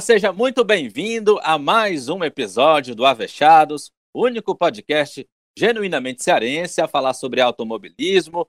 Seja 0.00 0.32
muito 0.32 0.64
bem-vindo 0.64 1.38
a 1.42 1.58
mais 1.58 2.08
um 2.08 2.24
episódio 2.24 2.94
do 2.94 3.04
Avechados, 3.04 3.90
único 4.14 4.56
podcast 4.56 5.26
genuinamente 5.56 6.24
cearense 6.24 6.80
a 6.80 6.88
falar 6.88 7.12
sobre 7.12 7.42
automobilismo. 7.42 8.48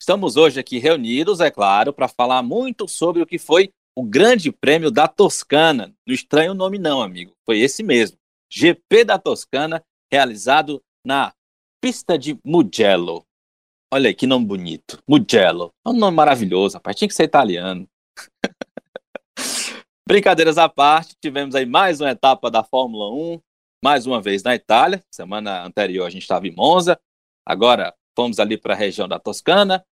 Estamos 0.00 0.36
hoje 0.36 0.58
aqui 0.58 0.78
reunidos, 0.78 1.38
é 1.40 1.52
claro, 1.52 1.92
para 1.92 2.08
falar 2.08 2.42
muito 2.42 2.88
sobre 2.88 3.22
o 3.22 3.26
que 3.26 3.38
foi 3.38 3.70
o 3.96 4.02
Grande 4.02 4.50
Prêmio 4.50 4.90
da 4.90 5.06
Toscana. 5.06 5.94
Não 6.04 6.14
estranho 6.14 6.50
o 6.50 6.56
nome 6.56 6.78
não, 6.78 7.00
amigo. 7.00 7.32
Foi 7.46 7.60
esse 7.60 7.84
mesmo. 7.84 8.18
GP 8.50 9.04
da 9.04 9.18
Toscana, 9.18 9.84
realizado 10.12 10.82
na 11.06 11.32
pista 11.80 12.18
de 12.18 12.36
Mugello. 12.44 13.24
Olha 13.92 14.08
aí 14.08 14.14
que 14.14 14.26
nome 14.26 14.46
bonito. 14.46 14.98
Mugello. 15.08 15.70
É 15.86 15.90
um 15.90 15.96
nome 15.96 16.16
maravilhoso, 16.16 16.74
rapaz. 16.74 16.96
Tinha 16.96 17.08
que 17.08 17.14
ser 17.14 17.24
italiano. 17.24 17.86
Brincadeiras 20.06 20.58
à 20.58 20.68
parte, 20.68 21.16
tivemos 21.22 21.54
aí 21.54 21.64
mais 21.64 22.00
uma 22.00 22.10
etapa 22.10 22.50
da 22.50 22.64
Fórmula 22.64 23.08
1, 23.10 23.40
mais 23.82 24.04
uma 24.04 24.20
vez 24.20 24.42
na 24.42 24.54
Itália. 24.54 25.02
Semana 25.10 25.64
anterior 25.64 26.04
a 26.04 26.10
gente 26.10 26.22
estava 26.22 26.46
em 26.46 26.50
Monza, 26.50 27.00
agora 27.46 27.94
fomos 28.16 28.40
ali 28.40 28.58
para 28.58 28.74
a 28.74 28.76
região 28.76 29.06
da 29.06 29.18
Toscana. 29.18 29.84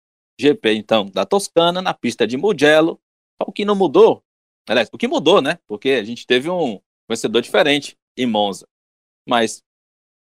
GP, 0.40 0.74
então, 0.74 1.06
da 1.06 1.26
Toscana, 1.26 1.82
na 1.82 1.92
pista 1.92 2.26
de 2.26 2.36
Mugello. 2.36 3.00
O 3.44 3.52
que 3.52 3.64
não 3.64 3.74
mudou, 3.74 4.22
aliás, 4.68 4.88
o 4.92 4.96
que 4.96 5.08
mudou, 5.08 5.42
né? 5.42 5.58
Porque 5.66 5.90
a 5.90 6.04
gente 6.04 6.26
teve 6.26 6.48
um 6.48 6.80
vencedor 7.08 7.42
diferente 7.42 7.96
em 8.16 8.26
Monza. 8.26 8.66
Mas 9.28 9.62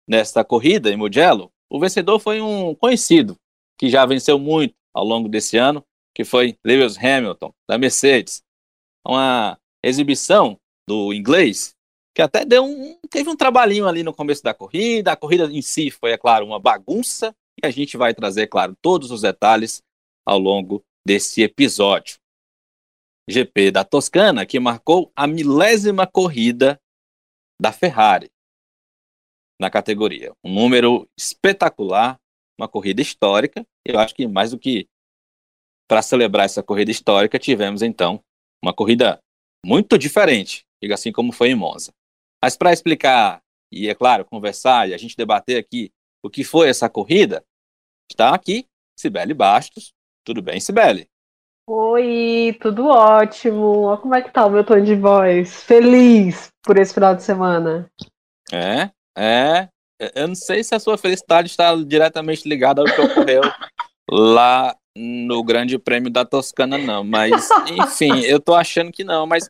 nesta 0.07 0.43
corrida 0.43 0.89
em 0.89 0.97
Mugello, 0.97 1.51
o 1.69 1.79
vencedor 1.79 2.19
foi 2.19 2.41
um 2.41 2.73
conhecido, 2.73 3.37
que 3.77 3.89
já 3.89 4.05
venceu 4.05 4.39
muito 4.39 4.73
ao 4.93 5.03
longo 5.03 5.29
desse 5.29 5.57
ano, 5.57 5.85
que 6.13 6.23
foi 6.23 6.57
Lewis 6.65 6.97
Hamilton, 6.97 7.53
da 7.67 7.77
Mercedes. 7.77 8.41
Uma 9.05 9.59
exibição 9.87 10.57
do 10.87 11.13
inglês, 11.13 11.75
que 12.15 12.21
até 12.21 12.45
deu 12.45 12.65
um, 12.65 12.97
teve 13.09 13.29
um 13.29 13.35
trabalhinho 13.35 13.87
ali 13.87 14.03
no 14.03 14.13
começo 14.13 14.43
da 14.43 14.53
corrida. 14.53 15.11
A 15.11 15.15
corrida 15.15 15.45
em 15.45 15.61
si 15.61 15.91
foi, 15.91 16.11
é 16.11 16.17
claro, 16.17 16.45
uma 16.45 16.59
bagunça, 16.59 17.35
e 17.61 17.65
a 17.65 17.71
gente 17.71 17.97
vai 17.97 18.13
trazer, 18.13 18.47
claro, 18.47 18.75
todos 18.81 19.11
os 19.11 19.21
detalhes 19.21 19.81
ao 20.25 20.39
longo 20.39 20.83
desse 21.05 21.41
episódio. 21.41 22.17
GP 23.29 23.71
da 23.71 23.83
Toscana, 23.83 24.45
que 24.45 24.59
marcou 24.59 25.11
a 25.15 25.25
milésima 25.25 26.05
corrida 26.05 26.79
da 27.59 27.71
Ferrari 27.71 28.29
na 29.59 29.69
categoria. 29.69 30.31
Um 30.43 30.53
número 30.53 31.07
espetacular, 31.17 32.19
uma 32.59 32.67
corrida 32.67 33.01
histórica. 33.01 33.65
Eu 33.85 33.99
acho 33.99 34.13
que 34.13 34.27
mais 34.27 34.51
do 34.51 34.59
que 34.59 34.87
para 35.87 36.01
celebrar 36.01 36.45
essa 36.45 36.63
corrida 36.63 36.91
histórica, 36.91 37.39
tivemos 37.39 37.81
então 37.81 38.23
uma 38.63 38.73
corrida 38.73 39.19
muito 39.65 39.97
diferente, 39.97 40.63
assim 40.93 41.11
como 41.11 41.31
foi 41.31 41.49
em 41.49 41.55
Monza. 41.55 41.91
Mas 42.39 42.55
para 42.55 42.71
explicar 42.71 43.41
e, 43.71 43.89
é 43.89 43.95
claro, 43.95 44.23
conversar 44.23 44.87
e 44.87 44.93
a 44.93 44.97
gente 44.97 45.17
debater 45.17 45.57
aqui 45.57 45.91
o 46.23 46.29
que 46.29 46.43
foi 46.43 46.69
essa 46.69 46.87
corrida, 46.87 47.43
está 48.09 48.35
aqui 48.35 48.67
Sibeli 48.95 49.33
Bastos. 49.33 49.91
Tudo 50.23 50.39
bem, 50.39 50.59
Sibeli? 50.59 51.07
Oi, 51.67 52.55
tudo 52.61 52.85
ótimo. 52.85 53.97
como 53.97 54.13
é 54.13 54.21
que 54.21 54.31
tá 54.31 54.45
o 54.45 54.51
meu 54.51 54.63
tom 54.63 54.79
de 54.79 54.95
voz. 54.95 55.63
Feliz 55.63 56.49
por 56.63 56.77
esse 56.77 56.93
final 56.93 57.15
de 57.15 57.23
semana. 57.23 57.89
É, 58.51 58.91
é. 59.17 59.67
Eu 60.13 60.27
não 60.27 60.35
sei 60.35 60.63
se 60.63 60.75
a 60.75 60.79
sua 60.79 60.95
felicidade 60.95 61.47
está 61.47 61.75
diretamente 61.75 62.47
ligada 62.47 62.81
ao 62.81 62.87
que 62.87 63.01
ocorreu 63.01 63.41
lá 64.11 64.75
no 64.95 65.43
Grande 65.43 65.77
Prêmio 65.77 66.09
da 66.09 66.23
Toscana, 66.23 66.77
não. 66.77 67.03
Mas, 67.03 67.49
enfim, 67.71 68.21
eu 68.25 68.39
tô 68.39 68.53
achando 68.53 68.91
que 68.91 69.03
não. 69.03 69.27
Mas 69.27 69.49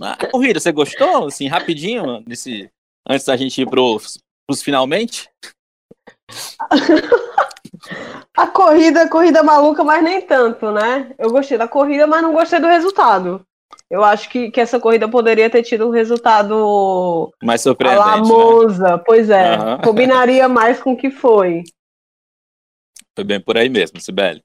a 0.00 0.26
corrida, 0.28 0.60
você 0.60 0.72
gostou? 0.72 1.26
Assim, 1.26 1.48
rapidinho, 1.48 2.24
antes 3.08 3.26
da 3.26 3.36
gente 3.36 3.60
ir 3.60 3.68
pros, 3.68 4.18
pros 4.46 4.62
finalmente? 4.62 5.28
a 8.36 8.46
corrida, 8.46 9.02
a 9.02 9.08
corrida 9.08 9.42
maluca, 9.42 9.82
mas 9.82 10.02
nem 10.02 10.20
tanto, 10.20 10.70
né? 10.70 11.12
Eu 11.18 11.30
gostei 11.30 11.58
da 11.58 11.66
corrida, 11.66 12.06
mas 12.06 12.22
não 12.22 12.32
gostei 12.32 12.60
do 12.60 12.66
resultado. 12.66 13.44
Eu 13.90 14.02
acho 14.02 14.28
que, 14.28 14.50
que 14.50 14.60
essa 14.60 14.80
corrida 14.80 15.08
poderia 15.08 15.48
ter 15.48 15.62
tido 15.62 15.86
um 15.86 15.90
resultado 15.90 17.32
mais 17.42 17.60
surpreendente. 17.60 18.08
A? 18.08 18.16
Monza, 18.18 18.96
né? 18.96 19.02
pois 19.04 19.30
é. 19.30 19.58
Uhum. 19.58 19.78
Combinaria 19.78 20.48
mais 20.48 20.80
com 20.80 20.92
o 20.92 20.96
que 20.96 21.10
foi. 21.10 21.62
Foi 23.16 23.24
bem 23.24 23.40
por 23.40 23.56
aí 23.56 23.70
mesmo, 23.70 23.98
Sibeli. 23.98 24.42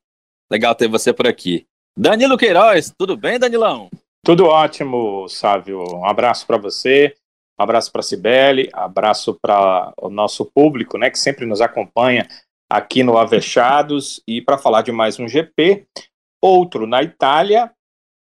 Legal 0.50 0.74
ter 0.74 0.88
você 0.88 1.12
por 1.12 1.28
aqui. 1.28 1.68
Danilo 1.96 2.38
Queiroz, 2.38 2.94
tudo 2.98 3.18
bem, 3.18 3.38
Danilão? 3.38 3.90
Tudo 4.24 4.46
ótimo, 4.46 5.28
Sávio. 5.28 5.84
Um 5.94 6.06
abraço 6.06 6.48
para 6.48 6.58
você, 6.58 7.14
um 7.60 7.64
abraço 7.64 7.92
para 7.92 8.00
a 8.00 8.04
Cibele, 8.04 8.70
abraço 8.72 9.38
para 9.42 9.92
o 9.98 10.10
nosso 10.10 10.46
público, 10.46 10.98
né, 10.98 11.10
que 11.10 11.20
sempre 11.20 11.46
nos 11.46 11.60
acompanha 11.60 12.26
aqui 12.70 13.04
no 13.04 13.18
Avechados 13.18 14.24
e 14.26 14.42
para 14.42 14.58
falar 14.58 14.84
de 14.84 14.92
mais 14.94 15.20
um 15.20 15.28
GP, 15.28 15.86
outro 16.42 16.88
na 16.88 17.04
Itália. 17.04 17.70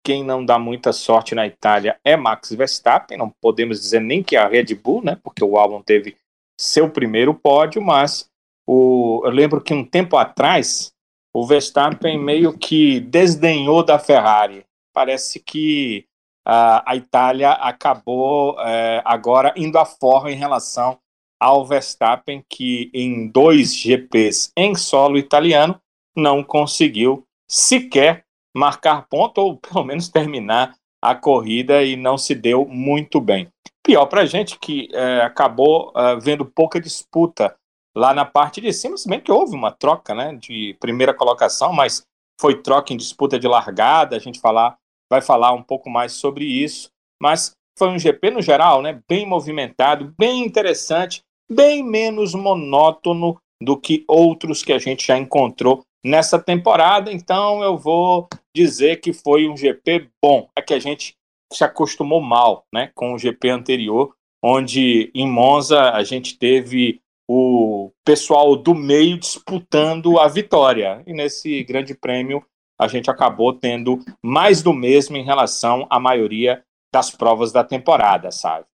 Quem 0.04 0.24
não 0.24 0.44
dá 0.44 0.58
muita 0.58 0.92
sorte 0.92 1.36
na 1.36 1.46
Itália 1.46 2.00
é 2.04 2.16
Max 2.16 2.50
Verstappen, 2.50 3.16
não 3.16 3.32
podemos 3.40 3.80
dizer 3.80 4.00
nem 4.00 4.24
que 4.24 4.34
é 4.34 4.40
a 4.40 4.48
Red 4.48 4.74
Bull, 4.74 5.04
né, 5.04 5.16
porque 5.22 5.44
o 5.44 5.56
álbum 5.56 5.80
teve 5.80 6.16
seu 6.58 6.90
primeiro 6.90 7.32
pódio, 7.32 7.80
mas 7.80 8.31
o, 8.72 9.20
eu 9.24 9.30
lembro 9.30 9.60
que 9.60 9.74
um 9.74 9.84
tempo 9.84 10.16
atrás 10.16 10.92
o 11.34 11.46
Verstappen 11.46 12.18
meio 12.18 12.56
que 12.56 13.00
desdenhou 13.00 13.84
da 13.84 13.98
Ferrari 13.98 14.64
parece 14.94 15.40
que 15.40 16.06
a 16.44 16.96
Itália 16.96 17.52
acabou 17.52 18.54
uh, 18.54 19.02
agora 19.04 19.54
indo 19.56 19.78
a 19.78 19.84
forra 19.84 20.32
em 20.32 20.34
relação 20.34 20.98
ao 21.38 21.64
Verstappen, 21.64 22.44
que 22.48 22.90
em 22.92 23.28
dois 23.28 23.76
GPs 23.76 24.50
em 24.56 24.74
solo 24.74 25.16
italiano 25.16 25.80
não 26.16 26.42
conseguiu 26.42 27.24
sequer 27.48 28.24
marcar 28.56 29.06
ponto 29.08 29.38
ou 29.38 29.56
pelo 29.56 29.84
menos 29.84 30.08
terminar 30.08 30.74
a 31.00 31.14
corrida 31.14 31.84
e 31.84 31.94
não 31.94 32.18
se 32.18 32.34
deu 32.34 32.66
muito 32.66 33.20
bem. 33.20 33.48
Pior 33.84 34.06
para 34.06 34.22
a 34.22 34.26
gente 34.26 34.58
que 34.58 34.88
uh, 34.92 35.22
acabou 35.24 35.92
vendo 36.20 36.44
pouca 36.44 36.80
disputa 36.80 37.54
lá 37.96 38.14
na 38.14 38.24
parte 38.24 38.60
de 38.60 38.72
cima, 38.72 38.96
se 38.96 39.08
bem 39.08 39.20
que 39.20 39.32
houve 39.32 39.54
uma 39.54 39.70
troca 39.70 40.14
né, 40.14 40.34
de 40.34 40.76
primeira 40.80 41.12
colocação, 41.12 41.72
mas 41.72 42.02
foi 42.40 42.60
troca 42.60 42.92
em 42.92 42.96
disputa 42.96 43.38
de 43.38 43.46
largada, 43.46 44.16
a 44.16 44.18
gente 44.18 44.40
falar 44.40 44.76
vai 45.12 45.20
falar 45.20 45.52
um 45.52 45.62
pouco 45.62 45.90
mais 45.90 46.12
sobre 46.12 46.46
isso. 46.46 46.88
Mas 47.20 47.52
foi 47.78 47.88
um 47.88 47.98
GP 47.98 48.30
no 48.30 48.40
geral, 48.40 48.80
né, 48.80 49.02
bem 49.06 49.26
movimentado, 49.26 50.14
bem 50.18 50.42
interessante, 50.42 51.20
bem 51.50 51.82
menos 51.82 52.34
monótono 52.34 53.36
do 53.62 53.76
que 53.76 54.04
outros 54.08 54.62
que 54.62 54.72
a 54.72 54.78
gente 54.78 55.06
já 55.06 55.18
encontrou 55.18 55.84
nessa 56.02 56.38
temporada. 56.38 57.12
Então 57.12 57.62
eu 57.62 57.76
vou 57.76 58.26
dizer 58.56 59.00
que 59.00 59.12
foi 59.12 59.46
um 59.48 59.56
GP 59.56 60.08
bom. 60.22 60.48
É 60.56 60.62
que 60.62 60.72
a 60.72 60.78
gente 60.78 61.14
se 61.52 61.62
acostumou 61.62 62.20
mal, 62.20 62.64
né, 62.72 62.90
com 62.94 63.12
o 63.12 63.18
GP 63.18 63.50
anterior, 63.50 64.14
onde 64.42 65.10
em 65.14 65.28
Monza 65.28 65.90
a 65.90 66.02
gente 66.02 66.38
teve 66.38 67.02
o 67.28 67.92
pessoal 68.04 68.56
do 68.56 68.74
meio 68.74 69.18
disputando 69.18 70.18
a 70.18 70.28
vitória. 70.28 71.02
E 71.06 71.12
nesse 71.12 71.62
Grande 71.64 71.94
Prêmio 71.94 72.44
a 72.78 72.88
gente 72.88 73.10
acabou 73.10 73.52
tendo 73.52 73.98
mais 74.20 74.62
do 74.62 74.72
mesmo 74.72 75.16
em 75.16 75.24
relação 75.24 75.86
à 75.88 76.00
maioria 76.00 76.64
das 76.92 77.10
provas 77.10 77.52
da 77.52 77.62
temporada, 77.62 78.30
sabe? 78.30 78.66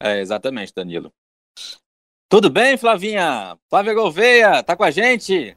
É, 0.00 0.20
exatamente, 0.20 0.72
Danilo. 0.74 1.12
Tudo 2.28 2.50
bem, 2.50 2.76
Flavinha? 2.76 3.58
Flávia 3.68 3.94
Gouveia, 3.94 4.62
tá 4.62 4.76
com 4.76 4.84
a 4.84 4.90
gente? 4.90 5.56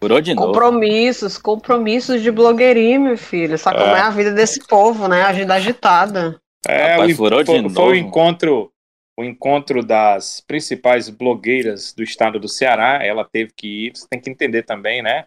Furou 0.00 0.20
de 0.20 0.34
novo. 0.34 0.48
Compromissos, 0.48 1.38
compromissos 1.38 2.22
de 2.22 2.30
blogueirinho, 2.30 3.00
meu 3.00 3.18
filho. 3.18 3.58
Sabe 3.58 3.78
é. 3.78 3.82
como 3.82 3.96
é 3.96 4.00
a 4.00 4.10
vida 4.10 4.32
desse 4.32 4.64
povo, 4.66 5.08
né? 5.08 5.22
Agenda 5.22 5.54
agitada. 5.54 6.40
É, 6.66 6.92
Rapaz, 6.92 7.16
furou 7.16 7.42
de 7.42 7.46
foi, 7.46 7.60
novo. 7.60 7.74
Foi 7.74 7.92
o 7.92 7.94
encontro 7.94 8.72
o 9.18 9.24
encontro 9.24 9.84
das 9.84 10.40
principais 10.40 11.08
blogueiras 11.08 11.92
do 11.92 12.04
estado 12.04 12.38
do 12.38 12.48
Ceará. 12.48 13.04
Ela 13.04 13.24
teve 13.24 13.52
que 13.52 13.86
ir. 13.86 13.96
Você 13.96 14.06
tem 14.08 14.20
que 14.20 14.30
entender 14.30 14.62
também, 14.62 15.02
né, 15.02 15.26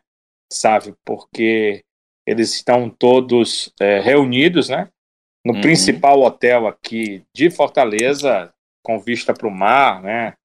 sabe? 0.52 0.96
Porque 1.04 1.84
eles 2.26 2.54
estão 2.54 2.90
todos 2.90 3.74
é, 3.82 4.00
reunidos, 4.00 4.70
né? 4.70 4.88
No 5.46 5.56
uhum. 5.56 5.62
principal 5.62 6.22
hotel 6.22 6.68
aqui 6.68 7.24
de 7.36 7.50
Fortaleza, 7.50 8.54
com 8.82 8.98
vista 8.98 9.34
para 9.34 9.48
o 9.48 9.52
mar, 9.52 10.02
né? 10.02 10.36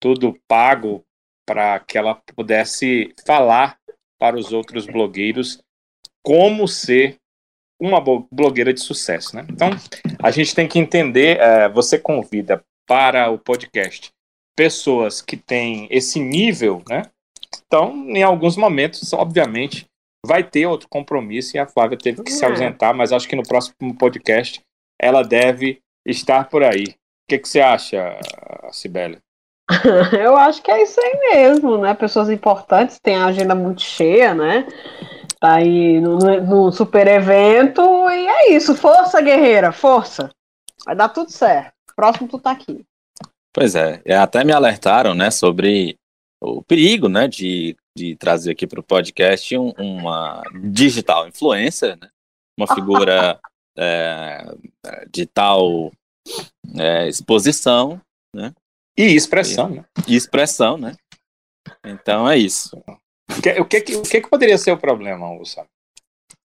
Tudo 0.00 0.38
pago 0.46 1.02
para 1.46 1.78
que 1.80 1.96
ela 1.96 2.20
pudesse 2.34 3.14
falar 3.24 3.78
para 4.18 4.36
os 4.36 4.52
outros 4.52 4.86
blogueiros 4.86 5.62
como 6.24 6.66
ser 6.66 7.16
uma 7.80 8.00
blogueira 8.00 8.72
de 8.72 8.80
sucesso, 8.80 9.36
né? 9.36 9.46
Então, 9.48 9.70
a 10.22 10.30
gente 10.30 10.54
tem 10.54 10.66
que 10.66 10.78
entender, 10.78 11.38
é, 11.38 11.68
você 11.68 11.98
convida 11.98 12.64
para 12.86 13.30
o 13.30 13.38
podcast 13.38 14.10
pessoas 14.56 15.20
que 15.20 15.36
têm 15.36 15.86
esse 15.90 16.18
nível, 16.18 16.82
né? 16.88 17.02
Então, 17.66 17.92
em 18.08 18.22
alguns 18.22 18.56
momentos, 18.56 19.12
obviamente, 19.12 19.86
vai 20.24 20.42
ter 20.42 20.66
outro 20.66 20.88
compromisso 20.88 21.56
e 21.56 21.60
a 21.60 21.66
Flávia 21.66 21.98
teve 21.98 22.22
que 22.22 22.32
é. 22.32 22.34
se 22.34 22.44
ausentar, 22.44 22.94
mas 22.94 23.12
acho 23.12 23.28
que 23.28 23.36
no 23.36 23.42
próximo 23.42 23.94
podcast 23.96 24.60
ela 25.00 25.22
deve 25.22 25.80
estar 26.06 26.48
por 26.48 26.64
aí. 26.64 26.84
O 26.84 27.28
que, 27.28 27.38
que 27.38 27.48
você 27.48 27.60
acha, 27.60 28.18
Sibeli? 28.72 29.18
Eu 30.18 30.36
acho 30.36 30.62
que 30.62 30.70
é 30.70 30.82
isso 30.82 31.00
aí 31.00 31.18
mesmo, 31.34 31.78
né? 31.78 31.94
Pessoas 31.94 32.30
importantes 32.30 32.98
têm 33.00 33.16
a 33.16 33.26
agenda 33.26 33.54
muito 33.54 33.82
cheia, 33.82 34.34
né? 34.34 34.66
Tá 35.40 35.56
aí 35.56 36.00
no, 36.00 36.18
no 36.18 36.72
super 36.72 37.06
evento 37.06 37.82
e 38.10 38.26
é 38.26 38.52
isso. 38.52 38.74
Força, 38.74 39.20
guerreira, 39.20 39.72
força. 39.72 40.30
Vai 40.84 40.94
dar 40.94 41.08
tudo 41.08 41.30
certo. 41.30 41.72
Próximo 41.94 42.28
tu 42.28 42.38
tá 42.38 42.52
aqui. 42.52 42.84
Pois 43.52 43.74
é, 43.74 44.02
até 44.14 44.44
me 44.44 44.52
alertaram, 44.52 45.14
né, 45.14 45.30
sobre 45.30 45.96
o 46.42 46.62
perigo, 46.62 47.08
né, 47.08 47.26
de, 47.26 47.74
de 47.96 48.14
trazer 48.16 48.52
aqui 48.52 48.66
para 48.66 48.80
o 48.80 48.82
podcast 48.82 49.56
um, 49.56 49.70
uma 49.78 50.42
digital 50.70 51.26
influencer, 51.26 51.98
né, 51.98 52.10
uma 52.58 52.66
figura 52.74 53.40
é, 53.78 54.54
de 55.10 55.24
tal 55.24 55.90
é, 56.78 57.08
exposição, 57.08 57.98
né, 58.34 58.52
e 58.96 59.14
expressão, 59.14 59.70
e, 59.70 59.74
né? 59.74 59.84
E 60.06 60.16
expressão, 60.16 60.78
né? 60.78 60.94
Então 61.84 62.28
é 62.28 62.36
isso. 62.36 62.76
O 63.30 63.42
que, 63.42 63.60
o 63.60 63.64
que, 63.64 63.96
o 63.96 64.02
que, 64.02 64.20
que 64.20 64.30
poderia 64.30 64.56
ser 64.56 64.72
o 64.72 64.78
problema, 64.78 65.36
Gustavo? 65.36 65.68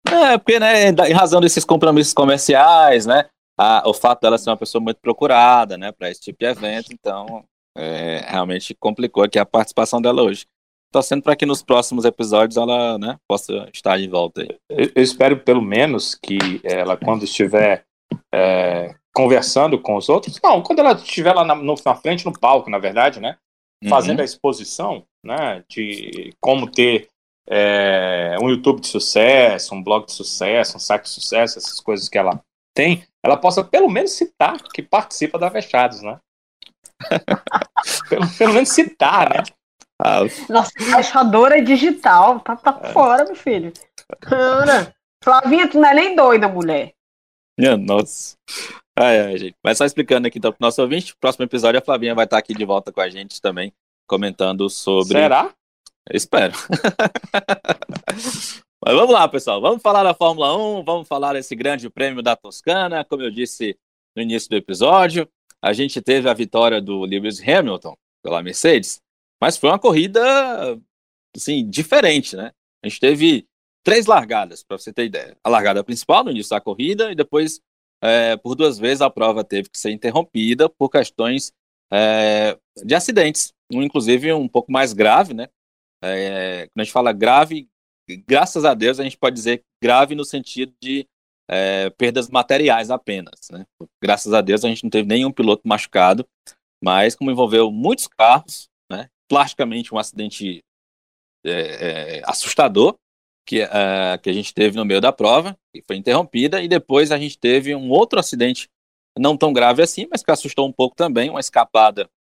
É, 0.07 0.39
porque, 0.39 0.61
né, 0.61 0.89
em 0.89 1.13
razão 1.13 1.41
desses 1.41 1.65
compromissos 1.65 2.15
comerciais, 2.15 3.07
né, 3.07 3.29
a, 3.59 3.83
o 3.89 3.93
fato 3.93 4.21
dela 4.21 4.39
ser 4.39 4.51
uma 4.51 4.57
pessoa 4.57 4.83
muito 4.83 4.99
procurada, 4.99 5.77
né, 5.77 5.91
para 5.91 6.11
esse 6.11 6.21
tipo 6.21 6.39
de 6.39 6.47
evento, 6.47 6.93
então 6.93 7.45
é, 7.77 8.25
realmente 8.29 8.75
complicou 8.75 9.25
aqui 9.25 9.39
a 9.39 9.47
participação 9.47 10.01
dela 10.01 10.23
hoje. 10.23 10.47
Torcendo 10.93 11.23
para 11.23 11.35
que 11.35 11.45
nos 11.45 11.63
próximos 11.63 12.05
episódios 12.05 12.57
ela, 12.57 12.97
né, 12.99 13.19
possa 13.29 13.69
estar 13.73 13.99
de 13.99 14.09
volta 14.09 14.43
aí. 14.43 14.57
Eu, 14.71 14.93
eu 14.95 15.03
espero 15.03 15.39
pelo 15.41 15.61
menos 15.61 16.15
que 16.15 16.39
ela, 16.63 16.97
quando 16.97 17.25
estiver 17.25 17.85
é, 18.33 18.95
conversando 19.17 19.81
com 19.81 19.97
os 19.97 20.11
outros, 20.11 20.39
não, 20.45 20.61
quando 20.61 20.81
ela 20.81 20.93
estiver 20.93 21.33
lá 21.33 21.43
na, 21.43 21.55
no, 21.55 21.75
na 21.83 21.95
frente, 21.95 22.27
no 22.27 22.39
palco, 22.39 22.69
na 22.69 22.79
verdade, 22.79 23.19
né, 23.19 23.39
fazendo 23.89 24.19
uhum. 24.19 24.23
a 24.23 24.27
exposição, 24.27 25.07
né, 25.25 25.65
de 25.71 26.35
como 26.39 26.71
ter 26.71 27.09
é, 27.49 28.37
um 28.43 28.51
YouTube 28.51 28.83
de 28.83 28.89
sucesso, 28.89 29.75
um 29.75 29.83
blog 29.83 30.05
de 30.05 30.13
sucesso, 30.13 30.77
um 30.77 30.81
site 30.81 31.05
de 31.05 31.09
sucesso, 31.09 31.59
essas 31.59 31.81
coisas 31.81 32.11
que 32.11 32.19
ela 32.19 32.43
tem, 32.75 33.05
ela 33.25 33.39
possa 33.39 33.65
pelo 33.65 33.89
menos 33.89 34.13
citar 34.13 34.63
que 34.63 34.83
participa 34.83 35.39
da 35.39 35.51
Fechados, 35.51 36.03
né? 36.03 36.21
pelo, 38.11 38.29
pelo, 38.37 38.53
menos 38.53 38.69
citar, 38.69 39.31
né? 39.31 39.45
Ah, 39.99 40.21
Nossa, 40.51 40.73
embaixadora 40.79 41.63
digital, 41.63 42.41
tá, 42.41 42.55
tá 42.55 42.81
é. 42.83 42.93
fora, 42.93 43.25
meu 43.25 43.35
filho. 43.35 43.73
Ana, 44.27 44.95
Flavinha, 45.25 45.71
tu 45.71 45.81
não 45.81 45.89
é 45.89 45.95
nem 45.95 46.15
doida, 46.15 46.47
mulher. 46.49 46.93
Minha 47.59 47.79
nossa. 47.79 48.37
Ai, 48.99 49.21
ai, 49.21 49.39
gente. 49.39 49.57
Mas 49.63 49.79
só 49.79 49.85
explicando 49.85 50.27
aqui 50.27 50.39
então 50.39 50.51
pro 50.53 50.61
nosso 50.61 50.81
ouvinte, 50.81 51.15
próximo 51.21 51.45
episódio 51.45 51.79
a 51.79 51.85
Flavinha 51.85 52.15
vai 52.15 52.25
estar 52.25 52.39
aqui 52.39 52.55
de 52.55 52.65
volta 52.65 52.91
com 52.91 53.01
a 53.01 53.09
gente 53.11 53.41
também, 53.41 53.73
comentando 54.07 54.71
sobre. 54.71 55.19
Será? 55.19 55.55
Eu 56.09 56.17
espero. 56.17 56.55
Mas 58.85 58.95
vamos 58.95 59.13
lá, 59.13 59.29
pessoal. 59.29 59.61
Vamos 59.61 59.83
falar 59.83 60.03
da 60.05 60.15
Fórmula 60.15 60.57
1, 60.57 60.85
vamos 60.85 61.09
falar 61.09 61.33
desse 61.33 61.55
grande 61.57 61.91
prêmio 61.91 62.23
da 62.23 62.37
Toscana. 62.37 63.05
Como 63.05 63.23
eu 63.23 63.31
disse 63.31 63.77
no 64.15 64.23
início 64.23 64.49
do 64.49 64.57
episódio, 64.57 65.29
a 65.61 65.73
gente 65.73 66.01
teve 66.01 66.29
a 66.29 66.35
vitória 66.35 66.81
do 66.81 67.01
Lewis 67.05 67.41
Hamilton 67.41 67.97
pela 68.23 68.43
Mercedes, 68.43 69.01
mas 69.41 69.57
foi 69.57 69.71
uma 69.71 69.79
corrida 69.79 70.21
assim, 71.37 71.69
diferente, 71.69 72.37
né? 72.37 72.53
A 72.83 72.89
gente 72.89 73.01
teve 73.01 73.47
três 73.85 74.07
largadas, 74.07 74.63
para 74.63 74.79
você 74.79 74.93
ter 74.93 75.05
ideia. 75.05 75.37
A 75.45 75.49
largada 75.49 75.83
principal 75.85 76.25
no 76.25 76.31
início 76.31 76.51
da 76.51 76.61
corrida 76.61 77.11
e 77.11 77.15
depois, 77.15 77.61
é, 78.03 78.37
por 78.37 78.55
duas 78.55 78.79
vezes, 78.79 79.01
a 79.01 79.11
prova 79.11 79.43
teve 79.43 79.69
que 79.69 79.79
ser 79.79 79.91
interrompida 79.91 80.69
por 80.69 80.91
questões 80.91 81.53
é, 81.93 82.59
de 82.85 82.95
acidentes, 82.95 83.53
um 83.73 83.83
inclusive 83.83 84.33
um 84.33 84.49
pouco 84.49 84.71
mais 84.71 84.93
grave, 84.93 85.35
né? 85.35 85.49
É, 86.03 86.67
quando 86.67 86.81
a 86.81 86.85
gente 86.85 86.93
fala 86.93 87.13
grave, 87.13 87.69
graças 88.27 88.65
a 88.65 88.75
Deus, 88.75 89.01
a 89.01 89.05
gente 89.05 89.17
pode 89.17 89.35
dizer 89.35 89.63
grave 89.83 90.15
no 90.15 90.25
sentido 90.25 90.73
de 90.81 91.07
é, 91.49 91.91
perdas 91.91 92.29
materiais 92.29 92.91
apenas. 92.91 93.49
Né? 93.51 93.65
Graças 94.03 94.33
a 94.33 94.41
Deus, 94.41 94.65
a 94.65 94.69
gente 94.69 94.85
não 94.85 94.91
teve 94.91 95.09
nenhum 95.09 95.33
piloto 95.33 95.63
machucado, 95.67 96.27
mas 96.83 97.15
como 97.15 97.31
envolveu 97.31 97.71
muitos 97.71 98.07
carros, 98.07 98.69
né, 98.91 99.09
plasticamente 99.29 99.95
um 99.95 99.99
acidente 99.99 100.63
é, 101.45 102.19
é, 102.19 102.23
assustador 102.25 102.97
que, 103.47 103.61
é, 103.63 104.19
que 104.19 104.29
a 104.29 104.33
gente 104.33 104.53
teve 104.53 104.77
no 104.77 104.85
meio 104.85 105.01
da 105.01 105.13
prova, 105.13 105.57
que 105.73 105.83
foi 105.87 105.97
interrompida, 105.97 106.63
e 106.63 106.69
depois 106.69 107.13
a 107.13 107.19
gente 107.19 107.39
teve 107.39 107.75
um 107.75 107.89
outro 107.91 108.19
acidente, 108.19 108.69
não 109.17 109.37
tão 109.37 109.53
grave 109.53 109.83
assim, 109.83 110.07
mas 110.11 110.23
que 110.23 110.31
assustou 110.31 110.67
um 110.67 110.73
pouco 110.73 110.97
também, 110.97 111.31
uma 111.31 111.41
escapada 111.41 112.11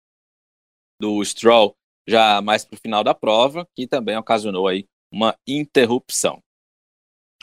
do 1.00 1.22
Stroll 1.24 1.74
já 2.08 2.40
mais 2.40 2.64
para 2.64 2.76
o 2.76 2.80
final 2.80 3.02
da 3.02 3.12
prova, 3.12 3.66
que 3.74 3.86
também 3.86 4.16
ocasionou 4.16 4.68
aí 4.68 4.86
uma 5.12 5.36
interrupção. 5.46 6.40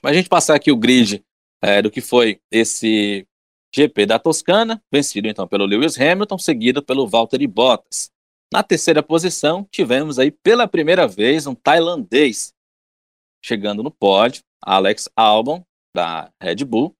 Mas 0.01 0.13
a 0.13 0.15
gente 0.15 0.29
passar 0.29 0.55
aqui 0.55 0.71
o 0.71 0.77
grid 0.77 1.23
é, 1.61 1.81
do 1.81 1.91
que 1.91 1.99
foi 1.99 2.39
esse 2.49 3.27
GP 3.75 4.05
da 4.05 4.19
Toscana, 4.19 4.81
vencido 4.91 5.27
então 5.27 5.47
pelo 5.47 5.65
Lewis 5.65 5.99
Hamilton, 5.99 6.37
seguido 6.37 6.81
pelo 6.81 7.07
Valtteri 7.07 7.47
Bottas. 7.47 8.09
Na 8.51 8.61
terceira 8.61 9.01
posição, 9.01 9.67
tivemos 9.71 10.19
aí 10.19 10.31
pela 10.31 10.67
primeira 10.67 11.07
vez 11.07 11.47
um 11.47 11.55
tailandês 11.55 12.52
chegando 13.43 13.83
no 13.83 13.91
pódio, 13.91 14.43
Alex 14.61 15.09
Albon, 15.15 15.63
da 15.95 16.31
Red 16.41 16.63
Bull, 16.65 16.95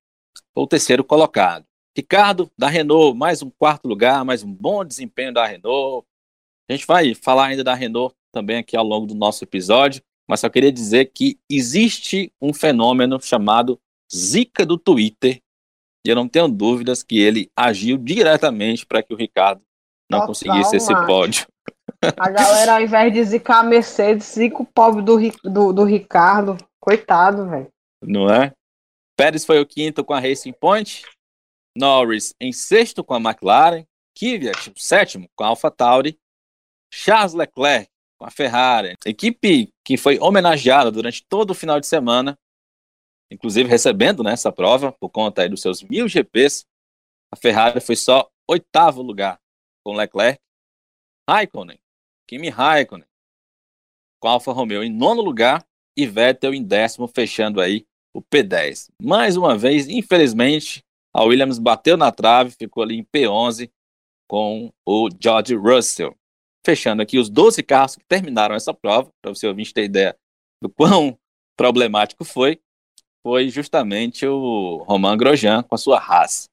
o 0.55 0.67
terceiro 0.67 1.03
colocado. 1.03 1.65
Ricardo, 1.95 2.51
da 2.57 2.67
Renault, 2.67 3.17
mais 3.17 3.41
um 3.41 3.49
quarto 3.49 3.87
lugar, 3.87 4.25
mais 4.25 4.43
um 4.43 4.51
bom 4.51 4.83
desempenho 4.83 5.33
da 5.33 5.45
Renault. 5.45 6.05
A 6.69 6.73
gente 6.73 6.87
vai 6.87 7.13
falar 7.13 7.47
ainda 7.47 7.63
da 7.63 7.73
Renault 7.73 8.15
também 8.31 8.57
aqui 8.57 8.75
ao 8.75 8.83
longo 8.83 9.05
do 9.05 9.15
nosso 9.15 9.43
episódio 9.43 10.03
mas 10.27 10.39
só 10.39 10.49
queria 10.49 10.71
dizer 10.71 11.11
que 11.13 11.37
existe 11.49 12.31
um 12.41 12.53
fenômeno 12.53 13.21
chamado 13.21 13.79
Zika 14.13 14.65
do 14.65 14.77
Twitter, 14.77 15.41
e 16.05 16.09
eu 16.09 16.15
não 16.15 16.27
tenho 16.27 16.47
dúvidas 16.47 17.03
que 17.03 17.19
ele 17.19 17.49
agiu 17.55 17.97
diretamente 17.97 18.85
para 18.85 19.01
que 19.01 19.13
o 19.13 19.17
Ricardo 19.17 19.61
não 20.09 20.19
Total, 20.19 20.27
conseguisse 20.27 20.75
esse 20.75 20.93
pódio. 21.05 21.47
A 22.17 22.29
galera, 22.29 22.75
ao 22.75 22.81
invés 22.81 23.13
de 23.13 23.23
zicar 23.23 23.59
a 23.59 23.63
Mercedes, 23.63 24.25
zica 24.33 24.61
o 24.61 24.65
pobre 24.65 25.01
do, 25.01 25.17
do, 25.49 25.73
do 25.73 25.83
Ricardo. 25.83 26.57
Coitado, 26.79 27.49
velho. 27.49 27.69
Não 28.01 28.29
é? 28.29 28.51
Pérez 29.15 29.45
foi 29.45 29.59
o 29.59 29.65
quinto 29.65 30.03
com 30.03 30.13
a 30.13 30.19
Racing 30.19 30.53
Point, 30.53 31.03
Norris 31.75 32.33
em 32.39 32.51
sexto 32.51 33.03
com 33.03 33.13
a 33.13 33.19
McLaren, 33.19 33.85
Kvyat 34.17 34.73
sétimo 34.75 35.27
com 35.35 35.43
a 35.43 35.47
AlphaTauri, 35.47 36.19
Charles 36.93 37.33
Leclerc 37.33 37.89
com 38.17 38.25
a 38.25 38.31
Ferrari, 38.31 38.95
equipe 39.05 39.69
que 39.83 39.97
foi 39.97 40.19
homenageada 40.19 40.91
durante 40.91 41.25
todo 41.27 41.51
o 41.51 41.55
final 41.55 41.79
de 41.79 41.87
semana, 41.87 42.37
inclusive 43.31 43.69
recebendo 43.69 44.23
né, 44.23 44.35
prova, 44.55 44.91
por 44.91 45.09
conta 45.09 45.47
dos 45.49 45.61
seus 45.61 45.81
mil 45.83 46.07
GPs, 46.07 46.65
a 47.31 47.35
Ferrari 47.35 47.81
foi 47.81 47.95
só 47.95 48.29
oitavo 48.47 49.01
lugar, 49.01 49.39
com 49.83 49.95
Leclerc, 49.95 50.39
Raikkonen, 51.29 51.79
Kimi 52.33 52.49
Raikkonen, 52.49 53.05
com 54.19 54.27
Alfa 54.27 54.51
Romeo 54.51 54.83
em 54.83 54.89
nono 54.89 55.21
lugar 55.21 55.63
e 55.95 56.07
Vettel 56.07 56.51
em 56.55 56.63
décimo, 56.63 57.07
fechando 57.07 57.61
aí 57.61 57.85
o 58.11 58.23
P10. 58.23 58.89
Mais 58.99 59.37
uma 59.37 59.55
vez, 59.55 59.87
infelizmente, 59.87 60.83
a 61.13 61.23
Williams 61.23 61.59
bateu 61.59 61.95
na 61.95 62.11
trave, 62.11 62.55
ficou 62.57 62.81
ali 62.81 62.97
em 62.97 63.03
P11 63.03 63.69
com 64.27 64.73
o 64.83 65.09
George 65.21 65.53
Russell 65.53 66.17
fechando 66.65 67.03
aqui 67.03 67.19
os 67.19 67.29
12 67.29 67.61
carros 67.61 67.97
que 67.97 68.05
terminaram 68.05 68.55
essa 68.55 68.73
prova, 68.73 69.11
para 69.21 69.31
você 69.31 69.45
ouvir 69.45 69.71
ter 69.71 69.83
ideia 69.83 70.17
do 70.59 70.69
quão 70.73 71.15
problemático 71.55 72.25
foi, 72.25 72.59
foi 73.21 73.49
justamente 73.49 74.25
o 74.25 74.77
Romain 74.87 75.17
Grosjean 75.17 75.61
com 75.61 75.75
a 75.75 75.77
sua 75.77 75.99
Haas. 75.99 76.49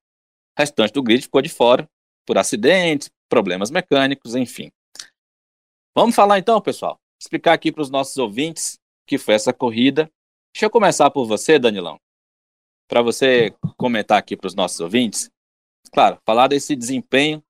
O 0.58 0.60
restante 0.60 0.92
do 0.92 1.02
grid 1.02 1.22
ficou 1.22 1.40
de 1.40 1.48
fora 1.48 1.88
por 2.26 2.36
acidentes, 2.36 3.10
problemas 3.30 3.70
mecânicos, 3.70 4.34
enfim. 4.34 4.70
Vamos 5.94 6.14
falar 6.14 6.38
então, 6.38 6.60
pessoal, 6.60 6.96
explicar 7.20 7.52
aqui 7.52 7.72
para 7.72 7.82
os 7.82 7.90
nossos 7.90 8.16
ouvintes 8.16 8.78
que 9.06 9.18
foi 9.18 9.34
essa 9.34 9.52
corrida. 9.52 10.10
Deixa 10.54 10.66
eu 10.66 10.70
começar 10.70 11.10
por 11.10 11.26
você, 11.26 11.58
Danilão, 11.58 11.98
para 12.88 13.02
você 13.02 13.54
comentar 13.76 14.18
aqui 14.18 14.36
para 14.36 14.46
os 14.46 14.54
nossos 14.54 14.80
ouvintes. 14.80 15.28
Claro, 15.92 16.18
falar 16.24 16.48
desse 16.48 16.76
desempenho 16.76 17.42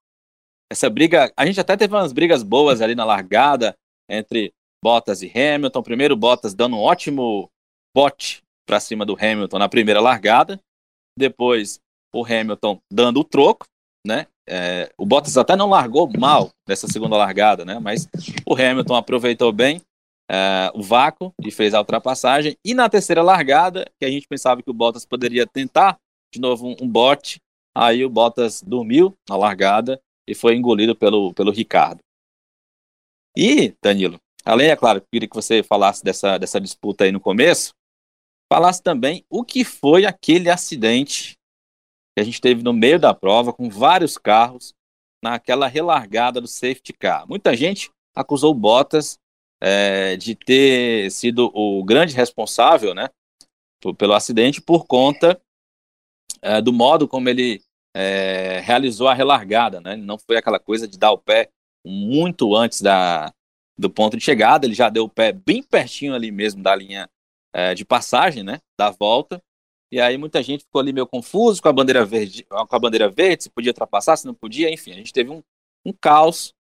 essa 0.70 0.88
briga, 0.88 1.32
a 1.36 1.44
gente 1.44 1.60
até 1.60 1.76
teve 1.76 1.92
umas 1.92 2.12
brigas 2.12 2.44
boas 2.44 2.80
ali 2.80 2.94
na 2.94 3.04
largada 3.04 3.76
entre 4.08 4.54
Bottas 4.82 5.20
e 5.20 5.26
Hamilton. 5.26 5.82
Primeiro, 5.82 6.16
Bottas 6.16 6.54
dando 6.54 6.76
um 6.76 6.80
ótimo 6.80 7.50
bote 7.94 8.40
para 8.64 8.78
cima 8.78 9.04
do 9.04 9.16
Hamilton 9.20 9.58
na 9.58 9.68
primeira 9.68 10.00
largada. 10.00 10.60
Depois, 11.18 11.80
o 12.14 12.24
Hamilton 12.24 12.80
dando 12.90 13.18
o 13.18 13.24
troco, 13.24 13.66
né? 14.06 14.28
É, 14.50 14.90
o 14.98 15.06
Bottas 15.06 15.36
até 15.36 15.54
não 15.54 15.68
largou 15.68 16.10
mal 16.18 16.50
nessa 16.68 16.88
segunda 16.88 17.16
largada, 17.16 17.64
né? 17.64 17.78
Mas 17.78 18.08
o 18.44 18.54
Hamilton 18.54 18.96
aproveitou 18.96 19.52
bem. 19.52 19.80
uh, 20.30 20.70
o 20.78 20.82
vácuo 20.82 21.32
e 21.44 21.50
fez 21.50 21.74
a 21.74 21.80
ultrapassagem. 21.80 22.56
E 22.64 22.72
na 22.72 22.88
terceira 22.88 23.22
largada, 23.22 23.84
que 23.98 24.04
a 24.04 24.10
gente 24.10 24.28
pensava 24.28 24.62
que 24.62 24.70
o 24.70 24.74
Bottas 24.74 25.04
poderia 25.04 25.46
tentar 25.46 25.96
de 26.32 26.40
novo 26.40 26.68
um, 26.68 26.76
um 26.82 26.88
bote, 26.88 27.40
aí 27.76 28.04
o 28.04 28.10
Bottas 28.10 28.62
dormiu 28.62 29.14
na 29.28 29.36
largada 29.36 30.00
e 30.28 30.34
foi 30.34 30.54
engolido 30.54 30.94
pelo, 30.94 31.34
pelo 31.34 31.50
Ricardo. 31.50 32.00
E, 33.36 33.74
Danilo, 33.82 34.20
além, 34.44 34.68
é 34.68 34.76
claro, 34.76 35.02
queria 35.12 35.28
que 35.28 35.34
você 35.34 35.62
falasse 35.62 36.04
dessa, 36.04 36.38
dessa 36.38 36.60
disputa 36.60 37.04
aí 37.04 37.12
no 37.12 37.20
começo, 37.20 37.72
falasse 38.52 38.82
também 38.82 39.24
o 39.28 39.44
que 39.44 39.64
foi 39.64 40.06
aquele 40.06 40.48
acidente 40.48 41.36
que 42.20 42.22
a 42.22 42.24
gente 42.24 42.40
teve 42.40 42.62
no 42.62 42.72
meio 42.74 43.00
da 43.00 43.14
prova 43.14 43.52
com 43.52 43.70
vários 43.70 44.18
carros 44.18 44.74
naquela 45.22 45.66
relargada 45.66 46.40
do 46.40 46.46
safety 46.46 46.92
car. 46.92 47.26
Muita 47.26 47.56
gente 47.56 47.90
acusou 48.14 48.52
Bottas 48.52 49.18
é, 49.60 50.16
de 50.16 50.34
ter 50.34 51.10
sido 51.10 51.50
o 51.54 51.82
grande 51.82 52.14
responsável, 52.14 52.94
né, 52.94 53.08
pelo 53.96 54.12
acidente 54.12 54.60
por 54.60 54.86
conta 54.86 55.40
é, 56.42 56.60
do 56.60 56.72
modo 56.72 57.08
como 57.08 57.28
ele 57.28 57.62
é, 57.94 58.60
realizou 58.60 59.08
a 59.08 59.14
relargada, 59.14 59.80
né? 59.80 59.96
Não 59.96 60.18
foi 60.18 60.36
aquela 60.36 60.58
coisa 60.58 60.86
de 60.86 60.98
dar 60.98 61.12
o 61.12 61.18
pé 61.18 61.48
muito 61.84 62.54
antes 62.54 62.82
da, 62.82 63.32
do 63.78 63.90
ponto 63.90 64.16
de 64.16 64.22
chegada, 64.22 64.66
ele 64.66 64.74
já 64.74 64.88
deu 64.88 65.04
o 65.04 65.08
pé 65.08 65.32
bem 65.32 65.62
pertinho 65.62 66.14
ali 66.14 66.30
mesmo 66.30 66.62
da 66.62 66.76
linha 66.76 67.08
de 67.74 67.84
passagem, 67.84 68.44
né? 68.44 68.60
Da 68.78 68.90
volta. 68.90 69.42
E 69.92 70.00
aí 70.00 70.16
muita 70.16 70.42
gente 70.42 70.64
ficou 70.64 70.80
ali 70.80 70.92
meio 70.92 71.06
confuso 71.06 71.60
com 71.60 71.68
a 71.68 71.72
bandeira 71.72 72.04
verde, 72.04 72.44
com 72.44 72.76
a 72.76 72.78
bandeira 72.78 73.08
verde, 73.08 73.44
se 73.44 73.50
podia 73.50 73.70
ultrapassar, 73.70 74.16
se 74.16 74.26
não 74.26 74.34
podia, 74.34 74.70
enfim, 74.70 74.92
a 74.92 74.96
gente 74.96 75.12
teve 75.12 75.30
um, 75.30 75.42
um 75.84 75.92
caos 75.92 76.54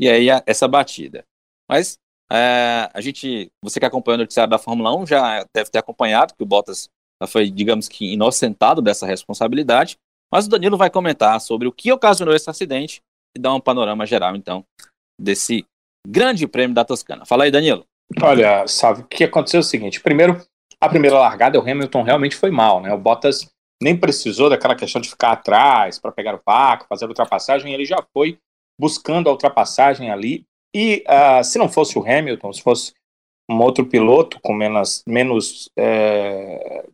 e 0.00 0.08
aí 0.08 0.30
a, 0.30 0.42
essa 0.46 0.66
batida. 0.66 1.24
Mas 1.70 1.98
é, 2.30 2.90
a 2.92 3.00
gente, 3.00 3.50
você 3.62 3.78
que 3.78 3.86
acompanhou 3.86 4.16
o 4.16 4.22
noticiário 4.22 4.50
da 4.50 4.58
Fórmula 4.58 4.96
1 4.96 5.06
já 5.06 5.46
deve 5.54 5.70
ter 5.70 5.78
acompanhado 5.78 6.34
que 6.34 6.42
o 6.42 6.46
Bottas 6.46 6.88
foi, 7.28 7.50
digamos 7.50 7.88
que, 7.88 8.12
inocentado 8.12 8.82
dessa 8.82 9.06
responsabilidade, 9.06 9.96
mas 10.32 10.46
o 10.46 10.48
Danilo 10.48 10.76
vai 10.76 10.90
comentar 10.90 11.40
sobre 11.40 11.68
o 11.68 11.72
que 11.72 11.92
ocasionou 11.92 12.34
esse 12.34 12.50
acidente 12.50 13.00
e 13.36 13.40
dar 13.40 13.54
um 13.54 13.60
panorama 13.60 14.04
geral, 14.06 14.34
então, 14.34 14.64
desse 15.20 15.64
grande 16.06 16.46
prêmio 16.48 16.74
da 16.74 16.84
Toscana. 16.84 17.24
Fala 17.24 17.44
aí, 17.44 17.50
Danilo. 17.50 17.84
Olha, 18.20 18.66
sabe, 18.66 19.02
o 19.02 19.06
que 19.06 19.24
aconteceu 19.24 19.58
é 19.58 19.60
o 19.60 19.64
seguinte: 19.64 20.00
primeiro, 20.00 20.44
a 20.82 20.88
primeira 20.88 21.16
largada, 21.16 21.60
o 21.60 21.62
Hamilton 21.62 22.02
realmente 22.02 22.34
foi 22.34 22.50
mal, 22.50 22.80
né? 22.80 22.92
O 22.92 22.98
Bottas 22.98 23.48
nem 23.80 23.96
precisou 23.96 24.50
daquela 24.50 24.74
questão 24.74 25.00
de 25.00 25.08
ficar 25.08 25.30
atrás 25.30 25.96
para 26.00 26.10
pegar 26.10 26.34
o 26.34 26.40
vácuo, 26.44 26.88
fazer 26.88 27.04
a 27.04 27.08
ultrapassagem, 27.08 27.72
ele 27.72 27.84
já 27.84 28.04
foi 28.12 28.36
buscando 28.78 29.28
a 29.28 29.32
ultrapassagem 29.32 30.10
ali. 30.10 30.44
E 30.74 31.04
uh, 31.06 31.44
se 31.44 31.56
não 31.56 31.68
fosse 31.68 31.96
o 31.96 32.02
Hamilton, 32.02 32.52
se 32.52 32.62
fosse 32.62 32.92
um 33.48 33.60
outro 33.60 33.86
piloto 33.86 34.40
com 34.40 34.52
menos, 34.52 35.04
menos 35.06 35.70
é, 35.78 36.84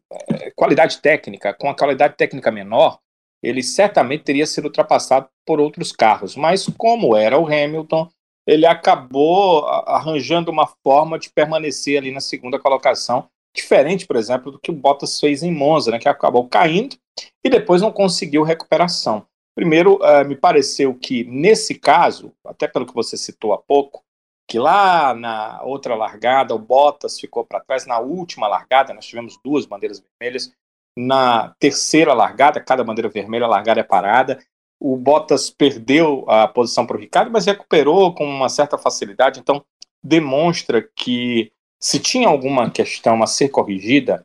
qualidade 0.54 0.98
técnica, 1.00 1.54
com 1.54 1.70
a 1.70 1.74
qualidade 1.74 2.14
técnica 2.16 2.50
menor, 2.50 2.98
ele 3.42 3.62
certamente 3.62 4.24
teria 4.24 4.46
sido 4.46 4.66
ultrapassado 4.66 5.28
por 5.46 5.60
outros 5.60 5.92
carros. 5.92 6.36
Mas 6.36 6.66
como 6.76 7.16
era 7.16 7.38
o 7.38 7.46
Hamilton, 7.46 8.06
ele 8.46 8.66
acabou 8.66 9.66
arranjando 9.66 10.50
uma 10.50 10.66
forma 10.82 11.18
de 11.18 11.30
permanecer 11.30 11.98
ali 11.98 12.10
na 12.10 12.20
segunda 12.20 12.58
colocação, 12.58 13.28
diferente, 13.58 14.06
por 14.06 14.16
exemplo, 14.16 14.50
do 14.52 14.58
que 14.58 14.70
o 14.70 14.74
Bottas 14.74 15.20
fez 15.20 15.42
em 15.42 15.52
Monza, 15.52 15.90
né, 15.90 15.98
que 15.98 16.08
acabou 16.08 16.48
caindo 16.48 16.96
e 17.44 17.50
depois 17.50 17.82
não 17.82 17.92
conseguiu 17.92 18.42
recuperação. 18.42 19.26
Primeiro, 19.54 19.96
uh, 19.96 20.26
me 20.26 20.36
pareceu 20.36 20.94
que 20.94 21.24
nesse 21.24 21.74
caso, 21.74 22.32
até 22.46 22.68
pelo 22.68 22.86
que 22.86 22.94
você 22.94 23.16
citou 23.16 23.52
há 23.52 23.58
pouco, 23.58 24.04
que 24.48 24.58
lá 24.58 25.14
na 25.14 25.60
outra 25.62 25.94
largada 25.94 26.54
o 26.54 26.58
Bottas 26.58 27.18
ficou 27.18 27.44
para 27.44 27.60
trás, 27.60 27.84
na 27.84 27.98
última 27.98 28.46
largada 28.46 28.94
nós 28.94 29.04
tivemos 29.04 29.38
duas 29.44 29.66
bandeiras 29.66 30.00
vermelhas, 30.00 30.52
na 30.96 31.54
terceira 31.58 32.14
largada, 32.14 32.60
cada 32.60 32.82
bandeira 32.82 33.08
vermelha, 33.08 33.44
a 33.44 33.48
largada 33.48 33.80
é 33.80 33.84
parada, 33.84 34.38
o 34.80 34.96
Bottas 34.96 35.50
perdeu 35.50 36.24
a 36.28 36.46
posição 36.46 36.86
para 36.86 36.96
o 36.96 37.00
Ricardo, 37.00 37.30
mas 37.30 37.46
recuperou 37.46 38.14
com 38.14 38.24
uma 38.24 38.48
certa 38.48 38.78
facilidade, 38.78 39.40
então 39.40 39.64
demonstra 40.02 40.82
que 40.96 41.52
se 41.80 41.98
tinha 41.98 42.28
alguma 42.28 42.70
questão 42.70 43.22
a 43.22 43.26
ser 43.26 43.48
corrigida 43.48 44.24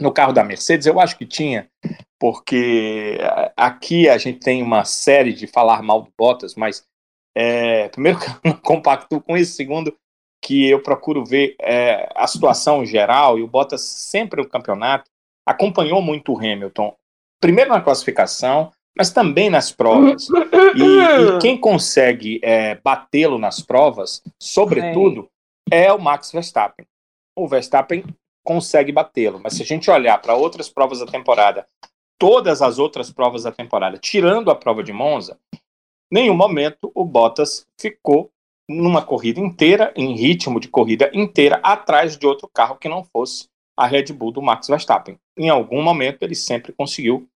no 0.00 0.12
carro 0.12 0.32
da 0.32 0.44
Mercedes, 0.44 0.86
eu 0.86 1.00
acho 1.00 1.16
que 1.16 1.26
tinha, 1.26 1.68
porque 2.18 3.18
aqui 3.56 4.08
a 4.08 4.18
gente 4.18 4.40
tem 4.40 4.62
uma 4.62 4.84
série 4.84 5.32
de 5.32 5.46
falar 5.46 5.82
mal 5.82 6.02
do 6.02 6.12
Bottas, 6.16 6.54
mas 6.54 6.84
é, 7.36 7.88
primeiro, 7.88 8.18
que 8.20 8.26
eu 8.26 8.36
não 8.44 8.52
compacto 8.54 9.20
com 9.20 9.36
isso. 9.36 9.54
Segundo, 9.54 9.94
que 10.42 10.68
eu 10.68 10.82
procuro 10.82 11.24
ver 11.24 11.56
é, 11.60 12.08
a 12.14 12.26
situação 12.26 12.84
geral, 12.84 13.38
e 13.38 13.42
o 13.42 13.48
Bottas 13.48 13.82
sempre 13.82 14.42
no 14.42 14.48
campeonato 14.48 15.10
acompanhou 15.46 16.00
muito 16.00 16.32
o 16.32 16.38
Hamilton, 16.38 16.94
primeiro 17.40 17.70
na 17.70 17.80
classificação, 17.80 18.72
mas 18.96 19.10
também 19.10 19.50
nas 19.50 19.70
provas. 19.70 20.28
E, 20.74 20.82
e 20.82 21.38
quem 21.40 21.58
consegue 21.58 22.40
é, 22.42 22.76
batê-lo 22.76 23.38
nas 23.38 23.60
provas, 23.60 24.22
sobretudo, 24.40 25.28
é. 25.70 25.92
o 25.92 25.98
Max 25.98 26.32
Verstappen. 26.32 26.86
O 27.36 27.48
Verstappen 27.48 28.04
consegue 28.44 28.92
batê-lo, 28.92 29.40
mas 29.42 29.54
se 29.54 29.62
a 29.62 29.66
gente 29.66 29.90
olhar 29.90 30.18
para 30.18 30.34
outras 30.34 30.68
provas 30.68 31.00
da 31.00 31.06
temporada, 31.06 31.66
todas 32.18 32.62
as 32.62 32.78
outras 32.78 33.10
provas 33.10 33.42
da 33.42 33.52
temporada, 33.52 33.98
tirando 33.98 34.50
a 34.50 34.54
prova 34.54 34.82
de 34.82 34.92
Monza, 34.92 35.38
nenhum 36.10 36.34
momento 36.34 36.90
o 36.94 37.04
Bottas 37.04 37.66
ficou 37.80 38.30
numa 38.68 39.02
corrida 39.02 39.40
inteira, 39.40 39.92
em 39.96 40.14
ritmo 40.16 40.58
de 40.58 40.68
corrida 40.68 41.10
inteira, 41.12 41.60
atrás 41.62 42.16
de 42.16 42.26
outro 42.26 42.48
carro 42.48 42.76
que 42.76 42.88
não 42.88 43.04
fosse 43.04 43.48
a 43.76 43.86
Red 43.86 44.06
Bull 44.12 44.32
do 44.32 44.42
Max 44.42 44.66
Verstappen. 44.68 45.18
Em 45.36 45.48
algum 45.48 45.82
momento 45.82 46.22
ele 46.22 46.34
sempre 46.34 46.72
conseguiu 46.72 47.28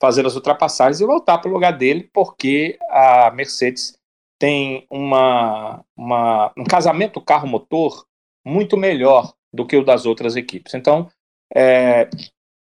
fazer 0.00 0.26
as 0.26 0.34
ultrapassagens 0.34 1.00
e 1.00 1.06
voltar 1.06 1.38
para 1.38 1.50
o 1.50 1.54
lugar 1.54 1.72
dele, 1.72 2.10
porque 2.12 2.78
a 2.90 3.30
Mercedes 3.30 3.95
tem 4.38 4.86
uma, 4.90 5.84
uma, 5.96 6.52
um 6.56 6.64
casamento 6.64 7.20
carro-motor 7.20 8.06
muito 8.44 8.76
melhor 8.76 9.34
do 9.52 9.66
que 9.66 9.76
o 9.76 9.84
das 9.84 10.06
outras 10.06 10.36
equipes. 10.36 10.74
Então, 10.74 11.08
é, 11.54 12.08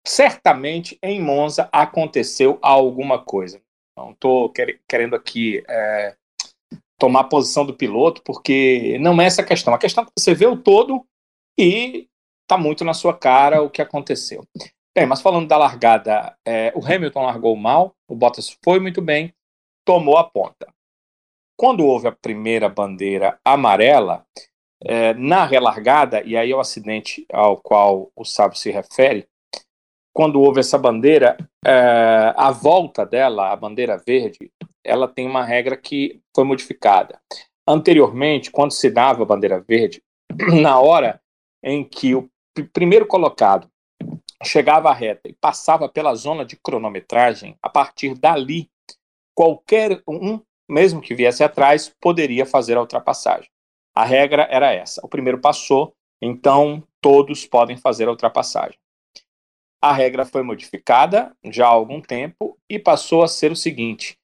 certamente 0.07 0.99
em 1.03 1.21
Monza 1.21 1.69
aconteceu 1.73 2.59
alguma 2.63 3.19
coisa. 3.19 3.61
Não 3.97 4.11
estou 4.13 4.53
querendo 4.89 5.17
aqui 5.17 5.65
é, 5.69 6.15
tomar 6.99 7.21
a 7.21 7.25
posição 7.25 7.65
do 7.65 7.75
piloto, 7.75 8.23
porque 8.23 8.99
não 9.01 9.21
é 9.21 9.27
essa 9.27 9.43
a 9.43 9.45
questão. 9.45 9.75
A 9.75 9.79
questão 9.79 10.05
é 10.05 10.07
que 10.07 10.13
você 10.19 10.35
vê 10.35 10.47
o 10.47 10.57
todo 10.57 11.05
e 11.59 12.09
está 12.43 12.57
muito 12.57 12.85
na 12.85 12.95
sua 12.95 13.17
cara 13.17 13.63
o 13.63 13.71
que 13.71 13.83
aconteceu. 13.83 14.47
Bem, 14.97 15.07
mas 15.07 15.21
falando 15.21 15.49
da 15.49 15.59
largada, 15.59 16.37
é, 16.47 16.73
o 16.75 16.85
Hamilton 16.85 17.25
largou 17.25 17.57
mal, 17.57 17.95
o 18.09 18.15
Bottas 18.15 18.57
foi 18.65 18.79
muito 18.79 19.03
bem, 19.03 19.35
tomou 19.85 20.17
a 20.17 20.25
ponta. 20.25 20.73
Quando 21.57 21.85
houve 21.85 22.09
a 22.09 22.13
primeira 22.13 22.69
bandeira 22.69 23.39
amarela, 23.45 24.25
é, 24.85 25.15
na 25.15 25.45
relargada, 25.45 26.23
e 26.23 26.37
aí 26.37 26.51
é 26.51 26.55
o 26.55 26.61
acidente 26.61 27.27
ao 27.33 27.57
qual 27.57 28.11
o 28.15 28.25
Sábio 28.25 28.59
se 28.59 28.71
refere, 28.71 29.27
quando 30.13 30.41
houve 30.41 30.61
essa 30.61 30.79
bandeira, 30.79 31.37
é, 31.65 32.33
a 32.37 32.51
volta 32.51 33.05
dela, 33.05 33.53
a 33.53 33.57
bandeira 33.57 33.97
verde, 33.99 34.51
ela 34.85 35.09
tem 35.09 35.27
uma 35.27 35.45
regra 35.45 35.77
que 35.77 36.21
foi 36.35 36.45
modificada. 36.45 37.21
Anteriormente, 37.67 38.51
quando 38.51 38.73
se 38.73 38.89
dava 38.91 39.23
a 39.23 39.27
bandeira 39.27 39.61
verde, 39.61 40.03
na 40.63 40.79
hora 40.79 41.21
em 41.63 41.83
que 41.83 42.15
o 42.15 42.31
primeiro 42.73 43.07
colocado 43.07 43.69
chegava 44.43 44.91
à 44.91 44.95
reta 44.95 45.29
e 45.29 45.35
passava 45.35 45.89
pela 45.89 46.15
zona 46.15 46.45
de 46.45 46.57
cronometragem, 46.57 47.57
a 47.61 47.69
partir 47.69 48.15
dali, 48.15 48.71
qualquer 49.35 50.03
um, 50.09 50.41
mesmo 50.69 51.01
que 51.01 51.15
viesse 51.15 51.43
atrás, 51.45 51.93
poderia 52.01 52.47
fazer 52.47 52.77
a 52.77 52.81
ultrapassagem. 52.81 53.51
A 53.95 54.05
regra 54.05 54.47
era 54.51 54.73
essa: 54.73 55.01
o 55.05 55.09
primeiro 55.09 55.41
passou, 55.41 55.95
então 56.21 56.83
todos 57.01 57.47
podem 57.47 57.77
fazer 57.77 58.09
a 58.09 58.11
ultrapassagem 58.11 58.79
a 59.81 59.93
regra 59.93 60.25
foi 60.25 60.43
modificada 60.43 61.35
já 61.45 61.67
há 61.67 61.71
algum 61.71 62.01
tempo 62.01 62.59
e 62.69 62.79
passou 62.79 63.23
a 63.23 63.29
ser 63.29 63.53
o 63.53 63.57
seguinte: 63.57 64.19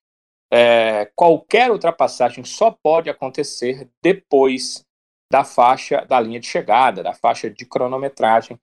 é, 0.52 1.10
qualquer 1.14 1.70
ultrapassagem 1.70 2.44
só 2.44 2.70
pode 2.70 3.08
acontecer 3.08 3.88
depois 4.02 4.84
da 5.30 5.44
faixa 5.44 6.04
da 6.04 6.20
linha 6.20 6.40
de 6.40 6.46
chegada, 6.46 7.02
da 7.02 7.14
faixa 7.14 7.48
de 7.48 7.64
cronometragem 7.64 8.58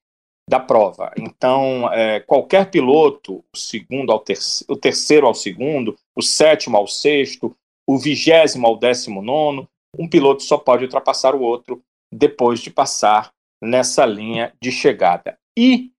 da 0.47 0.59
prova. 0.59 1.11
Então, 1.17 1.91
é, 1.93 2.19
qualquer 2.19 2.69
piloto, 2.69 3.45
o 3.53 3.57
segundo 3.57 4.11
ao 4.11 4.19
terceiro, 4.19 4.73
o 4.73 4.75
terceiro 4.75 5.27
ao 5.27 5.33
segundo, 5.33 5.95
o 6.15 6.21
sétimo 6.21 6.75
ao 6.75 6.87
sexto, 6.87 7.55
o 7.89 7.97
vigésimo 7.97 8.67
ao 8.67 8.77
décimo 8.77 9.19
nono, 9.19 9.67
um 9.97 10.07
piloto 10.07 10.43
só 10.43 10.59
pode 10.59 10.83
ultrapassar 10.83 11.33
o 11.33 11.41
outro 11.41 11.81
depois 12.13 12.59
de 12.59 12.69
passar 12.69 13.31
nessa 13.59 14.05
linha 14.05 14.53
de 14.61 14.71
chegada. 14.71 15.39
E 15.57 15.89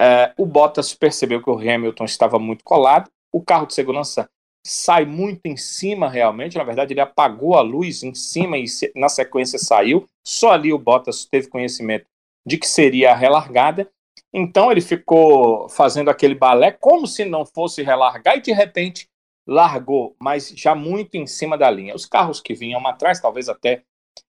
é, 0.00 0.32
o 0.38 0.46
Bottas 0.46 0.94
percebeu 0.94 1.42
que 1.42 1.50
o 1.50 1.58
Hamilton 1.58 2.04
estava 2.04 2.38
muito 2.38 2.62
colado, 2.62 3.10
o 3.32 3.42
carro 3.42 3.66
de 3.66 3.74
segurança 3.74 4.30
sai 4.64 5.04
muito 5.04 5.40
em 5.44 5.56
cima 5.56 6.08
realmente, 6.08 6.56
na 6.56 6.62
verdade 6.62 6.92
ele 6.92 7.00
apagou 7.00 7.56
a 7.56 7.60
luz 7.60 8.04
em 8.04 8.14
cima 8.14 8.56
e 8.56 8.66
na 8.94 9.08
sequência 9.08 9.58
saiu, 9.58 10.06
só 10.24 10.52
ali 10.52 10.72
o 10.72 10.78
Bottas 10.78 11.24
teve 11.24 11.48
conhecimento 11.48 12.06
de 12.46 12.56
que 12.56 12.68
seria 12.68 13.10
a 13.10 13.16
relargada, 13.16 13.90
então 14.32 14.70
ele 14.70 14.80
ficou 14.80 15.68
fazendo 15.68 16.08
aquele 16.08 16.36
balé 16.36 16.70
como 16.70 17.04
se 17.04 17.24
não 17.24 17.44
fosse 17.44 17.82
relargar 17.82 18.36
e 18.36 18.42
de 18.42 18.52
repente 18.52 19.08
largou, 19.46 20.16
mas 20.20 20.48
já 20.56 20.74
muito 20.74 21.16
em 21.16 21.26
cima 21.26 21.58
da 21.58 21.70
linha. 21.70 21.94
Os 21.94 22.06
carros 22.06 22.40
que 22.40 22.54
vinham 22.54 22.86
atrás, 22.86 23.20
talvez 23.20 23.48
até 23.48 23.82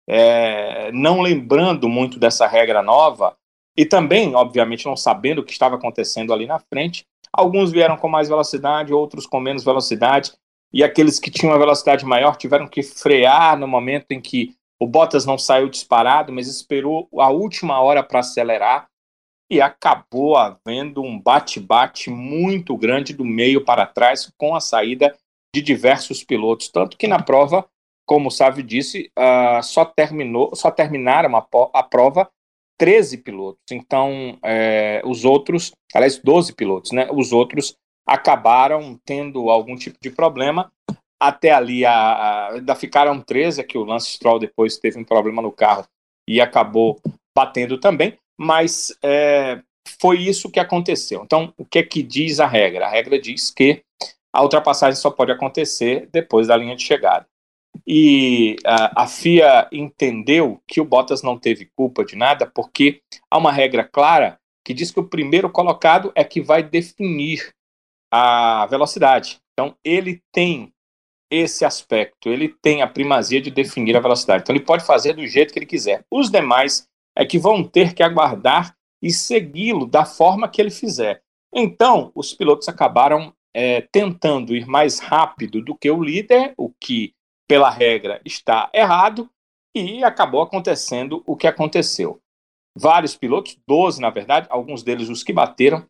é, 0.08 0.92
não 0.92 1.22
lembrando 1.22 1.88
muito 1.88 2.20
dessa 2.20 2.48
regra 2.48 2.82
nova, 2.82 3.36
e 3.76 3.86
também, 3.86 4.36
obviamente, 4.36 4.86
não 4.86 4.96
sabendo 4.96 5.40
o 5.40 5.44
que 5.44 5.52
estava 5.52 5.76
acontecendo 5.76 6.34
ali 6.34 6.46
na 6.46 6.60
frente, 6.60 7.06
alguns 7.32 7.72
vieram 7.72 7.98
com 7.98 8.08
mais 8.08 8.30
velocidade, 8.30 8.94
outros 8.94 9.26
com 9.26 9.40
menos 9.40 9.64
velocidade, 9.64 10.34
e 10.72 10.84
aqueles 10.84 11.20
que 11.20 11.32
tinham 11.32 11.52
uma 11.52 11.60
velocidade 11.60 12.06
maior 12.06 12.36
tiveram 12.36 12.68
que 12.68 12.82
frear 12.84 13.58
no 13.58 13.68
momento 13.68 14.12
em 14.12 14.22
que 14.22 14.56
o 14.80 14.88
Bottas 14.88 15.26
não 15.26 15.38
saiu 15.38 15.70
disparado, 15.70 16.32
mas 16.32 16.48
esperou 16.48 17.08
a 17.20 17.30
última 17.30 17.80
hora 17.80 18.04
para 18.04 18.20
acelerar 18.20 18.88
e 19.50 19.62
acabou 19.62 20.36
havendo 20.36 21.02
um 21.02 21.20
bate-bate 21.20 22.10
muito 22.10 22.76
grande 22.78 23.14
do 23.14 23.26
meio 23.26 23.64
para 23.64 23.86
trás 23.86 24.32
com 24.38 24.56
a 24.56 24.60
saída 24.60 25.16
de 25.54 25.62
diversos 25.62 26.24
pilotos, 26.24 26.70
tanto 26.70 26.98
que 26.98 27.08
na 27.08 27.22
prova, 27.22 27.68
como 28.06 28.30
o 28.30 28.32
Sávio 28.32 28.64
disse, 28.64 29.12
uh, 29.18 29.62
só 29.62 29.86
terminou, 29.86 30.56
só 30.56 30.72
terminaram 30.72 31.36
a, 31.38 31.46
a 31.74 31.84
prova 31.84 32.30
13 32.78 33.20
pilotos. 33.20 33.62
Então, 33.72 34.38
é, 34.44 35.02
os 35.06 35.24
outros, 35.24 35.72
aliás, 35.94 36.18
12 36.18 36.54
pilotos, 36.54 36.92
né? 36.92 37.08
Os 37.12 37.32
outros 37.32 37.76
acabaram 38.06 39.00
tendo 39.06 39.50
algum 39.50 39.76
tipo 39.76 39.98
de 40.02 40.10
problema. 40.10 40.72
Até 41.22 41.52
ali, 41.52 41.86
a, 41.86 41.94
a, 41.94 42.52
ainda 42.54 42.76
ficaram 42.76 43.22
13, 43.22 43.62
é 43.62 43.64
que 43.64 43.78
o 43.78 43.86
Lance 43.86 44.12
Stroll 44.12 44.40
depois 44.40 44.78
teve 44.78 45.00
um 45.00 45.06
problema 45.06 45.42
no 45.42 45.52
carro 45.52 45.86
e 46.28 46.42
acabou 46.42 47.00
batendo 47.36 47.78
também 47.80 48.18
mas 48.38 48.96
é, 49.04 49.62
foi 50.00 50.20
isso 50.20 50.50
que 50.50 50.60
aconteceu. 50.60 51.24
Então, 51.24 51.54
o 51.58 51.66
que 51.66 51.80
é 51.80 51.84
que 51.84 52.02
diz 52.02 52.40
a 52.40 52.48
regra? 52.48 52.86
A 52.86 52.90
regra 52.90 53.20
diz 53.20 53.50
que 53.50 53.84
a 54.32 54.42
ultrapassagem 54.42 55.00
só 55.00 55.12
pode 55.12 55.32
acontecer 55.32 56.10
depois 56.12 56.48
da 56.48 56.58
linha 56.58 56.76
de 56.76 56.84
chegada. 56.84 57.28
E 57.86 58.56
a, 58.66 59.04
a 59.04 59.08
FIA 59.08 59.68
entendeu 59.72 60.62
que 60.68 60.80
o 60.80 60.86
Bottas 60.86 61.22
não 61.22 61.38
teve 61.38 61.70
culpa 61.76 62.06
de 62.06 62.16
nada, 62.16 62.46
porque 62.46 63.02
há 63.30 63.38
uma 63.38 63.52
regra 63.52 63.84
clara 63.84 64.40
que 64.64 64.74
diz 64.74 64.92
que 64.92 65.00
o 65.00 65.08
primeiro 65.08 65.50
colocado 65.50 66.12
é 66.16 66.24
que 66.24 66.42
vai 66.42 66.64
definir 66.64 67.54
a 68.12 68.66
velocidade. 68.68 69.40
Então, 69.54 69.76
ele 69.84 70.22
tem 70.32 70.72
esse 71.30 71.66
aspecto, 71.66 72.30
ele 72.30 72.48
tem 72.48 72.82
a 72.82 72.88
primazia 72.88 73.42
de 73.42 73.50
definir 73.50 73.98
a 73.98 74.00
velocidade. 74.00 74.44
Então, 74.44 74.56
ele 74.56 74.64
pode 74.64 74.86
fazer 74.86 75.14
do 75.14 75.26
jeito 75.28 75.52
que 75.52 75.60
ele 75.60 75.66
quiser. 75.66 76.06
Os 76.12 76.30
demais 76.30 76.88
é 77.16 77.26
que 77.26 77.38
vão 77.38 77.64
ter 77.64 77.94
que 77.94 78.04
aguardar 78.04 78.76
e 79.02 79.12
segui-lo 79.12 79.86
da 79.86 80.06
forma 80.06 80.48
que 80.48 80.62
ele 80.62 80.72
fizer. 80.72 81.22
Então, 81.54 82.12
os 82.16 82.34
pilotos 82.34 82.68
acabaram 82.68 83.34
é, 83.54 83.82
tentando 83.82 84.56
ir 84.56 84.66
mais 84.66 85.00
rápido 85.00 85.62
do 85.62 85.76
que 85.76 85.90
o 85.92 86.04
líder, 86.04 86.54
o 86.58 86.72
que, 86.80 87.14
pela 87.48 87.70
regra, 87.70 88.20
está 88.26 88.70
errado, 88.74 89.30
e 89.76 90.04
acabou 90.04 90.42
acontecendo 90.42 91.24
o 91.26 91.36
que 91.36 91.48
aconteceu. 91.48 92.20
Vários 92.76 93.16
pilotos, 93.16 93.58
12 93.68 94.02
na 94.02 94.10
verdade, 94.10 94.48
alguns 94.50 94.82
deles 94.82 95.10
os 95.10 95.24
que 95.24 95.34
bateram, 95.34 95.86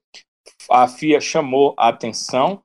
a 0.69 0.87
FIA 0.87 1.21
chamou 1.21 1.73
a 1.77 1.87
atenção 1.89 2.61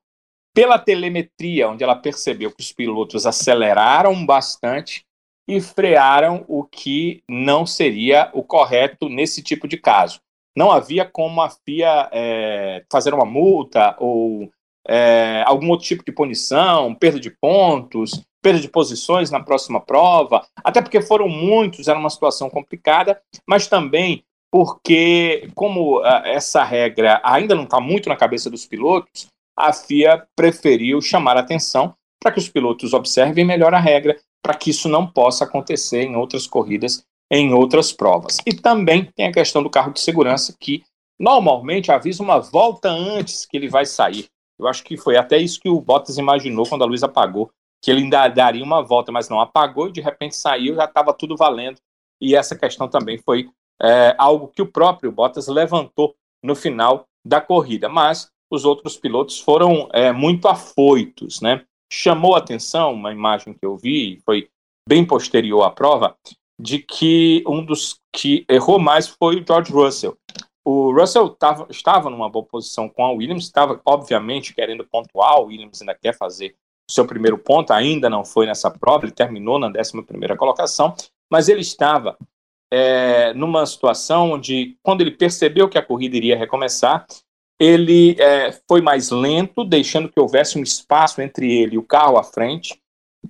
pela 0.53 0.79
telemetria, 0.79 1.69
onde 1.69 1.85
ela 1.85 1.95
percebeu 1.95 2.51
que 2.51 2.61
os 2.61 2.73
pilotos 2.73 3.27
aceleraram 3.27 4.27
bastante 4.27 5.07
e 5.49 5.61
frearam 5.61 6.45
o 6.47 6.63
que 6.63 7.23
não 7.27 7.65
seria 7.65 8.31
o 8.35 8.43
correto 8.43 9.09
nesse 9.09 9.43
tipo 9.43 9.67
de 9.67 9.79
caso. 9.79 10.21
Não 10.55 10.71
havia 10.71 11.07
como 11.07 11.41
a 11.41 11.49
FIA 11.49 12.11
é, 12.13 12.85
fazer 12.93 13.15
uma 13.15 13.25
multa 13.25 13.97
ou 13.99 14.51
é, 14.87 15.43
algum 15.47 15.71
outro 15.71 15.87
tipo 15.87 16.05
de 16.05 16.13
punição, 16.13 16.95
perda 16.95 17.19
de 17.19 17.31
pontos, 17.31 18.23
perda 18.43 18.61
de 18.61 18.69
posições 18.69 19.31
na 19.31 19.41
próxima 19.41 19.81
prova, 19.81 20.47
até 20.63 20.83
porque 20.83 21.01
foram 21.01 21.29
muitos, 21.29 21.89
era 21.89 21.99
uma 21.99 22.11
situação 22.11 22.51
complicada, 22.51 23.21
mas 23.47 23.67
também 23.67 24.23
porque, 24.51 25.51
como 25.55 26.01
uh, 26.01 26.07
essa 26.25 26.65
regra 26.65 27.21
ainda 27.23 27.55
não 27.55 27.65
está 27.65 27.81
muito 27.81 28.09
na 28.09 28.17
cabeça 28.17 28.49
dos 28.49 28.65
pilotos, 28.65 29.29
a 29.57 29.73
FIA 29.73 30.27
preferiu 30.35 31.01
chamar 31.03 31.37
a 31.37 31.41
atenção 31.41 31.95
para 32.21 32.33
que 32.33 32.39
os 32.39 32.49
pilotos 32.49 32.95
observem 32.95 33.45
melhor 33.45 33.75
a 33.75 33.79
regra 33.79 34.17
para 34.43 34.55
que 34.55 34.71
isso 34.71 34.89
não 34.89 35.07
possa 35.07 35.45
acontecer 35.45 36.03
em 36.03 36.17
outras 36.17 36.47
corridas, 36.47 37.05
em 37.31 37.53
outras 37.53 37.93
provas. 37.93 38.39
E 38.47 38.55
também 38.55 39.05
tem 39.05 39.27
a 39.27 39.33
questão 39.33 39.63
do 39.63 39.71
carro 39.71 39.93
de 39.93 40.01
segurança, 40.01 40.55
que 40.59 40.83
normalmente 41.19 41.91
avisa 41.91 42.23
uma 42.23 42.39
volta 42.39 42.89
antes 42.89 43.45
que 43.45 43.57
ele 43.57 43.69
vai 43.69 43.85
sair. 43.85 44.29
Eu 44.59 44.67
acho 44.67 44.83
que 44.83 44.97
foi 44.97 45.17
até 45.17 45.39
isso 45.39 45.61
que 45.61 45.69
o 45.69 45.81
Bottas 45.81 46.19
imaginou 46.19 46.67
quando 46.67 46.83
a 46.83 46.87
luz 46.87 47.03
apagou, 47.03 47.51
que 47.83 47.91
ele 47.91 48.03
ainda 48.03 48.27
daria 48.29 48.65
uma 48.65 48.83
volta, 48.83 49.13
mas 49.13 49.29
não 49.29 49.41
apagou 49.41 49.89
e 49.89 49.93
de 49.93 50.01
repente 50.01 50.37
saiu, 50.37 50.75
já 50.75 50.85
estava 50.85 51.13
tudo 51.13 51.37
valendo. 51.37 51.79
E 52.21 52.35
essa 52.35 52.57
questão 52.57 52.89
também 52.89 53.19
foi 53.19 53.49
é, 53.81 54.15
algo 54.19 54.49
que 54.49 54.63
o 54.63 54.67
próprio 54.67 55.13
Bottas 55.13 55.47
levantou 55.47 56.15
no 56.43 56.57
final 56.57 57.07
da 57.25 57.41
corrida. 57.41 57.89
Mas 57.89 58.29
os 58.51 58.65
outros 58.65 58.97
pilotos 58.97 59.39
foram 59.39 59.89
é, 59.93 60.11
muito 60.11 60.49
afoitos, 60.49 61.41
né? 61.41 61.65
Chamou 61.91 62.35
a 62.35 62.39
atenção 62.39 62.93
uma 62.93 63.13
imagem 63.13 63.55
que 63.55 63.65
eu 63.65 63.77
vi, 63.77 64.21
foi 64.25 64.49
bem 64.89 65.05
posterior 65.05 65.63
à 65.63 65.71
prova, 65.71 66.17
de 66.61 66.79
que 66.79 67.43
um 67.47 67.65
dos 67.65 68.01
que 68.13 68.45
errou 68.49 68.79
mais 68.79 69.07
foi 69.07 69.37
o 69.37 69.47
George 69.47 69.73
Russell. 69.73 70.17
O 70.65 70.93
Russell 70.93 71.31
tava, 71.31 71.67
estava 71.71 72.11
numa 72.11 72.29
boa 72.29 72.45
posição 72.45 72.89
com 72.89 73.05
a 73.05 73.13
Williams, 73.13 73.45
estava 73.45 73.81
obviamente 73.87 74.55
querendo 74.55 74.85
pontuar, 74.85 75.41
Williams 75.41 75.81
ainda 75.81 75.95
quer 75.95 76.17
fazer 76.17 76.55
o 76.89 76.93
seu 76.93 77.07
primeiro 77.07 77.39
ponto, 77.39 77.73
ainda 77.73 78.11
não 78.11 78.25
foi 78.25 78.47
nessa 78.47 78.71
prova, 78.71 79.05
ele 79.05 79.13
terminou 79.13 79.59
na 79.59 79.69
11 79.69 79.93
colocação, 80.37 80.95
mas 81.31 81.49
ele 81.49 81.61
estava 81.61 82.19
é, 82.71 83.33
numa 83.35 83.65
situação 83.67 84.33
onde, 84.33 84.77
quando 84.83 85.01
ele 85.01 85.11
percebeu 85.11 85.69
que 85.69 85.79
a 85.79 85.83
corrida 85.83 86.17
iria 86.17 86.37
recomeçar, 86.37 87.07
ele 87.59 88.17
é, 88.21 88.53
foi 88.69 88.81
mais 88.81 89.11
lento, 89.11 89.65
deixando 89.65 90.09
que 90.09 90.21
houvesse 90.21 90.59
um 90.59 90.63
espaço 90.63 91.21
entre 91.21 91.51
ele 91.53 91.75
e 91.75 91.79
o 91.79 91.83
carro 91.83 92.17
à 92.17 92.23
frente, 92.23 92.81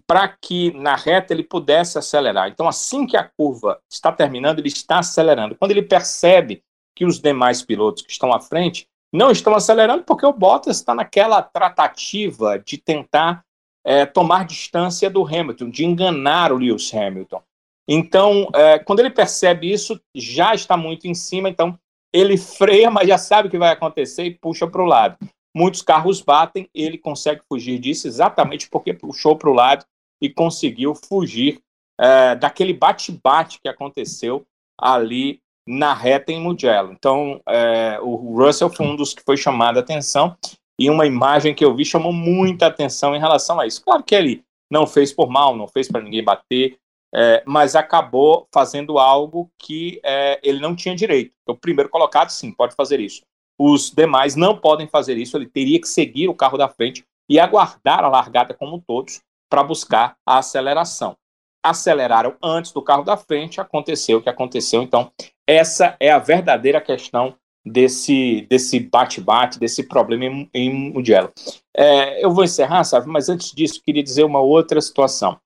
para 0.06 0.28
que 0.28 0.70
na 0.72 0.94
reta 0.94 1.32
ele 1.32 1.42
pudesse 1.42 1.98
acelerar. 1.98 2.48
Então, 2.48 2.68
assim 2.68 3.06
que 3.06 3.16
a 3.16 3.24
curva 3.24 3.80
está 3.90 4.12
terminando, 4.12 4.58
ele 4.58 4.68
está 4.68 4.98
acelerando. 4.98 5.56
Quando 5.56 5.70
ele 5.70 5.82
percebe 5.82 6.62
que 6.94 7.06
os 7.06 7.18
demais 7.18 7.62
pilotos 7.62 8.02
que 8.02 8.10
estão 8.10 8.32
à 8.32 8.40
frente 8.40 8.86
não 9.12 9.30
estão 9.30 9.54
acelerando, 9.54 10.04
porque 10.04 10.26
o 10.26 10.32
Bottas 10.32 10.76
está 10.76 10.94
naquela 10.94 11.40
tratativa 11.40 12.58
de 12.58 12.76
tentar 12.76 13.42
é, 13.84 14.04
tomar 14.04 14.44
distância 14.44 15.08
do 15.08 15.24
Hamilton, 15.26 15.70
de 15.70 15.84
enganar 15.84 16.52
o 16.52 16.58
Lewis 16.58 16.92
Hamilton. 16.92 17.42
Então, 17.88 18.50
é, 18.54 18.78
quando 18.78 19.00
ele 19.00 19.08
percebe 19.08 19.72
isso, 19.72 19.98
já 20.14 20.54
está 20.54 20.76
muito 20.76 21.06
em 21.06 21.14
cima, 21.14 21.48
então 21.48 21.78
ele 22.12 22.36
freia, 22.36 22.90
mas 22.90 23.08
já 23.08 23.18
sabe 23.18 23.48
o 23.48 23.50
que 23.50 23.58
vai 23.58 23.70
acontecer 23.70 24.24
e 24.24 24.34
puxa 24.34 24.66
para 24.66 24.82
o 24.82 24.86
lado. 24.86 25.16
Muitos 25.54 25.82
carros 25.82 26.20
batem, 26.20 26.68
ele 26.74 26.98
consegue 26.98 27.42
fugir 27.48 27.78
disso 27.78 28.06
exatamente 28.06 28.68
porque 28.68 28.94
puxou 28.94 29.36
para 29.36 29.50
o 29.50 29.54
lado 29.54 29.84
e 30.20 30.28
conseguiu 30.28 30.94
fugir 30.94 31.60
é, 32.00 32.34
daquele 32.34 32.72
bate-bate 32.72 33.60
que 33.60 33.68
aconteceu 33.68 34.46
ali 34.80 35.40
na 35.66 35.92
reta 35.92 36.32
em 36.32 36.40
Mugello. 36.40 36.92
Então, 36.92 37.40
é, 37.48 37.98
o 38.00 38.36
Russell 38.36 38.70
foi 38.70 38.86
um 38.86 38.96
dos 38.96 39.12
que 39.12 39.22
foi 39.22 39.36
chamado 39.36 39.76
a 39.76 39.80
atenção 39.80 40.36
e 40.78 40.88
uma 40.88 41.06
imagem 41.06 41.54
que 41.54 41.64
eu 41.64 41.74
vi 41.74 41.84
chamou 41.84 42.12
muita 42.12 42.66
atenção 42.66 43.14
em 43.14 43.18
relação 43.18 43.58
a 43.60 43.66
isso. 43.66 43.82
Claro 43.82 44.02
que 44.02 44.14
ele 44.14 44.44
não 44.70 44.86
fez 44.86 45.12
por 45.12 45.28
mal, 45.28 45.56
não 45.56 45.66
fez 45.66 45.88
para 45.88 46.00
ninguém 46.00 46.22
bater, 46.22 46.78
é, 47.14 47.42
mas 47.46 47.74
acabou 47.74 48.46
fazendo 48.52 48.98
algo 48.98 49.50
que 49.58 50.00
é, 50.04 50.38
ele 50.42 50.60
não 50.60 50.76
tinha 50.76 50.94
direito. 50.94 51.32
O 51.46 51.54
primeiro 51.54 51.88
colocado, 51.88 52.30
sim, 52.30 52.52
pode 52.52 52.74
fazer 52.74 53.00
isso. 53.00 53.22
Os 53.58 53.90
demais 53.90 54.36
não 54.36 54.56
podem 54.56 54.86
fazer 54.86 55.16
isso, 55.16 55.36
ele 55.36 55.48
teria 55.48 55.80
que 55.80 55.88
seguir 55.88 56.28
o 56.28 56.34
carro 56.34 56.58
da 56.58 56.68
frente 56.68 57.04
e 57.28 57.40
aguardar 57.40 58.04
a 58.04 58.08
largada 58.08 58.54
como 58.54 58.82
todos 58.86 59.20
para 59.50 59.64
buscar 59.64 60.16
a 60.24 60.38
aceleração. 60.38 61.16
Aceleraram 61.62 62.36
antes 62.42 62.72
do 62.72 62.82
carro 62.82 63.02
da 63.02 63.16
frente, 63.16 63.60
aconteceu 63.60 64.18
o 64.18 64.22
que 64.22 64.28
aconteceu. 64.28 64.82
Então, 64.82 65.10
essa 65.46 65.96
é 65.98 66.10
a 66.10 66.18
verdadeira 66.18 66.80
questão 66.80 67.34
desse 67.66 68.46
desse 68.48 68.78
bate-bate, 68.78 69.58
desse 69.58 69.82
problema 69.82 70.24
em, 70.24 70.50
em 70.54 70.92
Mugello. 70.92 71.32
É, 71.76 72.24
eu 72.24 72.30
vou 72.30 72.44
encerrar, 72.44 72.84
sabe? 72.84 73.08
Mas 73.08 73.28
antes 73.28 73.50
disso, 73.50 73.82
queria 73.84 74.02
dizer 74.02 74.24
uma 74.24 74.40
outra 74.40 74.80
situação 74.80 75.38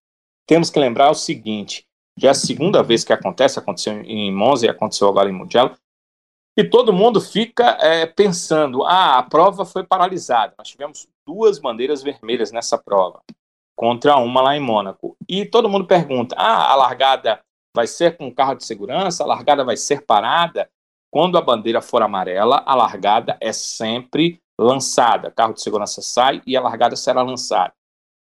temos 0.47 0.71
que 0.71 0.79
lembrar 0.79 1.11
o 1.11 1.15
seguinte: 1.15 1.87
já 2.17 2.29
é 2.29 2.31
a 2.31 2.35
segunda 2.35 2.83
vez 2.83 3.05
que 3.05 3.13
acontece, 3.13 3.59
aconteceu 3.59 3.95
em 4.03 4.33
Monza 4.33 4.67
e 4.67 4.69
aconteceu 4.69 5.09
agora 5.09 5.29
em 5.29 5.33
Mugello. 5.33 5.75
E 6.57 6.63
todo 6.63 6.93
mundo 6.93 7.21
fica 7.21 7.79
é, 7.81 8.07
pensando: 8.07 8.85
ah, 8.85 9.19
a 9.19 9.23
prova 9.23 9.65
foi 9.65 9.85
paralisada. 9.85 10.55
Nós 10.59 10.69
tivemos 10.69 11.09
duas 11.27 11.59
bandeiras 11.59 12.03
vermelhas 12.03 12.53
nessa 12.53 12.77
prova, 12.77 13.21
contra 13.77 14.17
uma 14.17 14.43
lá 14.43 14.57
em 14.57 14.61
Mônaco. 14.61 15.17
E 15.29 15.47
todo 15.47 15.69
mundo 15.69 15.87
pergunta: 15.87 16.37
ah, 16.39 16.73
a 16.73 16.75
largada 16.77 17.41
vai 17.75 17.87
ser 17.87 18.17
com 18.17 18.33
carro 18.33 18.55
de 18.55 18.67
segurança? 18.67 19.25
A 19.25 19.27
largada 19.27 19.65
vai 19.65 19.77
ser 19.77 20.05
parada? 20.05 20.69
Quando 21.11 21.37
a 21.37 21.43
bandeira 21.43 21.81
for 21.83 22.03
amarela, 22.03 22.63
a 22.67 22.75
largada 22.75 23.37
é 23.41 23.53
sempre 23.53 24.41
lançada. 24.59 25.31
Carro 25.31 25.55
de 25.55 25.63
segurança 25.63 26.01
sai 26.01 26.43
e 26.47 26.57
a 26.57 26.61
largada 26.61 26.97
será 26.97 27.23
lançada. 27.23 27.73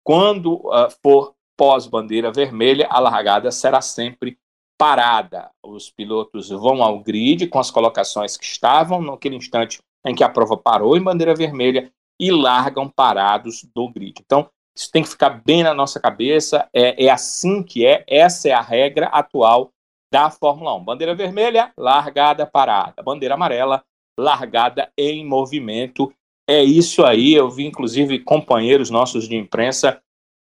Quando 0.04 0.56
uh, 0.56 0.90
for 1.02 1.33
pós-bandeira 1.58 2.32
vermelha, 2.32 2.88
a 2.90 3.00
largada 3.00 3.52
será 3.52 3.82
sempre 3.82 4.38
parada. 4.78 5.50
Os 5.64 5.90
pilotos 5.90 6.50
vão 6.50 6.84
ao 6.84 7.00
grid 7.00 7.48
com 7.48 7.60
as 7.60 7.72
colocações 7.72 8.36
que 8.38 8.46
estavam 8.46 9.02
naquele 9.02 9.36
instante 9.36 9.80
em 10.06 10.14
que 10.14 10.24
a 10.24 10.30
prova 10.30 10.58
parou 10.58 10.98
em 10.98 11.02
bandeira 11.02 11.34
vermelha 11.34 11.92
e 12.20 12.32
largam 12.32 12.90
parados 12.90 13.66
do 13.74 13.90
grid. 13.90 14.16
Então, 14.20 14.50
isso 14.76 14.92
tem 14.92 15.04
que 15.04 15.10
ficar 15.10 15.30
bem 15.30 15.64
na 15.64 15.74
nossa 15.74 16.00
cabeça. 16.00 16.68
É, 16.74 17.06
é 17.06 17.10
assim 17.10 17.64
que 17.64 17.86
é. 17.86 18.04
Essa 18.08 18.50
é 18.50 18.52
a 18.52 18.62
regra 18.62 19.06
atual 19.08 19.72
da 20.12 20.30
Fórmula 20.30 20.76
1. 20.76 20.84
Bandeira 20.84 21.16
vermelha, 21.16 21.72
largada, 21.78 22.46
parada. 22.46 23.02
Bandeira 23.02 23.36
amarela, 23.36 23.84
largada 24.20 24.92
em 24.98 25.26
movimento. 25.26 26.14
É 26.48 26.62
isso 26.62 27.06
aí. 27.06 27.34
Eu 27.34 27.50
vi, 27.50 27.66
inclusive, 27.66 28.20
companheiros 28.20 28.90
nossos 28.90 29.30
de 29.30 29.36
imprensa 29.36 30.03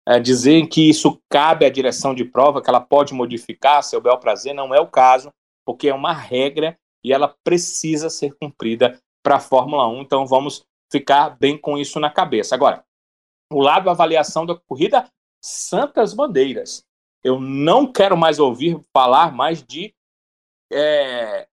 é, 0.07 0.21
dizer 0.21 0.67
que 0.69 0.89
isso 0.89 1.21
cabe 1.29 1.67
à 1.67 1.71
direção 1.71 2.15
de 2.15 2.25
prova, 2.25 2.63
que 2.63 2.71
ela 2.71 2.81
pode 2.81 3.13
modificar 3.13 3.83
seu 3.83 4.01
bel 4.01 4.19
prazer, 4.19 4.55
não 4.55 4.75
é 4.75 4.81
o 4.81 4.87
caso, 4.87 5.33
porque 5.65 5.89
é 5.89 5.95
uma 5.95 6.13
regra 6.13 6.79
e 7.05 7.13
ela 7.13 7.35
precisa 7.43 8.09
ser 8.09 8.35
cumprida 8.41 9.01
para 9.23 9.37
a 9.37 9.41
Fórmula 9.41 9.89
1, 9.89 10.03
então 10.03 10.27
vamos 10.27 10.65
ficar 10.91 11.31
bem 11.31 11.59
com 11.59 11.77
isso 11.77 11.99
na 11.99 12.09
cabeça. 12.09 12.55
Agora, 12.55 12.85
o 13.53 13.61
lado 13.61 13.91
avaliação 13.91 14.47
da 14.47 14.55
corrida, 14.55 15.11
santas 15.43 16.15
bandeiras. 16.15 16.85
Eu 17.25 17.41
não 17.41 17.91
quero 17.91 18.17
mais 18.17 18.39
ouvir 18.39 18.81
falar 18.93 19.33
mais 19.33 19.63
de 19.63 19.93
é, 20.73 21.49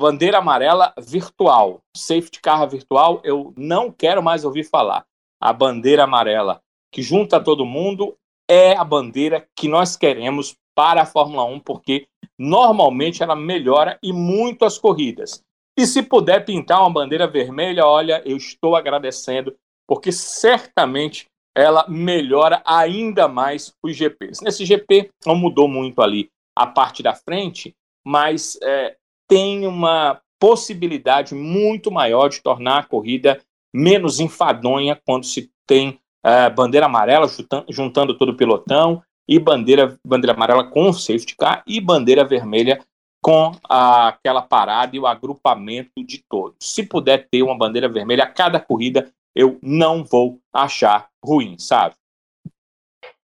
bandeira 0.00 0.38
amarela 0.38 0.92
virtual, 0.98 1.80
safety 1.96 2.40
car 2.40 2.68
virtual, 2.68 3.20
eu 3.24 3.54
não 3.56 3.92
quero 3.92 4.22
mais 4.22 4.44
ouvir 4.44 4.64
falar. 4.64 5.06
A 5.40 5.52
bandeira 5.52 6.04
amarela 6.04 6.60
que 6.96 7.02
junta 7.02 7.38
todo 7.38 7.66
mundo, 7.66 8.16
é 8.48 8.74
a 8.74 8.82
bandeira 8.82 9.46
que 9.54 9.68
nós 9.68 9.98
queremos 9.98 10.56
para 10.74 11.02
a 11.02 11.06
Fórmula 11.06 11.44
1, 11.44 11.60
porque 11.60 12.08
normalmente 12.38 13.22
ela 13.22 13.36
melhora 13.36 13.98
e 14.02 14.14
muito 14.14 14.64
as 14.64 14.78
corridas. 14.78 15.44
E 15.78 15.86
se 15.86 16.02
puder 16.02 16.46
pintar 16.46 16.80
uma 16.80 16.88
bandeira 16.88 17.26
vermelha, 17.26 17.84
olha, 17.84 18.22
eu 18.24 18.34
estou 18.38 18.74
agradecendo, 18.74 19.54
porque 19.86 20.10
certamente 20.10 21.26
ela 21.54 21.84
melhora 21.86 22.62
ainda 22.64 23.28
mais 23.28 23.74
os 23.84 23.94
GPs. 23.94 24.42
Nesse 24.42 24.64
GP 24.64 25.10
não 25.26 25.36
mudou 25.36 25.68
muito 25.68 26.00
ali 26.00 26.30
a 26.56 26.66
parte 26.66 27.02
da 27.02 27.14
frente, 27.14 27.74
mas 28.06 28.58
é, 28.62 28.96
tem 29.28 29.66
uma 29.66 30.18
possibilidade 30.40 31.34
muito 31.34 31.90
maior 31.90 32.30
de 32.30 32.40
tornar 32.40 32.78
a 32.78 32.86
corrida 32.86 33.38
menos 33.70 34.18
enfadonha 34.18 34.98
quando 35.04 35.26
se 35.26 35.50
tem 35.66 36.00
uh, 36.26 36.54
bandeira 36.54 36.86
amarela 36.86 37.28
juntando, 37.28 37.66
juntando 37.70 38.18
todo 38.18 38.30
o 38.30 38.36
pelotão, 38.36 39.02
e 39.28 39.38
bandeira, 39.38 39.96
bandeira 40.04 40.34
amarela 40.34 40.64
com 40.64 40.92
safety 40.92 41.36
car, 41.36 41.62
e 41.66 41.80
bandeira 41.80 42.24
vermelha 42.24 42.80
com 43.22 43.52
a, 43.68 44.08
aquela 44.08 44.42
parada 44.42 44.94
e 44.94 45.00
o 45.00 45.06
agrupamento 45.06 46.04
de 46.04 46.22
todos. 46.28 46.56
Se 46.60 46.82
puder 46.82 47.28
ter 47.28 47.42
uma 47.42 47.56
bandeira 47.56 47.88
vermelha 47.88 48.24
a 48.24 48.28
cada 48.28 48.60
corrida, 48.60 49.10
eu 49.34 49.58
não 49.62 50.04
vou 50.04 50.40
achar 50.52 51.08
ruim, 51.24 51.56
sabe? 51.58 51.94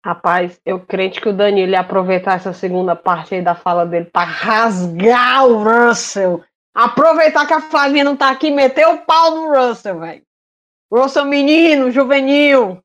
Rapaz, 0.03 0.59
eu 0.65 0.79
crente 0.79 1.21
que 1.21 1.29
o 1.29 1.33
Danilo 1.33 1.73
ia 1.73 1.81
aproveitar 1.81 2.35
essa 2.35 2.53
segunda 2.53 2.95
parte 2.95 3.35
aí 3.35 3.41
da 3.41 3.53
fala 3.53 3.85
dele 3.85 4.05
para 4.05 4.25
rasgar 4.25 5.45
o 5.45 5.63
Russell. 5.63 6.43
Aproveitar 6.73 7.45
que 7.45 7.53
a 7.53 7.61
Flavinha 7.61 8.03
não 8.03 8.15
tá 8.15 8.31
aqui 8.31 8.49
meter 8.49 8.87
o 8.87 8.99
pau 8.99 9.35
no 9.35 9.53
Russell, 9.53 9.99
velho. 9.99 10.23
Russell 10.91 11.25
menino, 11.25 11.91
juvenil. 11.91 12.80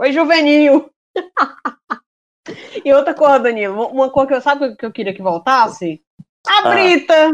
Foi 0.00 0.12
juvenil. 0.12 0.90
e 2.82 2.90
outra 2.90 3.12
coisa, 3.12 3.38
Danilo, 3.38 3.86
uma 3.88 4.08
coisa 4.08 4.28
que 4.28 4.34
eu 4.34 4.40
sabe 4.40 4.74
que 4.74 4.86
eu 4.86 4.90
queria 4.90 5.12
que 5.12 5.20
voltasse? 5.20 6.02
A 6.48 6.60
ah. 6.60 6.70
Brita. 6.70 7.32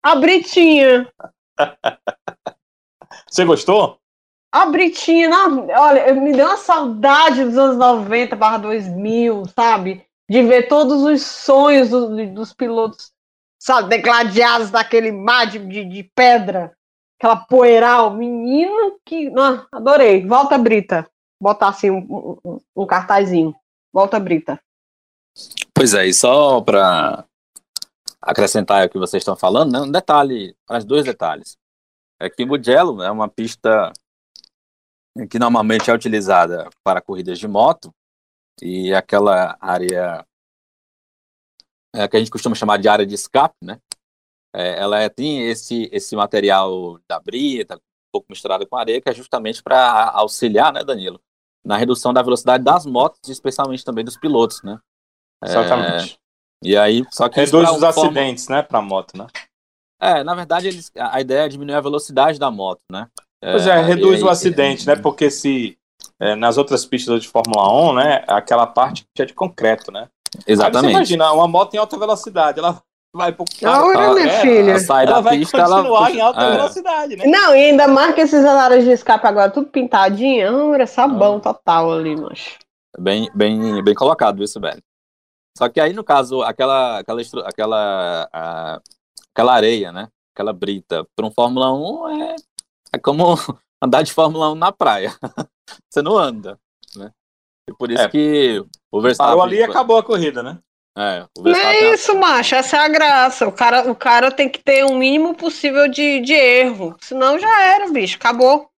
A 0.00 0.14
Britinha. 0.14 1.12
Você 3.28 3.44
gostou? 3.44 3.98
A 4.52 4.66
Britinha, 4.66 5.28
não, 5.28 5.66
olha, 5.66 6.14
me 6.14 6.32
deu 6.32 6.46
uma 6.46 6.56
saudade 6.56 7.42
dos 7.42 7.58
anos 7.58 7.76
90 7.78 8.36
barra 8.36 8.58
2000, 8.58 9.46
sabe? 9.46 10.06
De 10.30 10.40
ver 10.44 10.68
todos 10.68 11.02
os 11.02 11.20
sonhos 11.20 11.90
do, 11.90 12.32
dos 12.32 12.52
pilotos, 12.52 13.10
sabe, 13.58 13.88
degladiados 13.88 14.70
daquele 14.70 15.10
mar 15.10 15.48
de, 15.48 15.58
de, 15.58 15.84
de 15.84 16.04
pedra 16.14 16.76
aquela 17.18 17.36
poeiral, 17.36 18.14
menino 18.14 19.00
que. 19.04 19.30
Não, 19.30 19.66
adorei. 19.72 20.24
Volta, 20.24 20.56
Brita. 20.58 21.10
Botar 21.40 21.68
assim 21.68 21.90
um, 21.90 22.38
um, 22.44 22.60
um 22.76 22.86
cartazinho. 22.86 23.54
Volta, 23.92 24.18
Brita. 24.18 24.60
Pois 25.74 25.94
é, 25.94 26.06
e 26.06 26.14
só 26.14 26.60
para 26.60 27.24
acrescentar 28.22 28.86
o 28.86 28.90
que 28.90 28.98
vocês 28.98 29.20
estão 29.20 29.36
falando, 29.36 29.72
né, 29.72 29.80
um 29.80 29.90
detalhe, 29.90 30.56
mais 30.68 30.84
dois 30.84 31.04
detalhes. 31.04 31.56
É 32.20 32.30
que 32.30 32.46
Mugello 32.46 33.02
é 33.02 33.10
uma 33.10 33.28
pista 33.28 33.92
que 35.30 35.38
normalmente 35.38 35.90
é 35.90 35.94
utilizada 35.94 36.68
para 36.82 37.00
corridas 37.00 37.38
de 37.38 37.46
moto, 37.46 37.92
e 38.62 38.94
aquela 38.94 39.56
área 39.60 40.24
é, 41.94 42.08
que 42.08 42.16
a 42.16 42.18
gente 42.18 42.30
costuma 42.30 42.54
chamar 42.54 42.78
de 42.78 42.88
área 42.88 43.06
de 43.06 43.14
escape, 43.14 43.56
né? 43.60 43.78
é, 44.54 44.78
ela 44.78 45.00
é, 45.00 45.08
tem 45.08 45.48
esse, 45.50 45.90
esse 45.92 46.14
material 46.14 47.00
da 47.08 47.18
brita, 47.18 47.80
pouco 48.14 48.28
misturado 48.30 48.64
com 48.64 48.76
areia, 48.76 49.00
que 49.00 49.08
é 49.08 49.14
justamente 49.14 49.60
para 49.60 50.10
auxiliar, 50.10 50.72
né, 50.72 50.84
Danilo, 50.84 51.20
na 51.64 51.76
redução 51.76 52.12
da 52.12 52.22
velocidade 52.22 52.62
das 52.62 52.86
motos, 52.86 53.28
especialmente 53.28 53.84
também 53.84 54.04
dos 54.04 54.16
pilotos, 54.16 54.62
né? 54.62 54.78
É, 55.42 55.48
Exatamente. 55.48 56.16
E 56.62 56.76
aí, 56.76 57.04
só 57.10 57.28
que 57.28 57.40
reduz 57.40 57.68
os 57.72 57.82
acidentes, 57.82 58.46
forma... 58.46 58.62
né, 58.62 58.62
para 58.62 58.80
moto, 58.80 59.18
né? 59.18 59.26
É, 60.00 60.22
na 60.22 60.34
verdade, 60.34 60.68
eles, 60.68 60.92
a 60.96 61.20
ideia 61.20 61.46
é 61.46 61.48
diminuir 61.48 61.74
a 61.74 61.80
velocidade 61.80 62.38
da 62.38 62.50
moto, 62.50 62.82
né? 62.90 63.08
Pois 63.42 63.66
é, 63.66 63.80
reduz 63.82 64.20
aí, 64.20 64.22
o 64.22 64.28
acidente, 64.28 64.86
né? 64.86 64.96
Porque 64.96 65.30
se 65.30 65.76
é, 66.20 66.34
nas 66.34 66.56
outras 66.56 66.86
pistas 66.86 67.22
de 67.22 67.28
Fórmula 67.28 67.90
1, 67.90 67.94
né, 67.94 68.24
aquela 68.28 68.66
parte 68.66 69.04
é 69.18 69.24
de 69.24 69.34
concreto, 69.34 69.90
né? 69.90 70.08
Exatamente. 70.46 70.86
Aí 70.86 70.92
você 70.92 70.96
imagina, 70.96 71.32
uma 71.32 71.48
moto 71.48 71.74
em 71.74 71.78
alta 71.78 71.98
velocidade, 71.98 72.58
ela 72.58 72.80
vai 73.14 73.32
pro 73.32 73.44
carro. 73.60 73.86
Ora, 73.86 74.14
minha 74.14 74.26
é, 74.26 74.40
filha. 74.40 74.78
Sai 74.80 75.04
ela 75.06 75.14
da 75.14 75.20
vai 75.20 75.38
pista, 75.38 75.58
continuar 75.62 76.10
ela... 76.10 76.10
em 76.10 76.20
alta 76.20 76.42
é. 76.42 76.50
velocidade, 76.56 77.16
né? 77.16 77.26
Não, 77.26 77.54
e 77.54 77.70
ainda 77.70 77.86
marca 77.86 78.20
esses 78.20 78.44
alarmes 78.44 78.84
de 78.84 78.90
escape 78.90 79.26
agora, 79.26 79.50
tudo 79.50 79.68
pintadinho. 79.68 80.70
Ora, 80.72 80.86
sabão 80.86 81.36
ah. 81.36 81.40
total 81.40 81.92
ali, 81.92 82.16
macho. 82.16 82.58
Bem, 82.98 83.30
bem, 83.34 83.82
bem 83.82 83.94
colocado 83.94 84.42
isso, 84.42 84.60
velho. 84.60 84.82
Só 85.56 85.68
que 85.68 85.80
aí, 85.80 85.92
no 85.92 86.02
caso, 86.02 86.42
aquela, 86.42 86.98
aquela, 86.98 87.22
aquela, 87.46 88.28
a, 88.32 88.80
aquela 89.32 89.54
areia, 89.54 89.92
né? 89.92 90.08
Aquela 90.34 90.52
brita, 90.52 91.06
para 91.14 91.24
um 91.24 91.30
Fórmula 91.30 91.72
1 91.72 92.08
é, 92.08 92.36
é 92.94 92.98
como 92.98 93.36
andar 93.80 94.02
de 94.02 94.12
Fórmula 94.12 94.50
1 94.50 94.54
na 94.56 94.72
praia. 94.72 95.14
Você 95.88 96.02
não 96.02 96.18
anda, 96.18 96.58
né? 96.96 97.12
E 97.70 97.72
por 97.72 97.90
isso 97.90 98.02
é. 98.02 98.08
que 98.08 98.64
o 98.92 99.00
Verstappen... 99.00 99.30
Parou 99.30 99.44
ali 99.44 99.58
e 99.58 99.62
acabou 99.62 99.96
a 99.96 100.02
corrida, 100.02 100.42
né? 100.42 100.58
É, 100.96 101.26
não 101.36 101.56
é 101.56 101.92
isso, 101.92 102.16
macho. 102.16 102.54
Essa 102.54 102.76
é 102.76 102.80
a 102.80 102.88
graça. 102.88 103.48
O 103.48 103.52
cara, 103.52 103.90
o 103.90 103.96
cara 103.96 104.30
tem 104.30 104.48
que 104.48 104.62
ter 104.62 104.84
o 104.84 104.92
um 104.92 104.98
mínimo 104.98 105.34
possível 105.34 105.88
de, 105.88 106.20
de 106.20 106.32
erro. 106.32 106.96
Senão 107.00 107.38
já 107.38 107.62
era, 107.62 107.90
bicho. 107.90 108.16
Acabou. 108.16 108.70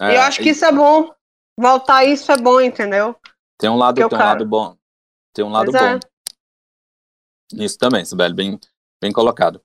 É, 0.00 0.12
e 0.12 0.16
eu 0.16 0.22
acho 0.22 0.40
que 0.40 0.50
isso 0.50 0.64
é 0.64 0.72
bom. 0.72 1.12
Voltar 1.58 2.04
isso 2.04 2.32
é 2.32 2.38
bom, 2.38 2.60
entendeu? 2.60 3.14
Tem 3.58 3.68
um 3.68 3.76
lado, 3.76 3.96
tem 3.96 4.06
um 4.06 4.18
lado 4.18 4.46
bom. 4.46 4.76
Tem 5.34 5.44
um 5.44 5.50
lado 5.50 5.70
pois 5.70 5.82
bom. 5.82 5.98
É. 5.98 6.00
Isso 7.64 7.76
também, 7.76 8.04
Sibeli, 8.04 8.34
bem, 8.34 8.60
bem 9.02 9.12
colocado. 9.12 9.60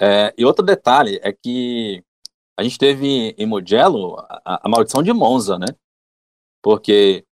É, 0.00 0.34
e 0.36 0.44
outro 0.44 0.64
detalhe 0.64 1.18
é 1.22 1.32
que 1.32 2.04
a 2.58 2.62
gente 2.62 2.76
teve 2.76 3.34
em 3.38 3.46
Mugello 3.46 4.18
a, 4.18 4.66
a 4.66 4.68
maldição 4.68 5.02
de 5.02 5.12
Monza, 5.12 5.58
né? 5.58 5.66
Porque 6.62 7.24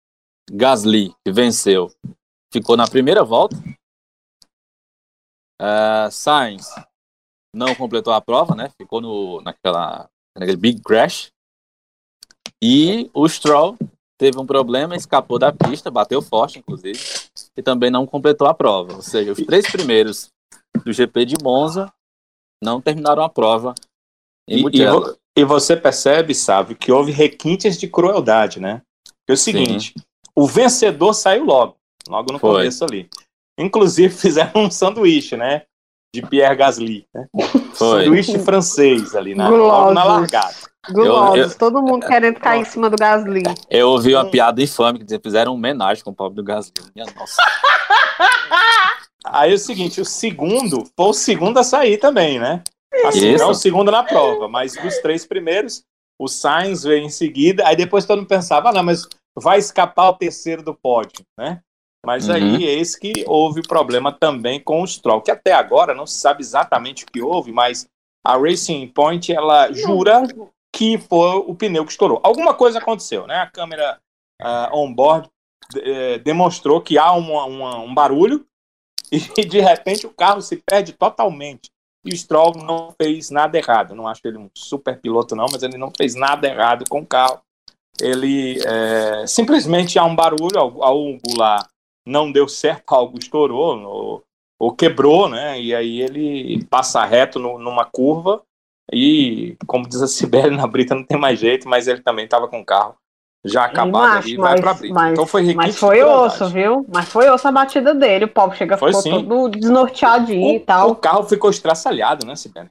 Gasly, 0.48 1.12
que 1.24 1.32
venceu, 1.32 1.90
ficou 2.52 2.76
na 2.76 2.86
primeira 2.86 3.24
volta, 3.24 3.56
Uh, 5.60 6.10
Sainz 6.10 6.68
não 7.54 7.74
completou 7.74 8.12
a 8.12 8.20
prova, 8.20 8.54
né? 8.54 8.70
Ficou 8.76 9.00
no, 9.00 9.40
naquela, 9.40 10.08
naquele 10.36 10.56
big 10.56 10.82
crash. 10.82 11.30
E 12.62 13.10
o 13.14 13.28
Stroll 13.28 13.76
teve 14.18 14.38
um 14.38 14.46
problema, 14.46 14.96
escapou 14.96 15.38
da 15.38 15.52
pista, 15.52 15.90
bateu 15.90 16.22
forte, 16.22 16.58
inclusive, 16.58 16.98
e 17.56 17.62
também 17.62 17.90
não 17.90 18.06
completou 18.06 18.46
a 18.46 18.54
prova. 18.54 18.94
Ou 18.94 19.02
seja, 19.02 19.32
os 19.32 19.38
três 19.38 19.70
primeiros 19.70 20.30
do 20.84 20.92
GP 20.92 21.24
de 21.24 21.36
Monza 21.42 21.92
não 22.62 22.80
terminaram 22.80 23.22
a 23.22 23.28
prova 23.28 23.74
E, 24.48 24.60
e, 24.72 24.86
vo- 24.86 25.16
e 25.36 25.44
você 25.44 25.76
percebe, 25.76 26.34
sabe, 26.34 26.74
que 26.74 26.92
houve 26.92 27.12
requintes 27.12 27.76
de 27.78 27.88
crueldade, 27.88 28.60
né? 28.60 28.82
É 29.28 29.32
o 29.32 29.36
seguinte, 29.36 29.92
o 30.34 30.46
vencedor 30.46 31.12
saiu 31.14 31.44
logo, 31.44 31.76
logo 32.08 32.32
no 32.32 32.38
Foi. 32.38 32.52
começo 32.60 32.84
ali. 32.84 33.08
Inclusive 33.58 34.12
fizeram 34.14 34.62
um 34.62 34.70
sanduíche, 34.70 35.36
né? 35.36 35.62
De 36.14 36.22
Pierre 36.22 36.56
Gasly, 36.56 37.06
né? 37.14 37.26
Foi. 37.74 38.04
Sanduíche 38.04 38.38
francês 38.38 39.14
ali, 39.14 39.34
na, 39.34 39.50
na 39.50 40.04
largada. 40.04 40.54
Gulosos, 40.90 41.52
eu- 41.52 41.58
todo 41.58 41.82
mundo 41.82 42.06
querendo 42.06 42.38
cair 42.38 42.60
em 42.60 42.64
cima 42.64 42.88
do 42.88 42.96
Gasly. 42.96 43.42
Eu 43.68 43.90
ouvi 43.90 44.14
uma 44.14 44.30
piada 44.30 44.62
infame 44.62 44.98
que 44.98 45.04
dizia, 45.04 45.20
fizeram 45.22 45.52
uma 45.52 45.58
homenagem 45.58 46.02
com 46.04 46.10
o 46.10 46.14
pobre 46.14 46.36
do 46.36 46.44
Gasly. 46.44 46.72
Minha 46.94 47.06
nossa. 47.14 47.42
Aí 49.26 49.50
é 49.50 49.54
o 49.54 49.58
seguinte, 49.58 50.00
o 50.00 50.04
segundo 50.04 50.84
foi 50.96 51.06
o 51.06 51.12
segundo 51.12 51.58
a 51.58 51.64
sair 51.64 51.98
também, 51.98 52.38
né? 52.38 52.62
Assim, 53.04 53.32
Isso. 53.32 53.42
não 53.44 53.50
o 53.50 53.54
segundo 53.54 53.90
na 53.90 54.02
prova, 54.02 54.48
mas 54.48 54.74
dos 54.74 54.96
três 54.98 55.26
primeiros, 55.26 55.82
o 56.18 56.28
Sainz 56.28 56.84
veio 56.84 57.04
em 57.04 57.10
seguida, 57.10 57.66
aí 57.66 57.76
depois 57.76 58.06
todo 58.06 58.18
mundo 58.18 58.28
pensava, 58.28 58.70
ah, 58.70 58.72
não, 58.72 58.82
mas 58.82 59.06
vai 59.36 59.58
escapar 59.58 60.08
o 60.10 60.14
terceiro 60.14 60.62
do 60.62 60.74
pódio, 60.74 61.24
né? 61.36 61.60
Mas 62.06 62.28
Uhum. 62.28 62.34
aí 62.36 62.64
eis 62.64 62.94
que 62.94 63.12
houve 63.26 63.62
problema 63.66 64.12
também 64.12 64.60
com 64.60 64.80
o 64.80 64.86
Stroll, 64.86 65.20
que 65.20 65.30
até 65.32 65.52
agora 65.52 65.92
não 65.92 66.06
se 66.06 66.18
sabe 66.20 66.40
exatamente 66.40 67.02
o 67.02 67.06
que 67.08 67.20
houve, 67.20 67.50
mas 67.50 67.88
a 68.24 68.36
Racing 68.38 68.86
Point, 68.86 69.32
ela 69.32 69.72
jura 69.72 70.22
que 70.72 70.98
foi 70.98 71.36
o 71.38 71.52
pneu 71.54 71.84
que 71.84 71.90
estourou. 71.90 72.20
Alguma 72.22 72.54
coisa 72.54 72.78
aconteceu, 72.78 73.26
né? 73.26 73.38
A 73.38 73.46
câmera 73.50 73.98
ah, 74.40 74.70
on-board 74.72 75.28
eh, 75.78 76.18
demonstrou 76.18 76.80
que 76.80 76.96
há 76.96 77.10
uma- 77.12 77.44
uma- 77.46 77.78
um 77.78 77.92
barulho 77.94 78.46
e 79.10 79.18
de 79.44 79.58
repente 79.60 80.06
o 80.06 80.10
carro 80.14 80.40
se 80.42 80.56
perde 80.58 80.92
totalmente. 80.92 81.70
E 82.04 82.12
o 82.12 82.16
Stroll 82.16 82.52
não 82.56 82.94
fez 83.02 83.30
nada 83.30 83.58
errado. 83.58 83.94
Não 83.96 84.06
acho 84.06 84.20
ele 84.24 84.38
um 84.38 84.48
super 84.56 85.00
piloto, 85.00 85.34
não, 85.34 85.46
mas 85.50 85.62
ele 85.64 85.76
não 85.76 85.90
fez 85.96 86.14
nada 86.14 86.46
errado 86.46 86.84
com 86.88 87.00
o 87.00 87.06
carro. 87.06 87.40
Ele 88.00 88.60
eh, 88.64 89.26
simplesmente 89.26 89.98
há 89.98 90.04
um 90.04 90.14
barulho, 90.14 90.58
algo 90.60 91.18
lá 91.36 91.66
não 92.06 92.30
deu 92.30 92.46
certo, 92.48 92.94
algo 92.94 93.18
estourou 93.18 93.78
ou, 93.84 94.22
ou 94.60 94.72
quebrou, 94.74 95.28
né? 95.28 95.60
E 95.60 95.74
aí 95.74 96.00
ele 96.00 96.64
passa 96.66 97.04
reto 97.04 97.38
no- 97.38 97.58
numa 97.58 97.84
curva 97.84 98.42
e, 98.92 99.56
como 99.66 99.88
diz 99.88 100.00
a 100.02 100.06
Sibeli 100.06 100.54
na 100.56 100.66
Brita, 100.66 100.94
não 100.94 101.02
tem 101.04 101.18
mais 101.18 101.38
jeito, 101.40 101.68
mas 101.68 101.88
ele 101.88 102.00
também 102.02 102.24
estava 102.24 102.46
com 102.48 102.60
o 102.60 102.64
carro 102.64 102.94
já 103.44 103.64
acabado 103.64 104.26
e 104.26 104.36
vai 104.36 104.52
mas- 104.52 104.60
pra 104.60 104.74
Brita. 104.74 104.94
mas- 104.94 105.12
então 105.12 105.26
foi 105.26 105.42
requinte 105.42 105.56
Mas 105.66 105.78
foi 105.78 106.02
osso, 106.02 106.48
viu? 106.48 106.84
Mas 106.92 107.08
foi 107.08 107.28
osso 107.30 107.46
a 107.46 107.52
batida 107.52 107.94
dele. 107.94 108.24
O 108.24 108.28
pobre 108.28 108.56
chega 108.56 108.76
Foi 108.76 108.88
ficou 108.90 109.02
sim. 109.02 109.10
todo 109.10 109.48
desnorteadinho 109.50 110.52
e 110.54 110.58
O, 110.58 110.60
o 110.60 110.64
tal. 110.64 110.96
carro 110.96 111.22
ficou 111.24 111.50
estraçalhado, 111.50 112.26
né, 112.26 112.34
Sibeli? 112.34 112.70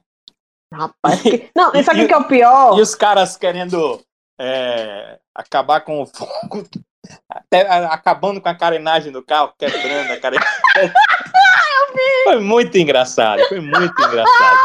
Rapaz, 0.72 1.22
que... 1.22 1.48
Não, 1.56 1.72
E- 1.74 1.82
sabe 1.82 2.00
e- 2.00 2.04
o 2.04 2.08
que 2.08 2.12
é 2.14 2.18
o 2.18 2.24
pior? 2.24 2.76
E 2.78 2.82
os 2.82 2.94
caras 2.94 3.36
querendo 3.36 4.00
é, 4.38 5.18
acabar 5.34 5.80
com 5.80 6.02
o 6.02 6.06
fogo, 6.06 6.66
até 7.28 7.62
acabando 7.86 8.40
com 8.40 8.48
a 8.48 8.54
carenagem 8.54 9.12
do 9.12 9.22
carro, 9.22 9.52
quebrando 9.58 10.12
a 10.12 10.16
carenagem. 10.20 10.52
foi 12.24 12.40
muito 12.40 12.76
engraçado, 12.76 13.42
foi 13.48 13.60
muito 13.60 14.02
engraçado. 14.02 14.58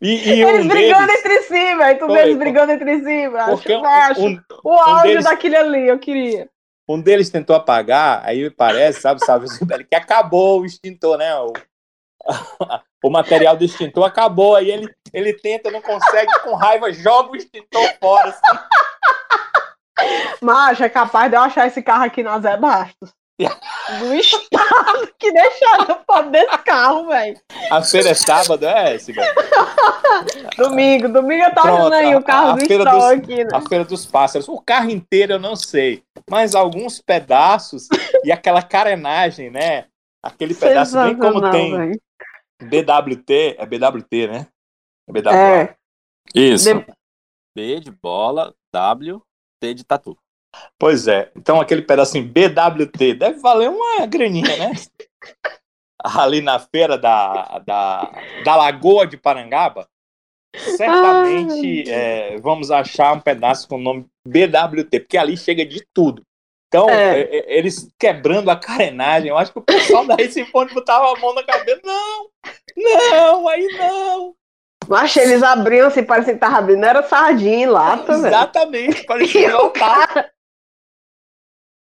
E, 0.00 0.28
e 0.28 0.42
Eles 0.42 0.64
um 0.64 0.68
brigando 0.68 1.06
deles, 1.06 1.24
entre 1.24 1.42
si, 1.42 1.74
velho. 1.76 1.98
Tu 1.98 2.06
vê 2.08 2.22
eles 2.22 2.36
brigando 2.36 2.72
entre 2.72 2.98
si, 2.98 3.28
velho. 3.28 4.18
um, 4.18 4.40
O 4.62 4.72
áudio 4.72 5.02
deles- 5.04 5.24
daquele 5.24 5.56
ali, 5.56 5.88
eu 5.88 5.98
queria. 5.98 6.48
um 6.88 7.00
deles 7.00 7.30
tentou 7.30 7.56
apagar, 7.56 8.22
aí 8.24 8.50
parece, 8.50 9.00
sabe, 9.00 9.24
sabe, 9.24 9.46
que 9.88 9.94
acabou 9.94 10.60
o 10.60 10.66
extintor, 10.66 11.16
né? 11.16 11.34
O, 11.36 11.52
o 13.04 13.10
material 13.10 13.56
do 13.56 13.64
extintor 13.64 14.04
acabou, 14.04 14.56
aí 14.56 14.70
ele, 14.70 14.94
ele 15.12 15.32
tenta, 15.32 15.70
não 15.70 15.80
consegue, 15.80 16.38
com 16.40 16.54
raiva, 16.54 16.92
joga 16.92 17.30
o 17.30 17.36
extintor 17.36 17.94
fora, 17.98 18.28
assim. 18.28 18.58
Mas 20.40 20.80
é 20.80 20.88
capaz 20.88 21.30
de 21.30 21.36
eu 21.36 21.40
achar 21.42 21.66
esse 21.66 21.82
carro 21.82 22.04
aqui 22.04 22.22
na 22.22 22.38
Zé 22.40 22.56
Bastos. 22.56 23.12
Do 23.98 24.14
estado 24.14 25.12
que 25.18 25.32
deixaram 25.32 25.86
eu 25.88 25.96
pobre 26.06 26.30
desse 26.30 26.58
carro, 26.58 27.08
velho. 27.08 27.36
A 27.70 27.82
feira 27.82 28.10
é 28.10 28.14
sábado, 28.14 28.64
é, 28.64 28.96
Sibeli? 28.98 29.26
Domingo, 30.56 31.08
domingo 31.08 31.42
eu 31.44 31.52
tava 31.54 31.66
Pronto, 31.68 31.80
olhando 31.86 31.94
aí 31.94 32.12
a- 32.12 32.18
o 32.18 32.22
carro 32.22 32.50
a 32.50 32.52
do 32.54 32.66
feira 32.66 32.84
Stroll 32.84 33.00
dos- 33.00 33.10
aqui, 33.24 33.44
né? 33.44 33.50
A 33.52 33.60
Feira 33.60 33.84
dos 33.84 34.06
Pássaros. 34.06 34.48
O 34.48 34.60
carro 34.60 34.90
inteiro 34.90 35.32
eu 35.34 35.38
não 35.40 35.56
sei, 35.56 36.04
mas 36.30 36.54
alguns 36.54 37.00
pedaços 37.00 37.88
e 38.22 38.30
aquela 38.30 38.62
carenagem, 38.62 39.50
né? 39.50 39.86
Aquele 40.22 40.54
pedaço 40.54 40.94
bem 41.02 41.16
como 41.16 41.40
Sensacional, 41.40 41.50
tem 41.52 41.76
velho. 41.76 42.00
BWT, 42.62 43.56
é 43.58 43.66
BWT, 43.66 44.26
né? 44.28 44.46
É 45.08 45.12
BWT. 45.12 45.34
É, 45.36 45.74
Isso. 46.34 46.72
De- 46.72 46.86
B 47.56 47.80
de 47.80 47.90
bola, 47.90 48.54
W, 48.72 49.20
De 49.72 49.84
tatu. 49.84 50.18
Pois 50.78 51.06
é. 51.08 51.30
Então 51.36 51.60
aquele 51.60 51.82
pedacinho 51.82 52.24
BWT 52.28 53.14
deve 53.14 53.38
valer 53.40 53.70
uma 53.70 54.06
graninha, 54.06 54.56
né? 54.56 54.72
Ali 56.04 56.42
na 56.42 56.58
feira 56.58 56.98
da, 56.98 57.60
da, 57.60 58.12
da 58.44 58.56
Lagoa 58.56 59.06
de 59.06 59.16
Parangaba, 59.16 59.88
certamente 60.54 61.90
é, 61.90 62.36
vamos 62.38 62.70
achar 62.70 63.14
um 63.14 63.20
pedaço 63.20 63.66
com 63.66 63.76
o 63.76 63.80
nome 63.80 64.06
BWT, 64.26 65.00
porque 65.00 65.16
ali 65.16 65.36
chega 65.36 65.64
de 65.64 65.82
tudo. 65.94 66.22
Então, 66.68 66.90
É. 66.90 67.20
é, 67.20 67.36
é, 67.36 67.58
eles 67.58 67.88
quebrando 67.98 68.50
a 68.50 68.56
carenagem, 68.56 69.28
eu 69.28 69.38
acho 69.38 69.52
que 69.52 69.60
o 69.60 69.62
pessoal 69.62 70.04
da 70.04 70.16
Point 70.52 70.74
botava 70.74 71.12
a 71.12 71.20
mão 71.20 71.32
na 71.32 71.44
cabeça. 71.44 71.80
Não! 71.84 72.28
Não, 72.76 73.48
aí 73.48 73.66
não! 73.78 74.34
Mas 74.88 75.16
eles 75.16 75.42
abriam 75.42 75.88
assim, 75.88 76.02
parecia 76.02 76.34
que 76.34 76.40
tava 76.40 76.58
abrindo, 76.58 76.84
era 76.84 77.02
sardinha 77.02 77.64
em 77.64 77.66
lata, 77.66 78.16
velho. 78.16 78.26
Exatamente, 78.26 79.04
parecia 79.04 79.48
E 79.48 79.52
o 79.52 79.62
lotado. 79.64 80.24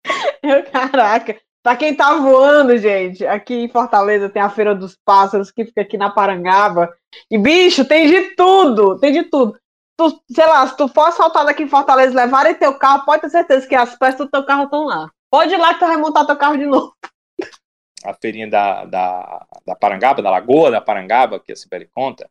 Caraca. 0.71 1.39
Pra 1.61 1.75
quem 1.75 1.93
tá 1.93 2.15
voando, 2.15 2.77
gente, 2.77 3.25
aqui 3.25 3.53
em 3.53 3.69
Fortaleza 3.69 4.29
tem 4.29 4.41
a 4.41 4.49
Feira 4.49 4.73
dos 4.73 4.97
Pássaros, 5.05 5.51
que 5.51 5.65
fica 5.65 5.81
aqui 5.81 5.97
na 5.97 6.09
Parangaba. 6.09 6.89
E, 7.29 7.37
bicho, 7.37 7.83
tem 7.83 8.07
de 8.07 8.35
tudo, 8.35 8.97
tem 8.97 9.11
de 9.11 9.23
tudo. 9.23 9.59
Tu, 9.97 10.21
sei 10.31 10.45
lá, 10.45 10.65
se 10.65 10.77
tu 10.77 10.87
for 10.87 11.07
assaltado 11.07 11.49
aqui 11.49 11.63
em 11.63 11.67
Fortaleza 11.67 12.15
levarem 12.15 12.55
teu 12.55 12.77
carro, 12.79 13.03
pode 13.03 13.21
ter 13.23 13.29
certeza 13.29 13.67
que 13.67 13.75
as 13.75 13.97
peças 13.97 14.19
do 14.19 14.29
teu 14.29 14.45
carro 14.45 14.63
estão 14.63 14.85
lá. 14.85 15.11
Pode 15.29 15.53
ir 15.53 15.57
lá 15.57 15.73
que 15.73 15.79
tu 15.81 15.87
vai 15.87 15.97
montar 15.97 16.25
teu 16.25 16.37
carro 16.37 16.57
de 16.57 16.65
novo. 16.65 16.95
a 18.05 18.13
feirinha 18.13 18.49
da, 18.49 18.85
da, 18.85 19.45
da 19.65 19.75
Parangaba, 19.75 20.21
da 20.21 20.31
Lagoa 20.31 20.71
da 20.71 20.79
Parangaba, 20.79 21.41
que 21.41 21.51
a 21.51 21.55
Sibeli 21.55 21.89
conta. 21.93 22.29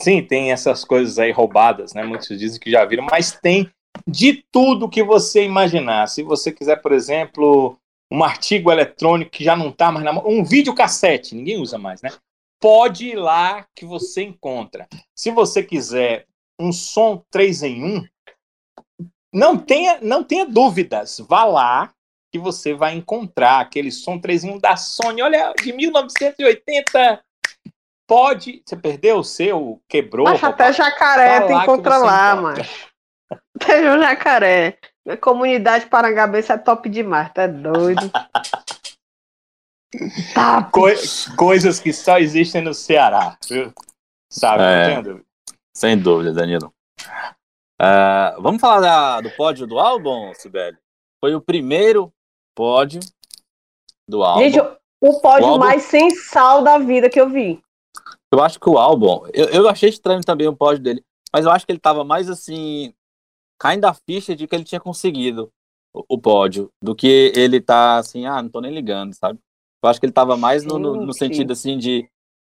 Sim, 0.00 0.22
tem 0.22 0.52
essas 0.52 0.84
coisas 0.84 1.18
aí 1.18 1.30
roubadas, 1.30 1.94
né? 1.94 2.02
Muitos 2.02 2.28
dizem 2.28 2.60
que 2.60 2.70
já 2.70 2.84
viram, 2.84 3.06
mas 3.10 3.32
tem 3.32 3.70
de 4.06 4.44
tudo 4.50 4.88
que 4.88 5.02
você 5.02 5.44
imaginar. 5.44 6.08
Se 6.08 6.22
você 6.22 6.52
quiser, 6.52 6.82
por 6.82 6.92
exemplo, 6.92 7.78
um 8.10 8.22
artigo 8.22 8.70
eletrônico 8.70 9.30
que 9.30 9.44
já 9.44 9.56
não 9.56 9.68
está 9.68 9.90
mais 9.90 10.04
na 10.04 10.12
mão, 10.12 10.24
um 10.26 10.44
videocassete, 10.44 11.34
ninguém 11.34 11.60
usa 11.60 11.78
mais, 11.78 12.02
né? 12.02 12.10
Pode 12.60 13.08
ir 13.08 13.16
lá 13.16 13.66
que 13.74 13.84
você 13.84 14.22
encontra. 14.22 14.88
Se 15.14 15.30
você 15.30 15.62
quiser 15.62 16.26
um 16.58 16.72
som 16.72 17.22
3 17.30 17.62
em 17.62 17.84
1, 17.84 18.04
não 19.32 19.58
tenha, 19.58 19.98
não 20.00 20.22
tenha 20.22 20.46
dúvidas. 20.46 21.18
Vá 21.28 21.44
lá 21.44 21.92
que 22.32 22.38
você 22.38 22.72
vai 22.74 22.94
encontrar 22.94 23.60
aquele 23.60 23.90
som 23.90 24.18
3 24.18 24.44
em 24.44 24.50
1 24.52 24.58
da 24.58 24.76
Sony, 24.76 25.22
olha, 25.22 25.52
de 25.62 25.72
1980. 25.72 27.22
Pode. 28.06 28.62
Você 28.64 28.76
perdeu 28.76 29.18
o 29.18 29.24
seu, 29.24 29.82
quebrou. 29.88 30.26
Mas 30.26 30.42
até 30.44 30.72
jacaré 30.72 31.40
Vai 31.40 31.48
tu 31.48 31.52
lá 31.52 31.98
você 31.98 32.06
lá, 32.06 32.36
macho. 32.36 32.88
Até 33.56 33.94
o 33.94 33.98
jacaré. 34.00 34.78
A 35.08 35.16
comunidade 35.16 35.86
parangabense 35.86 36.52
é 36.52 36.58
top 36.58 36.88
demais, 36.88 37.32
tá 37.32 37.46
doido? 37.46 38.10
tá, 40.34 40.64
Coi- 40.64 40.96
coisas 41.36 41.80
que 41.80 41.92
só 41.92 42.18
existem 42.18 42.62
no 42.62 42.74
Ceará, 42.74 43.36
viu? 43.48 43.72
Sabe? 44.30 44.62
É. 44.62 44.76
Não 44.76 44.84
tenho 44.90 45.02
dúvida. 45.02 45.24
Sem 45.76 45.98
dúvida, 45.98 46.32
Danilo. 46.32 46.72
Ah, 47.80 48.36
vamos 48.38 48.60
falar 48.60 48.80
da- 48.80 49.20
do 49.20 49.30
pódio 49.36 49.66
do 49.66 49.78
álbum, 49.78 50.32
Sibeli? 50.34 50.76
Foi 51.20 51.34
o 51.34 51.40
primeiro 51.40 52.12
pódio 52.54 53.00
do 54.08 54.22
álbum. 54.22 54.40
Gente, 54.42 54.60
o 54.60 55.20
pódio 55.20 55.46
O 55.46 55.50
álbum- 55.52 55.64
mais 55.64 55.82
sem 55.84 56.10
sal 56.10 56.62
da 56.62 56.78
vida 56.78 57.08
que 57.10 57.20
eu 57.20 57.28
vi. 57.28 57.62
Eu 58.32 58.42
acho 58.42 58.58
que 58.58 58.68
o 58.68 58.78
álbum, 58.78 59.26
eu, 59.32 59.48
eu 59.48 59.68
achei 59.68 59.88
estranho 59.88 60.20
também 60.22 60.48
o 60.48 60.56
pódio 60.56 60.82
dele, 60.82 61.04
mas 61.32 61.44
eu 61.44 61.50
acho 61.52 61.64
que 61.64 61.72
ele 61.72 61.78
tava 61.78 62.04
mais 62.04 62.28
assim, 62.28 62.92
caindo 63.58 63.84
a 63.86 63.94
ficha 63.94 64.34
de 64.36 64.46
que 64.48 64.54
ele 64.54 64.64
tinha 64.64 64.80
conseguido 64.80 65.52
o, 65.94 66.04
o 66.10 66.18
pódio, 66.20 66.70
do 66.82 66.94
que 66.94 67.32
ele 67.36 67.60
tá 67.60 67.98
assim, 67.98 68.26
ah, 68.26 68.42
não 68.42 68.50
tô 68.50 68.60
nem 68.60 68.72
ligando, 68.74 69.14
sabe? 69.14 69.38
Eu 69.82 69.90
acho 69.90 70.00
que 70.00 70.06
ele 70.06 70.12
tava 70.12 70.36
mais 70.36 70.64
no, 70.64 70.78
no- 70.78 70.96
no 70.96 71.12
sentido 71.12 71.52
assim 71.52 71.78
de, 71.78 72.08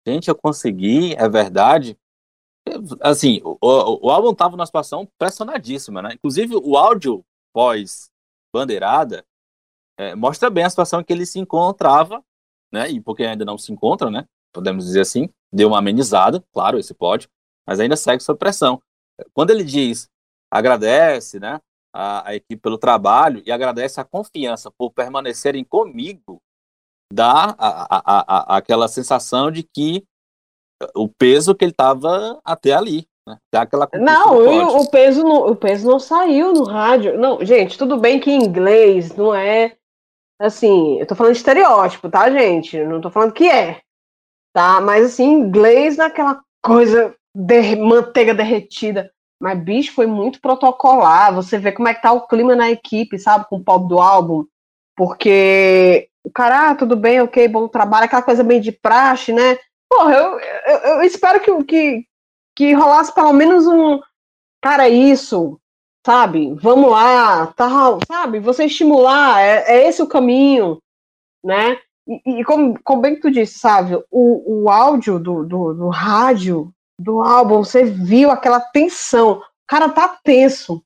gente, 0.06 0.28
eu 0.28 0.34
consegui, 0.36 1.14
é 1.14 1.28
verdade. 1.28 1.96
Assim, 3.00 3.40
o, 3.44 3.56
o, 3.60 4.06
o 4.08 4.10
álbum 4.10 4.34
tava 4.34 4.56
numa 4.56 4.66
situação 4.66 5.08
pressionadíssima, 5.18 6.02
né? 6.02 6.10
Inclusive 6.14 6.54
o 6.56 6.76
áudio 6.76 7.24
pós 7.52 8.10
bandeirada 8.54 9.24
é, 9.98 10.14
mostra 10.14 10.50
bem 10.50 10.64
a 10.64 10.70
situação 10.70 11.02
que 11.02 11.12
ele 11.12 11.26
se 11.26 11.38
encontrava, 11.38 12.22
né? 12.72 12.90
E 12.90 13.00
porque 13.00 13.24
ainda 13.24 13.44
não 13.44 13.58
se 13.58 13.72
encontra, 13.72 14.10
né? 14.10 14.26
Podemos 14.58 14.86
dizer 14.86 15.02
assim, 15.02 15.28
deu 15.52 15.68
uma 15.68 15.78
amenizada, 15.78 16.42
claro, 16.52 16.80
esse 16.80 16.92
pódio, 16.92 17.28
mas 17.64 17.78
ainda 17.78 17.94
segue 17.96 18.20
sob 18.20 18.36
pressão. 18.36 18.82
quando 19.32 19.50
ele 19.50 19.62
diz 19.62 20.08
agradece, 20.50 21.38
né, 21.38 21.60
a, 21.94 22.30
a, 22.30 22.34
equipe 22.34 22.60
pelo 22.60 22.76
trabalho 22.76 23.40
e 23.46 23.52
agradece 23.52 24.00
a 24.00 24.04
confiança 24.04 24.68
por 24.76 24.90
permanecerem 24.90 25.62
comigo, 25.62 26.42
dá 27.12 27.54
a, 27.56 27.98
a, 27.98 28.54
a 28.54 28.56
aquela 28.56 28.88
sensação 28.88 29.48
de 29.48 29.62
que 29.62 30.02
o 30.92 31.08
peso 31.08 31.54
que 31.54 31.64
ele 31.64 31.70
estava 31.70 32.40
até 32.44 32.72
ali. 32.72 33.06
Né? 33.28 33.38
Dá 33.52 33.62
aquela 33.62 33.88
não, 33.94 34.38
o, 34.38 34.80
o, 34.80 34.90
peso 34.90 35.22
não, 35.22 35.46
o 35.46 35.54
peso 35.54 35.88
não 35.88 36.00
saiu 36.00 36.52
no 36.52 36.64
rádio. 36.64 37.16
Não, 37.16 37.44
gente, 37.44 37.78
tudo 37.78 37.96
bem 37.96 38.18
que 38.18 38.30
em 38.30 38.42
inglês 38.42 39.14
não 39.14 39.32
é 39.32 39.76
assim, 40.40 40.98
eu 40.98 41.06
tô 41.06 41.14
falando 41.14 41.32
de 41.32 41.38
estereótipo, 41.38 42.08
tá, 42.08 42.28
gente? 42.28 42.82
Não 42.84 43.00
tô 43.00 43.08
falando 43.08 43.32
que 43.32 43.48
é. 43.48 43.82
Tá? 44.58 44.80
Mas 44.80 45.06
assim, 45.06 45.24
inglês 45.24 45.98
naquela 45.98 46.40
coisa 46.60 47.14
de 47.32 47.76
manteiga 47.76 48.34
derretida. 48.34 49.08
Mas, 49.40 49.56
bicho, 49.62 49.94
foi 49.94 50.04
muito 50.04 50.40
protocolar. 50.40 51.32
Você 51.32 51.60
vê 51.60 51.70
como 51.70 51.86
é 51.86 51.94
que 51.94 52.02
tá 52.02 52.10
o 52.10 52.26
clima 52.26 52.56
na 52.56 52.68
equipe, 52.68 53.20
sabe? 53.20 53.46
Com 53.48 53.58
o 53.58 53.62
pop 53.62 53.86
do 53.86 54.00
álbum. 54.00 54.44
Porque 54.96 56.08
o 56.24 56.30
cara, 56.32 56.70
ah, 56.70 56.74
tudo 56.74 56.96
bem, 56.96 57.20
ok, 57.20 57.46
bom 57.46 57.68
trabalho, 57.68 58.06
aquela 58.06 58.20
coisa 58.20 58.42
bem 58.42 58.60
de 58.60 58.72
praxe, 58.72 59.32
né? 59.32 59.56
Porra, 59.88 60.12
eu, 60.12 60.40
eu, 60.40 60.78
eu 60.96 61.02
espero 61.02 61.38
que, 61.38 61.62
que, 61.62 62.04
que 62.56 62.72
rolasse 62.72 63.14
pelo 63.14 63.32
menos 63.32 63.64
um. 63.64 64.00
Cara, 64.60 64.88
isso, 64.88 65.56
sabe? 66.04 66.52
Vamos 66.54 66.90
lá, 66.90 67.46
tal, 67.54 68.00
sabe? 68.08 68.40
Você 68.40 68.64
estimular, 68.64 69.40
é, 69.40 69.76
é 69.76 69.88
esse 69.88 70.02
o 70.02 70.08
caminho, 70.08 70.82
né? 71.44 71.78
E, 72.08 72.40
e 72.40 72.44
como, 72.44 72.78
como 72.82 73.02
bem 73.02 73.14
que 73.14 73.20
tu 73.20 73.30
disse, 73.30 73.58
sabe? 73.58 73.94
O, 74.10 74.64
o 74.64 74.70
áudio 74.70 75.18
do, 75.18 75.44
do, 75.44 75.74
do 75.74 75.88
rádio 75.88 76.72
do 76.98 77.20
álbum, 77.22 77.62
você 77.62 77.84
viu 77.84 78.30
aquela 78.30 78.60
tensão. 78.60 79.38
O 79.38 79.42
cara 79.68 79.88
tá 79.88 80.18
tenso. 80.24 80.82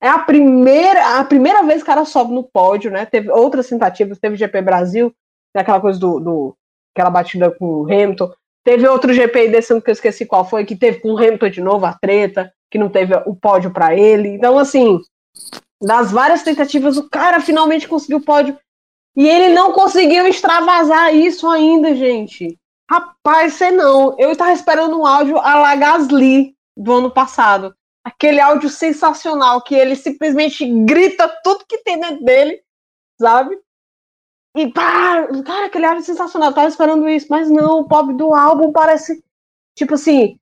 É 0.00 0.08
a 0.08 0.18
primeira, 0.18 1.18
a 1.18 1.24
primeira 1.24 1.62
vez 1.64 1.78
que 1.78 1.90
o 1.90 1.92
cara 1.92 2.04
sobe 2.04 2.32
no 2.32 2.44
pódio, 2.44 2.90
né? 2.90 3.04
Teve 3.04 3.30
outras 3.30 3.68
tentativas, 3.68 4.18
teve 4.18 4.36
GP 4.36 4.62
Brasil, 4.62 5.12
aquela 5.56 5.80
coisa 5.80 5.98
do, 5.98 6.20
do 6.20 6.54
aquela 6.94 7.10
batida 7.10 7.50
com 7.50 7.66
o 7.66 7.84
Hamilton. 7.84 8.30
Teve 8.64 8.86
outro 8.86 9.12
GP 9.12 9.48
desse 9.48 9.72
ano 9.72 9.82
que 9.82 9.90
eu 9.90 9.94
esqueci 9.94 10.26
qual 10.26 10.44
foi, 10.44 10.64
que 10.64 10.76
teve 10.76 11.00
com 11.00 11.12
o 11.12 11.18
Hamilton 11.18 11.48
de 11.48 11.60
novo 11.60 11.86
a 11.86 11.94
treta, 11.94 12.52
que 12.70 12.78
não 12.78 12.88
teve 12.88 13.14
o 13.26 13.34
pódio 13.34 13.72
para 13.72 13.96
ele. 13.96 14.28
Então, 14.28 14.58
assim, 14.58 15.00
das 15.82 16.12
várias 16.12 16.42
tentativas, 16.42 16.96
o 16.96 17.08
cara 17.08 17.40
finalmente 17.40 17.88
conseguiu 17.88 18.18
o 18.18 18.24
pódio. 18.24 18.56
E 19.18 19.28
ele 19.28 19.52
não 19.52 19.72
conseguiu 19.72 20.28
extravasar 20.28 21.12
isso 21.12 21.48
ainda, 21.48 21.92
gente. 21.92 22.56
Rapaz, 22.88 23.54
sei 23.54 23.72
não. 23.72 24.16
Eu 24.16 24.30
estava 24.30 24.52
esperando 24.52 24.96
um 24.96 25.04
áudio 25.04 25.38
a 25.38 25.58
la 25.58 25.74
Gasly 25.74 26.54
do 26.76 26.92
ano 26.92 27.10
passado. 27.10 27.74
Aquele 28.04 28.38
áudio 28.38 28.70
sensacional 28.70 29.60
que 29.60 29.74
ele 29.74 29.96
simplesmente 29.96 30.64
grita 30.84 31.28
tudo 31.42 31.66
que 31.68 31.78
tem 31.78 31.98
dentro 31.98 32.24
dele, 32.24 32.62
sabe? 33.20 33.58
E 34.56 34.72
pá, 34.72 35.26
cara, 35.44 35.66
aquele 35.66 35.86
áudio 35.86 36.04
sensacional. 36.04 36.50
Eu 36.50 36.54
tava 36.54 36.68
esperando 36.68 37.08
isso, 37.08 37.26
mas 37.28 37.50
não, 37.50 37.80
o 37.80 37.88
pop 37.88 38.14
do 38.14 38.32
álbum 38.32 38.70
parece 38.70 39.20
tipo 39.76 39.94
assim. 39.94 40.38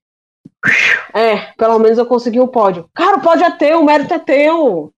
É, 1.15 1.51
pelo 1.55 1.79
menos 1.79 1.97
eu 1.97 2.05
consegui 2.05 2.41
o 2.41 2.49
pódio. 2.49 2.91
Cara, 2.95 3.17
o 3.17 3.23
pódio 3.23 3.47
é 3.47 3.51
teu, 3.53 3.81
o 3.81 3.85
mérito 3.87 4.13
é 4.13 4.19
teu. 4.19 4.93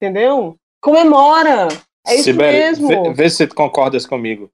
Entendeu? 0.00 0.56
Comemora. 0.80 1.66
É 2.06 2.14
isso 2.14 2.24
Sibeli, 2.24 2.58
mesmo. 2.58 2.88
Vê, 2.88 3.12
vê 3.12 3.30
se 3.30 3.46
tu 3.46 3.54
concordas 3.54 4.06
comigo. 4.06 4.50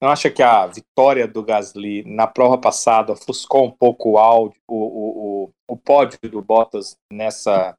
Não 0.00 0.08
acha 0.08 0.30
que 0.30 0.42
a 0.42 0.66
vitória 0.66 1.28
do 1.28 1.44
Gasly 1.44 2.02
na 2.04 2.26
prova 2.26 2.58
passada 2.58 3.12
ofuscou 3.12 3.66
um 3.66 3.70
pouco 3.70 4.10
o 4.10 4.18
áudio, 4.18 4.60
o, 4.68 4.74
o, 4.76 5.44
o, 5.44 5.50
o 5.68 5.76
pódio 5.76 6.18
do 6.22 6.42
Bottas 6.42 6.96
nessa, 7.12 7.76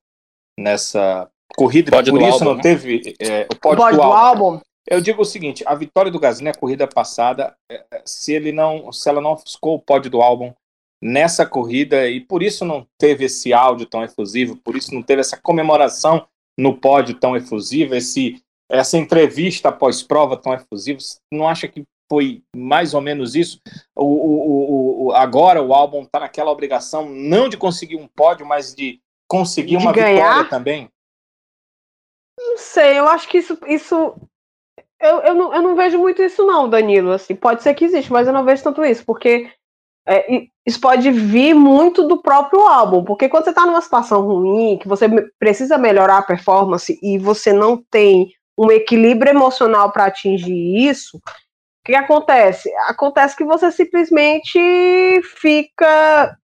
nessa 0.58 1.30
corrida? 1.54 1.92
Pódio 1.92 2.14
por 2.14 2.22
isso 2.22 2.32
álbum, 2.32 2.46
não 2.46 2.56
né? 2.56 2.62
teve 2.62 3.16
é, 3.20 3.46
o 3.52 3.56
pódio, 3.56 3.56
o 3.56 3.60
pódio 3.60 3.92
do, 3.92 3.96
do 3.96 4.02
álbum. 4.04 4.46
álbum. 4.46 4.62
Eu 4.88 5.02
digo 5.02 5.22
o 5.22 5.26
seguinte: 5.26 5.64
a 5.66 5.76
vitória 5.76 6.12
do 6.12 6.20
Gasly 6.20 6.46
na 6.46 6.54
corrida 6.54 6.88
passada, 6.88 7.56
é, 7.70 7.84
é, 7.92 8.02
se 8.06 8.34
ele 8.34 8.52
não, 8.52 8.92
se 8.92 9.10
ela 9.10 9.22
não 9.22 9.34
ofuscou 9.34 9.76
o 9.76 9.82
pódio 9.82 10.10
do 10.12 10.22
álbum 10.22 10.54
nessa 11.02 11.46
corrida 11.46 12.08
e 12.08 12.22
por 12.22 12.42
isso 12.42 12.64
não 12.64 12.88
teve 12.98 13.26
esse 13.26 13.52
áudio 13.52 13.86
tão 13.86 14.04
efusivo, 14.04 14.56
por 14.56 14.78
isso 14.78 14.94
não 14.94 15.02
teve 15.02 15.20
essa 15.20 15.36
comemoração 15.36 16.26
no 16.58 16.78
pódio 16.78 17.16
tão 17.16 17.36
efusiva, 17.36 17.98
esse 17.98 18.42
essa 18.70 18.98
entrevista 18.98 19.72
pós-prova 19.72 20.38
tão 20.38 20.54
efusiva, 20.54 21.00
não 21.32 21.48
acha 21.48 21.68
que 21.68 21.84
foi 22.10 22.44
mais 22.56 22.94
ou 22.94 23.02
menos 23.02 23.36
isso. 23.36 23.60
O, 23.96 24.06
o, 24.06 25.06
o, 25.08 25.12
agora 25.14 25.62
o 25.62 25.74
álbum 25.74 26.04
está 26.04 26.20
naquela 26.20 26.52
obrigação 26.52 27.10
não 27.10 27.50
de 27.50 27.58
conseguir 27.58 27.96
um 27.96 28.08
pódio, 28.08 28.46
mas 28.46 28.74
de 28.74 29.00
conseguir 29.28 29.78
de 29.78 29.84
uma 29.84 29.92
ganhar? 29.92 30.30
vitória 30.30 30.50
também. 30.50 30.90
Não 32.40 32.58
sei, 32.58 33.00
eu 33.00 33.08
acho 33.08 33.28
que 33.28 33.38
isso. 33.38 33.58
isso 33.68 34.16
eu, 35.00 35.20
eu, 35.22 35.36
não, 35.36 35.54
eu 35.54 35.62
não 35.62 35.76
vejo 35.76 35.98
muito 35.98 36.22
isso, 36.22 36.46
não, 36.46 36.70
Danilo. 36.70 37.12
Assim, 37.12 37.36
pode 37.36 37.64
ser 37.64 37.74
que 37.74 37.86
existe, 37.86 38.12
mas 38.12 38.28
eu 38.28 38.34
não 38.34 38.46
vejo 38.46 38.64
tanto 38.64 38.84
isso, 38.84 39.06
porque 39.06 39.52
é, 40.08 40.48
isso 40.66 40.80
pode 40.80 41.10
vir 41.12 41.54
muito 41.54 42.08
do 42.08 42.22
próprio 42.22 42.62
álbum, 42.62 43.04
porque 43.04 43.30
quando 43.30 43.46
você 43.46 43.50
está 43.52 43.66
numa 43.66 43.82
situação 43.82 44.22
ruim, 44.22 44.78
que 44.78 44.88
você 44.88 45.08
precisa 45.40 45.78
melhorar 45.78 46.20
a 46.20 46.24
performance 46.24 47.00
e 47.02 47.18
você 47.18 47.54
não 47.54 47.78
tem 47.78 48.34
um 48.58 48.72
equilíbrio 48.72 49.32
emocional 49.32 49.92
para 49.92 50.06
atingir 50.06 50.88
isso, 50.90 51.18
o 51.18 51.22
que 51.86 51.96
acontece? 51.96 52.72
Acontece 52.88 53.36
que 53.36 53.44
você 53.44 53.72
simplesmente 53.72 55.22
fica 55.38 56.38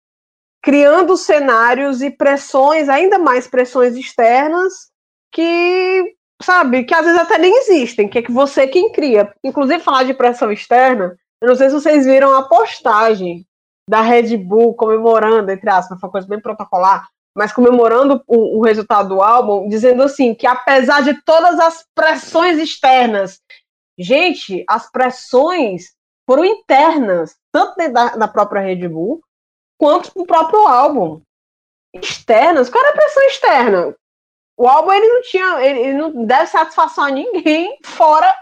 criando 0.62 1.16
cenários 1.16 2.02
e 2.02 2.12
pressões, 2.12 2.90
ainda 2.90 3.18
mais 3.18 3.48
pressões 3.48 3.96
externas, 3.96 4.74
que, 5.32 6.16
sabe, 6.42 6.84
que 6.84 6.94
às 6.94 7.06
vezes 7.06 7.20
até 7.20 7.38
nem 7.38 7.56
existem, 7.60 8.10
que 8.10 8.20
é 8.20 8.22
que 8.22 8.32
você 8.32 8.68
quem 8.68 8.92
cria. 8.92 9.34
Inclusive, 9.44 9.82
falar 9.82 10.04
de 10.04 10.14
pressão 10.14 10.52
externa, 10.52 11.16
eu 11.42 11.48
não 11.48 11.56
sei 11.56 11.70
se 11.70 11.76
vocês 11.76 12.06
viram 12.06 12.36
a 12.36 12.44
postagem 12.44 13.46
da 13.90 14.02
Red 14.02 14.36
Bull 14.38 14.76
comemorando, 14.76 15.52
entre 15.52 15.70
aspas, 15.70 16.00
foi 16.00 16.08
uma 16.08 16.12
coisa 16.12 16.28
bem 16.28 16.42
protocolar, 16.42 17.08
mas 17.36 17.54
comemorando 17.54 18.22
o, 18.28 18.60
o 18.60 18.62
resultado 18.62 19.10
do 19.10 19.22
álbum, 19.22 19.68
dizendo 19.68 20.04
assim, 20.04 20.34
que 20.34 20.48
apesar 20.48 21.02
de 21.02 21.22
todas 21.24 21.60
as 21.60 21.86
pressões 21.96 22.58
externas 22.58 23.40
Gente, 24.00 24.64
as 24.66 24.90
pressões 24.90 25.94
foram 26.26 26.46
internas, 26.46 27.36
tanto 27.52 27.76
da, 27.92 28.16
da 28.16 28.28
própria 28.30 28.62
Red 28.62 28.88
Bull, 28.88 29.22
quanto 29.78 30.14
do 30.16 30.26
próprio 30.26 30.66
álbum. 30.66 31.22
Externas, 31.94 32.70
qual 32.70 32.82
era 32.82 32.94
a 32.94 32.98
pressão 32.98 33.24
externa? 33.24 33.96
O 34.58 34.68
álbum 34.70 34.94
ele 34.94 35.08
não 35.08 35.22
tinha, 35.24 35.62
ele, 35.66 35.80
ele 35.80 35.98
não 35.98 36.26
deve 36.26 36.48
satisfação 36.48 37.04
a 37.06 37.12
ninguém 37.12 37.78
fora 37.84 38.34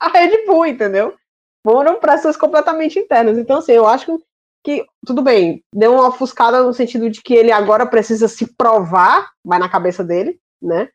a 0.00 0.08
Red 0.08 0.46
Bull, 0.46 0.64
entendeu? 0.64 1.14
Foram 1.62 2.00
pressões 2.00 2.36
completamente 2.36 2.98
internas. 2.98 3.36
Então, 3.36 3.58
assim, 3.58 3.72
eu 3.72 3.86
acho 3.86 4.06
que, 4.06 4.24
tudo 5.04 5.22
bem, 5.22 5.62
deu 5.74 5.94
uma 5.94 6.08
ofuscada 6.08 6.62
no 6.62 6.72
sentido 6.72 7.10
de 7.10 7.20
que 7.20 7.34
ele 7.34 7.50
agora 7.50 7.86
precisa 7.86 8.28
se 8.28 8.54
provar, 8.54 9.30
vai 9.44 9.58
na 9.58 9.68
cabeça 9.68 10.04
dele, 10.04 10.38
né? 10.60 10.88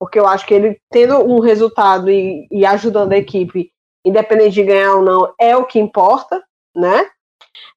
porque 0.00 0.18
eu 0.18 0.26
acho 0.26 0.46
que 0.46 0.54
ele 0.54 0.80
tendo 0.90 1.18
um 1.18 1.40
resultado 1.40 2.10
e, 2.10 2.48
e 2.50 2.64
ajudando 2.64 3.12
a 3.12 3.18
equipe, 3.18 3.70
independente 4.02 4.54
de 4.54 4.64
ganhar 4.64 4.94
ou 4.94 5.02
não, 5.02 5.34
é 5.38 5.54
o 5.54 5.66
que 5.66 5.78
importa, 5.78 6.42
né? 6.74 7.06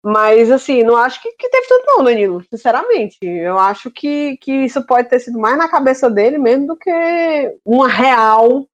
Mas, 0.02 0.50
assim, 0.50 0.84
não 0.84 0.96
acho 0.96 1.22
que, 1.22 1.30
que 1.34 1.50
teve 1.50 1.68
tudo 1.68 1.84
não, 1.86 2.04
Danilo, 2.06 2.42
sinceramente. 2.50 3.18
Eu 3.22 3.60
acho 3.60 3.92
que, 3.92 4.38
que 4.38 4.52
isso 4.52 4.86
pode 4.86 5.10
ter 5.10 5.20
sido 5.20 5.38
mais 5.38 5.58
na 5.58 5.68
cabeça 5.68 6.10
dele 6.10 6.38
mesmo 6.38 6.68
do 6.68 6.78
que 6.78 7.60
uma 7.66 7.90
real 7.90 8.66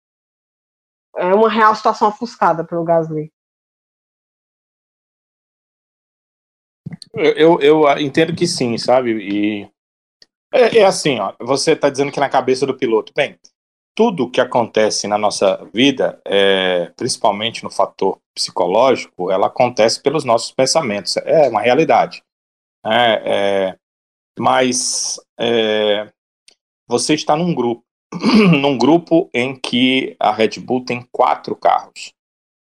é 1.17 1.33
uma 1.33 1.49
real 1.49 1.73
situação 1.75 2.09
ofuscada 2.09 2.63
pelo 2.63 2.83
Gasly. 2.83 3.31
Eu, 7.19 7.59
eu, 7.59 7.83
eu 7.85 7.99
entendo 7.99 8.35
que 8.35 8.47
sim, 8.47 8.77
sabe? 8.77 9.11
E 9.11 9.69
é, 10.53 10.79
é 10.79 10.85
assim, 10.85 11.19
ó, 11.19 11.33
você 11.39 11.73
está 11.73 11.89
dizendo 11.89 12.11
que 12.11 12.19
na 12.19 12.29
cabeça 12.29 12.65
do 12.65 12.77
piloto. 12.77 13.13
Bem, 13.15 13.37
tudo 13.95 14.29
que 14.29 14.41
acontece 14.41 15.07
na 15.07 15.17
nossa 15.17 15.63
vida, 15.73 16.21
é, 16.25 16.91
principalmente 16.95 17.63
no 17.63 17.69
fator 17.69 18.19
psicológico, 18.33 19.29
ela 19.29 19.47
acontece 19.47 20.01
pelos 20.01 20.23
nossos 20.23 20.51
pensamentos. 20.51 21.17
É 21.17 21.49
uma 21.49 21.61
realidade. 21.61 22.23
É, 22.85 23.21
é, 23.25 23.77
mas 24.39 25.19
é, 25.37 26.09
você 26.87 27.13
está 27.13 27.35
num 27.35 27.53
grupo, 27.53 27.83
num 28.57 28.77
grupo 28.77 29.29
em 29.33 29.55
que 29.55 30.15
a 30.19 30.31
Red 30.31 30.59
Bull 30.61 30.85
tem 30.85 31.05
quatro 31.11 31.55
carros, 31.55 32.13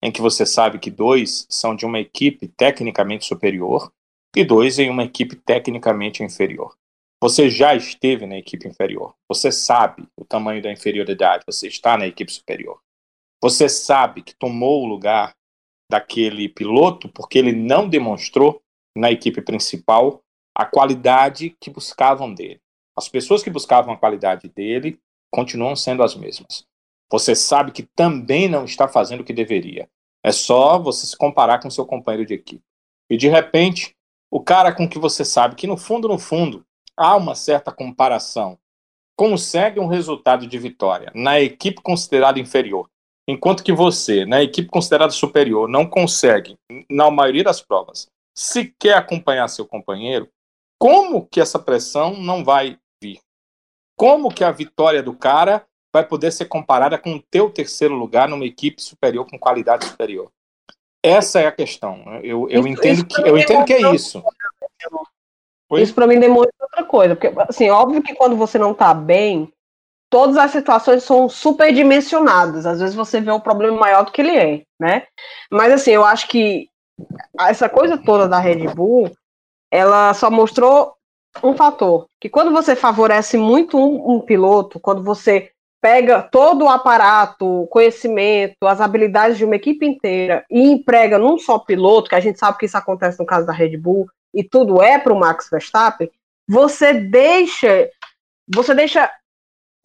em 0.01 0.11
que 0.11 0.21
você 0.21 0.45
sabe 0.45 0.79
que 0.79 0.89
dois 0.89 1.45
são 1.49 1.75
de 1.75 1.85
uma 1.85 1.99
equipe 1.99 2.47
tecnicamente 2.47 3.25
superior 3.25 3.91
e 4.35 4.43
dois 4.43 4.79
em 4.79 4.89
uma 4.89 5.03
equipe 5.03 5.35
tecnicamente 5.35 6.23
inferior. 6.23 6.75
Você 7.21 7.49
já 7.49 7.73
esteve 7.73 8.27
na 8.27 8.37
equipe 8.37 8.67
inferior. 8.67 9.15
Você 9.27 9.51
sabe 9.51 10.07
o 10.15 10.23
tamanho 10.23 10.61
da 10.61 10.71
inferioridade. 10.71 11.43
Você 11.47 11.67
está 11.67 11.97
na 11.97 12.05
equipe 12.05 12.31
superior. 12.31 12.79
Você 13.41 13.67
sabe 13.67 14.21
que 14.21 14.35
tomou 14.35 14.83
o 14.83 14.87
lugar 14.87 15.35
daquele 15.89 16.47
piloto 16.49 17.09
porque 17.09 17.39
ele 17.39 17.53
não 17.53 17.89
demonstrou 17.89 18.61
na 18.95 19.11
equipe 19.11 19.41
principal 19.41 20.21
a 20.55 20.65
qualidade 20.65 21.55
que 21.59 21.69
buscavam 21.69 22.33
dele. 22.33 22.59
As 22.95 23.07
pessoas 23.07 23.43
que 23.43 23.49
buscavam 23.49 23.93
a 23.93 23.97
qualidade 23.97 24.49
dele 24.49 24.99
continuam 25.31 25.75
sendo 25.75 26.03
as 26.03 26.15
mesmas. 26.15 26.65
Você 27.11 27.35
sabe 27.35 27.71
que 27.71 27.83
também 27.83 28.47
não 28.47 28.65
está 28.65 28.87
fazendo 28.87 29.21
o 29.21 29.23
que 29.23 29.33
deveria. 29.33 29.87
É 30.23 30.31
só 30.31 30.77
você 30.79 31.05
se 31.05 31.15
comparar 31.15 31.59
com 31.59 31.69
seu 31.69 31.85
companheiro 31.85 32.27
de 32.27 32.33
equipe. 32.33 32.63
E 33.09 33.15
de 33.15 33.27
repente, 33.27 33.95
o 34.31 34.41
cara 34.41 34.73
com 34.73 34.87
que 34.87 34.99
você 34.99 35.23
sabe 35.23 35.55
que 35.55 35.67
no 35.67 35.77
fundo, 35.77 36.07
no 36.07 36.19
fundo, 36.19 36.65
há 36.95 37.15
uma 37.15 37.35
certa 37.35 37.71
comparação, 37.71 38.57
consegue 39.15 39.79
um 39.79 39.87
resultado 39.87 40.45
de 40.45 40.57
vitória 40.57 41.11
na 41.15 41.39
equipe 41.39 41.81
considerada 41.81 42.39
inferior, 42.39 42.89
enquanto 43.27 43.63
que 43.63 43.73
você, 43.73 44.25
na 44.25 44.43
equipe 44.43 44.69
considerada 44.69 45.11
superior, 45.11 45.67
não 45.67 45.85
consegue, 45.87 46.57
na 46.89 47.09
maioria 47.09 47.43
das 47.43 47.61
provas, 47.61 48.07
sequer 48.35 48.95
acompanhar 48.95 49.47
seu 49.47 49.65
companheiro, 49.65 50.29
como 50.79 51.25
que 51.25 51.41
essa 51.41 51.57
pressão 51.57 52.15
não 52.15 52.43
vai 52.43 52.77
vir? 53.01 53.19
Como 53.97 54.31
que 54.31 54.43
a 54.43 54.51
vitória 54.51 55.01
do 55.01 55.15
cara 55.17 55.65
vai 55.91 56.07
poder 56.07 56.31
ser 56.31 56.45
comparada 56.45 56.99
com 56.99 57.15
o 57.15 57.21
teu 57.31 57.49
terceiro 57.49 57.95
lugar 57.95 58.29
numa 58.29 58.45
equipe 58.45 58.79
superior 58.81 59.25
com 59.27 59.39
qualidade 59.39 59.85
superior? 59.85 60.31
Essa 61.03 61.41
é 61.41 61.47
a 61.47 61.51
questão. 61.51 62.03
Eu, 62.23 62.49
eu 62.49 62.61
isso, 62.61 62.67
entendo 62.67 62.93
isso 62.93 63.05
que 63.05 63.21
eu 63.21 63.37
entendo 63.37 63.65
que 63.65 63.73
é 63.73 63.93
isso. 63.93 64.23
Isso 65.73 65.93
para 65.93 66.07
mim 66.07 66.19
demonstra 66.19 66.53
outra 66.61 66.83
coisa, 66.83 67.15
porque 67.15 67.33
assim, 67.49 67.69
óbvio 67.69 68.01
que 68.01 68.15
quando 68.15 68.35
você 68.35 68.57
não 68.57 68.71
está 68.71 68.93
bem, 68.93 69.51
todas 70.09 70.37
as 70.37 70.51
situações 70.51 71.03
são 71.03 71.27
superdimensionadas. 71.27 72.65
Às 72.65 72.79
vezes 72.79 72.95
você 72.95 73.19
vê 73.19 73.31
um 73.31 73.39
problema 73.39 73.77
maior 73.77 74.05
do 74.05 74.11
que 74.11 74.21
ele 74.21 74.37
é, 74.37 74.63
né? 74.79 75.05
Mas 75.51 75.73
assim, 75.73 75.91
eu 75.91 76.05
acho 76.05 76.27
que 76.27 76.69
essa 77.39 77.69
coisa 77.69 77.97
toda 77.97 78.27
da 78.27 78.39
Red 78.39 78.67
Bull, 78.73 79.11
ela 79.71 80.13
só 80.13 80.31
mostrou 80.31 80.95
um 81.43 81.55
fator, 81.55 82.07
que 82.19 82.29
quando 82.29 82.51
você 82.51 82.75
favorece 82.75 83.37
muito 83.37 83.77
um, 83.77 84.15
um 84.15 84.19
piloto, 84.21 84.79
quando 84.79 85.03
você 85.03 85.51
pega 85.81 86.21
todo 86.21 86.65
o 86.65 86.69
aparato, 86.69 87.63
o 87.63 87.67
conhecimento, 87.67 88.55
as 88.63 88.81
habilidades 88.81 89.37
de 89.37 89.45
uma 89.45 89.55
equipe 89.55 89.85
inteira 89.85 90.45
e 90.49 90.61
emprega 90.61 91.17
num 91.17 91.37
só 91.37 91.59
piloto, 91.59 92.09
que 92.09 92.15
a 92.15 92.19
gente 92.19 92.39
sabe 92.39 92.57
que 92.57 92.65
isso 92.65 92.77
acontece 92.77 93.19
no 93.19 93.25
caso 93.25 93.45
da 93.45 93.53
Red 93.53 93.77
Bull, 93.77 94.07
e 94.33 94.43
tudo 94.43 94.81
é 94.81 94.97
para 94.97 95.13
o 95.13 95.19
Max 95.19 95.49
Verstappen, 95.49 96.09
você 96.47 96.93
deixa, 96.93 97.89
você 98.53 98.73
deixa 98.73 99.09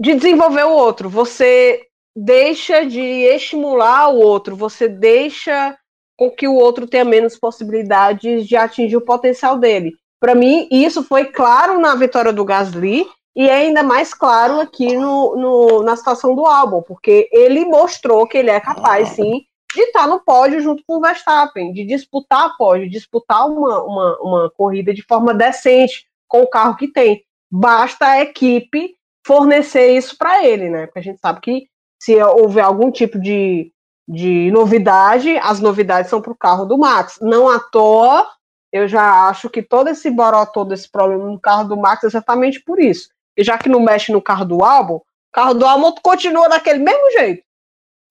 de 0.00 0.14
desenvolver 0.14 0.64
o 0.64 0.72
outro, 0.72 1.08
você 1.08 1.86
deixa 2.16 2.84
de 2.84 3.00
estimular 3.00 4.08
o 4.08 4.18
outro, 4.18 4.56
você 4.56 4.88
deixa 4.88 5.76
com 6.16 6.30
que 6.30 6.46
o 6.46 6.54
outro 6.54 6.86
tenha 6.86 7.04
menos 7.04 7.38
possibilidades 7.38 8.46
de 8.46 8.56
atingir 8.56 8.96
o 8.96 9.04
potencial 9.04 9.58
dele. 9.58 9.92
Para 10.20 10.34
mim, 10.34 10.68
isso 10.70 11.02
foi 11.02 11.26
claro 11.26 11.80
na 11.80 11.94
vitória 11.94 12.32
do 12.32 12.44
Gasly 12.44 13.06
e 13.34 13.48
é 13.48 13.54
ainda 13.54 13.82
mais 13.82 14.12
claro 14.12 14.60
aqui 14.60 14.94
no, 14.94 15.36
no, 15.36 15.82
na 15.82 15.96
situação 15.96 16.34
do 16.34 16.46
álbum, 16.46 16.82
porque 16.82 17.28
ele 17.32 17.64
mostrou 17.64 18.26
que 18.26 18.36
ele 18.36 18.50
é 18.50 18.60
capaz, 18.60 19.10
sim, 19.10 19.46
de 19.74 19.80
estar 19.80 20.06
no 20.06 20.20
pódio 20.20 20.60
junto 20.60 20.82
com 20.86 20.98
o 20.98 21.00
Verstappen, 21.00 21.72
de 21.72 21.84
disputar 21.84 22.56
pódio, 22.58 22.90
disputar 22.90 23.46
uma, 23.48 23.82
uma, 23.82 24.18
uma 24.20 24.50
corrida 24.50 24.92
de 24.92 25.02
forma 25.02 25.32
decente 25.32 26.06
com 26.28 26.42
o 26.42 26.46
carro 26.46 26.76
que 26.76 26.88
tem. 26.88 27.22
Basta 27.50 28.06
a 28.06 28.20
equipe 28.20 28.94
fornecer 29.26 29.96
isso 29.96 30.16
para 30.18 30.44
ele, 30.44 30.68
né? 30.68 30.86
Porque 30.86 30.98
a 30.98 31.02
gente 31.02 31.20
sabe 31.20 31.40
que 31.40 31.66
se 32.02 32.20
houver 32.22 32.64
algum 32.64 32.90
tipo 32.90 33.18
de, 33.18 33.72
de 34.06 34.50
novidade, 34.50 35.38
as 35.38 35.60
novidades 35.60 36.10
são 36.10 36.20
para 36.20 36.32
o 36.32 36.36
carro 36.36 36.66
do 36.66 36.76
Max. 36.76 37.18
Não 37.22 37.48
à 37.48 37.58
toa, 37.58 38.26
eu 38.72 38.88
já 38.88 39.28
acho 39.28 39.48
que 39.48 39.62
todo 39.62 39.88
esse 39.88 40.10
boró, 40.10 40.44
todo 40.44 40.74
esse 40.74 40.90
problema 40.90 41.26
no 41.26 41.40
carro 41.40 41.68
do 41.68 41.76
Max 41.76 42.04
é 42.04 42.08
exatamente 42.08 42.60
por 42.62 42.80
isso. 42.80 43.08
E 43.36 43.44
já 43.44 43.58
que 43.58 43.68
não 43.68 43.80
mexe 43.80 44.12
no 44.12 44.22
carro 44.22 44.44
do 44.44 44.64
álbum, 44.64 44.94
o 44.94 45.02
carro 45.32 45.54
do 45.54 45.66
álbum 45.66 45.92
continua 46.02 46.48
daquele 46.48 46.78
mesmo 46.78 47.10
jeito. 47.12 47.42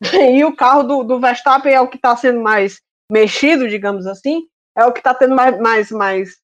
E 0.32 0.44
o 0.44 0.56
carro 0.56 0.84
do, 0.84 1.04
do 1.04 1.20
Verstappen 1.20 1.72
é 1.72 1.80
o 1.80 1.88
que 1.88 1.98
está 1.98 2.16
sendo 2.16 2.42
mais 2.42 2.82
mexido, 3.12 3.70
digamos 3.70 4.08
assim, 4.08 4.44
é 4.76 4.86
o 4.86 4.92
que 4.92 5.00
está 5.00 5.14
tendo 5.14 5.36
mais, 5.36 5.60
mais, 5.60 5.92
mais 5.92 6.42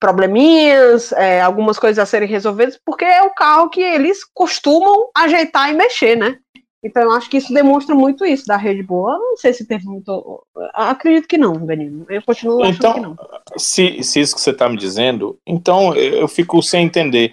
probleminhas, 0.00 1.12
é, 1.12 1.40
algumas 1.40 1.78
coisas 1.78 1.98
a 1.98 2.04
serem 2.04 2.28
resolvidas, 2.28 2.78
porque 2.84 3.04
é 3.04 3.22
o 3.22 3.30
carro 3.30 3.70
que 3.70 3.80
eles 3.80 4.24
costumam 4.34 5.08
ajeitar 5.16 5.70
e 5.70 5.74
mexer, 5.74 6.16
né? 6.16 6.38
Então 6.84 7.04
eu 7.04 7.12
acho 7.12 7.30
que 7.30 7.36
isso 7.36 7.54
demonstra 7.54 7.94
muito 7.94 8.26
isso 8.26 8.44
da 8.44 8.56
Red 8.56 8.82
Bull. 8.82 9.08
Eu 9.08 9.18
não 9.18 9.36
sei 9.36 9.52
se 9.52 9.64
teve 9.64 9.84
muito. 9.84 10.44
Acredito 10.74 11.28
que 11.28 11.38
não, 11.38 11.52
Benino. 11.52 12.04
Eu 12.08 12.20
continuo 12.22 12.60
achando 12.60 12.74
então, 12.74 12.94
que 12.94 13.00
não. 13.00 13.16
Se, 13.56 14.02
se 14.02 14.20
isso 14.20 14.34
que 14.34 14.40
você 14.40 14.50
está 14.50 14.68
me 14.68 14.76
dizendo, 14.76 15.38
então 15.46 15.94
eu 15.94 16.26
fico 16.26 16.60
sem 16.60 16.84
entender. 16.84 17.32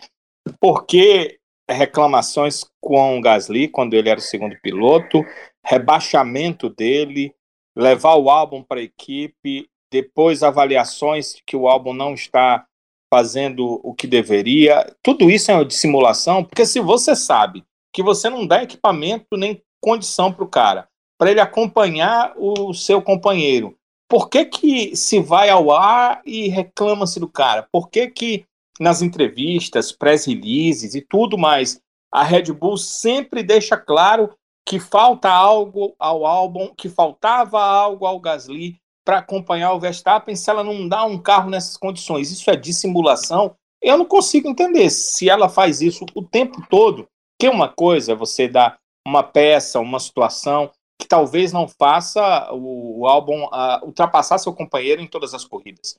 Por 0.60 0.86
que 0.86 1.40
reclamações 1.70 2.66
com 2.82 3.18
o 3.18 3.22
Gasly 3.22 3.68
quando 3.68 3.94
ele 3.94 4.10
era 4.10 4.20
o 4.20 4.24
segundo 4.24 4.56
piloto, 4.62 5.24
rebaixamento 5.64 6.70
dele, 6.70 7.34
levar 7.76 8.16
o 8.16 8.30
álbum 8.30 8.64
para 8.64 8.80
a 8.80 8.84
equipe, 8.84 9.70
depois 9.92 10.44
avaliações 10.44 11.36
que 11.46 11.56
o 11.56 11.68
álbum 11.68 11.94
não 11.94 12.14
está 12.14 12.66
fazendo 13.12 13.80
o 13.84 13.94
que 13.94 14.08
deveria. 14.08 14.96
Tudo 15.04 15.30
isso 15.30 15.52
é 15.52 15.56
uma 15.56 15.66
dissimulação, 15.66 16.44
porque 16.44 16.66
se 16.66 16.80
você 16.80 17.16
sabe 17.16 17.64
que 17.94 18.04
você 18.04 18.30
não 18.30 18.46
dá 18.46 18.64
equipamento 18.64 19.36
nem 19.36 19.62
condição 19.82 20.32
para 20.32 20.44
o 20.44 20.50
cara, 20.50 20.88
para 21.18 21.32
ele 21.32 21.40
acompanhar 21.40 22.34
o 22.38 22.74
seu 22.74 23.02
companheiro, 23.02 23.76
por 24.08 24.30
que, 24.30 24.46
que 24.46 24.96
se 24.96 25.20
vai 25.20 25.50
ao 25.50 25.72
ar 25.72 26.22
e 26.26 26.48
reclama-se 26.48 27.20
do 27.20 27.28
cara? 27.28 27.68
Por 27.72 27.90
que, 27.90 28.08
que 28.08 28.46
nas 28.80 29.02
entrevistas, 29.02 29.92
press 29.92 30.26
releases 30.26 30.96
e 30.96 31.02
tudo 31.02 31.38
mais, 31.38 31.82
a 32.12 32.24
Red 32.24 32.52
Bull 32.54 32.78
sempre 32.78 33.44
deixa 33.44 33.78
claro 33.78 34.34
que 34.66 34.80
falta 34.80 35.30
algo 35.30 35.96
ao 36.00 36.26
álbum, 36.26 36.74
que 36.76 36.90
faltava 36.90 37.62
algo 37.62 38.06
ao 38.06 38.20
Gasly 38.20 38.78
para 39.04 39.18
acompanhar 39.18 39.74
o 39.74 39.80
Verstappen 39.80 40.36
se 40.36 40.50
ela 40.50 40.64
não 40.64 40.88
dá 40.88 41.04
um 41.04 41.18
carro 41.18 41.50
nessas 41.50 41.76
condições. 41.76 42.32
Isso 42.32 42.50
é 42.50 42.56
dissimulação? 42.56 43.56
Eu 43.82 43.98
não 43.98 44.06
consigo 44.06 44.48
entender 44.48 44.90
se 44.90 45.30
ela 45.30 45.50
faz 45.50 45.82
isso 45.82 46.06
o 46.14 46.22
tempo 46.22 46.62
todo. 46.70 47.08
Que 47.40 47.50
uma 47.50 47.70
coisa 47.70 48.12
é 48.12 48.16
você 48.16 48.48
dar 48.48 48.78
uma 49.08 49.24
peça, 49.24 49.80
uma 49.80 50.00
situação 50.00 50.70
que 51.00 51.08
talvez 51.08 51.54
não 51.54 51.68
faça 51.68 52.50
o, 52.52 53.08
álbum 53.08 53.46
uh, 53.46 53.84
ultrapassar 53.84 54.38
seu 54.38 54.54
companheiro 54.54 55.02
em 55.02 55.08
todas 55.08 55.34
as 55.34 55.46
corridas. 55.46 55.96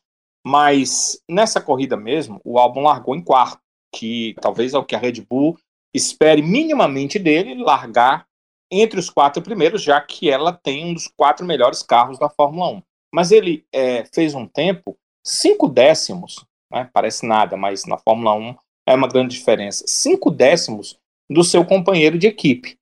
Mas 0.47 1.21
nessa 1.29 1.61
corrida 1.61 1.97
mesmo, 1.97 2.41
o 2.45 2.59
álbum 2.59 2.83
largou 2.83 3.15
em 3.15 3.23
quarto, 3.23 3.61
que 3.95 4.35
talvez 4.41 4.75
é 4.75 4.79
o 4.79 4.85
que 4.85 4.95
a 4.95 4.99
Red 4.99 5.25
Bull 5.29 5.59
espere 5.95 6.43
minimamente 6.43 7.19
dele 7.19 7.55
largar 7.55 8.27
entre 8.71 8.99
os 8.99 9.11
quatro 9.11 9.43
primeiros, 9.43 9.83
já 9.83 10.01
que 10.01 10.31
ela 10.31 10.53
tem 10.53 10.87
um 10.87 10.95
dos 10.95 11.09
quatro 11.09 11.45
melhores 11.45 11.83
carros 11.83 12.19
da 12.19 12.29
Fórmula 12.29 12.71
1. 12.71 12.83
Mas 13.13 13.33
ele 13.33 13.67
é, 13.73 14.05
fez 14.05 14.35
um 14.35 14.47
tempo, 14.47 14.97
cinco 15.27 15.69
décimos, 15.69 16.45
né, 16.71 16.89
parece 16.93 17.27
nada, 17.27 17.57
mas 17.57 17.85
na 17.85 17.99
Fórmula 17.99 18.33
1 18.35 18.55
é 18.87 18.95
uma 18.95 19.09
grande 19.09 19.37
diferença, 19.37 19.85
cinco 19.87 20.31
décimos 20.31 20.99
do 21.29 21.43
seu 21.43 21.65
companheiro 21.65 22.19
de 22.19 22.29
equipe. 22.29 22.79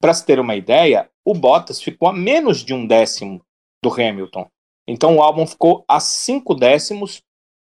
Para 0.00 0.14
se 0.14 0.26
ter 0.26 0.38
uma 0.38 0.56
ideia, 0.56 1.08
o 1.24 1.34
Bottas 1.34 1.80
ficou 1.80 2.08
a 2.08 2.12
menos 2.12 2.64
de 2.64 2.74
um 2.74 2.86
décimo 2.86 3.42
do 3.82 3.92
Hamilton. 3.92 4.48
Então 4.88 5.16
o 5.16 5.22
álbum 5.22 5.46
ficou 5.46 5.84
a 5.86 6.00
cinco 6.00 6.54
décimos, 6.54 7.22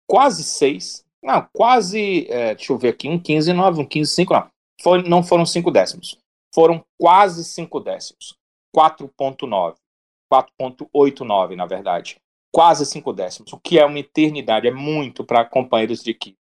quase 0.08 0.42
seis, 0.42 1.04
não, 1.22 1.46
quase, 1.52 2.26
é, 2.30 2.54
deixa 2.54 2.72
eu 2.72 2.78
ver 2.78 2.88
aqui, 2.88 3.10
um 3.10 3.18
15, 3.18 3.52
9, 3.52 3.82
um 3.82 3.84
15, 3.84 4.10
5, 4.10 4.32
não. 4.32 4.50
Foi, 4.82 5.02
não 5.02 5.22
foram 5.22 5.44
cinco 5.44 5.70
décimos, 5.70 6.18
foram 6.54 6.82
quase 6.98 7.44
cinco 7.44 7.78
décimos, 7.78 8.34
4.9, 8.74 9.74
4.89 10.32 11.54
na 11.54 11.66
verdade, 11.66 12.16
quase 12.50 12.86
cinco 12.86 13.12
décimos, 13.12 13.52
o 13.52 13.60
que 13.60 13.78
é 13.78 13.84
uma 13.84 13.98
eternidade, 13.98 14.66
é 14.66 14.70
muito 14.70 15.22
para 15.22 15.44
companheiros 15.44 16.02
de 16.02 16.12
equipe. 16.12 16.38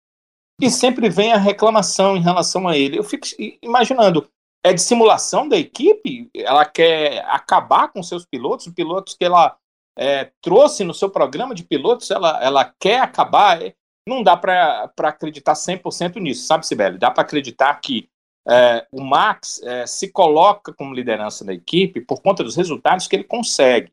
E 0.61 0.71
sempre 0.71 1.09
vem 1.09 1.33
a 1.33 1.39
reclamação 1.39 2.17
em 2.17 2.21
relação 2.21 2.69
a 2.69 2.77
ele. 2.77 2.99
Eu 2.99 3.05
fico 3.05 3.27
imaginando, 3.63 4.29
é 4.65 4.73
de 4.73 4.81
simulação 4.81 5.49
da 5.49 5.57
equipe? 5.57 6.31
Ela 6.35 6.65
quer 6.65 7.25
acabar 7.27 7.89
com 7.89 8.03
seus 8.03 8.25
pilotos, 8.25 8.67
os 8.67 8.73
pilotos 8.73 9.15
que 9.15 9.25
ela 9.25 9.57
é, 9.99 10.31
trouxe 10.41 10.85
no 10.85 10.95
seu 10.95 11.11
programa 11.11 11.55
de 11.55 11.65
pilotos, 11.65 12.11
ela, 12.11 12.43
ela 12.43 12.73
quer 12.79 13.01
acabar. 13.01 13.61
É, 13.61 13.75
não 14.09 14.23
dá 14.23 14.37
para 14.37 14.91
acreditar 15.03 15.53
100% 15.53 16.17
nisso, 16.17 16.47
sabe, 16.47 16.67
Sibeli? 16.67 16.97
Dá 16.97 17.11
para 17.11 17.23
acreditar 17.23 17.75
que 17.81 18.09
é, 18.49 18.87
o 18.91 19.03
Max 19.03 19.61
é, 19.63 19.87
se 19.87 20.11
coloca 20.11 20.73
como 20.73 20.95
liderança 20.95 21.45
da 21.45 21.53
equipe 21.53 22.01
por 22.01 22.23
conta 22.23 22.43
dos 22.43 22.57
resultados 22.57 23.07
que 23.07 23.17
ele 23.17 23.25
consegue, 23.25 23.93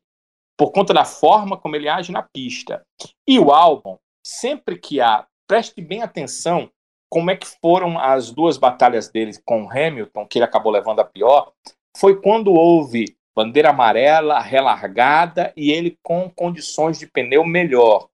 por 0.56 0.70
conta 0.70 0.94
da 0.94 1.04
forma 1.04 1.58
como 1.58 1.76
ele 1.76 1.88
age 1.88 2.12
na 2.12 2.22
pista. 2.22 2.82
E 3.28 3.38
o 3.38 3.52
álbum, 3.52 3.98
sempre 4.24 4.78
que 4.78 5.00
há, 5.00 5.26
preste 5.46 5.82
bem 5.82 6.02
atenção 6.02 6.70
como 7.10 7.30
é 7.30 7.36
que 7.36 7.46
foram 7.60 7.98
as 7.98 8.30
duas 8.30 8.56
batalhas 8.56 9.08
dele 9.08 9.32
com 9.44 9.64
o 9.64 9.70
Hamilton, 9.70 10.26
que 10.26 10.38
ele 10.38 10.44
acabou 10.44 10.72
levando 10.72 11.00
a 11.00 11.04
pior, 11.04 11.52
foi 11.96 12.20
quando 12.20 12.52
houve 12.52 13.15
bandeira 13.36 13.70
amarela, 13.70 14.40
relargada 14.40 15.52
e 15.56 15.70
ele 15.70 15.98
com 16.02 16.30
condições 16.30 16.98
de 16.98 17.06
pneu 17.06 17.44
melhor. 17.44 18.08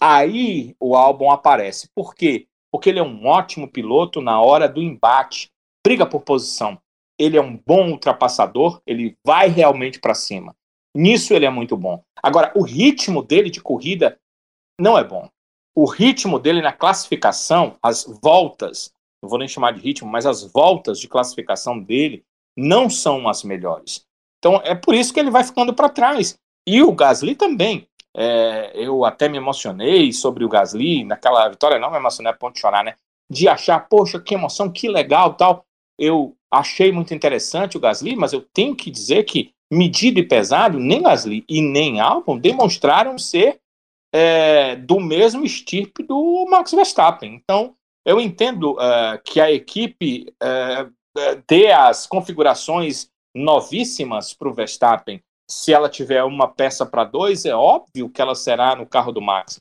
Aí 0.00 0.74
o 0.80 0.96
álbum 0.96 1.30
aparece. 1.30 1.88
Por 1.94 2.14
quê? 2.14 2.48
porque 2.70 2.90
ele 2.90 2.98
é 2.98 3.02
um 3.02 3.26
ótimo 3.26 3.68
piloto 3.68 4.20
na 4.20 4.40
hora 4.40 4.68
do 4.68 4.82
embate, 4.82 5.50
briga 5.84 6.06
por 6.06 6.22
posição. 6.22 6.78
Ele 7.18 7.36
é 7.36 7.42
um 7.42 7.56
bom 7.56 7.90
ultrapassador, 7.90 8.80
ele 8.86 9.16
vai 9.26 9.48
realmente 9.48 9.98
para 9.98 10.14
cima. 10.14 10.54
Nisso 10.94 11.34
ele 11.34 11.46
é 11.46 11.50
muito 11.50 11.76
bom. 11.76 12.02
Agora, 12.22 12.52
o 12.54 12.62
ritmo 12.62 13.22
dele 13.22 13.50
de 13.50 13.60
corrida 13.60 14.18
não 14.80 14.96
é 14.96 15.04
bom. 15.04 15.28
O 15.74 15.86
ritmo 15.86 16.38
dele 16.38 16.60
na 16.60 16.72
classificação, 16.72 17.76
as 17.82 18.04
voltas, 18.22 18.92
não 19.22 19.28
vou 19.28 19.38
nem 19.38 19.48
chamar 19.48 19.72
de 19.72 19.80
ritmo, 19.80 20.08
mas 20.08 20.26
as 20.26 20.50
voltas 20.52 20.98
de 20.98 21.08
classificação 21.08 21.78
dele 21.78 22.24
não 22.56 22.90
são 22.90 23.28
as 23.28 23.42
melhores. 23.42 24.06
Então 24.38 24.60
é 24.64 24.74
por 24.74 24.94
isso 24.94 25.12
que 25.12 25.20
ele 25.20 25.30
vai 25.30 25.44
ficando 25.44 25.74
para 25.74 25.88
trás. 25.88 26.38
E 26.66 26.82
o 26.82 26.92
Gasly 26.92 27.34
também. 27.34 27.86
É, 28.16 28.72
eu 28.74 29.04
até 29.04 29.28
me 29.28 29.36
emocionei 29.36 30.12
sobre 30.12 30.44
o 30.44 30.48
Gasly, 30.48 31.04
naquela 31.04 31.48
vitória, 31.48 31.78
não 31.78 31.90
me 31.90 31.96
emocionei 31.96 32.32
a 32.32 32.36
ponto 32.36 32.54
de 32.54 32.60
chorar, 32.60 32.82
né? 32.82 32.94
De 33.30 33.46
achar, 33.48 33.88
poxa, 33.88 34.18
que 34.18 34.34
emoção, 34.34 34.70
que 34.70 34.88
legal 34.88 35.34
tal. 35.34 35.64
Eu 35.98 36.34
achei 36.50 36.90
muito 36.90 37.14
interessante 37.14 37.76
o 37.76 37.80
Gasly, 37.80 38.16
mas 38.16 38.32
eu 38.32 38.40
tenho 38.40 38.74
que 38.74 38.90
dizer 38.90 39.24
que 39.24 39.52
medido 39.70 40.18
e 40.18 40.26
pesado, 40.26 40.78
nem 40.78 41.02
Gasly 41.02 41.44
e 41.48 41.60
nem 41.60 42.00
Albon 42.00 42.38
demonstraram 42.38 43.18
ser 43.18 43.60
é, 44.12 44.76
do 44.76 44.98
mesmo 44.98 45.44
estirpe 45.44 46.02
do 46.02 46.46
Max 46.50 46.72
Verstappen. 46.72 47.34
Então, 47.34 47.74
eu 48.06 48.20
entendo 48.20 48.72
uh, 48.72 49.20
que 49.22 49.40
a 49.40 49.52
equipe 49.52 50.32
uh, 50.42 50.90
dê 51.46 51.70
as 51.70 52.06
configurações 52.06 53.10
novíssimas 53.38 54.34
para 54.34 54.48
o 54.48 54.54
Verstappen. 54.54 55.22
Se 55.50 55.72
ela 55.72 55.88
tiver 55.88 56.22
uma 56.24 56.46
peça 56.46 56.84
para 56.84 57.04
dois, 57.04 57.44
é 57.44 57.54
óbvio 57.54 58.10
que 58.10 58.20
ela 58.20 58.34
será 58.34 58.76
no 58.76 58.86
carro 58.86 59.12
do 59.12 59.20
Max. 59.20 59.60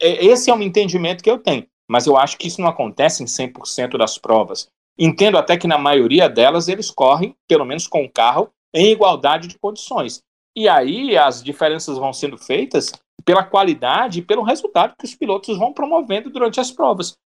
Esse 0.00 0.50
é 0.50 0.54
um 0.54 0.62
entendimento 0.62 1.22
que 1.22 1.30
eu 1.30 1.38
tenho, 1.38 1.66
mas 1.88 2.06
eu 2.06 2.16
acho 2.16 2.38
que 2.38 2.46
isso 2.46 2.60
não 2.60 2.68
acontece 2.68 3.22
em 3.22 3.26
100% 3.26 3.98
das 3.98 4.16
provas. 4.16 4.68
Entendo 4.98 5.36
até 5.36 5.56
que 5.56 5.66
na 5.66 5.76
maioria 5.76 6.28
delas 6.28 6.68
eles 6.68 6.90
correm, 6.90 7.34
pelo 7.48 7.64
menos 7.64 7.88
com 7.88 8.04
o 8.04 8.10
carro, 8.10 8.50
em 8.72 8.92
igualdade 8.92 9.48
de 9.48 9.58
condições. 9.58 10.22
E 10.56 10.68
aí 10.68 11.16
as 11.16 11.42
diferenças 11.42 11.98
vão 11.98 12.12
sendo 12.12 12.38
feitas 12.38 12.92
pela 13.24 13.42
qualidade 13.42 14.20
e 14.20 14.22
pelo 14.22 14.42
resultado 14.42 14.94
que 14.96 15.04
os 15.04 15.14
pilotos 15.14 15.58
vão 15.58 15.72
promovendo 15.72 16.30
durante 16.30 16.60
as 16.60 16.70
provas. 16.70 17.16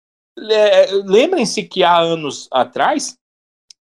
Lembrem-se 1.04 1.64
que 1.64 1.82
há 1.82 1.98
anos 1.98 2.48
atrás, 2.50 3.16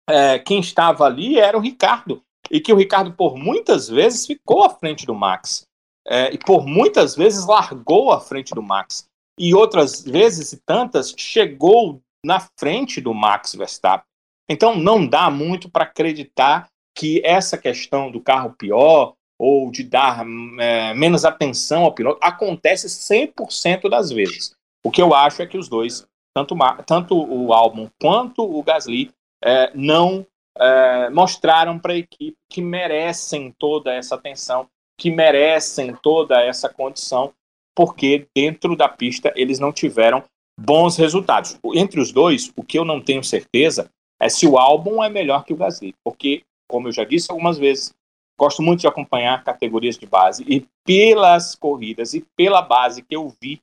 é, 0.09 0.39
quem 0.39 0.59
estava 0.59 1.05
ali 1.05 1.39
era 1.39 1.57
o 1.57 1.61
Ricardo, 1.61 2.21
e 2.49 2.59
que 2.59 2.71
o 2.71 2.75
Ricardo, 2.75 3.13
por 3.13 3.35
muitas 3.35 3.87
vezes, 3.87 4.25
ficou 4.25 4.63
à 4.63 4.69
frente 4.69 5.05
do 5.05 5.15
Max, 5.15 5.65
é, 6.07 6.33
e 6.33 6.37
por 6.37 6.65
muitas 6.65 7.15
vezes 7.15 7.45
largou 7.45 8.11
à 8.11 8.19
frente 8.19 8.53
do 8.53 8.61
Max, 8.61 9.07
e 9.39 9.53
outras 9.53 10.03
vezes 10.03 10.53
e 10.53 10.57
tantas 10.65 11.13
chegou 11.17 12.01
na 12.23 12.39
frente 12.57 13.01
do 13.01 13.13
Max 13.13 13.53
Verstappen. 13.53 14.07
Então 14.49 14.75
não 14.75 15.05
dá 15.05 15.29
muito 15.29 15.69
para 15.69 15.83
acreditar 15.83 16.67
que 16.95 17.21
essa 17.25 17.57
questão 17.57 18.09
do 18.09 18.21
carro 18.21 18.55
pior 18.57 19.13
ou 19.37 19.69
de 19.69 19.83
dar 19.83 20.25
é, 20.59 20.93
menos 20.93 21.25
atenção 21.25 21.83
ao 21.83 21.93
piloto 21.93 22.19
acontece 22.21 22.87
100% 22.87 23.89
das 23.89 24.11
vezes. 24.11 24.55
O 24.83 24.91
que 24.91 25.01
eu 25.01 25.13
acho 25.13 25.41
é 25.41 25.47
que 25.47 25.57
os 25.57 25.67
dois, 25.67 26.07
tanto, 26.33 26.55
tanto 26.85 27.17
o 27.17 27.51
Albon 27.53 27.89
quanto 27.99 28.43
o 28.43 28.63
Gasly, 28.63 29.11
é, 29.43 29.71
não 29.73 30.25
é, 30.57 31.09
mostraram 31.09 31.77
para 31.77 31.93
a 31.93 31.97
equipe 31.97 32.37
que 32.49 32.61
merecem 32.61 33.53
toda 33.57 33.93
essa 33.93 34.15
atenção, 34.15 34.67
que 34.97 35.11
merecem 35.11 35.95
toda 36.01 36.41
essa 36.41 36.69
condição, 36.69 37.33
porque 37.75 38.27
dentro 38.35 38.75
da 38.75 38.87
pista 38.87 39.33
eles 39.35 39.59
não 39.59 39.71
tiveram 39.71 40.23
bons 40.59 40.97
resultados. 40.97 41.59
Entre 41.73 41.99
os 41.99 42.11
dois, 42.11 42.51
o 42.55 42.63
que 42.63 42.79
eu 42.79 42.85
não 42.85 43.01
tenho 43.01 43.23
certeza 43.23 43.89
é 44.19 44.29
se 44.29 44.47
o 44.47 44.57
álbum 44.57 45.03
é 45.03 45.09
melhor 45.09 45.43
que 45.43 45.53
o 45.53 45.57
Gasly, 45.57 45.93
porque, 46.03 46.43
como 46.69 46.87
eu 46.87 46.91
já 46.93 47.03
disse 47.03 47.29
algumas 47.29 47.57
vezes, 47.57 47.93
gosto 48.39 48.61
muito 48.61 48.81
de 48.81 48.87
acompanhar 48.87 49.43
categorias 49.43 49.97
de 49.97 50.05
base 50.05 50.45
e 50.47 50.65
pelas 50.85 51.55
corridas 51.55 52.13
e 52.13 52.25
pela 52.35 52.61
base 52.61 53.01
que 53.01 53.15
eu 53.15 53.33
vi, 53.41 53.61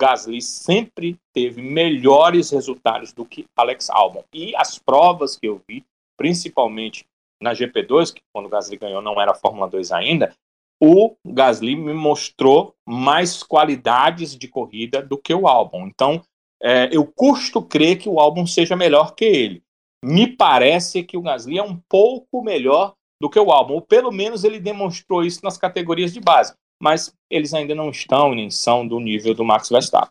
Gasly 0.00 0.40
sempre 0.40 1.18
teve 1.34 1.60
melhores 1.60 2.50
resultados 2.50 3.12
do 3.12 3.26
que 3.26 3.44
Alex 3.54 3.90
Albon. 3.90 4.24
E 4.32 4.56
as 4.56 4.78
provas 4.78 5.36
que 5.36 5.46
eu 5.46 5.60
vi, 5.68 5.84
principalmente 6.16 7.04
na 7.42 7.52
GP2, 7.52 8.14
que 8.14 8.22
quando 8.32 8.46
o 8.46 8.48
Gasly 8.48 8.78
ganhou 8.78 9.02
não 9.02 9.20
era 9.20 9.34
Fórmula 9.34 9.68
2 9.68 9.92
ainda, 9.92 10.34
o 10.82 11.14
Gasly 11.26 11.76
me 11.76 11.92
mostrou 11.92 12.74
mais 12.88 13.42
qualidades 13.42 14.34
de 14.34 14.48
corrida 14.48 15.02
do 15.02 15.18
que 15.18 15.34
o 15.34 15.46
Albon. 15.46 15.86
Então, 15.86 16.22
é, 16.62 16.88
eu 16.90 17.04
custo 17.04 17.60
crer 17.60 17.98
que 17.98 18.08
o 18.08 18.18
Albon 18.18 18.46
seja 18.46 18.74
melhor 18.74 19.14
que 19.14 19.26
ele. 19.26 19.62
Me 20.02 20.26
parece 20.26 21.02
que 21.02 21.18
o 21.18 21.22
Gasly 21.22 21.58
é 21.58 21.62
um 21.62 21.78
pouco 21.88 22.42
melhor 22.42 22.94
do 23.20 23.28
que 23.28 23.38
o 23.38 23.52
Albon, 23.52 23.74
ou 23.74 23.82
pelo 23.82 24.10
menos 24.10 24.44
ele 24.44 24.58
demonstrou 24.58 25.22
isso 25.22 25.40
nas 25.44 25.58
categorias 25.58 26.10
de 26.10 26.20
base, 26.20 26.54
mas 26.82 27.14
eles 27.30 27.54
ainda 27.54 27.74
não 27.74 27.90
estão 27.90 28.34
nem 28.34 28.50
são 28.50 28.86
do 28.86 28.98
nível 28.98 29.34
do 29.34 29.44
Max 29.44 29.68
Verstappen. 29.68 30.10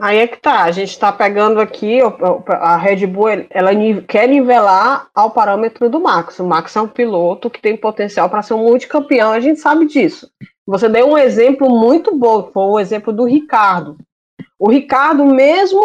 Aí 0.00 0.18
é 0.18 0.26
que 0.26 0.36
tá, 0.36 0.64
a 0.64 0.70
gente 0.72 0.90
está 0.90 1.12
pegando 1.12 1.60
aqui, 1.60 2.00
a 2.48 2.76
Red 2.76 3.06
Bull, 3.06 3.28
ela 3.50 3.70
quer 4.08 4.28
nivelar 4.28 5.08
ao 5.14 5.30
parâmetro 5.30 5.88
do 5.88 6.00
Max. 6.00 6.38
O 6.40 6.44
Max 6.44 6.74
é 6.74 6.80
um 6.80 6.88
piloto 6.88 7.48
que 7.48 7.60
tem 7.60 7.76
potencial 7.76 8.28
para 8.28 8.42
ser 8.42 8.54
um 8.54 8.64
multicampeão, 8.64 9.30
a 9.30 9.40
gente 9.40 9.60
sabe 9.60 9.86
disso. 9.86 10.28
Você 10.66 10.88
deu 10.88 11.08
um 11.08 11.18
exemplo 11.18 11.70
muito 11.70 12.16
bom, 12.16 12.50
foi 12.52 12.64
o 12.64 12.80
exemplo 12.80 13.12
do 13.12 13.24
Ricardo. 13.24 13.96
O 14.58 14.68
Ricardo, 14.68 15.24
mesmo 15.24 15.80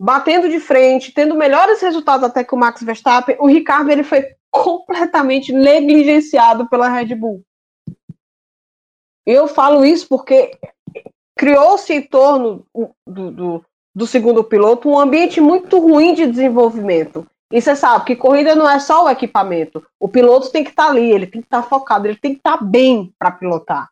batendo 0.00 0.48
de 0.48 0.60
frente, 0.60 1.12
tendo 1.12 1.34
melhores 1.34 1.80
resultados 1.80 2.24
até 2.24 2.44
que 2.44 2.54
o 2.54 2.58
Max 2.58 2.82
Verstappen, 2.82 3.36
o 3.40 3.46
Ricardo 3.46 3.90
ele 3.90 4.02
foi 4.02 4.24
completamente 4.50 5.52
negligenciado 5.52 6.68
pela 6.68 6.88
Red 6.88 7.14
Bull. 7.14 7.42
Eu 9.26 9.46
falo 9.46 9.84
isso 9.84 10.08
porque 10.08 10.56
criou-se 11.36 11.92
em 11.92 12.02
torno 12.02 12.66
do, 13.06 13.30
do, 13.30 13.64
do, 13.94 14.06
segundo 14.06 14.44
piloto 14.44 14.88
um 14.88 14.98
ambiente 14.98 15.40
muito 15.40 15.78
ruim 15.78 16.14
de 16.14 16.26
desenvolvimento. 16.26 17.26
E 17.52 17.60
você 17.60 17.76
sabe 17.76 18.04
que 18.06 18.16
corrida 18.16 18.54
não 18.54 18.68
é 18.68 18.78
só 18.78 19.04
o 19.04 19.10
equipamento. 19.10 19.84
O 20.00 20.08
piloto 20.08 20.50
tem 20.50 20.64
que 20.64 20.70
estar 20.70 20.86
tá 20.86 20.90
ali, 20.90 21.10
ele 21.10 21.26
tem 21.26 21.40
que 21.40 21.46
estar 21.46 21.62
tá 21.62 21.68
focado, 21.68 22.06
ele 22.06 22.16
tem 22.16 22.32
que 22.32 22.38
estar 22.38 22.58
tá 22.58 22.64
bem 22.64 23.12
para 23.18 23.30
pilotar. 23.30 23.90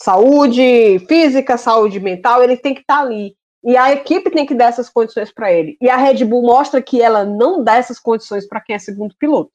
Saúde 0.00 0.98
física, 1.08 1.56
saúde 1.56 1.98
mental, 1.98 2.42
ele 2.42 2.56
tem 2.56 2.74
que 2.74 2.80
estar 2.80 3.00
ali. 3.00 3.34
E 3.64 3.76
a 3.76 3.92
equipe 3.92 4.30
tem 4.30 4.46
que 4.46 4.54
dar 4.54 4.66
essas 4.66 4.88
condições 4.88 5.32
para 5.32 5.52
ele. 5.52 5.76
E 5.80 5.90
a 5.90 5.96
Red 5.96 6.24
Bull 6.24 6.42
mostra 6.42 6.80
que 6.80 7.02
ela 7.02 7.24
não 7.24 7.64
dá 7.64 7.76
essas 7.76 7.98
condições 7.98 8.46
para 8.46 8.60
quem 8.60 8.76
é 8.76 8.78
segundo 8.78 9.14
piloto. 9.18 9.50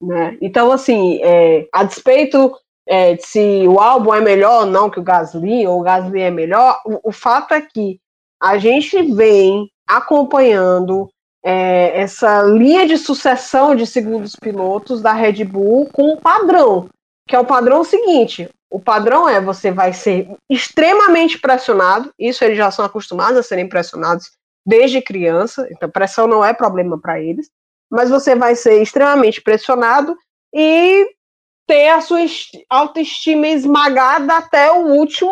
Né? 0.00 0.36
Então, 0.40 0.70
assim, 0.70 1.20
é, 1.22 1.68
a 1.72 1.84
despeito 1.84 2.54
é, 2.88 3.16
se 3.16 3.66
o 3.68 3.78
álbum 3.78 4.14
é 4.14 4.20
melhor 4.20 4.62
ou 4.62 4.66
não 4.66 4.90
que 4.90 4.98
o 4.98 5.02
Gasly, 5.02 5.66
ou 5.66 5.80
o 5.80 5.82
Gasly 5.82 6.20
é 6.20 6.30
melhor, 6.30 6.80
o, 6.84 7.10
o 7.10 7.12
fato 7.12 7.54
é 7.54 7.60
que 7.60 8.00
a 8.42 8.58
gente 8.58 9.02
vem 9.14 9.70
acompanhando 9.86 11.08
é, 11.44 12.00
essa 12.00 12.42
linha 12.42 12.86
de 12.86 12.96
sucessão 12.98 13.74
de 13.74 13.86
segundos 13.86 14.36
pilotos 14.36 15.00
da 15.00 15.12
Red 15.12 15.44
Bull 15.44 15.88
com 15.92 16.14
um 16.14 16.16
padrão, 16.16 16.88
que 17.28 17.34
é 17.34 17.38
o 17.38 17.46
padrão 17.46 17.84
seguinte: 17.84 18.48
o 18.70 18.78
padrão 18.78 19.28
é 19.28 19.40
você 19.40 19.70
vai 19.70 19.92
ser 19.92 20.30
extremamente 20.48 21.38
pressionado, 21.38 22.12
isso 22.18 22.44
eles 22.44 22.56
já 22.56 22.70
são 22.70 22.84
acostumados 22.84 23.38
a 23.38 23.42
serem 23.42 23.68
pressionados 23.68 24.30
desde 24.66 25.00
criança, 25.00 25.66
então 25.70 25.90
pressão 25.90 26.26
não 26.26 26.44
é 26.44 26.52
problema 26.52 26.98
para 27.00 27.20
eles, 27.20 27.50
mas 27.90 28.10
você 28.10 28.34
vai 28.34 28.54
ser 28.54 28.80
extremamente 28.82 29.40
pressionado 29.40 30.16
e 30.54 31.06
ter 31.70 31.88
a 31.90 32.00
sua 32.00 32.18
autoestima 32.68 33.46
esmagada 33.46 34.38
até 34.38 34.72
o 34.72 34.86
último, 34.88 35.30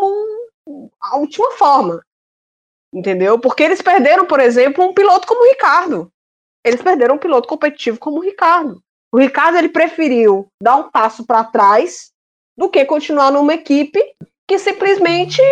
a 1.02 1.16
última 1.16 1.50
forma. 1.50 2.00
Entendeu? 2.94 3.40
Porque 3.40 3.64
eles 3.64 3.82
perderam, 3.82 4.24
por 4.24 4.38
exemplo, 4.38 4.84
um 4.84 4.94
piloto 4.94 5.26
como 5.26 5.40
o 5.40 5.48
Ricardo. 5.48 6.12
Eles 6.64 6.80
perderam 6.80 7.16
um 7.16 7.18
piloto 7.18 7.48
competitivo 7.48 7.98
como 7.98 8.18
o 8.18 8.22
Ricardo. 8.22 8.80
O 9.12 9.18
Ricardo 9.18 9.58
ele 9.58 9.68
preferiu 9.68 10.46
dar 10.62 10.76
um 10.76 10.88
passo 10.88 11.26
para 11.26 11.42
trás 11.42 12.12
do 12.56 12.68
que 12.68 12.84
continuar 12.84 13.32
numa 13.32 13.54
equipe 13.54 14.00
que 14.46 14.60
simplesmente 14.60 15.42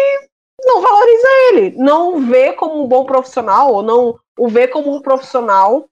não 0.65 0.81
valoriza 0.81 1.29
ele, 1.51 1.71
não 1.77 2.21
vê 2.21 2.53
como 2.53 2.85
um 2.85 2.87
bom 2.87 3.05
profissional 3.05 3.75
ou 3.75 3.83
não 3.83 4.21
o 4.39 4.49
vê 4.49 4.69
como 4.69 4.95
um 4.95 5.03
profissional 5.03 5.89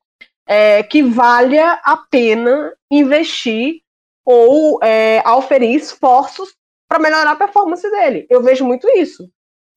é, 0.47 0.85
que 0.85 1.03
valha 1.03 1.81
a 1.83 1.97
pena 1.97 2.73
investir 2.91 3.84
ou 4.25 4.83
é, 4.83 5.23
oferir 5.29 5.75
esforços 5.75 6.55
para 6.89 6.99
melhorar 6.99 7.33
a 7.33 7.37
performance 7.37 7.89
dele. 7.91 8.27
Eu 8.31 8.43
vejo 8.43 8.65
muito 8.65 8.89
isso, 8.97 9.29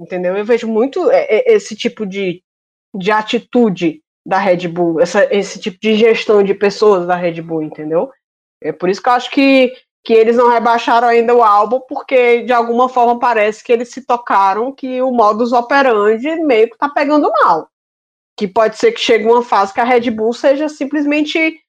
entendeu? 0.02 0.36
Eu 0.38 0.46
vejo 0.46 0.68
muito 0.68 1.10
é, 1.12 1.24
é, 1.24 1.54
esse 1.54 1.76
tipo 1.76 2.06
de, 2.06 2.44
de 2.96 3.12
atitude 3.12 4.02
da 4.26 4.38
Red 4.38 4.68
Bull, 4.68 5.00
essa, 5.00 5.26
esse 5.34 5.60
tipo 5.60 5.78
de 5.82 5.96
gestão 5.96 6.44
de 6.44 6.54
pessoas 6.54 7.08
da 7.08 7.16
Red 7.16 7.42
Bull, 7.42 7.64
entendeu? 7.64 8.12
É 8.62 8.72
por 8.72 8.90
isso 8.90 9.02
que 9.02 9.10
eu 9.10 9.14
acho 9.14 9.32
que, 9.32 9.74
que 10.04 10.14
eles 10.14 10.36
não 10.36 10.50
rebaixaram 10.50 11.08
ainda 11.08 11.34
o 11.34 11.44
álbum, 11.44 11.80
porque 11.88 12.44
de 12.44 12.52
alguma 12.52 12.90
forma 12.90 13.20
parece 13.20 13.64
que 13.64 13.72
eles 13.72 13.90
se 13.90 14.06
tocaram 14.06 14.74
que 14.74 15.02
o 15.02 15.12
modus 15.12 15.54
operandi 15.54 16.36
meio 16.44 16.70
que 16.70 16.78
tá 16.78 16.90
pegando 16.90 17.32
mal. 17.44 17.70
que 18.38 18.48
pode 18.48 18.78
ser 18.78 18.92
que 18.92 19.00
chegue 19.00 19.26
uma 19.26 19.42
fase 19.44 19.74
que 19.74 19.82
a 19.82 19.84
Red 19.84 20.12
Bull 20.12 20.34
seja 20.34 20.70
simplesmente 20.70 21.60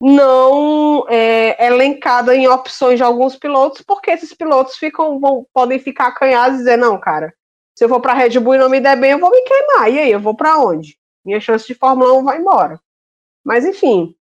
não 0.00 1.06
é, 1.08 1.66
elencada 1.66 2.34
em 2.34 2.46
opções 2.46 2.98
de 2.98 3.02
alguns 3.02 3.36
pilotos, 3.36 3.82
porque 3.82 4.10
esses 4.10 4.34
pilotos 4.34 4.76
ficam, 4.76 5.18
vão, 5.18 5.46
podem 5.52 5.78
ficar 5.78 6.08
acanhados 6.08 6.56
e 6.56 6.58
dizer, 6.58 6.76
não, 6.76 6.98
cara, 7.00 7.32
se 7.76 7.84
eu 7.84 7.88
for 7.88 8.00
para 8.00 8.14
Red 8.14 8.38
Bull 8.40 8.54
e 8.54 8.58
não 8.58 8.70
me 8.70 8.80
der 8.80 8.98
bem, 8.98 9.12
eu 9.12 9.18
vou 9.18 9.30
me 9.30 9.42
queimar. 9.42 9.90
E 9.90 9.98
aí, 9.98 10.10
eu 10.10 10.20
vou 10.20 10.34
para 10.34 10.58
onde? 10.58 10.96
Minha 11.24 11.40
chance 11.40 11.66
de 11.66 11.74
Fórmula 11.74 12.14
1 12.14 12.24
vai 12.24 12.38
embora. 12.38 12.80
Mas 13.44 13.64
enfim. 13.64 14.14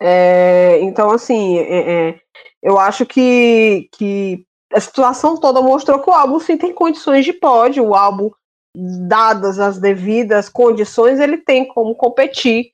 É, 0.00 0.78
então, 0.80 1.10
assim, 1.10 1.58
é, 1.58 2.08
é, 2.08 2.20
eu 2.62 2.78
acho 2.78 3.04
que, 3.04 3.88
que 3.92 4.46
a 4.72 4.80
situação 4.80 5.36
toda 5.36 5.60
mostrou 5.60 6.00
que 6.00 6.08
o 6.08 6.12
álbum 6.12 6.40
sim 6.40 6.56
tem 6.56 6.72
condições 6.72 7.24
de 7.24 7.32
pódio. 7.32 7.84
O 7.84 7.94
álbum, 7.94 8.30
dadas 8.74 9.58
as 9.58 9.78
devidas 9.78 10.48
condições, 10.48 11.20
ele 11.20 11.38
tem 11.38 11.66
como 11.68 11.94
competir 11.94 12.73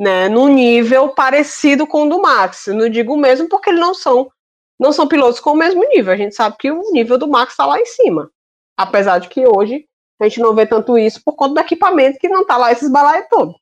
né, 0.00 0.30
num 0.30 0.48
nível 0.48 1.10
parecido 1.10 1.86
com 1.86 2.06
o 2.06 2.08
do 2.08 2.22
Max. 2.22 2.66
Eu 2.66 2.74
não 2.74 2.88
digo 2.88 3.14
mesmo 3.18 3.46
porque 3.50 3.68
eles 3.68 3.80
não 3.80 3.92
são 3.92 4.32
não 4.80 4.94
são 4.94 5.06
pilotos 5.06 5.40
com 5.40 5.50
o 5.50 5.56
mesmo 5.56 5.86
nível. 5.90 6.10
A 6.10 6.16
gente 6.16 6.34
sabe 6.34 6.56
que 6.58 6.70
o 6.70 6.90
nível 6.90 7.18
do 7.18 7.28
Max 7.28 7.52
está 7.52 7.66
lá 7.66 7.78
em 7.78 7.84
cima. 7.84 8.30
Apesar 8.78 9.18
de 9.18 9.28
que 9.28 9.46
hoje 9.46 9.84
a 10.18 10.24
gente 10.24 10.40
não 10.40 10.54
vê 10.54 10.64
tanto 10.64 10.96
isso 10.96 11.20
por 11.22 11.34
conta 11.34 11.52
do 11.52 11.60
equipamento 11.60 12.18
que 12.18 12.30
não 12.30 12.40
está 12.40 12.56
lá 12.56 12.72
esses 12.72 12.90
balaios 12.90 13.26
todos. 13.28 13.54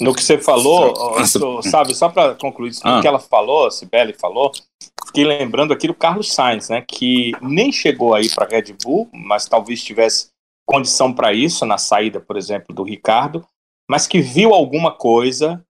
No 0.00 0.14
que 0.14 0.22
você 0.22 0.38
falou, 0.38 0.94
sabe, 1.64 1.92
só 1.92 2.08
para 2.08 2.36
concluir 2.36 2.70
isso, 2.70 2.82
ah. 2.84 3.00
que 3.00 3.08
ela 3.08 3.18
falou, 3.18 3.66
a 3.66 3.70
Sibeli 3.72 4.12
falou, 4.12 4.52
fiquei 5.06 5.24
lembrando 5.24 5.72
aqui 5.72 5.88
do 5.88 5.94
Carlos 5.94 6.32
Sainz, 6.32 6.68
né, 6.68 6.84
que 6.86 7.32
nem 7.42 7.72
chegou 7.72 8.14
aí 8.14 8.30
para 8.30 8.48
Red 8.48 8.76
Bull, 8.80 9.08
mas 9.12 9.46
talvez 9.46 9.82
tivesse 9.82 10.28
condição 10.64 11.12
para 11.12 11.32
isso 11.32 11.66
na 11.66 11.78
saída, 11.78 12.20
por 12.20 12.36
exemplo, 12.36 12.72
do 12.72 12.84
Ricardo, 12.84 13.44
mas 13.88 14.06
que 14.06 14.20
viu 14.20 14.52
alguma 14.52 14.92
coisa 14.92 15.64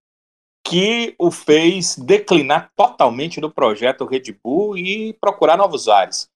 que 0.64 1.14
o 1.18 1.30
fez 1.30 1.96
declinar 1.96 2.70
totalmente 2.76 3.40
do 3.40 3.50
projeto 3.50 4.04
Red 4.04 4.36
Bull 4.42 4.76
e 4.76 5.14
procurar 5.14 5.56
novos 5.56 5.88
ares. 5.88 6.28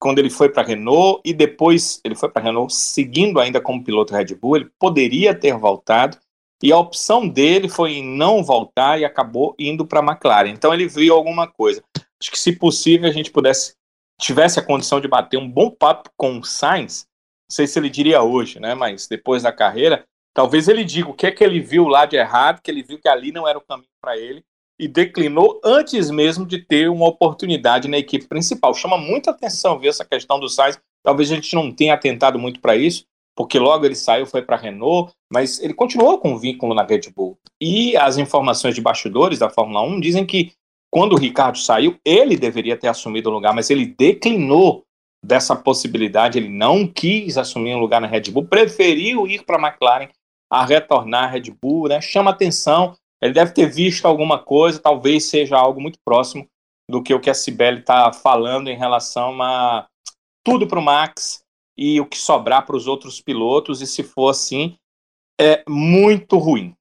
Quando 0.00 0.18
ele 0.18 0.30
foi 0.30 0.48
para 0.48 0.62
a 0.62 0.66
Renault 0.66 1.20
e 1.24 1.34
depois 1.34 2.00
ele 2.02 2.14
foi 2.14 2.28
para 2.28 2.42
a 2.42 2.44
Renault 2.46 2.74
seguindo 2.74 3.38
ainda 3.38 3.60
como 3.60 3.84
piloto 3.84 4.14
Red 4.14 4.34
Bull, 4.34 4.56
ele 4.56 4.70
poderia 4.78 5.34
ter 5.34 5.56
voltado 5.56 6.18
e 6.62 6.72
a 6.72 6.78
opção 6.78 7.28
dele 7.28 7.68
foi 7.68 7.92
em 7.92 8.04
não 8.04 8.42
voltar 8.42 8.98
e 8.98 9.04
acabou 9.04 9.54
indo 9.58 9.86
para 9.86 10.00
a 10.00 10.02
McLaren. 10.02 10.50
Então 10.50 10.74
ele 10.74 10.88
viu 10.88 11.14
alguma 11.14 11.46
coisa. 11.46 11.82
Acho 12.20 12.30
que 12.30 12.38
se 12.38 12.52
possível 12.52 13.08
a 13.08 13.12
gente 13.12 13.30
pudesse 13.30 13.74
tivesse 14.20 14.60
a 14.60 14.62
condição 14.62 15.00
de 15.00 15.08
bater 15.08 15.38
um 15.38 15.50
bom 15.50 15.70
papo 15.70 16.10
com 16.16 16.38
o 16.38 16.44
Sainz, 16.44 17.06
não 17.48 17.54
sei 17.54 17.66
se 17.66 17.78
ele 17.78 17.88
diria 17.88 18.22
hoje, 18.22 18.60
né, 18.60 18.74
mas 18.74 19.08
depois 19.08 19.42
da 19.42 19.50
carreira, 19.50 20.04
Talvez 20.34 20.68
ele 20.68 20.84
diga 20.84 21.10
o 21.10 21.14
que 21.14 21.26
é 21.26 21.30
que 21.30 21.42
ele 21.42 21.60
viu 21.60 21.88
lá 21.88 22.06
de 22.06 22.16
errado, 22.16 22.60
que 22.62 22.70
ele 22.70 22.82
viu 22.82 22.98
que 22.98 23.08
ali 23.08 23.32
não 23.32 23.46
era 23.46 23.58
o 23.58 23.62
caminho 23.62 23.88
para 24.00 24.16
ele 24.16 24.42
e 24.80 24.88
declinou 24.88 25.60
antes 25.62 26.10
mesmo 26.10 26.46
de 26.46 26.58
ter 26.58 26.88
uma 26.88 27.06
oportunidade 27.06 27.86
na 27.86 27.98
equipe 27.98 28.26
principal. 28.26 28.72
Chama 28.72 28.96
muita 28.96 29.30
atenção 29.30 29.78
ver 29.78 29.88
essa 29.88 30.06
questão 30.06 30.40
do 30.40 30.48
Sainz. 30.48 30.78
Talvez 31.04 31.30
a 31.30 31.34
gente 31.34 31.54
não 31.54 31.70
tenha 31.70 31.92
atentado 31.92 32.38
muito 32.38 32.60
para 32.60 32.74
isso, 32.76 33.04
porque 33.36 33.58
logo 33.58 33.84
ele 33.84 33.94
saiu, 33.94 34.24
foi 34.24 34.40
para 34.40 34.56
a 34.56 34.58
Renault, 34.58 35.12
mas 35.30 35.60
ele 35.60 35.74
continuou 35.74 36.18
com 36.18 36.38
vínculo 36.38 36.74
na 36.74 36.82
Red 36.82 37.10
Bull. 37.14 37.38
E 37.60 37.94
as 37.94 38.16
informações 38.16 38.74
de 38.74 38.80
bastidores 38.80 39.38
da 39.38 39.50
Fórmula 39.50 39.82
1 39.82 40.00
dizem 40.00 40.24
que 40.24 40.52
quando 40.90 41.12
o 41.12 41.18
Ricardo 41.18 41.58
saiu, 41.58 41.98
ele 42.02 42.36
deveria 42.36 42.76
ter 42.76 42.88
assumido 42.88 43.28
o 43.28 43.32
lugar, 43.32 43.54
mas 43.54 43.68
ele 43.68 43.84
declinou 43.84 44.82
dessa 45.22 45.54
possibilidade, 45.54 46.38
ele 46.38 46.48
não 46.48 46.86
quis 46.86 47.36
assumir 47.36 47.74
um 47.74 47.80
lugar 47.80 48.00
na 48.00 48.06
Red 48.06 48.30
Bull, 48.30 48.46
preferiu 48.46 49.26
ir 49.26 49.44
para 49.44 49.58
a 49.58 49.68
McLaren 49.68 50.08
a 50.50 50.64
retornar 50.64 51.24
à 51.24 51.26
Red 51.28 51.50
Bull, 51.62 51.88
né? 51.88 52.00
Chama 52.00 52.30
atenção. 52.30 52.96
Ele 53.22 53.32
deve 53.32 53.52
ter 53.52 53.66
visto 53.66 54.06
alguma 54.06 54.38
coisa, 54.38 54.80
talvez 54.80 55.26
seja 55.26 55.56
algo 55.56 55.80
muito 55.80 55.98
próximo 56.04 56.48
do 56.90 57.02
que 57.02 57.14
o 57.14 57.20
que 57.20 57.30
a 57.30 57.34
Cibele 57.34 57.80
está 57.80 58.12
falando 58.12 58.68
em 58.68 58.76
relação 58.76 59.40
a 59.40 59.86
tudo 60.44 60.66
para 60.66 60.78
o 60.78 60.82
Max 60.82 61.44
e 61.76 62.00
o 62.00 62.06
que 62.06 62.18
sobrar 62.18 62.66
para 62.66 62.76
os 62.76 62.86
outros 62.86 63.20
pilotos, 63.20 63.80
e 63.80 63.86
se 63.86 64.02
for 64.02 64.30
assim, 64.30 64.76
é 65.40 65.62
muito 65.68 66.36
ruim. 66.36 66.74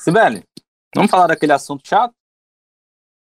Cibele, 0.00 0.42
vamos 0.94 1.10
falar 1.10 1.28
daquele 1.28 1.52
assunto 1.52 1.86
chato? 1.86 2.12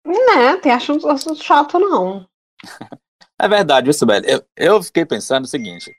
Não, 0.07 0.61
tem 0.61 0.73
assunto, 0.73 1.09
assunto 1.09 1.43
chato 1.43 1.79
não. 1.79 2.27
é 3.41 3.49
verdade, 3.49 3.85
viu, 3.85 3.95
Sibeli? 3.95 4.31
Eu, 4.31 4.45
eu 4.57 4.83
fiquei 4.83 5.05
pensando 5.05 5.45
o 5.45 5.49
seguinte: 5.49 5.93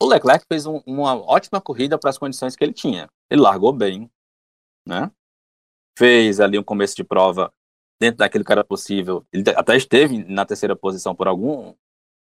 o 0.00 0.06
Leclerc 0.06 0.44
fez 0.46 0.66
um, 0.66 0.80
uma 0.86 1.14
ótima 1.14 1.60
corrida 1.60 1.98
para 1.98 2.10
as 2.10 2.18
condições 2.18 2.54
que 2.54 2.62
ele 2.62 2.72
tinha. 2.72 3.08
Ele 3.30 3.40
largou 3.40 3.72
bem, 3.72 4.10
né? 4.86 5.10
Fez 5.98 6.40
ali 6.40 6.58
um 6.58 6.62
começo 6.62 6.94
de 6.94 7.04
prova 7.04 7.52
dentro 8.00 8.18
daquilo 8.18 8.44
que 8.44 8.52
era 8.52 8.64
possível. 8.64 9.24
Ele 9.32 9.44
até 9.56 9.76
esteve 9.76 10.24
na 10.24 10.44
terceira 10.44 10.76
posição 10.76 11.14
por 11.14 11.26
algum, 11.26 11.74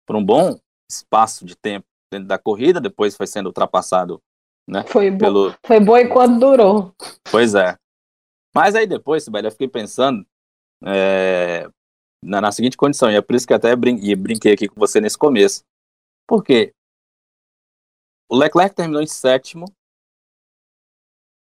por 0.05 0.15
um 0.15 0.23
bom 0.23 0.59
espaço 0.89 1.45
de 1.45 1.55
tempo 1.55 1.85
dentro 2.11 2.27
da 2.27 2.37
corrida. 2.37 2.81
Depois 2.81 3.15
foi 3.15 3.27
sendo 3.27 3.47
ultrapassado, 3.47 4.21
né? 4.67 4.83
Foi 4.83 5.09
bom. 5.09 5.17
Pelo... 5.17 5.55
Foi 5.65 5.79
bom 5.79 5.97
enquanto 5.97 6.39
durou. 6.39 6.93
Pois 7.31 7.55
é. 7.55 7.77
Mas 8.53 8.75
aí 8.75 8.85
depois, 8.85 9.23
Sibeli, 9.23 9.47
eu 9.47 9.51
fiquei 9.51 9.69
pensando 9.69 10.25
é, 10.83 11.69
na, 12.21 12.41
na, 12.41 12.51
seguinte 12.51 12.75
condição, 12.75 13.09
e 13.09 13.15
é 13.15 13.21
por 13.21 13.33
isso 13.33 13.47
que 13.47 13.53
até 13.53 13.73
brin 13.75 13.97
brinquei 14.17 14.53
aqui 14.53 14.67
com 14.67 14.77
você 14.77 14.99
nesse 14.99 15.17
começo. 15.17 15.63
Porque 16.27 16.73
o 18.31 18.37
Leclerc 18.37 18.73
terminou 18.73 19.01
em 19.01 19.07
sétimo 19.07 19.65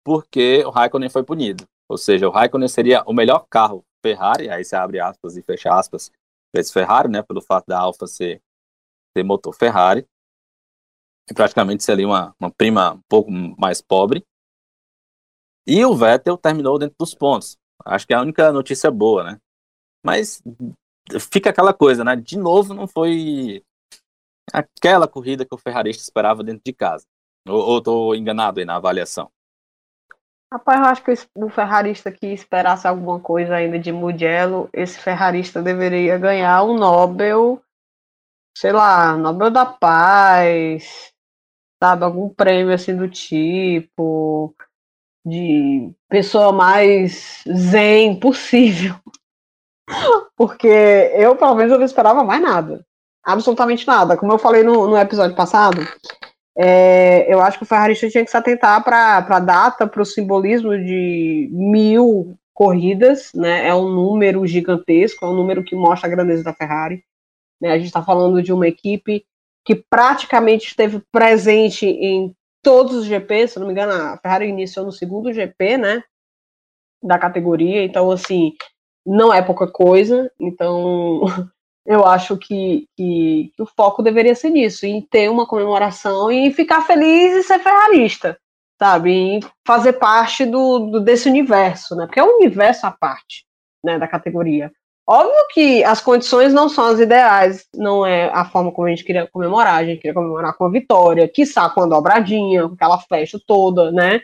porque 0.02 0.64
o 0.64 0.70
Raikkonen 0.70 1.10
foi 1.10 1.22
punido. 1.22 1.64
Ou 1.86 1.98
seja, 1.98 2.26
o 2.26 2.30
Raikkonen 2.32 2.66
seria 2.66 3.02
o 3.04 3.12
melhor 3.12 3.46
carro 3.50 3.84
Ferrari, 4.02 4.48
aí 4.48 4.64
você 4.64 4.74
abre 4.74 4.98
aspas 4.98 5.36
e 5.36 5.42
fecha 5.42 5.70
aspas, 5.72 6.10
esse 6.54 6.72
Ferrari, 6.72 7.08
né, 7.08 7.22
pelo 7.22 7.42
fato 7.42 7.66
da 7.66 7.78
Alfa 7.78 8.06
ser, 8.06 8.42
ser 9.16 9.22
motor 9.22 9.54
Ferrari, 9.54 10.08
e 11.30 11.34
praticamente 11.34 11.84
seria 11.84 12.06
uma, 12.06 12.34
uma 12.40 12.50
prima 12.50 12.94
um 12.94 13.02
pouco 13.06 13.30
mais 13.30 13.82
pobre. 13.82 14.24
E 15.66 15.84
o 15.84 15.94
Vettel 15.94 16.38
terminou 16.38 16.78
dentro 16.78 16.96
dos 16.98 17.14
pontos. 17.14 17.56
Acho 17.84 18.06
que 18.06 18.14
é 18.14 18.16
a 18.16 18.22
única 18.22 18.50
notícia 18.50 18.90
boa, 18.90 19.22
né? 19.22 19.40
Mas 20.04 20.42
fica 21.30 21.50
aquela 21.50 21.72
coisa, 21.72 22.02
né? 22.02 22.16
De 22.16 22.36
novo, 22.36 22.74
não 22.74 22.88
foi 22.88 23.62
aquela 24.52 25.06
corrida 25.06 25.44
que 25.44 25.54
o 25.54 25.58
ferrarista 25.58 26.02
esperava 26.02 26.42
dentro 26.42 26.62
de 26.64 26.72
casa. 26.72 27.06
Ou 27.46 27.78
estou 27.78 28.14
enganado 28.14 28.60
aí 28.60 28.66
na 28.66 28.76
avaliação? 28.76 29.30
Rapaz, 30.52 30.80
eu 30.80 30.86
acho 30.86 31.04
que 31.04 31.14
o 31.34 31.48
ferrarista 31.48 32.12
que 32.12 32.26
esperasse 32.26 32.86
alguma 32.86 33.18
coisa 33.18 33.54
ainda 33.54 33.78
de 33.78 33.90
Mugello, 33.90 34.68
esse 34.72 34.98
ferrarista 34.98 35.62
deveria 35.62 36.18
ganhar 36.18 36.62
um 36.62 36.76
Nobel, 36.76 37.62
sei 38.56 38.70
lá, 38.70 39.16
Nobel 39.16 39.50
da 39.50 39.64
Paz, 39.64 41.10
sabe, 41.82 42.04
algum 42.04 42.28
prêmio 42.28 42.74
assim 42.74 42.94
do 42.94 43.08
tipo, 43.08 44.54
de 45.24 45.90
pessoa 46.06 46.52
mais 46.52 47.42
zen 47.48 48.20
possível. 48.20 48.94
Porque 50.36 50.68
eu, 50.68 51.34
pelo 51.34 51.54
menos, 51.54 51.72
eu 51.72 51.78
não 51.78 51.86
esperava 51.86 52.22
mais 52.22 52.42
nada 52.42 52.84
absolutamente 53.24 53.86
nada. 53.86 54.16
Como 54.16 54.32
eu 54.32 54.38
falei 54.38 54.62
no, 54.62 54.86
no 54.88 54.96
episódio 54.96 55.36
passado, 55.36 55.86
é, 56.56 57.32
eu 57.32 57.40
acho 57.40 57.58
que 57.58 57.64
o 57.64 57.66
ferrarista 57.66 58.08
tinha 58.08 58.24
que 58.24 58.30
se 58.30 58.36
atentar 58.36 58.82
para 58.84 59.18
a 59.18 59.40
data, 59.40 59.86
para 59.86 60.02
o 60.02 60.06
simbolismo 60.06 60.76
de 60.76 61.48
mil 61.52 62.36
corridas, 62.52 63.32
né? 63.34 63.66
É 63.66 63.74
um 63.74 63.88
número 63.88 64.46
gigantesco, 64.46 65.24
é 65.24 65.28
um 65.28 65.34
número 65.34 65.64
que 65.64 65.74
mostra 65.74 66.08
a 66.08 66.10
grandeza 66.10 66.44
da 66.44 66.52
Ferrari. 66.52 67.02
Né? 67.60 67.70
A 67.70 67.76
gente 67.76 67.86
está 67.86 68.02
falando 68.02 68.42
de 68.42 68.52
uma 68.52 68.68
equipe 68.68 69.24
que 69.64 69.74
praticamente 69.74 70.66
esteve 70.66 71.00
presente 71.10 71.86
em 71.86 72.34
todos 72.62 72.94
os 72.94 73.06
GPs, 73.06 73.52
se 73.52 73.58
não 73.58 73.66
me 73.66 73.72
engano, 73.72 73.92
a 73.92 74.18
Ferrari 74.18 74.48
iniciou 74.48 74.84
no 74.84 74.92
segundo 74.92 75.32
GP, 75.32 75.78
né? 75.78 76.04
Da 77.02 77.18
categoria, 77.18 77.82
então 77.82 78.10
assim, 78.10 78.52
não 79.04 79.32
é 79.32 79.42
pouca 79.42 79.66
coisa. 79.66 80.30
Então, 80.38 81.22
eu 81.86 82.04
acho 82.06 82.36
que, 82.36 82.86
que, 82.96 83.52
que, 83.54 83.62
o 83.62 83.66
foco 83.66 84.02
deveria 84.02 84.34
ser 84.34 84.50
nisso, 84.50 84.86
em 84.86 85.00
ter 85.00 85.28
uma 85.28 85.46
comemoração 85.46 86.30
e 86.30 86.52
ficar 86.52 86.82
feliz 86.82 87.34
e 87.34 87.42
ser 87.42 87.58
ferrarista, 87.58 88.38
sabe? 88.78 89.12
Em 89.12 89.40
fazer 89.66 89.94
parte 89.94 90.44
do, 90.46 90.78
do, 90.78 91.00
desse 91.00 91.28
universo, 91.28 91.96
né? 91.96 92.06
Porque 92.06 92.20
é 92.20 92.24
um 92.24 92.36
universo 92.36 92.86
à 92.86 92.90
parte, 92.90 93.44
né, 93.84 93.98
da 93.98 94.06
categoria. 94.06 94.70
Óbvio 95.04 95.48
que 95.52 95.82
as 95.82 96.00
condições 96.00 96.54
não 96.54 96.68
são 96.68 96.84
as 96.84 97.00
ideais, 97.00 97.66
não 97.74 98.06
é 98.06 98.30
a 98.32 98.44
forma 98.44 98.70
como 98.70 98.86
a 98.86 98.90
gente 98.90 99.04
queria 99.04 99.26
comemorar, 99.26 99.74
a 99.74 99.84
gente 99.84 100.00
queria 100.00 100.14
comemorar 100.14 100.56
com 100.56 100.64
a 100.64 100.70
vitória, 100.70 101.28
quiçá 101.28 101.68
com 101.68 101.82
a 101.82 101.86
dobradinha, 101.86 102.68
com 102.68 102.74
aquela 102.74 102.98
festa 102.98 103.40
toda, 103.44 103.90
né? 103.90 104.20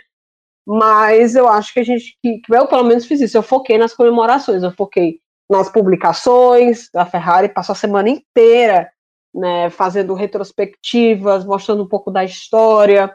Mas 0.64 1.34
eu 1.34 1.48
acho 1.48 1.72
que 1.72 1.80
a 1.80 1.84
gente, 1.84 2.16
que, 2.22 2.40
eu 2.48 2.66
pelo 2.68 2.84
menos 2.84 3.06
fiz 3.06 3.20
isso, 3.20 3.36
eu 3.36 3.42
foquei 3.42 3.76
nas 3.76 3.92
comemorações, 3.92 4.62
eu 4.62 4.70
foquei 4.70 5.18
nas 5.51 5.70
publicações 5.70 6.88
da 6.92 7.07
Ferrari, 7.07 7.49
passou 7.49 7.72
a 7.72 7.76
semana 7.76 8.09
inteira 8.09 8.90
né, 9.34 9.70
fazendo 9.70 10.14
retrospectivas, 10.14 11.44
mostrando 11.44 11.82
um 11.82 11.88
pouco 11.88 12.11
da 12.11 12.24
história, 12.24 13.14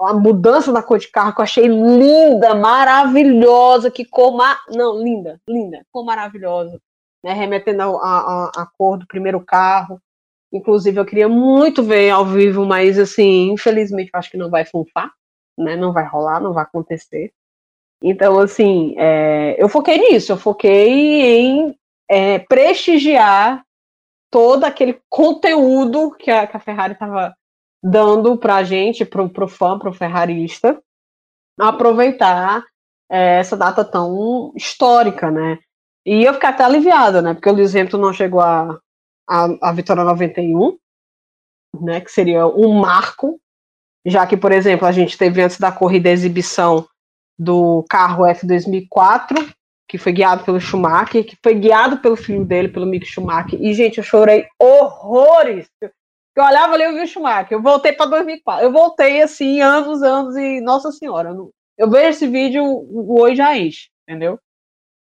a 0.00 0.12
mudança 0.12 0.72
da 0.72 0.82
cor 0.82 0.98
de 0.98 1.10
carro 1.10 1.34
que 1.34 1.40
eu 1.40 1.44
achei 1.44 1.66
linda, 1.66 2.54
maravilhosa, 2.54 3.90
que 3.90 4.04
cor, 4.04 4.36
ma... 4.36 4.58
não, 4.70 5.02
linda, 5.02 5.40
linda, 5.48 5.84
cor 5.92 6.04
maravilhosa, 6.04 6.80
né, 7.24 7.32
remetendo 7.32 7.82
à 7.82 8.68
cor 8.76 8.98
do 8.98 9.06
primeiro 9.06 9.40
carro, 9.40 10.00
inclusive 10.52 10.98
eu 10.98 11.04
queria 11.04 11.28
muito 11.28 11.82
ver 11.82 12.10
ao 12.10 12.26
vivo, 12.26 12.64
mas 12.64 12.98
assim, 12.98 13.50
infelizmente 13.50 14.10
eu 14.12 14.18
acho 14.18 14.30
que 14.30 14.36
não 14.36 14.50
vai 14.50 14.64
funfar, 14.64 15.10
né, 15.58 15.76
não 15.76 15.92
vai 15.92 16.04
rolar, 16.06 16.40
não 16.40 16.52
vai 16.52 16.64
acontecer, 16.64 17.32
então 18.06 18.38
assim, 18.38 18.94
é, 18.98 19.56
eu 19.58 19.68
foquei 19.68 19.98
nisso, 19.98 20.32
eu 20.32 20.36
foquei 20.36 21.38
em 21.40 21.74
é, 22.08 22.38
prestigiar 22.38 23.64
todo 24.30 24.64
aquele 24.64 25.00
conteúdo 25.08 26.10
que 26.10 26.30
a, 26.30 26.46
que 26.46 26.56
a 26.56 26.60
Ferrari 26.60 26.92
estava 26.92 27.34
dando 27.82 28.36
para 28.36 28.56
a 28.56 28.64
gente, 28.64 29.04
para 29.04 29.22
o 29.22 29.48
fã, 29.48 29.78
para 29.78 29.90
o 29.90 29.92
ferrarista, 29.92 30.82
aproveitar 31.58 32.64
é, 33.10 33.38
essa 33.38 33.56
data 33.56 33.84
tão 33.84 34.52
histórica, 34.56 35.30
né? 35.30 35.58
E 36.04 36.24
eu 36.24 36.34
fiquei 36.34 36.48
até 36.48 36.64
aliviada, 36.64 37.22
né? 37.22 37.34
Porque 37.34 37.48
o 37.48 37.52
Lewis 37.52 37.74
Hamilton 37.74 37.98
não 37.98 38.12
chegou 38.12 38.40
a, 38.40 38.78
a, 39.28 39.68
a 39.68 39.72
vitória 39.72 40.04
91, 40.04 40.76
né? 41.80 42.00
Que 42.00 42.10
seria 42.10 42.46
um 42.46 42.72
marco, 42.72 43.40
já 44.06 44.26
que, 44.26 44.36
por 44.36 44.52
exemplo, 44.52 44.86
a 44.86 44.92
gente 44.92 45.16
teve 45.16 45.42
antes 45.42 45.58
da 45.58 45.70
corrida 45.70 46.08
a 46.08 46.12
exibição 46.12 46.86
do 47.38 47.84
carro 47.88 48.24
F 48.26 48.46
2004, 48.46 49.36
que 49.88 49.98
foi 49.98 50.12
guiado 50.12 50.44
pelo 50.44 50.60
Schumacher, 50.60 51.24
que 51.24 51.36
foi 51.42 51.54
guiado 51.54 51.98
pelo 51.98 52.16
filho 52.16 52.44
dele, 52.44 52.68
pelo 52.68 52.86
Mick 52.86 53.06
Schumacher. 53.06 53.60
E, 53.60 53.72
gente, 53.74 53.98
eu 53.98 54.04
chorei 54.04 54.46
horrores. 54.58 55.68
Eu 55.82 56.44
olhava 56.44 56.74
ali 56.74 56.84
e 56.84 56.92
vi 56.92 57.02
o 57.02 57.06
Schumacher. 57.06 57.52
Eu 57.52 57.62
voltei 57.62 57.92
para 57.92 58.06
2004. 58.06 58.64
Eu 58.64 58.72
voltei, 58.72 59.22
assim, 59.22 59.60
anos, 59.60 60.02
anos, 60.02 60.36
e, 60.36 60.60
nossa 60.60 60.90
senhora, 60.90 61.30
eu, 61.30 61.34
não... 61.34 61.50
eu 61.78 61.90
vejo 61.90 62.08
esse 62.08 62.26
vídeo, 62.26 62.64
o 62.64 63.20
oi 63.20 63.36
já 63.36 63.56
enche, 63.56 63.88
entendeu? 64.08 64.38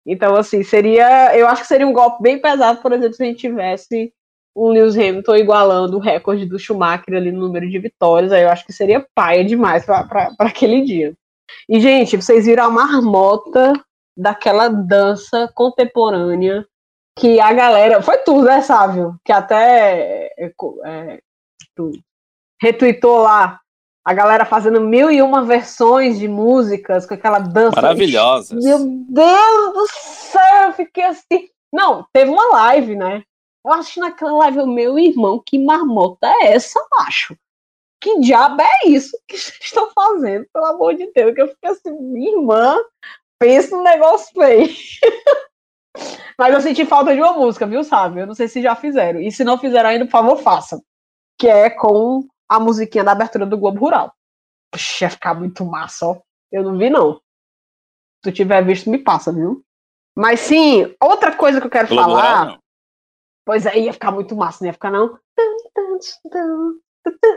Então, 0.06 0.36
assim, 0.36 0.62
seria. 0.62 1.36
Eu 1.36 1.48
acho 1.48 1.64
que 1.64 1.68
seria 1.68 1.88
um 1.88 1.94
golpe 1.94 2.22
bem 2.22 2.40
pesado, 2.40 2.82
por 2.82 2.92
exemplo, 2.92 3.16
se 3.16 3.24
a 3.24 3.26
gente 3.26 3.40
tivesse 3.40 4.14
o 4.54 4.70
Lewis 4.70 4.96
Hamilton 4.96 5.36
igualando 5.36 5.98
o 5.98 6.00
recorde 6.00 6.46
do 6.46 6.60
Schumacher 6.60 7.14
ali 7.14 7.32
no 7.32 7.42
número 7.42 7.70
de 7.70 7.80
vitórias. 7.80 8.32
Aí 8.32 8.44
eu 8.44 8.50
acho 8.50 8.66
que 8.66 8.72
seria 8.72 9.06
paia 9.14 9.44
demais 9.44 9.86
para 9.86 10.34
aquele 10.40 10.82
dia. 10.82 11.14
E, 11.70 11.80
gente, 11.80 12.18
vocês 12.18 12.46
viram 12.46 12.66
a 12.66 12.70
marmota 12.70 13.74
daquela 14.18 14.68
dança 14.68 15.52
contemporânea 15.54 16.66
que 17.18 17.40
a 17.40 17.54
galera. 17.54 18.02
Foi 18.02 18.18
tudo, 18.20 18.44
né, 18.44 18.62
Sávio? 18.62 19.20
Que 19.24 19.32
até 19.32 20.32
é, 20.38 20.54
é, 20.86 21.20
tu 21.76 21.92
retweetou 22.62 23.20
lá 23.20 23.60
a 24.06 24.14
galera 24.14 24.46
fazendo 24.46 24.80
mil 24.80 25.10
e 25.10 25.22
uma 25.22 25.44
versões 25.44 26.20
de 26.20 26.28
músicas 26.28 27.06
com 27.06 27.16
aquela 27.16 27.40
dança. 27.40 27.82
Maravilhosa. 27.82 28.56
Meu 28.56 28.80
Deus 28.80 29.74
do 29.74 29.88
céu, 29.90 30.68
eu 30.68 30.74
fiquei 30.74 31.06
assim. 31.06 31.50
Não, 31.74 32.06
teve 32.14 32.30
uma 32.30 32.48
live, 32.50 32.96
né? 32.96 33.24
Eu 33.66 33.74
acho 33.74 33.96
que 33.96 34.00
naquela 34.00 34.38
live 34.38 34.66
meu 34.68 35.00
irmão, 35.00 35.42
que 35.44 35.58
marmota 35.58 36.28
é 36.28 36.54
essa, 36.54 36.80
macho? 36.92 37.36
Que 38.06 38.20
diabo 38.20 38.62
é 38.62 38.88
isso 38.88 39.18
que 39.28 39.36
vocês 39.36 39.58
estão 39.64 39.90
fazendo, 39.90 40.46
pelo 40.54 40.66
amor 40.66 40.94
de 40.94 41.12
Deus? 41.12 41.34
Que 41.34 41.42
eu 41.42 41.48
fiquei 41.48 41.72
assim, 41.72 41.92
minha 41.92 42.38
irmã, 42.38 42.78
pensa 43.40 43.76
no 43.76 43.82
negócio 43.82 44.32
feio. 44.32 44.70
Mas 46.38 46.54
eu 46.54 46.62
senti 46.62 46.86
falta 46.86 47.16
de 47.16 47.20
uma 47.20 47.34
música, 47.34 47.66
viu, 47.66 47.84
sabe? 47.84 48.20
Eu 48.22 48.28
não 48.28 48.36
sei 48.36 48.48
se 48.48 48.62
já 48.62 48.76
fizeram. 48.76 49.20
E 49.20 49.32
se 49.32 49.44
não 49.44 49.58
fizeram 49.58 49.90
ainda, 49.90 50.06
por 50.06 50.12
favor, 50.12 50.38
façam. 50.38 50.84
Que 51.36 51.48
é 51.48 51.68
com 51.68 52.28
a 52.48 52.60
musiquinha 52.60 53.04
da 53.04 53.14
abertura 53.14 53.44
do 53.44 53.58
Globo 53.58 53.80
Rural. 53.80 54.14
Puxa, 54.72 55.06
ia 55.06 55.10
ficar 55.10 55.34
muito 55.34 55.66
massa, 55.66 56.06
ó. 56.06 56.22
Eu 56.52 56.62
não 56.62 56.78
vi, 56.78 56.92
não. 56.92 57.16
Se 57.16 57.22
tu 58.22 58.32
tiver 58.32 58.64
visto, 58.64 58.88
me 58.88 59.00
passa, 59.00 59.34
viu? 59.34 59.66
Mas 60.16 60.42
sim, 60.42 60.96
outra 61.02 61.36
coisa 61.36 61.60
que 61.60 61.66
eu 61.66 61.72
quero 61.72 61.88
Globo 61.88 62.04
falar. 62.04 62.40
Rural, 62.44 62.60
pois 63.44 63.66
é, 63.66 63.80
ia 63.80 63.94
ficar 63.94 64.12
muito 64.12 64.36
massa, 64.36 64.60
não 64.62 64.68
ia 64.68 64.74
ficar, 64.74 64.92
não. 64.92 65.18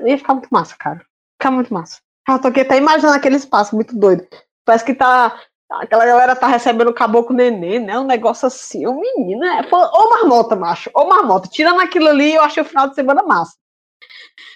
Ia 0.05 0.19
ficar 0.19 0.35
muito 0.35 0.49
massa, 0.51 0.77
cara. 0.79 1.05
Ficar 1.41 1.51
muito 1.51 1.73
massa. 1.73 2.01
Eu 2.29 2.41
tô 2.41 2.49
aqui 2.49 2.61
até 2.61 2.77
imaginando 2.77 3.17
aquele 3.17 3.37
espaço 3.37 3.75
muito 3.75 3.99
doido. 3.99 4.27
Parece 4.65 4.85
que 4.85 4.95
tá 4.95 5.41
Aquela 5.71 6.07
galera 6.07 6.35
tá 6.35 6.47
recebendo 6.47 6.89
o 6.89 6.95
caboclo 6.95 7.37
neném, 7.37 7.79
né? 7.79 7.99
Um 7.99 8.07
negócio 8.07 8.47
assim, 8.47 8.87
o 8.87 8.99
menino 8.99 9.45
é. 9.45 9.61
Ô 9.71 10.11
marmota, 10.11 10.57
macho, 10.57 10.91
ô 10.95 11.05
marmota. 11.05 11.49
Tirando 11.49 11.81
aquilo 11.81 12.09
ali, 12.09 12.35
eu 12.35 12.43
achei 12.43 12.63
o 12.63 12.67
final 12.67 12.89
de 12.89 12.95
semana 12.95 13.23
massa. 13.23 13.55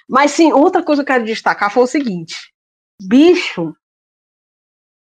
Mas 0.08 0.30
sim, 0.30 0.52
outra 0.52 0.82
coisa 0.82 1.04
que 1.04 1.10
eu 1.10 1.14
quero 1.14 1.26
destacar 1.26 1.70
foi 1.70 1.82
o 1.82 1.86
seguinte: 1.86 2.34
bicho, 3.00 3.76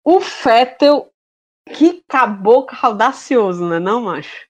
o 0.04 0.20
Fettel, 0.20 1.08
que 1.72 2.04
caboclo 2.08 2.78
audacioso, 2.82 3.70
né, 3.70 3.78
não, 3.78 4.02
macho? 4.02 4.48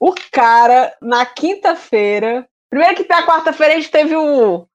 O 0.00 0.14
cara, 0.32 0.96
na 1.02 1.26
quinta-feira. 1.26 2.48
Primeiro 2.70 2.96
que 2.96 3.08
na 3.08 3.26
quarta-feira 3.26 3.74
a 3.74 3.76
gente 3.76 3.90
teve 3.90 4.16
o. 4.16 4.66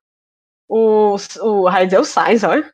O. 0.76 1.16
O. 1.42 1.70
o 1.70 2.04
Sainz, 2.04 2.44
olha. 2.44 2.74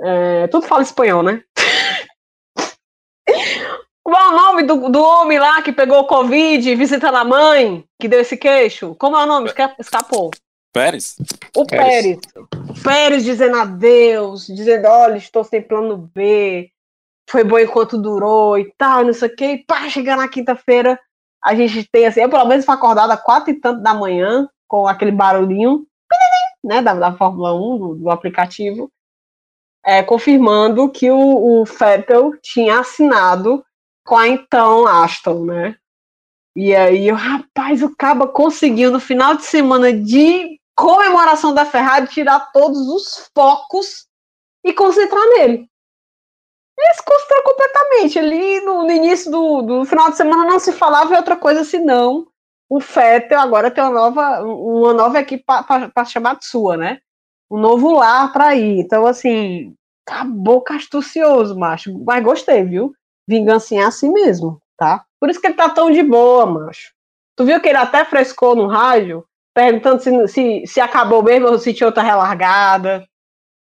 É, 0.00 0.46
tudo 0.48 0.66
fala 0.66 0.82
espanhol, 0.82 1.22
né? 1.22 1.42
Qual 4.02 4.18
é 4.18 4.28
o 4.28 4.36
nome 4.36 4.62
do, 4.62 4.88
do 4.88 5.02
homem 5.02 5.38
lá 5.38 5.60
que 5.60 5.72
pegou 5.72 5.98
o 5.98 6.06
Covid 6.06 6.74
visitando 6.74 7.16
a 7.16 7.24
mãe, 7.24 7.84
que 8.00 8.08
deu 8.08 8.20
esse 8.20 8.36
queixo? 8.36 8.94
Como 8.94 9.16
é 9.16 9.24
o 9.24 9.26
nome? 9.26 9.50
Escapou. 9.78 10.30
Pérez? 10.72 11.16
O 11.54 11.66
Pérez. 11.66 12.18
Pérez, 12.32 12.82
Pérez 12.82 13.24
dizendo 13.24 13.56
adeus, 13.56 14.46
dizendo, 14.46 14.86
olha, 14.86 15.16
estou 15.16 15.42
sem 15.42 15.60
plano 15.60 16.10
B, 16.14 16.70
foi 17.28 17.42
bom 17.42 17.58
enquanto 17.58 17.98
durou 17.98 18.58
e 18.58 18.72
tal, 18.78 19.04
não 19.04 19.12
sei 19.12 19.28
o 19.28 19.36
quê. 19.36 19.46
E 19.46 19.64
pá, 19.64 19.88
chegar 19.88 20.16
na 20.16 20.28
quinta-feira, 20.28 20.98
a 21.42 21.54
gente 21.54 21.88
tem 21.90 22.06
assim, 22.06 22.20
eu 22.20 22.30
pelo 22.30 22.46
menos 22.46 22.64
fui 22.64 22.74
acordada 22.74 23.14
às 23.14 23.22
quatro 23.22 23.50
e 23.50 23.60
tanto 23.60 23.82
da 23.82 23.92
manhã, 23.92 24.48
com 24.68 24.86
aquele 24.86 25.12
barulhinho, 25.12 25.86
né, 26.66 26.82
da, 26.82 26.92
da 26.94 27.16
Fórmula 27.16 27.54
1, 27.54 27.78
do, 27.78 27.94
do 27.94 28.10
aplicativo, 28.10 28.90
é, 29.84 30.02
confirmando 30.02 30.90
que 30.90 31.08
o, 31.08 31.60
o 31.60 31.64
Vettel 31.64 32.36
tinha 32.42 32.80
assinado 32.80 33.64
com 34.04 34.16
a 34.16 34.26
então 34.26 34.86
Aston, 34.86 35.44
né? 35.44 35.76
E 36.56 36.74
aí, 36.74 37.08
rapaz, 37.10 37.82
o 37.82 37.94
Caba 37.94 38.26
conseguiu 38.26 38.90
no 38.90 38.98
final 38.98 39.36
de 39.36 39.44
semana 39.44 39.92
de 39.92 40.58
comemoração 40.74 41.54
da 41.54 41.64
Ferrari 41.64 42.08
tirar 42.08 42.50
todos 42.52 42.88
os 42.88 43.30
focos 43.32 44.06
e 44.64 44.72
concentrar 44.72 45.22
nele. 45.28 45.68
Ele 46.78 46.94
se 46.94 47.04
concentrou 47.04 47.42
completamente. 47.44 48.18
Ali 48.18 48.60
no, 48.62 48.82
no 48.82 48.90
início 48.90 49.30
do, 49.30 49.62
do, 49.62 49.84
final 49.84 50.10
de 50.10 50.16
semana 50.16 50.44
não 50.44 50.58
se 50.58 50.72
falava 50.72 51.14
em 51.14 51.16
outra 51.16 51.36
coisa 51.36 51.62
senão 51.62 52.26
o 52.68 52.80
Fettel 52.80 53.40
agora 53.40 53.70
tem 53.70 53.82
uma 53.82 53.92
nova, 53.92 54.42
uma 54.42 54.92
nova 54.92 55.20
equipe 55.20 55.44
para 55.44 56.04
chamar 56.04 56.36
de 56.36 56.46
sua, 56.46 56.76
né? 56.76 56.98
Um 57.50 57.58
novo 57.58 57.92
lar 57.92 58.32
para 58.32 58.54
ir. 58.54 58.80
Então, 58.80 59.06
assim, 59.06 59.74
acabou 60.06 60.64
astucioso, 60.68 61.58
macho. 61.58 61.96
Mas 62.04 62.24
gostei, 62.24 62.64
viu? 62.64 62.92
vingancinha 63.26 63.88
assim 63.88 64.12
mesmo, 64.12 64.60
tá? 64.76 65.04
Por 65.20 65.28
isso 65.28 65.40
que 65.40 65.46
ele 65.48 65.54
tá 65.54 65.68
tão 65.68 65.90
de 65.90 66.02
boa, 66.02 66.46
macho. 66.46 66.92
Tu 67.36 67.44
viu 67.44 67.60
que 67.60 67.68
ele 67.68 67.78
até 67.78 68.04
frescou 68.04 68.54
no 68.54 68.66
rádio, 68.66 69.24
perguntando 69.54 70.00
se, 70.00 70.28
se, 70.28 70.66
se 70.66 70.80
acabou 70.80 71.22
mesmo 71.22 71.48
ou 71.48 71.58
se 71.58 71.74
tinha 71.74 71.86
outra 71.86 72.02
relargada. 72.02 73.06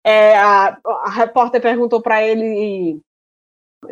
É, 0.03 0.35
a, 0.37 0.77
a 1.03 1.09
repórter 1.11 1.61
perguntou 1.61 2.01
para 2.01 2.23
ele 2.23 2.99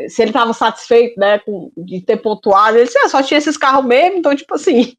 se 0.07 0.21
ele 0.21 0.29
estava 0.31 0.53
satisfeito, 0.53 1.19
né, 1.19 1.39
com, 1.39 1.71
de 1.77 2.01
ter 2.01 2.17
pontuado. 2.17 2.77
Ele 2.77 2.85
disse, 2.85 2.97
ah, 2.99 3.09
só 3.09 3.23
tinha 3.23 3.37
esses 3.37 3.57
carros 3.57 3.85
mesmo, 3.85 4.17
então, 4.17 4.35
tipo 4.35 4.53
assim. 4.53 4.95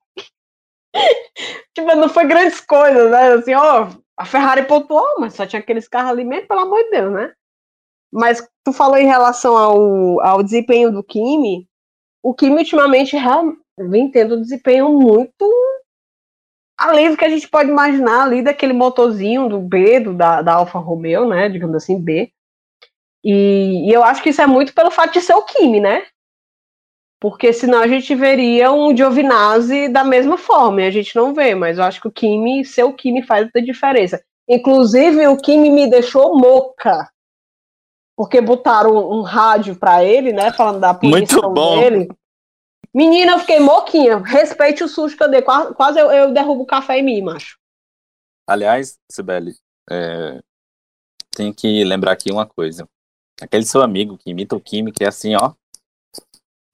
tipo, 1.75 1.95
não 1.95 2.09
foi 2.09 2.27
grandes 2.27 2.61
coisas, 2.61 3.11
né? 3.11 3.33
Assim, 3.35 3.55
ó, 3.55 3.89
a 4.17 4.25
Ferrari 4.25 4.65
pontuou, 4.65 5.21
mas 5.21 5.35
só 5.35 5.47
tinha 5.47 5.61
aqueles 5.61 5.89
carros 5.89 6.11
ali 6.11 6.25
mesmo, 6.25 6.49
pelo 6.49 6.61
amor 6.61 6.83
de 6.85 6.91
Deus, 6.91 7.13
né? 7.13 7.33
Mas 8.13 8.47
tu 8.65 8.73
falou 8.73 8.97
em 8.97 9.07
relação 9.07 9.57
ao, 9.57 10.21
ao 10.21 10.43
desempenho 10.43 10.91
do 10.91 11.03
Kimi, 11.03 11.69
o 12.23 12.35
Kimi 12.35 12.57
ultimamente 12.57 13.17
vem 13.79 14.11
tendo 14.11 14.37
um 14.37 14.41
desempenho 14.41 14.89
muito 14.91 15.49
além 16.81 17.11
do 17.11 17.17
que 17.17 17.25
a 17.27 17.29
gente 17.29 17.47
pode 17.47 17.69
imaginar 17.69 18.23
ali 18.23 18.43
daquele 18.43 18.73
motorzinho 18.73 19.51
do 19.51 19.61
B, 19.61 20.01
do, 20.01 20.15
da, 20.15 20.41
da 20.41 20.55
Alfa 20.55 20.79
Romeo, 20.79 21.29
né, 21.29 21.47
digamos 21.51 21.77
assim, 21.77 22.01
B. 22.01 22.33
E, 23.25 23.89
e, 23.89 23.93
eu 23.93 24.03
acho 24.03 24.23
que 24.23 24.31
isso 24.31 24.41
é 24.41 24.47
muito 24.47 24.75
pelo 24.75 24.91
fato 24.91 25.13
de 25.13 25.21
ser 25.21 25.35
o 25.35 25.43
Kimi, 25.43 25.81
né? 25.81 26.07
Porque 27.21 27.53
senão 27.53 27.81
a 27.81 27.87
gente 27.87 28.15
veria 28.15 28.73
um 28.73 28.97
Giovinazzi 28.97 29.89
da 29.89 30.03
mesma 30.03 30.39
forma, 30.39 30.83
e 30.83 30.87
a 30.87 30.91
gente 30.91 31.15
não 31.15 31.35
vê, 31.35 31.55
mas 31.55 31.79
eu 31.79 31.85
acho 31.85 32.01
que 32.01 32.09
o 32.09 32.13
Kimi, 32.13 32.65
ser 32.65 32.85
o 32.85 32.95
Kimi 32.95 33.23
faz 33.23 33.43
muita 33.43 33.61
diferença. 33.61 34.23
Inclusive, 34.49 35.29
o 35.29 35.37
Kimi 35.37 35.71
me 35.71 35.89
deixou 35.89 36.35
moca 36.37 37.11
porque 38.21 38.39
botaram 38.39 38.95
um, 38.95 39.21
um 39.21 39.23
rádio 39.23 39.75
para 39.75 40.05
ele, 40.05 40.31
né, 40.31 40.53
falando 40.53 40.79
da 40.79 40.93
punição 40.93 41.55
dele. 41.55 42.07
Menina, 42.93 43.33
eu 43.33 43.39
fiquei 43.39 43.59
moquinha. 43.59 44.19
Respeite 44.19 44.85
o 44.85 44.89
susto 44.89 45.17
que 45.17 45.25
eu 45.25 45.31
dei. 45.31 45.41
Quase, 45.41 45.75
quase 45.75 45.99
eu, 45.99 46.11
eu 46.11 46.31
derrubo 46.31 46.65
o 46.65 46.67
café 46.67 46.99
em 46.99 47.03
mim, 47.03 47.23
macho. 47.23 47.57
Aliás, 48.47 48.99
Sibeli, 49.11 49.55
é, 49.91 50.39
tem 51.31 51.51
que 51.51 51.83
lembrar 51.83 52.13
aqui 52.13 52.31
uma 52.31 52.45
coisa. 52.45 52.87
Aquele 53.41 53.65
seu 53.65 53.83
amigo 53.83 54.19
que 54.19 54.31
imita 54.31 54.55
o 54.55 54.61
Kimi, 54.61 54.93
que 54.93 55.05
é 55.05 55.09
assim, 55.09 55.35
ó. 55.35 55.53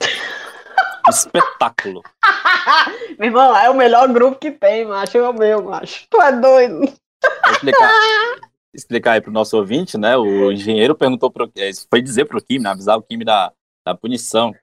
Espetáculo. 1.09 2.03
Meu 3.19 3.29
irmão, 3.29 3.57
é 3.57 3.71
o 3.71 3.77
melhor 3.77 4.13
grupo 4.13 4.39
que 4.39 4.51
tem, 4.51 4.85
macho. 4.85 5.17
É 5.17 5.29
o 5.29 5.33
meu, 5.33 5.63
macho. 5.65 6.07
Tu 6.11 6.21
é 6.21 6.33
doido. 6.33 6.81
Vou 6.81 7.53
explicar, 7.53 7.91
explicar 8.75 9.13
aí 9.13 9.21
pro 9.21 9.33
nosso 9.33 9.57
ouvinte, 9.57 9.97
né? 9.97 10.17
O 10.17 10.51
engenheiro 10.53 10.95
perguntou 10.95 11.31
pro. 11.31 11.51
é, 11.57 11.71
Foi 11.89 12.03
dizer 12.03 12.27
pro 12.27 12.43
Kimi, 12.43 12.65
né, 12.65 12.71
avisar 12.71 12.99
o 12.99 13.03
Kimi 13.03 13.25
da, 13.25 13.53
da 13.87 13.95
punição. 13.95 14.55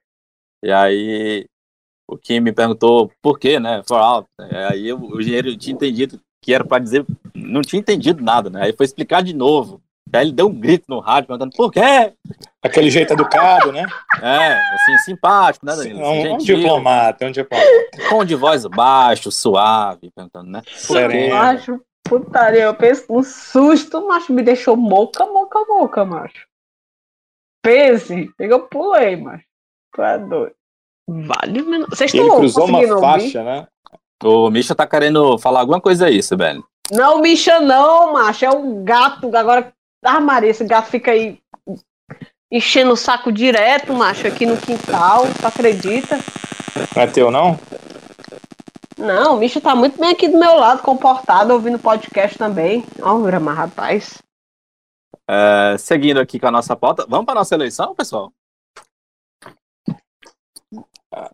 E 0.64 0.72
aí 0.72 1.46
o 2.08 2.18
Kimi 2.18 2.52
perguntou 2.52 3.12
por 3.22 3.40
quê, 3.40 3.60
né? 3.60 3.82
For 3.88 3.98
out. 3.98 4.28
Aí 4.70 4.92
o, 4.94 5.00
o 5.00 5.22
engenheiro 5.22 5.56
tinha 5.58 5.74
entendido 5.74 6.20
que 6.44 6.54
era 6.54 6.66
para 6.66 6.84
dizer. 6.84 7.06
Não 7.34 7.62
tinha 7.62 7.80
entendido 7.80 8.24
nada, 8.24 8.50
né? 8.50 8.64
Aí 8.64 8.74
foi 8.74 8.86
explicar 8.86 9.24
de 9.24 9.34
novo. 9.34 9.82
Aí 10.12 10.22
ele 10.26 10.32
deu 10.32 10.48
um 10.48 10.54
grito 10.54 10.86
no 10.88 11.00
rádio 11.00 11.28
perguntando 11.28 11.56
por 11.56 11.72
quê? 11.72 12.14
Aquele 12.62 12.90
jeito 12.90 13.14
educado, 13.14 13.72
né? 13.72 13.84
É, 14.22 14.54
assim, 14.76 14.98
simpático, 15.06 15.66
né, 15.66 15.76
Danilo? 15.76 16.02
É 16.02 16.06
um, 16.06 16.34
um 16.34 16.38
diplomata, 16.38 17.26
é 17.26 17.28
um 17.28 17.32
diplomata. 17.32 17.70
tom 18.10 18.24
de 18.24 18.36
voz 18.36 18.66
baixo, 18.66 19.32
suave, 19.32 20.12
perguntando, 20.16 20.52
né? 20.52 20.62
Sereno. 20.76 21.36
Macho, 21.36 21.82
putaria. 22.04 22.64
Eu 22.64 22.76
penso 22.76 23.12
no 23.12 23.24
susto, 23.24 24.08
macho, 24.08 24.32
me 24.34 24.44
deixou 24.44 24.76
moca, 24.76 25.26
moca, 25.26 25.60
moca, 25.68 26.06
macho. 26.06 26.46
Pense, 27.64 28.30
eu 28.38 28.60
pulei, 28.68 29.16
macho. 29.16 29.46
Tu 29.96 30.02
é 30.02 30.18
doido. 30.20 30.56
Vale, 31.08 31.62
o 31.62 31.66
menor. 31.66 31.90
Vocês 31.90 32.14
Ele 32.14 32.24
estão 32.24 32.38
cruzou 32.38 32.66
uma 32.66 32.80
conseguindo 32.80 32.96
ouvir? 32.96 33.08
faixa, 33.08 33.44
né? 33.44 33.68
O 34.24 34.50
Misha 34.50 34.76
tá 34.76 34.86
querendo 34.88 35.38
falar 35.38 35.62
alguma 35.62 35.82
coisa 35.82 36.06
aí, 36.06 36.22
Sibeli. 36.22 36.64
Não, 36.92 37.20
Misha, 37.22 37.60
não, 37.60 38.14
macho. 38.14 38.46
É 38.46 38.52
um 38.52 38.84
gato. 38.84 39.36
Agora, 39.36 39.74
ah, 40.04 40.20
Maria, 40.20 40.50
esse 40.50 40.64
gato 40.66 40.90
fica 40.90 41.12
aí 41.12 41.40
enchendo 42.52 42.94
o 42.94 42.98
saco 42.98 43.32
direto, 43.32 43.94
macho, 43.94 44.28
aqui 44.28 44.46
no 44.46 44.58
quintal. 44.58 45.24
Tu 45.40 45.48
acredita? 45.48 46.18
Não 46.96 47.02
é 47.02 47.08
teu, 47.08 47.32
não? 47.32 47.60
Não, 48.98 49.36
o 49.36 49.38
Misha 49.40 49.60
tá 49.60 49.76
muito 49.76 50.00
bem 50.00 50.12
aqui 50.12 50.28
do 50.28 50.38
meu 50.38 50.56
lado, 50.56 50.84
comportado, 50.84 51.54
ouvindo 51.54 51.80
podcast 51.80 52.38
também. 52.38 52.86
Ó, 53.02 53.18
mas 53.18 53.58
rapaz. 53.58 54.22
É, 55.30 55.76
seguindo 55.80 56.20
aqui 56.20 56.40
com 56.40 56.48
a 56.48 56.52
nossa 56.52 56.76
pauta, 56.76 57.06
vamos 57.08 57.26
para 57.26 57.36
nossa 57.36 57.56
eleição, 57.56 57.96
pessoal? 57.96 58.32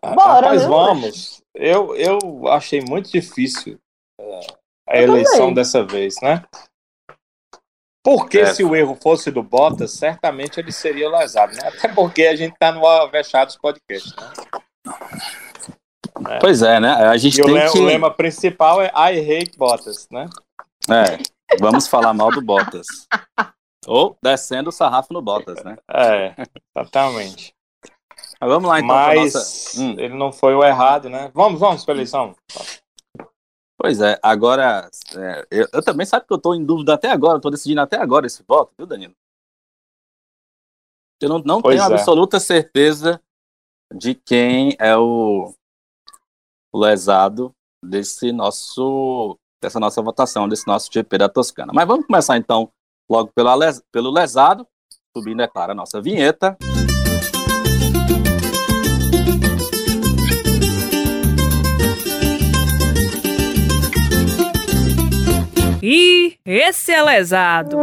Bora, 0.02 0.48
Rapaz, 0.48 0.62
né, 0.62 0.68
vamos. 0.68 1.42
Eu, 1.54 1.96
eu 1.96 2.48
achei 2.48 2.80
muito 2.80 3.10
difícil 3.10 3.78
é, 4.18 4.40
a 4.88 4.96
Eu 4.98 5.08
eleição 5.08 5.38
também. 5.38 5.54
dessa 5.54 5.84
vez, 5.84 6.14
né? 6.22 6.44
Porque 8.02 8.38
É. 8.38 8.46
se 8.54 8.64
o 8.64 8.74
erro 8.74 8.96
fosse 9.00 9.30
do 9.30 9.42
Bottas, 9.42 9.92
certamente 9.92 10.58
ele 10.58 10.72
seria 10.72 11.08
lesado, 11.10 11.54
né? 11.54 11.68
Até 11.68 11.88
porque 11.88 12.24
a 12.26 12.34
gente 12.34 12.54
tá 12.58 12.72
no 12.72 12.86
Avechados 12.86 13.56
Podcast, 13.56 14.14
né? 14.16 14.32
Pois 16.40 16.62
é, 16.62 16.80
né? 16.80 16.92
A 16.92 17.16
gente 17.16 17.38
E 17.38 17.42
o, 17.42 17.46
tem 17.46 17.54
le- 17.54 17.70
que. 17.70 17.78
o 17.78 17.84
lema 17.84 18.10
principal 18.10 18.80
é 18.82 18.90
I 18.94 19.20
hate 19.20 19.56
Bottas, 19.56 20.06
né? 20.10 20.28
É, 20.88 21.18
vamos 21.58 21.86
falar 21.86 22.12
mal 22.14 22.30
do 22.30 22.40
Bottas. 22.42 22.86
Ou 23.86 24.16
descendo 24.22 24.70
o 24.70 24.72
sarrafo 24.72 25.12
no 25.12 25.22
Bottas, 25.22 25.62
né? 25.64 25.76
É, 25.90 26.34
exatamente. 26.74 27.54
Mas 28.40 28.50
vamos 28.50 28.68
lá 28.68 28.78
então 28.78 28.88
Mas 28.96 29.34
nossa. 29.34 29.80
Hum. 29.80 29.94
ele 29.98 30.14
não 30.14 30.32
foi 30.32 30.54
o 30.54 30.64
errado, 30.64 31.08
né? 31.10 31.30
Vamos, 31.34 31.60
vamos 31.60 31.84
pra 31.84 31.94
eleição. 31.94 32.34
Pois 33.82 33.98
é, 34.02 34.18
agora. 34.22 34.90
é, 35.16 35.46
eu, 35.50 35.66
eu 35.72 35.82
também 35.82 36.04
sabe 36.04 36.26
que 36.26 36.32
eu 36.34 36.38
tô 36.38 36.52
em 36.54 36.62
dúvida 36.62 36.92
até 36.92 37.10
agora, 37.10 37.40
tô 37.40 37.48
decidindo 37.48 37.80
até 37.80 37.96
agora 37.96 38.26
esse 38.26 38.42
voto, 38.46 38.72
viu, 38.76 38.86
Danilo? 38.86 39.14
Eu 41.22 41.30
não, 41.30 41.38
não 41.38 41.62
Pois 41.62 41.80
tenho 41.80 41.90
é. 41.90 41.94
absoluta 41.94 42.38
certeza 42.38 43.22
de 43.94 44.14
quem 44.14 44.76
é 44.78 44.94
o, 44.98 45.54
o 46.70 46.78
lesado 46.78 47.52
desse 47.82 48.32
nosso, 48.32 49.38
dessa 49.62 49.80
nossa 49.80 50.02
votação, 50.02 50.46
desse 50.46 50.66
nosso 50.66 50.90
GP 50.92 51.16
da 51.16 51.28
Toscana. 51.30 51.72
Mas 51.74 51.88
vamos 51.88 52.06
começar 52.06 52.36
então 52.36 52.70
logo 53.10 53.32
les- 53.58 53.82
pelo 53.90 54.10
lesado, 54.10 54.66
subindo, 55.16 55.40
é 55.40 55.48
claro, 55.48 55.72
a 55.72 55.74
nossa 55.74 56.02
vinheta. 56.02 56.56
Ih, 65.82 66.38
esse 66.44 66.92
é 66.92 67.02
lesado. 67.02 67.76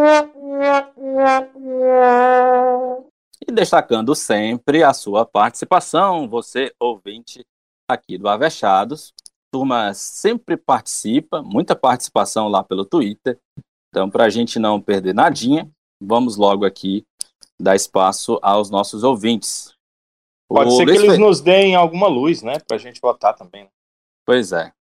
E 3.47 3.51
destacando 3.51 4.13
sempre 4.15 4.83
a 4.83 4.93
sua 4.93 5.25
participação, 5.25 6.27
você 6.27 6.73
ouvinte 6.79 7.43
aqui 7.89 8.17
do 8.17 8.27
Avechados. 8.29 9.13
Turma 9.51 9.93
sempre 9.93 10.57
participa, 10.57 11.41
muita 11.41 11.75
participação 11.75 12.47
lá 12.49 12.63
pelo 12.63 12.85
Twitter. 12.85 13.39
Então, 13.89 14.09
para 14.09 14.25
a 14.25 14.29
gente 14.29 14.59
não 14.59 14.81
perder 14.81 15.13
nadinha, 15.15 15.69
vamos 16.01 16.35
logo 16.35 16.65
aqui 16.65 17.03
dar 17.59 17.75
espaço 17.75 18.37
aos 18.43 18.69
nossos 18.69 19.03
ouvintes. 19.03 19.73
Pode 20.49 20.69
O 20.71 20.75
ser 20.75 20.85
que 20.85 20.91
Luiz 20.91 21.03
eles 21.03 21.15
Fe- 21.15 21.21
nos 21.21 21.41
deem 21.41 21.75
alguma 21.75 22.07
luz, 22.07 22.41
né? 22.43 22.59
Pra 22.67 22.77
gente 22.77 23.01
votar 23.01 23.33
também. 23.35 23.67
Pois 24.25 24.51
é. 24.51 24.71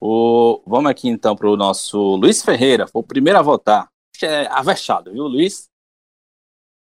O... 0.00 0.62
Vamos 0.66 0.90
aqui 0.90 1.08
então 1.08 1.34
para 1.34 1.48
o 1.48 1.56
nosso 1.56 2.16
Luiz 2.16 2.42
Ferreira, 2.42 2.86
foi 2.86 3.00
o 3.00 3.06
primeiro 3.06 3.38
a 3.38 3.42
votar. 3.42 3.90
É 4.22 4.46
avexado, 4.46 5.12
viu, 5.12 5.24
Luiz? 5.24 5.68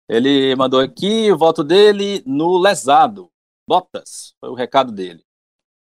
Ele 0.08 0.54
mandou 0.56 0.80
aqui 0.80 1.30
o 1.30 1.36
voto 1.36 1.62
dele 1.62 2.22
no 2.26 2.58
lesado. 2.58 3.30
Botas, 3.68 4.34
foi 4.40 4.48
o 4.48 4.54
recado 4.54 4.90
dele. 4.90 5.22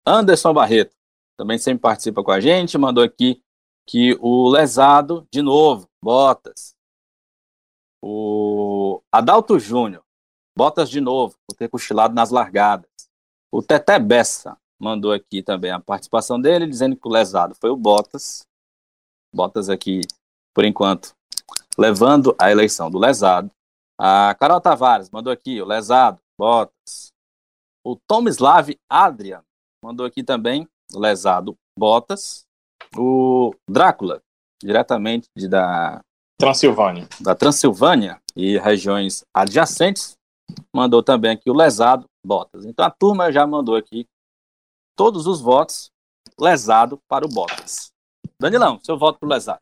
Anderson 0.06 0.54
Barreto, 0.54 0.96
também 1.38 1.58
sempre 1.58 1.82
participa 1.82 2.24
com 2.24 2.32
a 2.32 2.40
gente, 2.40 2.78
mandou 2.78 3.04
aqui 3.04 3.42
que 3.88 4.16
o 4.22 4.50
lesado, 4.50 5.28
de 5.32 5.42
novo, 5.42 5.90
Botas. 6.02 6.76
O 8.02 9.02
Adalto 9.12 9.58
Júnior, 9.58 10.04
Botas 10.56 10.90
de 10.90 11.02
novo, 11.02 11.36
por 11.48 11.56
ter 11.56 11.68
cochilado 11.68 12.14
nas 12.14 12.30
largadas. 12.30 12.90
O 13.52 13.62
Teté 13.62 13.98
Bessa, 13.98 14.58
mandou 14.80 15.12
aqui 15.12 15.42
também 15.42 15.72
a 15.72 15.80
participação 15.80 16.40
dele, 16.40 16.68
dizendo 16.68 16.96
que 16.96 17.08
o 17.08 17.12
lesado 17.12 17.56
foi 17.56 17.70
o 17.70 17.78
Bottas. 17.78 18.44
Bottas 19.34 19.70
aqui, 19.70 20.02
por 20.54 20.66
enquanto, 20.66 21.14
levando 21.78 22.36
a 22.40 22.52
eleição 22.52 22.90
do 22.90 23.00
lesado. 23.00 23.50
A 24.00 24.36
Carol 24.36 24.62
Tavares 24.62 25.10
mandou 25.10 25.32
aqui, 25.32 25.62
o 25.62 25.66
lesado, 25.66 26.20
Bottas. 26.40 27.12
O 27.86 27.98
Tomislav 28.08 28.70
Adrian 28.90 29.44
mandou 29.84 30.06
aqui 30.06 30.24
também, 30.24 30.68
o 30.94 31.00
lesado, 31.00 31.56
Bottas. 31.78 32.44
O 32.96 33.54
Drácula, 33.70 34.22
diretamente 34.62 35.28
de, 35.36 35.48
da, 35.48 36.02
Transilvânia. 36.40 37.08
da 37.20 37.34
Transilvânia 37.36 38.22
e 38.36 38.58
regiões 38.58 39.24
adjacentes, 39.34 40.14
mandou 40.76 41.02
também 41.02 41.32
aqui 41.32 41.50
o 41.50 41.54
lesado 41.54 42.06
Bottas. 42.26 42.66
Então 42.66 42.86
a 42.86 42.92
turma 42.92 43.32
já 43.32 43.46
mandou 43.48 43.76
aqui 43.76 44.06
todos 44.96 45.28
os 45.28 45.42
votos 45.42 45.92
lesado 46.40 47.00
para 47.08 47.26
o 47.26 47.30
Bottas. 47.30 47.92
Danilão, 48.40 48.80
seu 48.84 48.98
voto 48.98 49.20
para 49.20 49.28
o 49.28 49.30
lesado. 49.30 49.60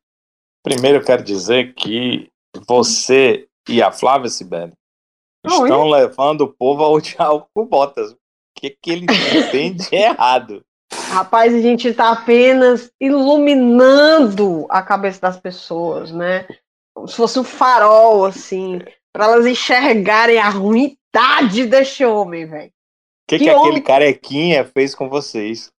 Primeiro 0.63 0.99
eu 0.99 1.03
quero 1.03 1.23
dizer 1.23 1.73
que 1.73 2.29
você 2.67 3.47
e 3.67 3.81
a 3.81 3.91
Flávia 3.91 4.29
Sibeli 4.29 4.73
estão 5.45 5.89
levando 5.89 6.41
o 6.41 6.53
povo 6.53 6.83
a 6.83 6.89
odiar 6.89 7.33
o 7.33 7.65
Bottas. 7.65 8.11
O 8.11 8.17
que, 8.55 8.69
que 8.81 8.91
ele 8.91 9.05
tem 9.51 9.73
de 9.73 9.95
errado? 9.95 10.63
Rapaz, 11.09 11.53
a 11.53 11.59
gente 11.59 11.93
tá 11.93 12.11
apenas 12.11 12.91
iluminando 12.99 14.65
a 14.69 14.81
cabeça 14.81 15.19
das 15.21 15.39
pessoas, 15.39 16.11
né? 16.11 16.47
Como 16.93 17.07
se 17.07 17.15
fosse 17.15 17.39
um 17.39 17.43
farol, 17.43 18.25
assim, 18.25 18.79
para 19.13 19.25
elas 19.25 19.45
enxergarem 19.45 20.37
a 20.37 20.49
ruindade 20.49 21.65
deste 21.65 22.05
homem, 22.05 22.45
velho. 22.45 22.71
O 23.35 23.37
que, 23.37 23.37
Que 23.39 23.43
que 23.45 23.49
aquele 23.49 23.81
carequinha 23.81 24.65
fez 24.65 24.93
com 24.93 25.07
vocês? 25.09 25.71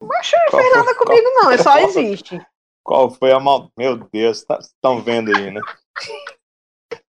Mas 0.00 0.32
não 0.32 0.50
Qual 0.50 0.62
fez 0.62 0.72
foi- 0.74 0.82
nada 0.82 0.94
comigo, 0.96 1.28
não, 1.34 1.50
é 1.50 1.58
só 1.58 1.78
existe. 1.78 2.40
Qual 2.84 3.10
foi 3.10 3.32
a 3.32 3.38
mal... 3.40 3.70
Meu 3.76 3.96
Deus, 3.96 4.44
estão 4.60 5.00
vendo 5.00 5.34
aí, 5.36 5.50
né? 5.50 5.60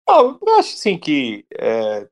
Não, 0.09 0.39
eu 0.45 0.55
acho 0.57 0.75
assim 0.75 0.99
que 0.99 1.45
é, 1.53 2.07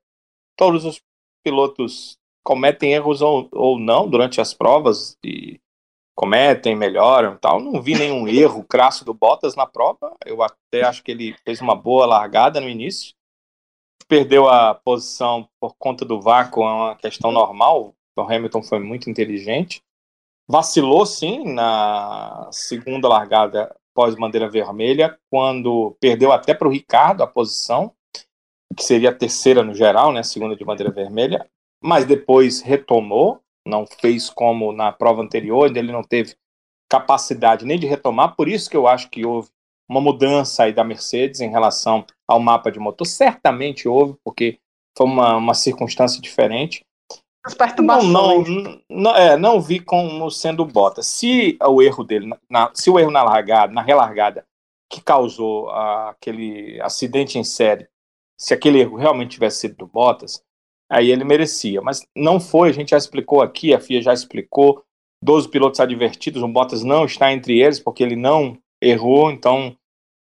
todos 0.57 0.83
os 0.85 1.01
pilotos 1.45 2.17
cometem 2.43 2.93
erros 2.93 3.21
ou, 3.21 3.47
ou 3.51 3.77
não 3.79 4.09
durante 4.09 4.41
as 4.41 4.53
provas 4.53 5.17
e 5.23 5.59
cometem, 6.15 6.75
melhoram 6.75 7.35
e 7.35 7.37
tal. 7.37 7.59
Não 7.59 7.81
vi 7.81 7.95
nenhum 7.95 8.27
erro 8.27 8.63
crasso 8.63 9.05
do 9.05 9.13
Bottas 9.13 9.55
na 9.55 9.65
prova. 9.65 10.15
Eu 10.25 10.41
até 10.41 10.83
acho 10.83 11.03
que 11.03 11.11
ele 11.11 11.35
fez 11.45 11.61
uma 11.61 11.75
boa 11.75 12.05
largada 12.05 12.59
no 12.59 12.67
início. 12.69 13.13
Perdeu 14.13 14.47
a 14.47 14.75
posição 14.75 15.49
por 15.59 15.73
conta 15.75 16.05
do 16.05 16.21
vácuo, 16.21 16.61
é 16.61 16.71
uma 16.71 16.95
questão 16.95 17.31
normal. 17.31 17.95
O 18.15 18.21
Hamilton 18.21 18.61
foi 18.61 18.77
muito 18.77 19.09
inteligente. 19.09 19.81
Vacilou, 20.47 21.03
sim, 21.03 21.51
na 21.51 22.47
segunda 22.51 23.07
largada 23.07 23.75
pós-bandeira 23.91 24.47
vermelha, 24.47 25.17
quando 25.31 25.97
perdeu 25.99 26.31
até 26.31 26.53
para 26.53 26.67
o 26.67 26.71
Ricardo 26.71 27.23
a 27.23 27.27
posição, 27.27 27.91
que 28.77 28.83
seria 28.83 29.09
a 29.09 29.15
terceira 29.15 29.63
no 29.63 29.73
geral, 29.73 30.11
né, 30.11 30.21
segunda 30.21 30.55
de 30.55 30.63
bandeira 30.63 30.91
vermelha, 30.91 31.49
mas 31.83 32.05
depois 32.05 32.61
retomou, 32.61 33.41
não 33.65 33.83
fez 33.99 34.29
como 34.29 34.71
na 34.71 34.91
prova 34.91 35.23
anterior, 35.23 35.75
ele 35.75 35.91
não 35.91 36.03
teve 36.03 36.35
capacidade 36.87 37.65
nem 37.65 37.79
de 37.79 37.87
retomar, 37.87 38.35
por 38.35 38.47
isso 38.47 38.69
que 38.69 38.77
eu 38.77 38.85
acho 38.85 39.09
que 39.09 39.25
houve 39.25 39.49
uma 39.93 40.01
mudança 40.01 40.63
aí 40.63 40.73
da 40.73 40.83
Mercedes 40.83 41.39
em 41.39 41.49
relação 41.49 42.05
ao 42.27 42.39
mapa 42.39 42.71
de 42.71 42.79
motor. 42.79 43.05
Certamente 43.05 43.87
houve, 43.87 44.15
porque 44.23 44.57
foi 44.97 45.05
uma, 45.05 45.37
uma 45.37 45.53
circunstância 45.53 46.19
diferente. 46.19 46.83
As 47.45 47.53
perturbações. 47.53 48.11
Não, 48.11 48.43
não, 48.43 48.81
não, 48.89 49.15
é, 49.15 49.37
não 49.37 49.61
vi 49.61 49.79
como 49.79 50.31
sendo 50.31 50.65
Bottas. 50.65 51.05
Se 51.05 51.57
o 51.61 51.81
erro 51.81 52.03
dele, 52.03 52.33
na, 52.49 52.71
se 52.73 52.89
o 52.89 52.97
erro 52.97 53.11
na 53.11 53.23
largada, 53.23 53.71
na 53.71 53.81
relargada, 53.81 54.45
que 54.89 55.01
causou 55.01 55.69
aquele 55.69 56.79
acidente 56.81 57.37
em 57.37 57.43
série, 57.43 57.87
se 58.37 58.53
aquele 58.53 58.79
erro 58.79 58.97
realmente 58.97 59.31
tivesse 59.31 59.61
sido 59.61 59.75
do 59.75 59.87
Bottas, 59.87 60.41
aí 60.89 61.11
ele 61.11 61.23
merecia. 61.23 61.81
Mas 61.81 62.05
não 62.15 62.39
foi, 62.39 62.69
a 62.69 62.73
gente 62.73 62.91
já 62.91 62.97
explicou 62.97 63.41
aqui, 63.41 63.73
a 63.73 63.79
FIA 63.79 64.01
já 64.01 64.13
explicou, 64.13 64.83
12 65.21 65.49
pilotos 65.49 65.79
advertidos, 65.79 66.41
o 66.41 66.47
Bottas 66.47 66.83
não 66.83 67.05
está 67.05 67.31
entre 67.31 67.59
eles, 67.59 67.79
porque 67.79 68.03
ele 68.03 68.15
não 68.15 68.57
errou, 68.81 69.31
então 69.31 69.75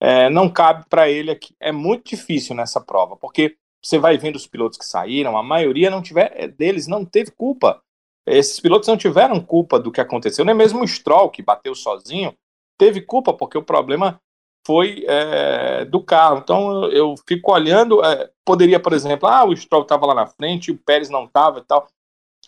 é, 0.05 0.29
não 0.29 0.51
cabe 0.51 0.85
para 0.87 1.09
ele 1.09 1.31
aqui. 1.31 1.55
É 1.59 1.73
muito 1.73 2.11
difícil 2.11 2.55
nessa 2.55 2.79
prova, 2.79 3.17
porque 3.17 3.57
você 3.83 3.99
vai 3.99 4.19
vendo 4.19 4.37
os 4.37 4.47
pilotos 4.47 4.77
que 4.77 4.85
saíram, 4.85 5.35
a 5.35 5.43
maioria 5.43 5.89
não 5.89 6.03
tiver, 6.03 6.31
é, 6.37 6.47
deles 6.47 6.87
não 6.87 7.07
teve 7.07 7.31
culpa. 7.31 7.83
Esses 8.27 8.61
pilotos 8.61 8.87
não 8.87 8.99
tiveram 8.99 9.41
culpa 9.41 9.79
do 9.79 9.91
que 9.91 10.03
aconteceu, 10.03 10.45
nem 10.45 10.55
mesmo 10.55 10.83
o 10.83 10.87
Stroll, 10.87 11.31
que 11.31 11.43
bateu 11.43 11.75
sozinho, 11.75 12.35
teve 12.79 13.01
culpa, 13.01 13.33
porque 13.33 13.57
o 13.57 13.63
problema 13.63 14.21
foi 14.67 15.05
é, 15.09 15.87
do 15.87 16.03
carro. 16.03 16.39
Então 16.39 16.85
eu 16.91 17.15
fico 17.27 17.53
olhando, 17.53 18.05
é, 18.05 18.31
poderia, 18.45 18.79
por 18.79 18.93
exemplo, 18.93 19.27
ah, 19.27 19.45
o 19.45 19.57
Stroll 19.57 19.85
estava 19.85 20.05
lá 20.05 20.15
na 20.15 20.27
frente, 20.27 20.71
o 20.71 20.77
Pérez 20.77 21.09
não 21.09 21.25
estava 21.25 21.61
e 21.61 21.65
tal. 21.65 21.87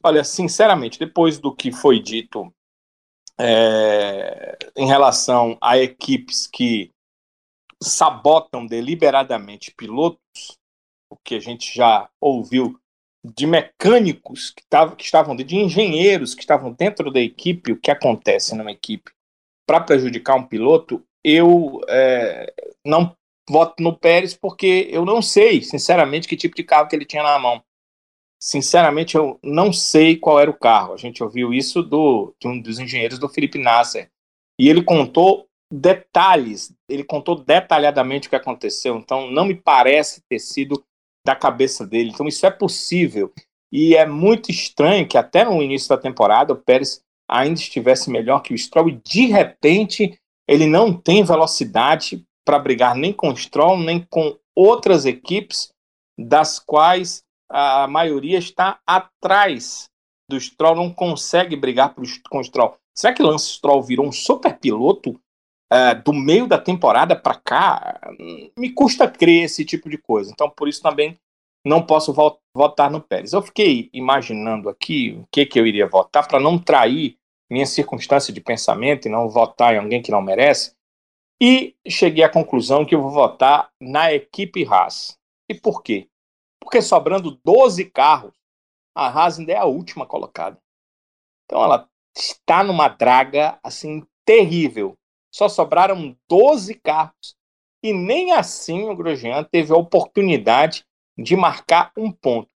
Olha, 0.04 0.22
sinceramente, 0.24 0.98
depois 0.98 1.38
do 1.38 1.54
que 1.54 1.72
foi 1.72 2.00
dito 2.00 2.52
é, 3.38 4.58
em 4.76 4.86
relação 4.86 5.56
a 5.60 5.78
equipes 5.78 6.46
que 6.46 6.94
sabotam 7.82 8.66
deliberadamente 8.66 9.72
pilotos, 9.76 10.58
o 11.10 11.16
que 11.16 11.34
a 11.34 11.40
gente 11.40 11.74
já 11.74 12.08
ouviu 12.20 12.78
de 13.24 13.46
mecânicos 13.46 14.50
que, 14.50 14.64
tavam, 14.68 14.96
que 14.96 15.04
estavam, 15.04 15.36
de 15.36 15.56
engenheiros 15.56 16.34
que 16.34 16.40
estavam 16.40 16.72
dentro 16.72 17.10
da 17.10 17.20
equipe, 17.20 17.72
o 17.72 17.80
que 17.80 17.90
acontece 17.90 18.54
numa 18.54 18.70
equipe 18.70 19.10
para 19.66 19.80
prejudicar 19.80 20.36
um 20.36 20.46
piloto, 20.46 21.04
eu 21.24 21.80
é, 21.88 22.52
não 22.84 23.16
voto 23.50 23.82
no 23.82 23.96
Pérez 23.96 24.34
porque 24.34 24.88
eu 24.90 25.04
não 25.04 25.20
sei, 25.20 25.62
sinceramente, 25.62 26.28
que 26.28 26.36
tipo 26.36 26.54
de 26.54 26.62
carro 26.62 26.88
que 26.88 26.94
ele 26.94 27.04
tinha 27.04 27.22
na 27.22 27.38
mão. 27.38 27.62
Sinceramente, 28.40 29.16
eu 29.16 29.40
não 29.42 29.72
sei 29.72 30.16
qual 30.16 30.38
era 30.38 30.50
o 30.50 30.58
carro. 30.58 30.94
A 30.94 30.96
gente 30.96 31.22
ouviu 31.22 31.52
isso 31.52 31.82
do, 31.82 32.34
de 32.40 32.46
um 32.46 32.60
dos 32.60 32.78
engenheiros 32.78 33.18
do 33.18 33.28
Felipe 33.28 33.58
Nasser. 33.58 34.10
E 34.58 34.68
ele 34.68 34.82
contou 34.82 35.45
detalhes, 35.72 36.74
ele 36.88 37.04
contou 37.04 37.36
detalhadamente 37.36 38.28
o 38.28 38.30
que 38.30 38.36
aconteceu. 38.36 38.96
Então, 38.96 39.30
não 39.30 39.44
me 39.44 39.54
parece 39.54 40.22
ter 40.28 40.38
sido 40.38 40.82
da 41.24 41.34
cabeça 41.34 41.86
dele. 41.86 42.10
Então, 42.10 42.26
isso 42.26 42.46
é 42.46 42.50
possível. 42.50 43.32
E 43.72 43.96
é 43.96 44.06
muito 44.06 44.50
estranho 44.50 45.08
que 45.08 45.18
até 45.18 45.44
no 45.44 45.62
início 45.62 45.88
da 45.88 45.98
temporada 45.98 46.52
o 46.52 46.56
Pérez 46.56 47.00
ainda 47.28 47.58
estivesse 47.58 48.10
melhor 48.10 48.40
que 48.40 48.54
o 48.54 48.58
Stroll 48.58 48.88
e 48.88 49.00
de 49.04 49.26
repente 49.26 50.16
ele 50.48 50.66
não 50.66 50.92
tem 50.92 51.24
velocidade 51.24 52.24
para 52.44 52.58
brigar 52.58 52.94
nem 52.94 53.12
com 53.12 53.30
o 53.30 53.36
Stroll, 53.36 53.76
nem 53.76 54.00
com 54.08 54.38
outras 54.54 55.04
equipes 55.04 55.72
das 56.16 56.60
quais 56.60 57.24
a 57.50 57.86
maioria 57.88 58.38
está 58.38 58.78
atrás 58.86 59.90
do 60.30 60.40
Stroll, 60.40 60.76
não 60.76 60.92
consegue 60.92 61.56
brigar 61.56 61.94
com 61.94 62.38
o 62.38 62.44
Stroll. 62.44 62.76
Será 62.96 63.12
que 63.12 63.22
Lance 63.22 63.50
Stroll 63.50 63.82
virou 63.82 64.06
um 64.06 64.12
super 64.12 64.58
piloto 64.58 65.20
é, 65.70 65.94
do 65.94 66.12
meio 66.12 66.46
da 66.46 66.58
temporada 66.58 67.16
para 67.16 67.34
cá? 67.34 68.00
Me 68.58 68.70
custa 68.70 69.08
crer 69.08 69.44
esse 69.44 69.64
tipo 69.64 69.88
de 69.88 69.98
coisa. 69.98 70.30
Então, 70.30 70.48
por 70.48 70.68
isso 70.68 70.82
também 70.82 71.18
não 71.64 71.82
posso 71.82 72.14
votar 72.54 72.90
no 72.90 73.00
Pérez. 73.00 73.32
Eu 73.32 73.42
fiquei 73.42 73.90
imaginando 73.92 74.68
aqui 74.68 75.18
o 75.20 75.26
que, 75.30 75.46
que 75.46 75.58
eu 75.58 75.66
iria 75.66 75.86
votar 75.86 76.26
para 76.26 76.40
não 76.40 76.58
trair 76.58 77.16
minha 77.50 77.66
circunstância 77.66 78.32
de 78.32 78.40
pensamento 78.40 79.06
e 79.06 79.10
não 79.10 79.28
votar 79.28 79.74
em 79.74 79.78
alguém 79.78 80.02
que 80.02 80.10
não 80.10 80.22
merece. 80.22 80.74
E 81.40 81.74
cheguei 81.86 82.24
à 82.24 82.28
conclusão 82.28 82.84
que 82.84 82.94
eu 82.94 83.02
vou 83.02 83.10
votar 83.10 83.70
na 83.80 84.12
equipe 84.12 84.66
Haas. 84.66 85.16
E 85.48 85.54
por 85.54 85.82
quê? 85.82 86.08
porque 86.66 86.82
sobrando 86.82 87.38
12 87.44 87.84
carros, 87.90 88.34
a 88.92 89.06
Haas 89.06 89.38
ainda 89.38 89.52
é 89.52 89.56
a 89.56 89.66
última 89.66 90.04
colocada. 90.04 90.60
Então 91.44 91.62
ela 91.62 91.88
está 92.12 92.64
numa 92.64 92.88
draga 92.88 93.56
assim 93.62 94.04
terrível. 94.24 94.94
Só 95.36 95.50
sobraram 95.50 96.16
12 96.30 96.76
carros 96.76 97.36
e 97.84 97.92
nem 97.92 98.32
assim 98.32 98.88
o 98.88 98.96
Grosjean 98.96 99.44
teve 99.44 99.70
a 99.70 99.76
oportunidade 99.76 100.82
de 101.14 101.36
marcar 101.36 101.92
um 101.94 102.10
ponto. 102.10 102.48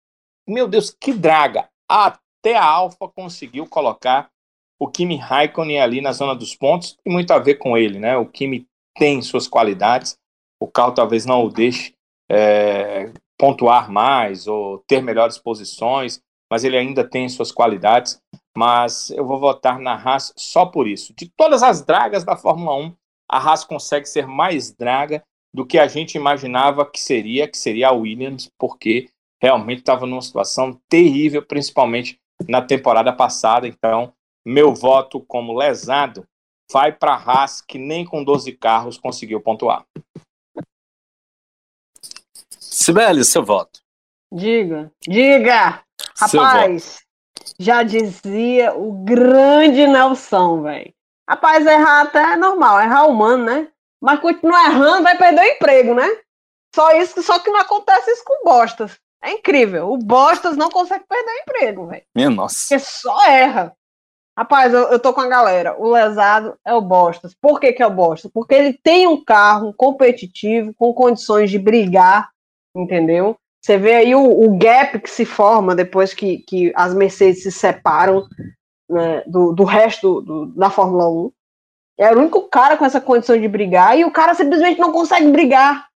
Meu 0.46 0.68
Deus, 0.68 0.88
que 0.88 1.12
draga! 1.12 1.68
Até 1.90 2.56
a 2.56 2.64
Alfa 2.64 3.08
conseguiu 3.08 3.66
colocar 3.66 4.30
o 4.78 4.86
Kimi 4.86 5.16
Raikkonen 5.16 5.80
ali 5.80 6.00
na 6.00 6.12
zona 6.12 6.36
dos 6.36 6.54
pontos, 6.54 6.96
tem 7.02 7.12
muito 7.12 7.32
a 7.32 7.40
ver 7.40 7.56
com 7.56 7.76
ele, 7.76 7.98
né? 7.98 8.16
O 8.16 8.26
Kimi 8.26 8.64
tem 8.96 9.20
suas 9.22 9.48
qualidades, 9.48 10.16
o 10.60 10.68
carro 10.68 10.94
talvez 10.94 11.26
não 11.26 11.44
o 11.44 11.50
deixe 11.50 11.96
é, 12.30 13.12
pontuar 13.36 13.90
mais 13.90 14.46
ou 14.46 14.78
ter 14.86 15.02
melhores 15.02 15.36
posições, 15.36 16.22
mas 16.48 16.62
ele 16.62 16.76
ainda 16.76 17.02
tem 17.02 17.28
suas 17.28 17.50
qualidades. 17.50 18.20
Mas 18.58 19.10
eu 19.10 19.24
vou 19.24 19.38
votar 19.38 19.78
na 19.78 19.94
Haas 19.94 20.32
só 20.36 20.66
por 20.66 20.88
isso. 20.88 21.14
De 21.16 21.28
todas 21.28 21.62
as 21.62 21.80
dragas 21.80 22.24
da 22.24 22.36
Fórmula 22.36 22.74
1, 22.74 22.96
a 23.30 23.38
Haas 23.38 23.62
consegue 23.62 24.04
ser 24.04 24.26
mais 24.26 24.72
draga 24.72 25.22
do 25.54 25.64
que 25.64 25.78
a 25.78 25.86
gente 25.86 26.16
imaginava 26.16 26.84
que 26.84 26.98
seria, 26.98 27.46
que 27.46 27.56
seria 27.56 27.90
a 27.90 27.92
Williams, 27.92 28.50
porque 28.58 29.10
realmente 29.40 29.78
estava 29.78 30.06
numa 30.06 30.20
situação 30.20 30.76
terrível, 30.88 31.40
principalmente 31.40 32.18
na 32.48 32.60
temporada 32.60 33.12
passada. 33.12 33.68
Então, 33.68 34.12
meu 34.44 34.74
voto 34.74 35.20
como 35.20 35.56
lesado 35.56 36.26
vai 36.72 36.90
para 36.90 37.14
a 37.14 37.16
Haas, 37.16 37.60
que 37.60 37.78
nem 37.78 38.04
com 38.04 38.24
12 38.24 38.54
carros 38.54 38.98
conseguiu 38.98 39.40
pontuar. 39.40 39.84
Sibeli, 42.58 43.24
seu 43.24 43.44
voto. 43.44 43.78
Diga, 44.32 44.90
diga! 45.06 45.80
Rapaz, 46.16 47.06
já 47.58 47.82
dizia 47.82 48.74
o 48.74 48.92
grande 49.04 49.86
Nelson, 49.86 50.62
velho. 50.62 50.92
Rapaz, 51.28 51.66
errar 51.66 52.02
até 52.02 52.32
é 52.32 52.36
normal, 52.36 52.80
errar 52.80 53.06
humano, 53.06 53.44
né? 53.44 53.68
Mas 54.00 54.20
continuar 54.20 54.70
errando 54.70 55.02
vai 55.02 55.16
perder 55.16 55.40
o 55.40 55.44
emprego, 55.44 55.94
né? 55.94 56.08
Só 56.74 56.92
isso, 56.92 57.22
só 57.22 57.38
que 57.38 57.50
não 57.50 57.60
acontece 57.60 58.10
isso 58.10 58.22
com 58.24 58.44
Bostas. 58.44 58.98
É 59.22 59.32
incrível. 59.32 59.90
O 59.90 59.98
Bostas 59.98 60.56
não 60.56 60.70
consegue 60.70 61.04
perder 61.08 61.30
o 61.30 61.42
emprego, 61.42 61.86
velho. 61.86 62.04
Minha 62.14 62.30
nossa. 62.30 62.68
Porque 62.68 62.78
só 62.78 63.26
erra. 63.26 63.74
Rapaz, 64.38 64.72
eu, 64.72 64.88
eu 64.88 65.00
tô 65.00 65.12
com 65.12 65.20
a 65.20 65.26
galera. 65.26 65.74
O 65.78 65.90
lesado 65.90 66.56
é 66.64 66.72
o 66.72 66.80
Bostas. 66.80 67.34
Por 67.34 67.58
que, 67.58 67.72
que 67.72 67.82
é 67.82 67.86
o 67.86 67.90
Bostas? 67.90 68.30
Porque 68.32 68.54
ele 68.54 68.72
tem 68.72 69.06
um 69.06 69.22
carro 69.24 69.74
competitivo, 69.74 70.72
com 70.74 70.94
condições 70.94 71.50
de 71.50 71.58
brigar 71.58 72.30
entendeu? 72.74 73.36
Você 73.60 73.76
vê 73.76 73.96
aí 73.96 74.14
o, 74.14 74.44
o 74.44 74.56
gap 74.56 74.98
que 75.00 75.10
se 75.10 75.24
forma 75.24 75.74
depois 75.74 76.14
que, 76.14 76.38
que 76.38 76.72
as 76.74 76.94
Mercedes 76.94 77.42
se 77.42 77.52
separam 77.52 78.26
né, 78.88 79.22
do, 79.26 79.52
do 79.52 79.64
resto 79.64 80.20
do, 80.22 80.46
da 80.46 80.70
Fórmula 80.70 81.08
1. 81.08 81.32
É 81.98 82.14
o 82.14 82.18
único 82.18 82.48
cara 82.48 82.76
com 82.76 82.84
essa 82.84 83.00
condição 83.00 83.38
de 83.38 83.48
brigar 83.48 83.98
e 83.98 84.04
o 84.04 84.10
cara 84.10 84.34
simplesmente 84.34 84.78
não 84.78 84.92
consegue 84.92 85.30
brigar. 85.30 85.88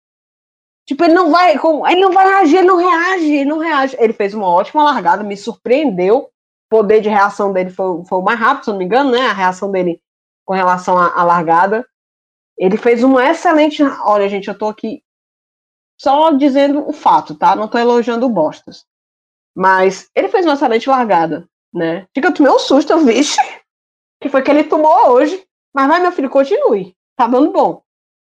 Tipo, 0.84 1.04
ele 1.04 1.14
não 1.14 1.30
vai, 1.30 1.52
ele 1.52 2.00
não 2.00 2.10
vai 2.10 2.26
reagir, 2.26 2.58
ele 2.58 2.66
não 2.66 2.76
reage, 2.76 3.32
ele 3.32 3.48
não 3.48 3.58
reage. 3.58 3.96
Ele 4.00 4.12
fez 4.12 4.34
uma 4.34 4.48
ótima 4.48 4.82
largada, 4.82 5.22
me 5.22 5.36
surpreendeu. 5.36 6.18
O 6.18 6.28
poder 6.68 7.00
de 7.00 7.08
reação 7.08 7.52
dele 7.52 7.70
foi, 7.70 8.04
foi 8.04 8.18
o 8.18 8.22
mais 8.22 8.38
rápido, 8.38 8.64
se 8.64 8.70
não 8.70 8.78
me 8.78 8.84
engano, 8.84 9.12
né? 9.12 9.20
A 9.26 9.32
reação 9.32 9.70
dele 9.70 10.00
com 10.44 10.54
relação 10.54 10.98
à, 10.98 11.20
à 11.20 11.22
largada. 11.22 11.86
Ele 12.58 12.76
fez 12.76 13.04
uma 13.04 13.24
excelente. 13.24 13.82
Olha, 14.04 14.28
gente, 14.28 14.48
eu 14.48 14.58
tô 14.58 14.66
aqui 14.66 15.02
só 16.02 16.32
dizendo 16.32 16.88
o 16.88 16.92
fato, 16.92 17.32
tá? 17.32 17.54
Não 17.54 17.68
tô 17.68 17.78
elogiando 17.78 18.28
Bostas. 18.28 18.84
Mas 19.54 20.10
ele 20.16 20.28
fez 20.28 20.44
uma 20.44 20.54
excelente 20.54 20.88
largada, 20.88 21.48
né? 21.72 22.08
Fica 22.12 22.28
eu 22.28 22.34
tomei 22.34 22.50
um 22.50 22.58
susto, 22.58 22.98
vixe, 23.04 23.38
que 24.20 24.28
foi 24.28 24.42
que 24.42 24.50
ele 24.50 24.64
tomou 24.64 25.10
hoje. 25.10 25.46
Mas 25.72 25.86
vai, 25.86 26.00
meu 26.00 26.10
filho, 26.10 26.28
continue. 26.28 26.96
Tá 27.16 27.28
dando 27.28 27.52
bom. 27.52 27.82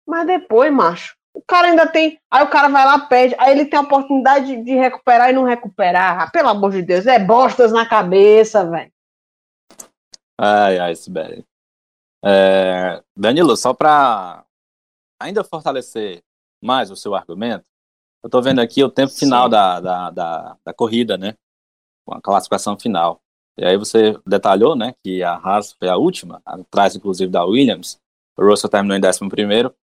Mas 0.07 0.27
depois, 0.27 0.73
macho, 0.73 1.14
O 1.35 1.43
cara 1.43 1.69
ainda 1.69 1.87
tem. 1.87 2.19
Aí 2.31 2.43
o 2.43 2.49
cara 2.49 2.69
vai 2.69 2.85
lá, 2.87 3.01
perde. 3.01 3.37
Aí 3.39 3.53
ele 3.53 3.66
tem 3.66 3.79
a 3.79 3.83
oportunidade 3.83 4.62
de 4.64 4.75
recuperar 4.75 5.29
e 5.29 5.35
não 5.35 5.45
recuperar. 5.45 6.33
Pelo 6.33 6.49
amor 6.49 6.73
de 6.73 6.83
Deus, 6.83 7.07
é 7.07 7.19
bostas 7.19 7.71
na 7.71 7.85
cabeça, 7.85 8.64
velho. 8.64 8.91
Ai, 10.41 10.79
ai, 10.79 10.95
Sibeli. 10.97 11.45
É, 12.25 13.03
Danilo, 13.14 13.57
só 13.57 13.75
para 13.75 14.45
ainda 15.21 15.45
fortalecer 15.45 16.23
mais 16.63 16.91
o 16.91 16.97
seu 16.97 17.15
argumento, 17.15 17.65
eu 18.23 18.29
tô 18.29 18.43
vendo 18.43 18.61
aqui 18.61 18.83
o 18.83 18.91
tempo 18.91 19.13
final 19.13 19.49
da, 19.49 19.81
da, 19.81 20.11
da, 20.11 20.57
da, 20.65 20.75
corrida, 20.75 21.17
né? 21.17 21.37
Com 22.05 22.15
a 22.15 22.21
classificação 22.21 22.79
final. 22.79 23.21
E 23.57 23.65
aí 23.65 23.77
você 23.77 24.17
detalhou, 24.27 24.77
né, 24.77 24.95
que 25.03 25.23
a 25.23 25.35
Haas 25.35 25.73
foi 25.73 25.89
a 25.89 25.97
última, 25.97 26.41
atrás 26.45 26.95
inclusive 26.95 27.31
da 27.31 27.45
Williams. 27.45 27.99
O 28.37 28.45
Russell 28.45 28.71
terminou 28.71 28.97
em 28.97 29.05
11 29.05 29.29
primeiro, 29.29 29.75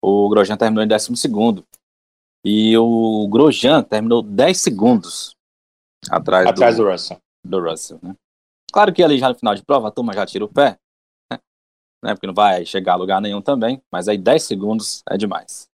o 0.00 0.28
Grosjean 0.28 0.56
terminou 0.56 0.84
em 0.84 0.88
12 0.88 1.16
segundo. 1.16 1.66
E 2.44 2.76
o 2.76 3.26
Grosjean 3.28 3.82
terminou 3.82 4.22
10 4.22 4.56
segundos 4.56 5.34
atrás, 6.08 6.46
atrás 6.46 6.76
do, 6.76 6.84
do 6.84 6.90
Russell. 6.90 7.18
Do 7.44 7.60
Russell, 7.60 7.98
né? 8.02 8.14
Claro 8.72 8.92
que 8.92 9.02
ali 9.02 9.18
já 9.18 9.28
no 9.28 9.34
final 9.34 9.54
de 9.54 9.64
prova 9.64 9.88
a 9.88 9.90
turma 9.90 10.12
já 10.12 10.26
tira 10.26 10.44
o 10.44 10.52
pé, 10.52 10.78
né? 12.04 12.14
Porque 12.14 12.26
não 12.26 12.34
vai 12.34 12.64
chegar 12.66 12.92
a 12.92 12.96
lugar 12.96 13.20
nenhum 13.20 13.40
também, 13.40 13.82
mas 13.90 14.08
aí 14.08 14.18
10 14.18 14.42
segundos 14.42 15.02
é 15.08 15.16
demais. 15.16 15.68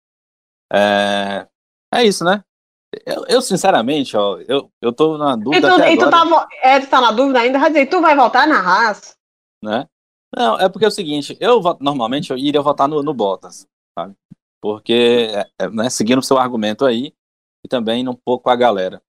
É, 0.72 1.46
é 1.92 2.04
isso, 2.04 2.24
né? 2.24 2.42
Eu, 3.06 3.24
eu, 3.28 3.42
sinceramente, 3.42 4.16
ó, 4.16 4.38
eu, 4.48 4.70
eu 4.80 4.92
tô 4.92 5.16
na 5.16 5.36
dúvida. 5.36 5.68
E 5.68 5.70
tu, 5.70 5.80
e 5.84 5.98
tu, 5.98 6.10
tá, 6.10 6.48
é, 6.62 6.80
tu 6.80 6.88
tá 6.88 7.00
na 7.00 7.12
dúvida 7.12 7.40
ainda? 7.40 7.58
Dizer, 7.58 7.86
tu 7.86 8.00
vai 8.00 8.16
voltar 8.16 8.48
na 8.48 8.58
Haas? 8.60 9.16
Né? 9.62 9.86
Não, 10.36 10.58
é 10.58 10.68
porque 10.68 10.84
é 10.84 10.88
o 10.88 10.92
seguinte, 10.92 11.36
eu 11.40 11.60
normalmente 11.80 12.30
eu 12.30 12.36
iria 12.36 12.62
votar 12.62 12.88
no, 12.88 13.02
no 13.02 13.14
Bottas, 13.14 13.66
sabe? 13.96 14.14
Porque, 14.60 15.28
é, 15.32 15.50
é, 15.58 15.70
né, 15.70 15.88
seguindo 15.88 16.18
o 16.18 16.22
seu 16.22 16.38
argumento 16.38 16.84
aí, 16.84 17.12
e 17.64 17.68
também 17.68 18.06
um 18.08 18.14
pouco 18.14 18.50
a 18.50 18.56
galera. 18.56 19.02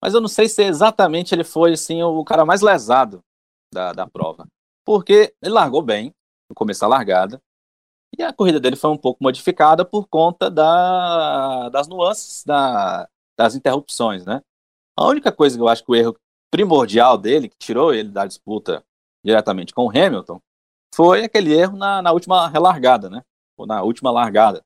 Mas 0.00 0.14
eu 0.14 0.20
não 0.20 0.28
sei 0.28 0.48
se 0.48 0.62
exatamente 0.62 1.34
ele 1.34 1.44
foi, 1.44 1.72
assim, 1.72 2.02
o 2.02 2.24
cara 2.24 2.44
mais 2.44 2.60
lesado 2.60 3.22
da, 3.72 3.92
da 3.92 4.06
prova. 4.06 4.46
Porque 4.84 5.34
ele 5.40 5.54
largou 5.54 5.82
bem, 5.82 6.12
no 6.50 6.54
começo 6.54 6.80
da 6.80 6.88
largada, 6.88 7.40
e 8.16 8.22
a 8.22 8.32
corrida 8.32 8.60
dele 8.60 8.76
foi 8.76 8.90
um 8.90 8.96
pouco 8.96 9.22
modificada 9.22 9.84
por 9.84 10.06
conta 10.06 10.50
da, 10.50 11.68
das 11.70 11.88
nuances 11.88 12.44
da, 12.44 13.08
das 13.36 13.54
interrupções, 13.54 14.24
né? 14.26 14.42
A 14.96 15.06
única 15.06 15.32
coisa 15.32 15.56
que 15.56 15.62
eu 15.62 15.68
acho 15.68 15.84
que 15.84 15.90
o 15.90 15.94
erro 15.94 16.16
primordial 16.50 17.16
dele, 17.16 17.48
que 17.48 17.56
tirou 17.58 17.94
ele 17.94 18.10
da 18.10 18.26
disputa 18.26 18.84
diretamente 19.24 19.72
com 19.72 19.86
o 19.86 19.90
Hamilton, 19.90 20.40
foi 20.94 21.24
aquele 21.24 21.54
erro 21.54 21.76
na, 21.76 22.02
na 22.02 22.12
última 22.12 22.48
relargada, 22.48 23.08
né? 23.08 23.22
Ou 23.56 23.66
na 23.66 23.82
última 23.82 24.10
largada. 24.10 24.62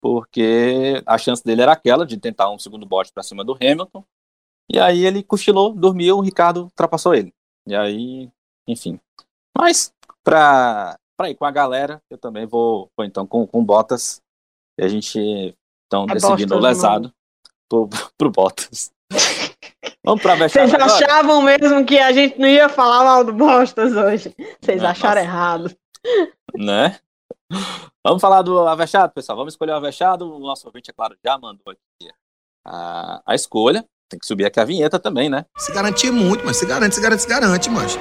Porque 0.00 1.02
a 1.04 1.18
chance 1.18 1.44
dele 1.44 1.62
era 1.62 1.72
aquela 1.72 2.06
de 2.06 2.16
tentar 2.16 2.50
um 2.50 2.58
segundo 2.58 2.86
bote 2.86 3.12
para 3.12 3.22
cima 3.22 3.44
do 3.44 3.54
Hamilton. 3.54 4.04
E 4.70 4.78
aí 4.78 5.04
ele 5.04 5.22
cochilou, 5.22 5.74
dormiu, 5.74 6.16
o 6.16 6.22
Ricardo 6.22 6.62
ultrapassou 6.64 7.14
ele. 7.14 7.34
E 7.66 7.74
aí, 7.74 8.30
enfim. 8.66 8.98
Mas, 9.56 9.92
para 10.24 10.98
ir 11.24 11.34
com 11.34 11.44
a 11.44 11.50
galera, 11.50 12.02
eu 12.10 12.18
também 12.18 12.46
vou, 12.46 12.90
vou 12.96 13.06
então 13.06 13.26
com, 13.26 13.46
com 13.46 13.64
Bottas. 13.64 14.20
E 14.78 14.84
a 14.84 14.88
gente, 14.88 15.56
então, 15.86 16.06
é 16.08 16.14
decidindo 16.14 16.54
o 16.54 16.60
lesado 16.60 17.12
pro, 17.68 17.88
pro 18.16 18.30
Bottas. 18.30 18.92
Vamos 20.04 20.22
pra 20.22 20.36
Vocês 20.36 20.72
achavam 20.72 21.42
mesmo 21.42 21.84
que 21.84 21.98
a 21.98 22.12
gente 22.12 22.38
não 22.38 22.46
ia 22.46 22.68
falar 22.68 23.04
mal 23.04 23.24
do 23.24 23.32
Bostas 23.32 23.92
hoje. 23.92 24.32
Vocês 24.60 24.84
acharam 24.84 25.20
nossa. 25.20 25.26
errado. 25.26 25.76
Né? 26.54 26.96
Vamos 28.04 28.20
falar 28.20 28.42
do 28.42 28.68
Avechado, 28.68 29.12
pessoal. 29.12 29.36
Vamos 29.36 29.54
escolher 29.54 29.72
o 29.72 29.76
Avechado. 29.76 30.32
O 30.32 30.38
nosso 30.38 30.64
ouvinte, 30.66 30.90
é 30.90 30.92
claro, 30.92 31.16
já 31.24 31.36
mandou 31.36 31.72
aqui 31.72 32.12
a, 32.64 33.20
a 33.26 33.34
escolha. 33.34 33.84
Tem 34.08 34.20
que 34.20 34.26
subir 34.26 34.44
aqui 34.44 34.60
a 34.60 34.64
vinheta 34.64 35.00
também, 35.00 35.28
né? 35.28 35.44
Se 35.58 35.72
garantir 35.72 36.12
muito, 36.12 36.44
mas 36.44 36.56
se 36.56 36.66
garante, 36.66 36.94
se 36.94 37.00
garante, 37.00 37.22
se 37.22 37.28
garante, 37.28 37.68
mas. 37.68 37.98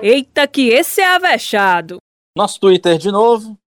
Eita, 0.00 0.46
que 0.46 0.68
esse 0.68 1.00
é 1.00 1.14
Avechado. 1.14 1.98
Nosso 2.36 2.60
Twitter 2.60 2.98
de 2.98 3.10
novo. 3.10 3.58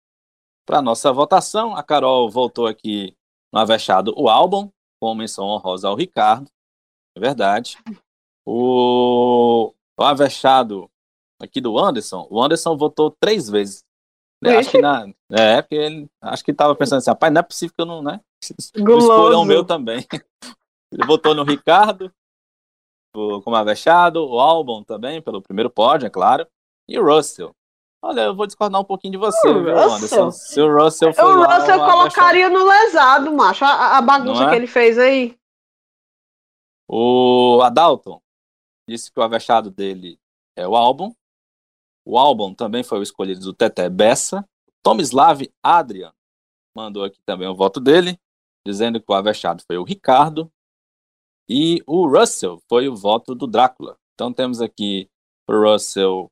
Para 0.64 0.80
nossa 0.80 1.12
votação, 1.12 1.74
a 1.74 1.82
Carol 1.82 2.30
voltou 2.30 2.66
aqui 2.66 3.16
no 3.52 3.58
Avechado 3.58 4.14
o 4.16 4.28
álbum 4.28 4.70
com 5.00 5.14
menção 5.14 5.46
honrosa 5.46 5.88
ao 5.88 5.96
Ricardo, 5.96 6.48
é 7.16 7.20
verdade. 7.20 7.78
O, 8.46 9.72
o 9.98 10.02
avexado 10.02 10.88
aqui 11.40 11.60
do 11.60 11.78
Anderson, 11.78 12.26
o 12.30 12.42
Anderson 12.42 12.76
votou 12.76 13.10
três 13.10 13.48
vezes. 13.48 13.82
Eu 14.42 14.58
acho 14.58 14.70
que 14.70 14.80
na, 14.80 15.06
é, 15.30 15.60
porque 15.60 15.74
ele 15.74 16.08
acho 16.22 16.44
que 16.44 16.50
estava 16.50 16.74
pensando 16.74 16.98
assim, 16.98 17.10
rapaz, 17.10 17.32
não 17.32 17.40
é 17.40 17.42
possível 17.42 17.74
que 17.74 17.82
eu 17.82 17.86
não, 17.86 18.02
né? 18.02 18.20
Escolha 18.42 19.36
o 19.38 19.44
meu 19.44 19.64
também. 19.64 20.06
Ele 20.92 21.06
votou 21.06 21.36
no 21.36 21.44
Ricardo, 21.44 22.12
como 23.12 23.56
avexado, 23.56 24.24
o 24.26 24.38
álbum 24.38 24.82
também, 24.84 25.20
pelo 25.20 25.42
primeiro 25.42 25.70
pódio, 25.70 26.06
é 26.06 26.10
claro, 26.10 26.46
e 26.88 26.98
o 26.98 27.04
Russell. 27.04 27.54
Olha, 28.02 28.22
eu 28.22 28.34
vou 28.34 28.46
discordar 28.46 28.80
um 28.80 28.84
pouquinho 28.84 29.12
de 29.12 29.18
você, 29.18 29.48
o 29.48 29.62
viu, 29.62 29.78
Anderson? 29.78 30.30
Se 30.30 30.60
o 30.60 30.74
Russell 30.74 31.12
for 31.12 31.36
O 31.36 31.44
Russell 31.44 31.76
eu 31.76 31.84
colocaria 31.84 32.48
no 32.48 32.64
lesado, 32.64 33.30
macho. 33.32 33.64
A, 33.64 33.98
a 33.98 34.02
bagunça 34.02 34.44
é? 34.44 34.50
que 34.50 34.56
ele 34.56 34.66
fez 34.66 34.98
aí. 34.98 35.38
O 36.88 37.60
Adalton 37.62 38.20
disse 38.88 39.12
que 39.12 39.20
o 39.20 39.22
avexado 39.22 39.70
dele 39.70 40.18
é 40.56 40.66
o 40.66 40.74
álbum. 40.74 41.14
O 42.04 42.18
álbum 42.18 42.54
também 42.54 42.82
foi 42.82 42.98
o 42.98 43.02
escolhido 43.02 43.40
do 43.40 43.52
Teté 43.52 43.88
Bessa. 43.90 44.44
Tomislav 44.82 45.42
Adrian 45.62 46.12
mandou 46.74 47.04
aqui 47.04 47.20
também 47.24 47.46
o 47.46 47.54
voto 47.54 47.80
dele, 47.80 48.18
dizendo 48.66 48.98
que 48.98 49.12
o 49.12 49.14
avexado 49.14 49.62
foi 49.66 49.76
o 49.76 49.84
Ricardo. 49.84 50.50
E 51.52 51.82
o 51.84 52.06
Russell 52.06 52.62
foi 52.68 52.88
o 52.88 52.94
voto 52.94 53.34
do 53.34 53.44
Drácula. 53.44 53.98
Então 54.14 54.32
temos 54.32 54.60
aqui 54.60 55.10
o 55.48 55.52
Russell 55.52 56.30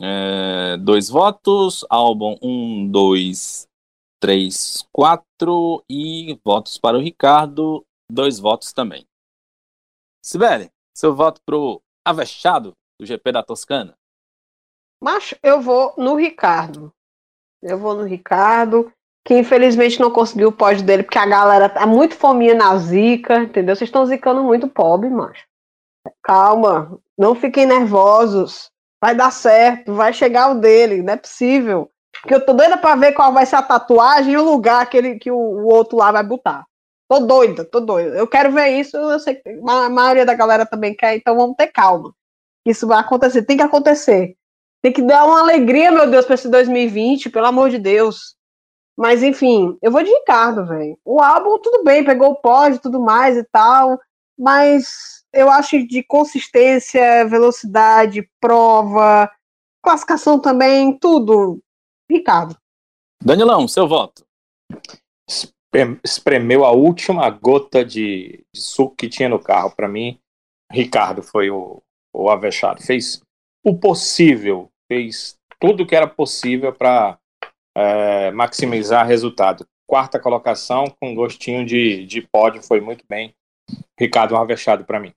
é, 0.00 0.76
dois 0.76 1.08
votos, 1.08 1.84
álbum 1.90 2.38
um, 2.40 2.88
dois, 2.88 3.66
três, 4.20 4.86
quatro 4.92 5.84
e 5.90 6.38
votos 6.44 6.78
para 6.78 6.96
o 6.96 7.00
Ricardo, 7.00 7.84
dois 8.08 8.38
votos 8.38 8.72
também. 8.72 9.04
Sibeli, 10.24 10.70
seu 10.96 11.12
voto 11.12 11.40
pro 11.44 11.82
Avechado 12.06 12.76
do 12.96 13.04
GP 13.04 13.32
da 13.32 13.42
Toscana? 13.42 13.98
Mas 15.02 15.34
eu 15.42 15.60
vou 15.60 15.94
no 15.98 16.14
Ricardo. 16.14 16.94
Eu 17.60 17.76
vou 17.76 17.96
no 17.96 18.04
Ricardo, 18.04 18.92
que 19.24 19.38
infelizmente 19.38 20.00
não 20.00 20.10
conseguiu 20.10 20.48
o 20.48 20.52
pódio 20.52 20.84
dele, 20.84 21.02
porque 21.02 21.18
a 21.18 21.26
galera 21.26 21.68
tá 21.68 21.86
muito 21.86 22.14
fominha 22.14 22.54
na 22.54 22.76
zica, 22.76 23.38
entendeu? 23.38 23.76
Vocês 23.76 23.88
estão 23.88 24.06
zicando 24.06 24.42
muito 24.42 24.68
pobre, 24.68 25.10
macho. 25.10 25.44
Calma, 26.22 26.98
não 27.18 27.34
fiquem 27.34 27.66
nervosos 27.66 28.70
vai 29.00 29.14
dar 29.14 29.30
certo, 29.32 29.94
vai 29.94 30.12
chegar 30.12 30.50
o 30.50 30.60
dele, 30.60 31.02
não 31.02 31.14
é 31.14 31.16
possível. 31.16 31.90
Porque 32.20 32.34
eu 32.34 32.44
tô 32.44 32.52
doida 32.52 32.76
pra 32.76 32.96
ver 32.96 33.12
qual 33.12 33.32
vai 33.32 33.46
ser 33.46 33.56
a 33.56 33.62
tatuagem 33.62 34.34
e 34.34 34.36
o 34.36 34.44
lugar 34.44 34.88
que, 34.90 34.96
ele, 34.96 35.18
que 35.18 35.30
o, 35.30 35.36
o 35.36 35.66
outro 35.66 35.96
lá 35.96 36.12
vai 36.12 36.22
botar. 36.22 36.66
Tô 37.08 37.20
doida, 37.20 37.64
tô 37.64 37.80
doida. 37.80 38.16
Eu 38.16 38.26
quero 38.26 38.52
ver 38.52 38.68
isso, 38.68 38.96
eu 38.96 39.18
sei 39.18 39.36
que 39.36 39.48
a 39.48 39.88
maioria 39.88 40.26
da 40.26 40.34
galera 40.34 40.66
também 40.66 40.94
quer, 40.94 41.16
então 41.16 41.34
vamos 41.34 41.56
ter 41.56 41.68
calma. 41.68 42.12
Isso 42.66 42.86
vai 42.86 42.98
acontecer, 42.98 43.42
tem 43.42 43.56
que 43.56 43.62
acontecer. 43.62 44.36
Tem 44.82 44.92
que 44.92 45.02
dar 45.02 45.24
uma 45.24 45.40
alegria, 45.40 45.90
meu 45.90 46.10
Deus, 46.10 46.26
pra 46.26 46.34
esse 46.34 46.48
2020, 46.48 47.30
pelo 47.30 47.46
amor 47.46 47.70
de 47.70 47.78
Deus. 47.78 48.36
Mas 49.00 49.22
enfim, 49.22 49.78
eu 49.80 49.90
vou 49.90 50.02
de 50.02 50.10
Ricardo, 50.10 50.66
velho. 50.66 50.98
O 51.02 51.22
álbum, 51.22 51.58
tudo 51.58 51.82
bem, 51.82 52.04
pegou 52.04 52.32
o 52.32 52.36
pódio 52.36 52.76
e 52.76 52.80
tudo 52.80 53.00
mais 53.00 53.34
e 53.34 53.42
tal, 53.44 53.98
mas 54.38 55.24
eu 55.32 55.50
acho 55.50 55.86
de 55.86 56.02
consistência, 56.02 57.26
velocidade, 57.26 58.28
prova, 58.38 59.32
classificação 59.82 60.38
também, 60.38 60.98
tudo. 60.98 61.62
Ricardo. 62.10 62.54
Danilão, 63.24 63.66
seu 63.66 63.88
voto. 63.88 64.22
Espremeu 66.04 66.66
a 66.66 66.72
última 66.72 67.30
gota 67.30 67.82
de, 67.82 68.44
de 68.54 68.60
suco 68.60 68.96
que 68.96 69.08
tinha 69.08 69.30
no 69.30 69.38
carro. 69.38 69.74
Para 69.74 69.88
mim, 69.88 70.20
Ricardo 70.70 71.22
foi 71.22 71.50
o, 71.50 71.82
o 72.12 72.28
avexado. 72.28 72.82
Fez 72.82 73.22
o 73.64 73.74
possível, 73.78 74.70
fez 74.86 75.38
tudo 75.58 75.86
que 75.86 75.96
era 75.96 76.06
possível 76.06 76.70
para 76.70 77.18
é, 77.76 78.30
maximizar 78.30 79.06
resultado. 79.06 79.66
Quarta 79.88 80.20
colocação 80.20 80.84
com 81.00 81.14
gostinho 81.14 81.64
de, 81.64 82.06
de 82.06 82.22
pódio, 82.22 82.62
foi 82.62 82.80
muito 82.80 83.04
bem. 83.08 83.34
Ricardo, 83.98 84.36
avexado 84.36 84.84
para 84.84 85.00
mim. 85.00 85.12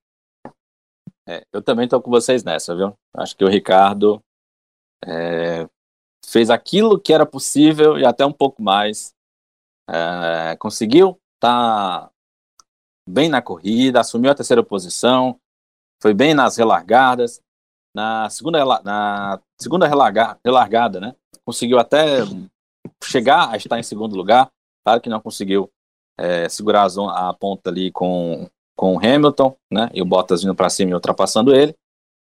É, 1.28 1.44
eu 1.54 1.62
também 1.62 1.86
estou 1.86 2.02
com 2.02 2.12
vocês 2.12 2.44
nessa, 2.44 2.76
viu? 2.76 2.94
Acho 3.16 3.36
que 3.36 3.46
o 3.46 3.50
Ricardo 3.50 4.22
é, 5.06 5.68
fez 6.26 6.50
aquilo 6.50 7.00
que 7.00 7.14
era 7.14 7.26
possível 7.26 7.98
e 7.98 8.06
até 8.06 8.26
um 8.26 8.34
pouco 8.34 8.62
mais. 8.62 9.14
É, 9.90 10.56
conseguiu 10.58 11.20
tá 11.40 12.10
bem 13.08 13.28
na 13.28 13.42
corrida, 13.42 14.00
assumiu 14.00 14.32
a 14.32 14.36
terceira 14.36 14.64
posição, 14.64 15.38
foi 16.02 16.14
bem 16.14 16.34
nas 16.34 16.56
relargadas. 16.56 17.42
Na 17.94 18.30
segunda, 18.30 18.64
na 18.82 19.42
segunda 19.60 19.86
relarga, 19.86 20.40
relargada, 20.44 21.00
né? 21.00 21.16
Conseguiu 21.46 21.80
até 21.80 22.20
chegar 23.04 23.50
a 23.50 23.58
estar 23.58 23.80
em 23.80 23.84
segundo 23.84 24.16
lugar. 24.16 24.52
Claro 24.86 25.02
que 25.02 25.10
não 25.10 25.22
conseguiu 25.22 25.70
é, 26.18 26.48
segurar 26.50 26.84
a, 26.84 26.90
zona, 26.90 27.30
a, 27.30 27.34
ponta 27.34 27.70
ali 27.70 27.92
com, 27.92 28.50
com 28.76 28.96
o 28.96 29.00
Hamilton, 29.00 29.56
né? 29.72 29.90
E 29.94 30.02
o 30.02 30.06
Bottas 30.06 30.44
vindo 30.44 30.56
para 30.56 30.70
cima 30.70 30.92
e 30.92 30.94
ultrapassando 30.94 31.56
ele. 31.56 31.76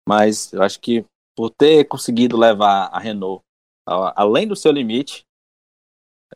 Mas 0.08 0.54
eu 0.54 0.62
acho 0.62 0.80
que 0.80 1.06
por 1.36 1.50
ter 1.50 1.86
conseguido 1.86 2.38
levar 2.38 2.86
a 2.86 3.00
Renault 3.00 3.44
além 3.88 4.48
do 4.48 4.56
seu 4.56 4.72
limite, 4.72 5.26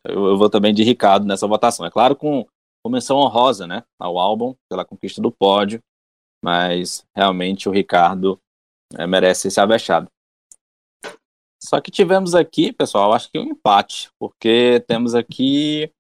eu, 0.04 0.28
eu, 0.28 0.38
vou 0.38 0.50
também 0.50 0.74
de 0.74 0.84
Ricardo 0.84 1.26
nessa 1.26 1.48
votação. 1.48 1.86
É 1.86 1.92
claro, 1.92 2.16
com, 2.16 2.46
com 2.84 2.92
menção 2.92 3.18
honrosa, 3.18 3.66
né? 3.66 3.84
Ao 4.00 4.18
álbum, 4.20 4.56
pela 4.70 4.86
conquista 4.86 5.22
do 5.22 5.32
pódio, 5.32 5.82
mas 6.44 7.06
realmente 7.16 7.68
o 7.68 7.72
Ricardo 7.72 8.40
é, 8.96 9.08
merece 9.08 9.48
esse 9.48 9.60
avexado. 9.60 10.10
Só 11.70 11.80
que 11.80 11.92
tivemos 11.92 12.34
aqui, 12.34 12.74
pessoal, 12.74 13.14
acho 13.14 13.30
que 13.32 13.38
um 13.38 13.44
empate, 13.44 14.10
porque 14.18 14.84
temos 14.88 15.14
aqui. 15.14 15.94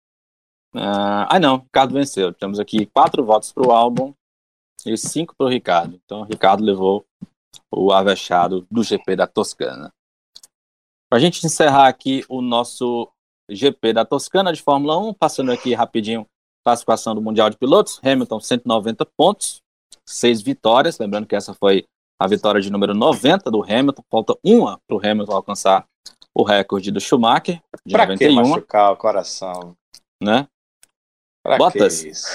Uh, 0.74 1.30
ah, 1.30 1.40
não, 1.40 1.58
Ricardo 1.58 1.94
venceu. 1.94 2.34
Temos 2.34 2.60
aqui 2.60 2.88
quatro 2.88 3.24
votos 3.24 3.54
para 3.54 3.68
o 3.68 3.72
álbum 3.72 4.12
e 4.84 4.98
cinco 4.98 5.36
para 5.38 5.46
o 5.46 5.50
Ricardo. 5.50 6.02
Então, 6.04 6.22
o 6.22 6.24
Ricardo 6.24 6.64
levou 6.64 7.06
o 7.72 7.94
avexado 7.94 8.66
do 8.72 8.82
GP 8.82 9.16
da 9.16 9.28
Toscana. 9.28 9.94
Para 11.08 11.20
a 11.20 11.22
gente 11.22 11.46
encerrar 11.46 11.88
aqui 11.88 12.26
o 12.28 12.42
nosso 12.42 13.08
GP 13.48 13.94
da 13.94 14.04
Toscana 14.04 14.52
de 14.52 14.64
Fórmula 14.64 14.98
1, 14.98 15.14
passando 15.14 15.52
aqui 15.52 15.76
rapidinho 15.76 16.26
classificação 16.64 17.14
do 17.14 17.22
Mundial 17.22 17.48
de 17.48 17.58
Pilotos, 17.60 18.00
Hamilton 18.04 18.40
190 18.40 19.06
pontos, 19.16 19.62
seis 20.04 20.42
vitórias, 20.42 20.98
lembrando 20.98 21.28
que 21.28 21.36
essa 21.36 21.54
foi 21.54 21.86
a 22.20 22.28
vitória 22.28 22.60
de 22.62 22.72
número 22.72 22.94
90 22.94 23.50
do 23.50 23.64
Hamilton, 23.64 24.04
falta 24.12 24.36
uma 24.44 24.80
para 24.88 24.98
o 24.98 25.00
Hamilton 25.00 25.34
alcançar 25.34 25.86
o 26.36 26.44
recorde 26.44 26.92
do 26.92 27.00
Schumacher, 27.00 27.62
de 27.86 27.94
pra 27.94 28.06
91. 28.06 28.18
que 28.18 28.50
machucar 28.50 28.92
o 28.94 28.98
coração? 28.98 29.76
Né? 30.22 30.48
Pra 31.44 31.58
Bottas. 31.58 32.02
que 32.02 32.10
isso? 32.10 32.28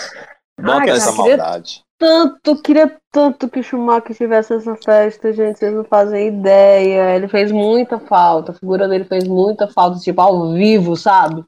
Bottas, 0.59 0.81
Ai, 0.83 0.91
Essa 0.91 1.13
maldade. 1.13 1.85
tanto, 1.99 2.63
queria 2.63 2.97
tanto 3.13 3.49
que 3.49 3.61
o 3.61 3.63
Schumacher 3.63 4.17
tivesse 4.17 4.55
essa 4.55 4.75
festa, 4.77 5.33
gente, 5.33 5.59
vocês 5.59 5.75
não 5.75 5.85
fazem 5.85 6.29
ideia. 6.29 7.15
Ele 7.15 7.29
fez 7.29 7.53
muita 7.53 7.99
falta, 8.01 8.53
a 8.53 8.55
figura 8.55 8.89
dele 8.89 9.05
fez 9.05 9.25
muita 9.29 9.69
falta, 9.69 9.99
tipo, 10.01 10.21
ao 10.21 10.53
vivo, 10.53 10.97
sabe? 10.97 11.45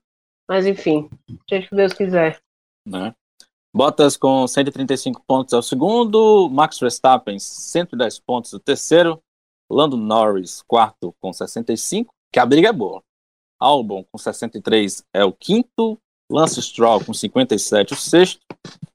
Mas 0.49 0.67
enfim, 0.67 1.09
seja 1.49 1.67
o 1.67 1.69
que 1.71 1.77
Deus 1.77 1.93
quiser. 1.93 2.39
né? 2.87 3.15
Bottas 3.77 4.17
com 4.17 4.49
135 4.49 5.23
pontos 5.27 5.53
é 5.53 5.59
o 5.59 5.61
segundo, 5.61 6.49
Max 6.49 6.79
Verstappen 6.79 7.39
110 7.39 8.21
pontos 8.21 8.55
o 8.55 8.59
terceiro, 8.59 9.23
Lando 9.71 9.99
Norris 9.99 10.63
quarto 10.63 11.15
com 11.21 11.31
65, 11.31 12.11
que 12.33 12.41
a 12.41 12.47
briga 12.47 12.71
é 12.71 12.73
boa. 12.73 13.03
Albon 13.61 14.03
com 14.11 14.17
63 14.17 15.05
é 15.13 15.27
o 15.27 15.31
quinto, 15.31 15.99
Lance 16.33 16.63
Stroll 16.63 17.05
com 17.05 17.13
57 17.13 17.93
o 17.93 17.97
sexto, 17.97 18.41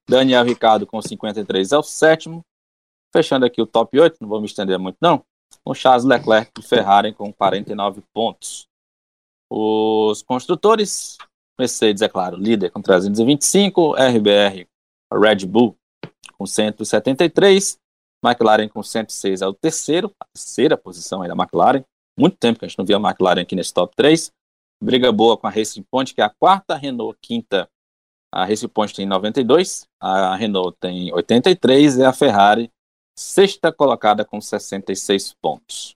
Daniel 0.10 0.44
Ricciardo 0.44 0.88
com 0.88 1.00
53 1.00 1.74
é 1.74 1.78
o 1.78 1.84
sétimo, 1.84 2.42
fechando 3.14 3.46
aqui 3.46 3.62
o 3.62 3.68
top 3.68 4.00
8, 4.00 4.18
não 4.20 4.30
vou 4.30 4.40
me 4.40 4.48
estender 4.48 4.80
muito 4.80 4.98
não, 5.00 5.24
com 5.64 5.76
Charles 5.76 6.06
Leclerc 6.06 6.60
e 6.60 6.64
Ferrari 6.64 7.14
com 7.14 7.32
49 7.32 8.02
pontos. 8.12 8.66
Os 9.48 10.24
construtores, 10.24 11.20
Mercedes, 11.60 12.02
é 12.02 12.10
claro, 12.10 12.36
líder 12.36 12.72
com 12.72 12.82
325, 12.82 13.94
RBR, 13.94 14.71
Red 15.20 15.46
Bull 15.46 15.76
com 16.38 16.46
173, 16.46 17.78
McLaren 18.24 18.68
com 18.68 18.84
106 18.84 19.42
é 19.42 19.48
o 19.48 19.54
terceiro, 19.54 20.14
a 20.20 20.26
terceira 20.34 20.78
posição 20.78 21.22
aí 21.22 21.28
da 21.28 21.36
McLaren. 21.36 21.84
Muito 22.18 22.38
tempo 22.38 22.60
que 22.60 22.66
a 22.66 22.68
gente 22.68 22.78
não 22.78 22.86
via 22.86 22.98
a 22.98 23.00
McLaren 23.00 23.42
aqui 23.42 23.56
nesse 23.56 23.74
top 23.74 23.96
3. 23.96 24.32
Briga 24.84 25.12
boa 25.12 25.38
com 25.38 25.48
a 25.48 25.50
Racing 25.50 25.84
Point, 25.84 26.14
que 26.14 26.22
é 26.22 26.24
a 26.24 26.30
quarta, 26.30 26.74
a 26.74 26.78
Renault 26.78 27.18
quinta, 27.22 27.70
a 28.34 28.46
Racing 28.46 28.68
Point 28.68 28.96
tem 28.96 29.06
92, 29.06 29.86
a 30.00 30.36
Renault 30.36 30.78
tem 30.80 31.14
83 31.14 31.98
e 31.98 32.04
a 32.04 32.14
Ferrari 32.14 32.72
sexta 33.18 33.72
colocada 33.72 34.26
com 34.26 34.40
66 34.40 35.34
pontos. 35.42 35.96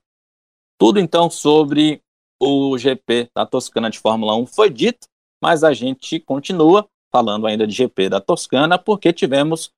Tudo 0.78 1.00
então 1.00 1.30
sobre 1.30 2.00
o 2.40 2.76
GP 2.76 3.30
da 3.34 3.46
Toscana 3.46 3.90
de 3.90 3.98
Fórmula 3.98 4.36
1 4.36 4.46
foi 4.46 4.70
dito, 4.70 5.08
mas 5.42 5.64
a 5.64 5.72
gente 5.72 6.20
continua 6.20 6.86
falando 7.16 7.46
ainda 7.46 7.66
de 7.66 7.74
GP 7.74 8.10
da 8.10 8.20
Toscana 8.20 8.78
porque 8.78 9.10
tivemos 9.10 9.72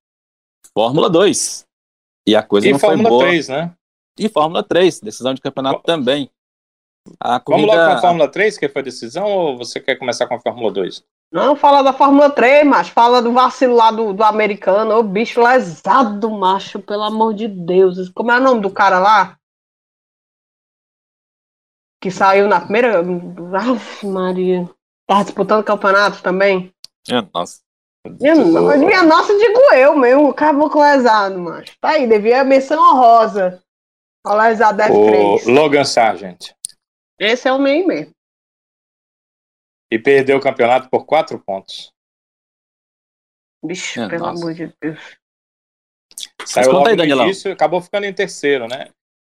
Fórmula 0.75 1.09
2. 1.09 1.65
E 2.27 2.35
a 2.35 2.43
coisa 2.43 2.67
E 2.67 2.73
não 2.73 2.81
Fórmula 2.81 3.09
foi 3.09 3.19
boa. 3.19 3.25
3, 3.27 3.49
né? 3.49 3.75
E 4.19 4.29
Fórmula 4.29 4.63
3, 4.65 5.01
decisão 5.01 5.35
de 5.35 5.41
campeonato 5.41 5.83
também. 5.85 6.29
A 7.21 7.35
Vamos 7.35 7.45
corrida, 7.45 7.67
logo 7.75 7.87
com 7.87 7.97
a 7.97 8.01
Fórmula 8.01 8.29
3, 8.29 8.59
que 8.59 8.69
foi 8.69 8.83
a 8.83 8.85
decisão, 8.85 9.27
ou 9.27 9.57
você 9.57 9.79
quer 9.79 9.95
começar 9.95 10.27
com 10.27 10.35
a 10.35 10.41
Fórmula 10.41 10.73
2? 10.73 11.05
Não 11.31 11.55
fala 11.55 11.81
da 11.83 11.93
Fórmula 11.93 12.29
3, 12.29 12.67
macho. 12.67 12.91
Fala 12.93 13.23
do 13.23 13.33
vacilo 13.33 13.77
lá 13.77 13.93
do, 13.93 14.13
do 14.13 14.25
americano. 14.25 14.97
Ô 14.97 15.03
bicho 15.05 15.41
lesado, 15.41 16.29
macho. 16.29 16.81
Pelo 16.81 17.05
amor 17.05 17.35
de 17.35 17.47
Deus. 17.47 18.09
Como 18.09 18.33
é 18.33 18.39
o 18.39 18.43
nome 18.43 18.63
do 18.63 18.71
cara 18.71 18.99
lá? 18.99 19.39
Que 22.01 22.11
saiu 22.11 22.49
na 22.49 22.61
primeira. 22.61 23.01
Aff, 23.55 24.05
Maria. 24.07 24.69
Tava 25.07 25.25
disputando 25.25 25.65
campeonato 25.65 26.21
também. 26.21 26.75
É, 27.11 27.29
nossa. 27.35 27.61
Minha, 28.21 28.35
minha 28.77 29.03
nossa, 29.03 29.37
digo 29.39 29.59
eu 29.75 29.97
mesmo. 29.97 30.33
Caboclo 30.33 30.81
lesado, 30.81 31.39
macho. 31.39 31.77
Tá 31.81 31.91
aí, 31.91 32.07
devia 32.07 32.45
menção 32.45 32.79
honrosa. 32.81 33.63
Ao 34.25 34.37
lesado 34.37 34.81
O 34.83 34.87
F3. 34.87 35.47
Logan 35.53 35.85
Sargent. 35.85 36.51
Esse 37.19 37.49
é 37.49 37.53
o 37.53 37.59
meio 37.59 37.87
mesmo. 37.87 38.13
E 39.91 39.99
perdeu 39.99 40.37
o 40.39 40.41
campeonato 40.41 40.89
por 40.91 41.05
quatro 41.07 41.39
pontos. 41.39 41.91
Bicho, 43.65 44.01
É, 44.01 44.09
pelo 44.09 44.27
nossa. 44.27 44.41
amor 44.43 44.55
de 44.55 44.73
Deus. 44.81 45.17
Saiu 46.45 46.73
logo 46.73 46.89
aí, 46.89 46.97
no 46.97 47.05
início 47.05 47.53
acabou 47.53 47.81
ficando 47.81 48.05
em 48.05 48.13
terceiro, 48.13 48.67
né? 48.69 48.91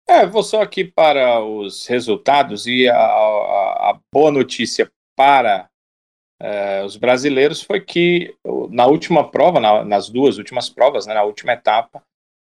É, 0.09 0.27
vou 0.27 0.43
só 0.43 0.63
aqui 0.63 0.85
para 0.85 1.41
os 1.43 1.87
resultados 1.87 2.67
e 2.67 2.89
a, 2.89 2.97
a- 2.97 3.91
a 3.91 4.01
boa 4.13 4.31
notícia 4.31 4.91
para 5.17 5.69
eh, 6.41 6.83
os 6.85 6.97
brasileiros 6.97 7.62
foi 7.62 7.81
que 7.81 8.35
na 8.71 8.87
última 8.87 9.31
prova, 9.31 9.61
na- 9.61 9.85
nas 9.85 10.09
duas 10.09 10.39
últimas 10.39 10.69
provas, 10.69 11.07
né, 11.07 11.15
na 11.15 11.23
última 11.23 11.53
etapa, 11.53 12.03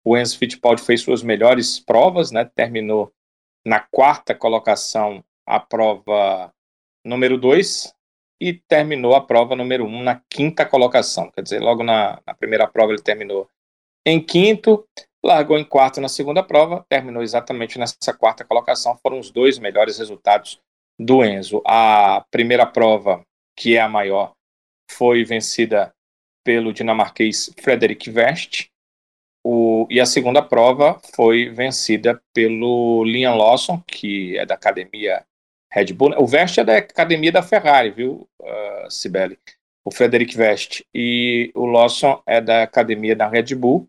o 0.05 0.17
Enzo 0.17 0.39
Fittipaldi 0.39 0.83
fez 0.83 1.03
suas 1.03 1.23
melhores 1.23 1.79
provas, 1.79 2.31
né? 2.31 2.45
Terminou 2.55 3.13
na 3.65 3.81
quarta 3.81 4.35
colocação 4.35 5.23
a 5.47 5.61
prova 5.61 6.53
número 7.05 7.37
2 7.37 7.95
e 8.41 8.55
terminou 8.55 9.15
a 9.15 9.21
prova 9.21 9.55
número 9.55 9.85
1 9.85 9.89
um 9.89 10.03
na 10.03 10.23
quinta 10.31 10.65
colocação. 10.65 11.31
Quer 11.31 11.43
dizer, 11.43 11.61
logo 11.61 11.83
na, 11.83 12.21
na 12.27 12.35
primeira 12.35 12.67
prova 12.67 12.93
ele 12.93 13.03
terminou 13.03 13.49
em 14.07 14.19
quinto, 14.19 14.87
largou 15.23 15.59
em 15.59 15.65
quarto 15.65 16.01
na 16.01 16.09
segunda 16.09 16.43
prova, 16.43 16.85
terminou 16.89 17.23
exatamente 17.23 17.79
nessa 17.79 18.15
quarta 18.17 18.45
colocação. 18.45 18.99
Foram 19.03 19.19
os 19.19 19.31
dois 19.31 19.59
melhores 19.59 19.99
resultados 19.99 20.59
do 20.99 21.23
Enzo. 21.23 21.63
A 21.67 22.25
primeira 22.31 22.65
prova, 22.65 23.23
que 23.61 23.77
é 23.77 23.81
a 23.83 23.89
maior, 23.91 24.33
foi 24.91 25.23
vencida 25.23 25.95
pelo 26.43 26.73
dinamarquês 26.73 27.53
Frederik 27.61 28.11
Vest. 28.11 28.71
O, 29.45 29.87
e 29.91 30.01
a 30.01 30.07
segunda 30.07 30.41
prova 30.41 30.99
foi 31.15 31.51
vencida 31.51 32.23
pelo 32.33 33.05
Liam 33.05 33.37
Lawson, 33.37 33.83
que 33.87 34.39
é 34.39 34.47
da 34.47 34.55
academia 34.55 35.27
Red 35.71 35.93
Bull. 35.93 36.19
O 36.19 36.27
Vest 36.27 36.57
é 36.57 36.65
da 36.65 36.79
academia 36.79 37.31
da 37.31 37.43
Ferrari, 37.43 37.91
viu, 37.91 38.27
uh, 38.41 38.91
Sibeli? 38.91 39.39
O 39.85 39.93
Frederic 39.93 40.35
Vest. 40.35 40.83
E 40.95 41.53
o 41.55 41.67
Lawson 41.67 42.23
é 42.27 42.41
da 42.41 42.63
academia 42.63 43.15
da 43.15 43.29
Red 43.29 43.55
Bull. 43.55 43.87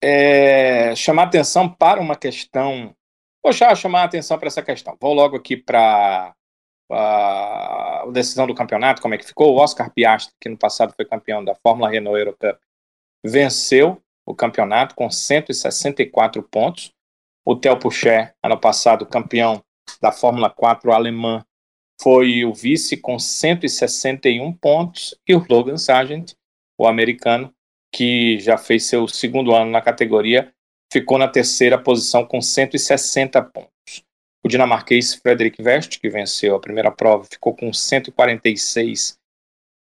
É, 0.00 0.94
chamar 0.94 1.24
atenção 1.24 1.68
para 1.68 2.00
uma 2.00 2.14
questão. 2.14 2.94
Poxa, 3.42 3.74
chamar 3.74 4.04
atenção 4.04 4.38
para 4.38 4.46
essa 4.46 4.62
questão. 4.62 4.96
Vou 5.00 5.14
logo 5.14 5.36
aqui 5.36 5.56
para 5.56 6.32
a 6.90 8.04
decisão 8.12 8.46
do 8.46 8.54
campeonato, 8.54 9.00
como 9.00 9.14
é 9.14 9.18
que 9.18 9.26
ficou. 9.26 9.54
O 9.54 9.56
Oscar 9.56 9.92
Piastri, 9.92 10.34
que 10.40 10.48
no 10.48 10.56
passado 10.56 10.92
foi 10.94 11.04
campeão 11.04 11.44
da 11.44 11.54
Fórmula 11.54 11.90
Renault 11.90 12.18
Eurocup, 12.18 12.58
venceu 13.24 14.02
o 14.26 14.34
campeonato 14.34 14.94
com 14.94 15.10
164 15.10 16.42
pontos. 16.42 16.92
O 17.44 17.56
Theo 17.56 17.78
Pucher, 17.78 18.34
ano 18.42 18.58
passado 18.58 19.06
campeão 19.06 19.62
da 20.00 20.12
Fórmula 20.12 20.48
4 20.48 20.92
alemã, 20.92 21.44
foi 22.00 22.44
o 22.44 22.52
vice 22.52 22.96
com 22.96 23.18
161 23.18 24.52
pontos. 24.52 25.14
E 25.26 25.34
o 25.34 25.44
Logan 25.48 25.76
Sargent, 25.76 26.32
o 26.78 26.86
americano, 26.86 27.52
que 27.92 28.38
já 28.40 28.58
fez 28.58 28.86
seu 28.86 29.06
segundo 29.06 29.54
ano 29.54 29.70
na 29.70 29.80
categoria, 29.80 30.52
ficou 30.92 31.18
na 31.18 31.28
terceira 31.28 31.78
posição 31.78 32.26
com 32.26 32.40
160 32.40 33.42
pontos. 33.42 33.73
O 34.44 34.48
dinamarquês 34.48 35.14
Frederic 35.14 35.62
Vest, 35.62 35.98
que 35.98 36.10
venceu 36.10 36.54
a 36.54 36.60
primeira 36.60 36.90
prova, 36.90 37.24
ficou 37.24 37.56
com 37.56 37.72
146 37.72 39.18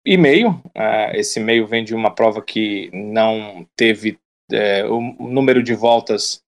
e 0.05 0.17
meio. 0.19 0.51
Uh, 0.77 1.15
esse 1.15 1.41
meio 1.41 1.67
vem 1.67 1.83
de 1.83 1.95
uma 1.95 2.15
prova 2.15 2.43
que 2.43 2.91
não 2.93 3.67
teve 3.75 4.19
uh, 4.53 4.93
o 4.93 5.29
número 5.29 5.63
de 5.63 5.75
voltas 5.75 6.43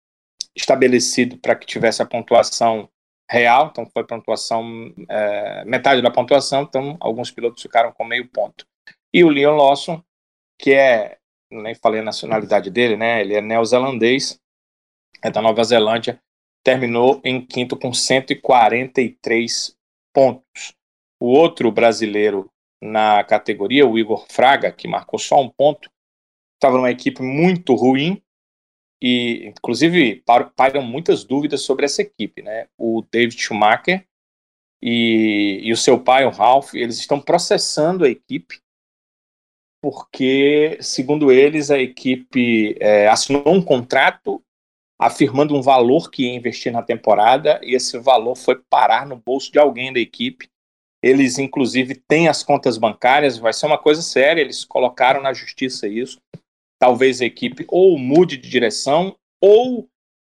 estabelecido 0.54 1.38
para 1.38 1.54
que 1.54 1.66
tivesse 1.66 2.02
a 2.02 2.06
pontuação 2.06 2.88
real, 3.30 3.68
então 3.70 3.86
foi 3.86 4.04
pontuação, 4.04 4.94
é, 5.08 5.64
metade 5.64 6.02
da 6.02 6.10
pontuação, 6.10 6.62
então 6.62 6.96
alguns 7.00 7.30
pilotos 7.30 7.62
ficaram 7.62 7.90
com 7.90 8.04
meio 8.04 8.28
ponto. 8.28 8.66
E 9.12 9.24
o 9.24 9.28
Leon 9.28 9.56
Lawson, 9.56 10.02
que 10.58 10.72
é, 10.72 11.18
nem 11.50 11.74
falei 11.74 12.00
a 12.00 12.04
nacionalidade 12.04 12.70
dele, 12.70 12.96
né? 12.96 13.20
Ele 13.20 13.34
é 13.34 13.40
neozelandês, 13.40 14.38
é 15.22 15.30
da 15.30 15.40
Nova 15.40 15.64
Zelândia, 15.64 16.20
terminou 16.64 17.20
em 17.22 17.44
quinto 17.44 17.76
com 17.76 17.92
143 17.92 19.76
pontos. 20.12 20.74
O 21.20 21.26
outro 21.26 21.70
brasileiro 21.70 22.50
na 22.82 23.22
categoria, 23.24 23.86
o 23.86 23.98
Igor 23.98 24.26
Fraga, 24.28 24.72
que 24.72 24.88
marcou 24.88 25.18
só 25.18 25.40
um 25.40 25.48
ponto, 25.48 25.90
estava 26.54 26.76
numa 26.76 26.90
equipe 26.90 27.22
muito 27.22 27.74
ruim, 27.74 28.20
e 29.02 29.48
inclusive 29.48 30.24
pagam 30.56 30.82
muitas 30.82 31.24
dúvidas 31.24 31.60
sobre 31.60 31.84
essa 31.84 32.00
equipe, 32.00 32.42
né? 32.42 32.68
O 32.78 33.04
David 33.12 33.40
Schumacher 33.40 34.06
e, 34.82 35.60
e 35.62 35.72
o 35.72 35.76
seu 35.76 36.02
pai, 36.02 36.24
o 36.24 36.30
Ralph, 36.30 36.74
eles 36.74 36.98
estão 36.98 37.20
processando 37.20 38.04
a 38.04 38.08
equipe 38.08 38.62
porque, 39.82 40.78
segundo 40.80 41.30
eles, 41.30 41.70
a 41.70 41.78
equipe 41.78 42.74
é, 42.80 43.06
assinou 43.06 43.46
um 43.46 43.62
contrato 43.62 44.42
afirmando 44.98 45.54
um 45.56 45.62
valor 45.62 46.10
que 46.10 46.24
ia 46.24 46.34
investir 46.34 46.72
na 46.72 46.82
temporada 46.82 47.60
e 47.62 47.74
esse 47.74 47.98
valor 47.98 48.36
foi 48.36 48.60
parar 48.70 49.06
no 49.06 49.16
bolso 49.16 49.50
de 49.50 49.58
alguém 49.58 49.92
da 49.92 50.00
equipe. 50.00 50.48
Eles, 51.02 51.38
inclusive, 51.38 51.94
têm 52.08 52.28
as 52.28 52.42
contas 52.42 52.78
bancárias, 52.78 53.36
vai 53.36 53.52
ser 53.52 53.66
uma 53.66 53.76
coisa 53.76 54.00
séria, 54.00 54.40
eles 54.40 54.64
colocaram 54.64 55.20
na 55.20 55.32
justiça 55.32 55.86
isso 55.86 56.18
talvez 56.84 57.22
a 57.22 57.24
equipe 57.24 57.64
ou 57.68 57.98
mude 57.98 58.36
de 58.36 58.46
direção 58.46 59.16
ou 59.40 59.88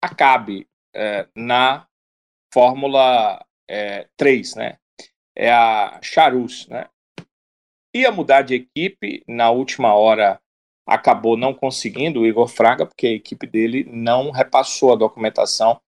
acabe 0.02 0.66
é, 0.96 1.28
na 1.36 1.86
Fórmula 2.54 3.46
é, 3.70 4.08
3, 4.16 4.56
né? 4.56 4.78
É 5.36 5.52
a 5.52 6.00
Charus, 6.02 6.66
né? 6.70 6.88
Ia 7.94 8.12
mudar 8.14 8.44
de 8.44 8.56
equipe, 8.56 9.26
na 9.28 9.52
última 9.52 9.94
hora 9.94 10.40
acabou 10.88 11.35
não 11.35 11.53
conseguindo 11.53 12.22
o 12.22 12.26
Igor 12.26 12.47
Fraga, 12.47 12.85
porque 12.85 13.07
a 13.07 13.11
equipe 13.11 13.45
dele 13.45 13.85
não 13.91 14.31
repassou 14.31 14.93
a 14.93 14.95
documentação 14.95 15.80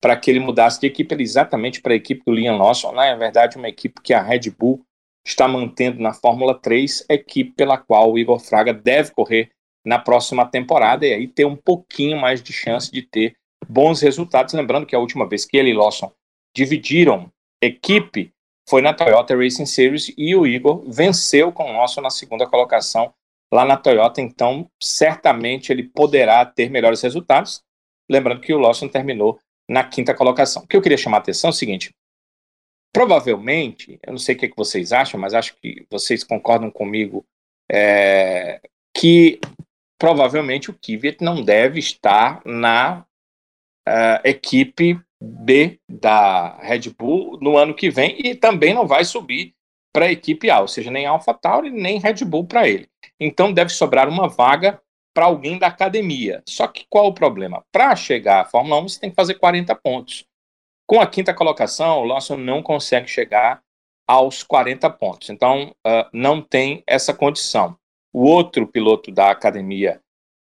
para 0.00 0.16
que 0.16 0.30
ele 0.30 0.40
mudasse 0.40 0.80
de 0.80 0.86
equipe 0.86 1.14
exatamente 1.20 1.82
para 1.82 1.92
a 1.92 1.96
equipe 1.96 2.22
do 2.26 2.32
Liam 2.32 2.56
Lawson. 2.56 2.92
Né? 2.92 3.10
Na 3.10 3.16
verdade, 3.16 3.58
uma 3.58 3.68
equipe 3.68 4.00
que 4.00 4.14
a 4.14 4.22
Red 4.22 4.50
Bull 4.50 4.82
está 5.24 5.46
mantendo 5.46 6.00
na 6.00 6.14
Fórmula 6.14 6.54
3, 6.54 7.04
equipe 7.10 7.52
pela 7.52 7.76
qual 7.76 8.12
o 8.12 8.18
Igor 8.18 8.38
Fraga 8.38 8.72
deve 8.72 9.10
correr 9.10 9.50
na 9.84 9.98
próxima 9.98 10.46
temporada 10.46 11.06
e 11.06 11.12
aí 11.12 11.28
ter 11.28 11.44
um 11.44 11.56
pouquinho 11.56 12.18
mais 12.18 12.42
de 12.42 12.52
chance 12.52 12.90
de 12.90 13.02
ter 13.02 13.36
bons 13.68 14.00
resultados. 14.00 14.54
Lembrando 14.54 14.86
que 14.86 14.96
a 14.96 14.98
última 14.98 15.28
vez 15.28 15.44
que 15.44 15.56
ele 15.56 15.70
e 15.70 15.74
Lawson 15.74 16.10
dividiram 16.54 17.30
equipe 17.62 18.32
foi 18.68 18.82
na 18.82 18.94
Toyota 18.94 19.36
Racing 19.36 19.66
Series 19.66 20.12
e 20.16 20.34
o 20.34 20.46
Igor 20.46 20.84
venceu 20.88 21.52
com 21.52 21.70
o 21.70 21.76
Lawson 21.76 22.00
na 22.00 22.10
segunda 22.10 22.46
colocação 22.46 23.12
lá 23.52 23.64
na 23.64 23.76
Toyota, 23.76 24.20
então 24.20 24.70
certamente 24.82 25.70
ele 25.70 25.84
poderá 25.84 26.44
ter 26.44 26.70
melhores 26.70 27.00
resultados. 27.02 27.62
Lembrando 28.10 28.40
que 28.40 28.52
o 28.52 28.58
Lawson 28.58 28.88
terminou 28.88 29.38
na 29.68 29.84
quinta 29.84 30.14
colocação. 30.14 30.62
O 30.62 30.66
que 30.66 30.76
eu 30.76 30.82
queria 30.82 30.98
chamar 30.98 31.18
a 31.18 31.20
atenção 31.20 31.48
é 31.48 31.52
o 31.52 31.56
seguinte: 31.56 31.94
provavelmente, 32.92 33.98
eu 34.06 34.12
não 34.12 34.18
sei 34.18 34.34
o 34.34 34.38
que, 34.38 34.46
é 34.46 34.48
que 34.48 34.56
vocês 34.56 34.92
acham, 34.92 35.18
mas 35.18 35.34
acho 35.34 35.56
que 35.56 35.86
vocês 35.90 36.24
concordam 36.24 36.70
comigo 36.70 37.24
é, 37.70 38.60
que 38.96 39.40
provavelmente 39.98 40.70
o 40.70 40.74
Kvyat 40.74 41.22
não 41.22 41.42
deve 41.42 41.78
estar 41.78 42.42
na 42.44 43.04
uh, 43.88 44.20
equipe 44.24 45.00
B 45.20 45.78
da 45.88 46.58
Red 46.58 46.90
Bull 46.96 47.38
no 47.40 47.56
ano 47.56 47.74
que 47.74 47.90
vem 47.90 48.18
e 48.18 48.34
também 48.34 48.74
não 48.74 48.86
vai 48.86 49.04
subir 49.04 49.54
para 49.92 50.06
a 50.06 50.12
equipe 50.12 50.50
A, 50.50 50.60
ou 50.60 50.68
seja, 50.68 50.90
nem 50.90 51.06
AlphaTauri 51.06 51.70
nem 51.70 51.98
Red 51.98 52.24
Bull 52.24 52.46
para 52.46 52.68
ele. 52.68 52.86
Então 53.20 53.52
deve 53.52 53.70
sobrar 53.70 54.08
uma 54.08 54.28
vaga 54.28 54.80
para 55.14 55.26
alguém 55.26 55.58
da 55.58 55.66
academia. 55.66 56.42
Só 56.46 56.66
que 56.66 56.86
qual 56.90 57.06
o 57.06 57.14
problema? 57.14 57.64
Para 57.72 57.96
chegar 57.96 58.42
à 58.42 58.44
Fórmula 58.44 58.80
1 58.82 58.88
você 58.88 59.00
tem 59.00 59.10
que 59.10 59.16
fazer 59.16 59.34
40 59.34 59.74
pontos. 59.76 60.24
Com 60.86 61.00
a 61.00 61.06
quinta 61.06 61.34
colocação, 61.34 62.00
o 62.00 62.04
Lawson 62.04 62.36
não 62.36 62.62
consegue 62.62 63.08
chegar 63.08 63.62
aos 64.06 64.42
40 64.42 64.88
pontos. 64.90 65.30
Então, 65.30 65.74
uh, 65.86 66.08
não 66.12 66.40
tem 66.40 66.84
essa 66.86 67.12
condição. 67.12 67.76
O 68.12 68.24
outro 68.24 68.66
piloto 68.66 69.10
da 69.10 69.30
academia 69.30 70.00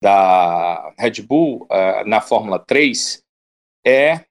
da 0.01 0.93
Red 0.97 1.23
Bull 1.23 1.67
uh, 1.71 2.07
na 2.07 2.21
Fórmula 2.21 2.59
3 2.59 3.23
é 3.85 4.25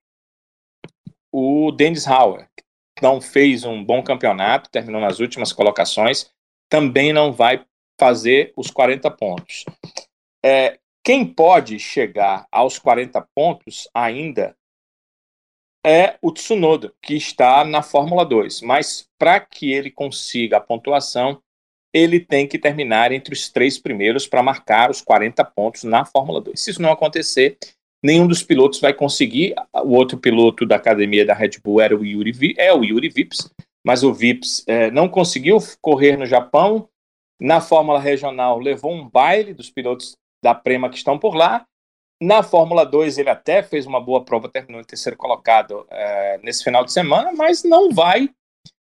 o 1.32 1.72
Dennis 1.72 2.06
Hauer, 2.06 2.48
que 2.96 3.02
não 3.02 3.20
fez 3.20 3.64
um 3.64 3.84
bom 3.84 4.02
campeonato, 4.02 4.70
terminou 4.70 5.00
nas 5.00 5.18
últimas 5.18 5.52
colocações, 5.52 6.30
também 6.70 7.12
não 7.12 7.32
vai 7.32 7.64
fazer 7.98 8.52
os 8.56 8.70
40 8.70 9.10
pontos. 9.10 9.64
É, 10.44 10.78
quem 11.04 11.24
pode 11.24 11.78
chegar 11.78 12.46
aos 12.50 12.78
40 12.78 13.20
pontos 13.34 13.88
ainda 13.94 14.56
é 15.84 16.18
o 16.20 16.32
Tsunoda, 16.32 16.92
que 17.00 17.14
está 17.14 17.64
na 17.64 17.80
Fórmula 17.80 18.24
2. 18.24 18.60
Mas 18.62 19.08
para 19.16 19.38
que 19.38 19.72
ele 19.72 19.90
consiga 19.90 20.56
a 20.56 20.60
pontuação, 20.60 21.40
ele 21.94 22.18
tem 22.18 22.46
que 22.46 22.58
terminar 22.58 23.12
entre 23.12 23.32
os 23.32 23.48
três 23.48 23.78
primeiros 23.78 24.26
para 24.26 24.42
marcar 24.42 24.90
os 24.90 25.00
40 25.00 25.44
pontos 25.44 25.84
na 25.84 26.04
Fórmula 26.04 26.40
2. 26.40 26.60
Se 26.60 26.72
isso 26.72 26.82
não 26.82 26.90
acontecer, 26.90 27.56
nenhum 28.02 28.26
dos 28.26 28.42
pilotos 28.42 28.80
vai 28.80 28.92
conseguir. 28.92 29.54
O 29.84 29.94
outro 29.94 30.18
piloto 30.18 30.66
da 30.66 30.76
academia 30.76 31.24
da 31.24 31.34
Red 31.34 31.52
Bull 31.62 31.80
era 31.80 31.96
o 31.96 32.04
Yuri, 32.04 32.54
é 32.58 32.72
o 32.74 32.84
Yuri 32.84 33.08
Vips, 33.08 33.48
mas 33.84 34.02
o 34.02 34.12
Vips 34.12 34.64
é, 34.66 34.90
não 34.90 35.08
conseguiu 35.08 35.58
correr 35.80 36.16
no 36.16 36.26
Japão. 36.26 36.88
Na 37.40 37.60
Fórmula 37.60 38.00
Regional 38.00 38.58
levou 38.58 38.92
um 38.92 39.08
baile 39.08 39.52
dos 39.52 39.70
pilotos 39.70 40.16
da 40.42 40.54
Prema 40.54 40.88
que 40.88 40.96
estão 40.96 41.18
por 41.18 41.34
lá. 41.34 41.66
Na 42.20 42.42
Fórmula 42.42 42.84
2 42.84 43.18
ele 43.18 43.28
até 43.28 43.62
fez 43.62 43.86
uma 43.86 44.00
boa 44.00 44.24
prova, 44.24 44.48
terminou 44.48 44.80
em 44.80 44.84
terceiro 44.84 45.18
colocado 45.18 45.86
é, 45.90 46.38
nesse 46.42 46.64
final 46.64 46.84
de 46.84 46.92
semana, 46.92 47.32
mas 47.32 47.62
não 47.62 47.90
vai 47.90 48.30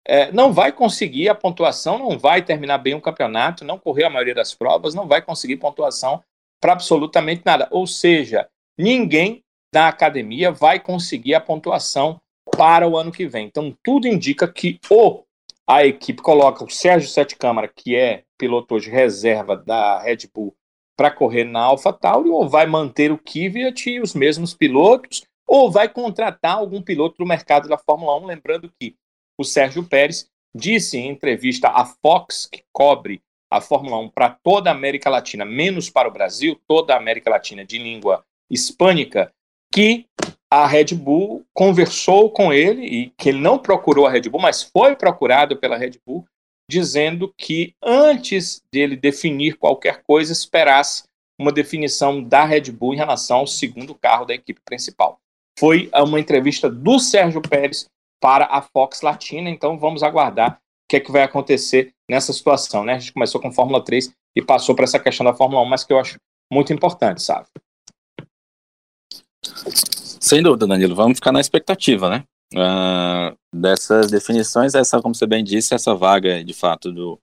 é, 0.09 0.31
não 0.31 0.53
vai 0.53 0.71
conseguir 0.71 1.29
a 1.29 1.35
pontuação, 1.35 1.99
não 1.99 2.17
vai 2.17 2.41
terminar 2.41 2.79
bem 2.79 2.95
o 2.95 3.01
campeonato, 3.01 3.65
não 3.65 3.79
correu 3.79 4.07
a 4.07 4.11
maioria 4.11 4.35
das 4.35 4.55
provas, 4.55 4.95
não 4.95 5.09
vai 5.09 5.21
conseguir 5.21 5.57
pontuação 5.57 6.23
para 6.61 6.73
absolutamente 6.73 7.43
nada. 7.45 7.67
Ou 7.73 7.87
seja, 7.89 8.49
ninguém 8.79 9.43
da 9.75 9.89
academia 9.89 10.53
vai 10.53 10.79
conseguir 10.79 11.35
a 11.35 11.41
pontuação 11.41 12.21
para 12.57 12.87
o 12.87 12.97
ano 12.97 13.11
que 13.11 13.27
vem. 13.27 13.47
Então, 13.47 13.77
tudo 13.83 14.07
indica 14.07 14.47
que 14.47 14.79
ou 14.89 15.27
a 15.67 15.85
equipe 15.85 16.23
coloca 16.23 16.65
o 16.65 16.71
Sérgio 16.71 17.09
Sete 17.09 17.35
Câmara, 17.35 17.67
que 17.67 17.97
é 17.97 18.23
piloto 18.37 18.75
hoje 18.75 18.91
reserva 18.91 19.57
da 19.57 20.01
Red 20.01 20.29
Bull, 20.35 20.55
para 20.97 21.11
correr 21.11 21.45
na 21.45 21.61
AlphaTauri, 21.61 22.31
ou 22.31 22.49
vai 22.49 22.67
manter 22.67 23.13
o 23.13 23.19
Kvyat 23.19 23.91
e 23.91 24.01
os 24.01 24.15
mesmos 24.15 24.55
pilotos, 24.55 25.25
ou 25.47 25.71
vai 25.71 25.89
contratar 25.89 26.57
algum 26.57 26.83
piloto 26.83 27.19
do 27.19 27.27
mercado 27.27 27.69
da 27.69 27.79
Fórmula 27.79 28.19
1, 28.21 28.27
lembrando 28.27 28.73
que 28.81 28.97
o 29.39 29.45
Sérgio 29.45 29.85
Pérez 29.85 30.29
disse 30.55 30.97
em 30.97 31.11
entrevista 31.11 31.69
à 31.69 31.85
Fox, 31.85 32.49
que 32.51 32.65
cobre 32.73 33.23
a 33.51 33.61
Fórmula 33.61 33.99
1 33.99 34.09
para 34.09 34.31
toda 34.43 34.71
a 34.71 34.73
América 34.73 35.11
Latina, 35.11 35.45
menos 35.45 35.91
para 35.91 36.09
o 36.09 36.13
Brasil, 36.13 36.59
toda 36.67 36.95
a 36.95 36.97
América 36.97 37.31
Latina 37.31 37.65
de 37.65 37.79
língua 37.79 38.25
hispânica, 38.51 39.33
que 39.73 40.07
a 40.51 40.67
Red 40.67 40.95
Bull 40.95 41.45
conversou 41.53 42.31
com 42.31 42.53
ele 42.53 42.87
e 42.87 43.11
que 43.11 43.29
ele 43.29 43.39
não 43.39 43.59
procurou 43.59 44.07
a 44.07 44.11
Red 44.11 44.23
Bull, 44.23 44.41
mas 44.41 44.63
foi 44.63 44.97
procurado 44.97 45.57
pela 45.57 45.77
Red 45.77 45.99
Bull, 46.05 46.27
dizendo 46.69 47.33
que 47.37 47.75
antes 47.83 48.63
dele 48.73 48.97
definir 48.97 49.57
qualquer 49.57 50.03
coisa, 50.03 50.33
esperasse 50.33 51.05
uma 51.39 51.53
definição 51.53 52.23
da 52.23 52.45
Red 52.45 52.73
Bull 52.73 52.95
em 52.95 52.97
relação 52.97 53.39
ao 53.39 53.47
segundo 53.47 53.95
carro 53.95 54.25
da 54.25 54.35
equipe 54.35 54.61
principal. 54.65 55.19
Foi 55.59 55.91
uma 55.95 56.21
entrevista 56.21 56.69
do 56.69 56.99
Sérgio 56.99 57.41
Pérez 57.41 57.87
para 58.21 58.47
a 58.47 58.63
Fox 58.63 59.03
Latina. 59.03 59.49
Então 59.49 59.79
vamos 59.79 60.03
aguardar 60.03 60.55
o 60.55 60.89
que 60.89 60.97
é 60.97 61.01
que 61.01 61.13
vai 61.13 61.23
acontecer 61.23 61.93
nessa 62.11 62.33
situação. 62.33 62.85
Né? 62.85 62.95
A 62.95 62.99
gente 62.99 63.13
começou 63.13 63.41
com 63.41 63.53
Fórmula 63.53 63.83
3 63.83 64.13
e 64.35 64.43
passou 64.43 64.75
para 64.75 64.85
essa 64.85 64.99
questão 64.99 65.25
da 65.25 65.35
Fórmula 65.35 65.63
1, 65.63 65.65
mas 65.67 65.85
que 65.85 65.93
eu 65.93 65.99
acho 65.99 66.17
muito 66.53 66.73
importante, 66.73 67.23
sabe? 67.23 67.47
Sem 70.21 70.43
dúvida, 70.43 70.67
Danilo. 70.67 70.95
Vamos 70.95 71.19
ficar 71.19 71.33
na 71.33 71.41
expectativa, 71.41 72.11
né? 72.11 72.25
Uh, 72.55 73.37
dessas 73.53 74.11
definições, 74.11 74.75
essa, 74.75 75.03
como 75.03 75.15
você 75.15 75.27
bem 75.27 75.43
disse, 75.43 75.75
essa 75.75 75.95
vaga 75.95 76.45
de 76.45 76.55
fato 76.55 76.93
do, 76.93 77.21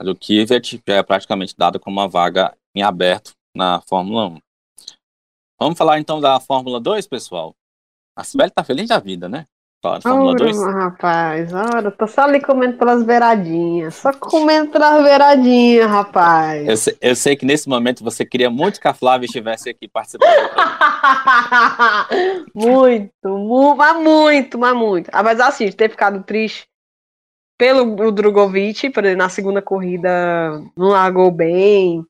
do 0.00 0.16
Kvyat 0.16 0.82
é 0.86 1.02
praticamente 1.02 1.54
dada 1.56 1.78
como 1.78 2.00
uma 2.00 2.08
vaga 2.08 2.56
em 2.74 2.82
aberto 2.82 3.32
na 3.54 3.80
Fórmula 3.82 4.26
1. 4.26 4.38
Vamos 5.60 5.78
falar 5.78 5.98
então 5.98 6.20
da 6.20 6.38
Fórmula 6.40 6.80
2, 6.80 7.06
pessoal. 7.06 7.54
A 8.16 8.24
Sibeli 8.24 8.50
tá 8.50 8.64
feliz 8.64 8.88
da 8.88 8.98
vida, 8.98 9.28
né? 9.28 9.46
De 9.80 10.02
Fórmula 10.02 10.32
Ora, 10.32 10.38
2? 10.44 10.56
rapaz, 10.74 11.52
ora, 11.52 11.90
tô 11.92 12.08
só 12.08 12.22
ali 12.22 12.40
comendo 12.40 12.76
pelas 12.76 13.04
beiradinhas. 13.04 13.94
Só 13.94 14.12
comendo 14.12 14.72
pelas 14.72 15.04
beiradinhas, 15.04 15.88
rapaz. 15.88 16.66
Eu, 16.66 16.76
sei- 16.76 16.96
eu 17.00 17.14
sei 17.14 17.36
que 17.36 17.46
nesse 17.46 17.68
momento 17.68 18.02
você 18.02 18.24
queria 18.24 18.50
muito 18.50 18.80
que 18.80 18.88
a 18.88 18.92
Flávia 18.94 19.26
estivesse 19.26 19.70
aqui 19.70 19.86
participando. 19.86 20.28
muito, 22.52 23.12
mu- 23.28 23.76
mas 23.76 24.02
muito, 24.02 24.58
mas 24.58 24.74
muito. 24.74 25.10
Ah, 25.12 25.22
mas 25.22 25.38
assim, 25.38 25.70
ter 25.70 25.90
ficado 25.90 26.24
triste 26.24 26.66
pelo 27.56 28.10
Drogovic, 28.10 28.92
na 29.16 29.28
segunda 29.28 29.62
corrida 29.62 30.60
não 30.76 30.88
largou 30.88 31.30
bem 31.30 32.04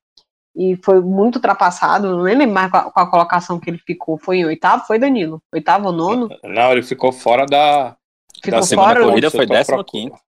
e 0.59 0.77
foi 0.85 1.01
muito 1.01 1.37
ultrapassado. 1.37 2.11
Não 2.11 2.23
lembro 2.23 2.49
mais 2.49 2.71
qual, 2.71 2.91
qual 2.91 3.07
a 3.07 3.11
colocação 3.11 3.61
que 3.61 3.71
ele 3.71 3.79
ficou. 3.79 4.19
Foi 4.19 4.39
em 4.39 4.45
oitavo? 4.45 4.85
Foi, 4.87 4.99
Danilo? 4.99 5.41
Oitavo 5.55 5.87
ou 5.87 5.93
nono? 5.93 6.29
Não, 6.43 6.73
ele 6.73 6.83
ficou 6.83 7.13
fora 7.13 7.47
da. 7.47 7.97
Ficou 8.43 8.59
da 8.61 8.63
segunda 8.67 8.89
fora? 8.89 9.05
corrida. 9.05 9.31
foi 9.31 9.47
décimo 9.47 9.85
quinto. 9.85 10.19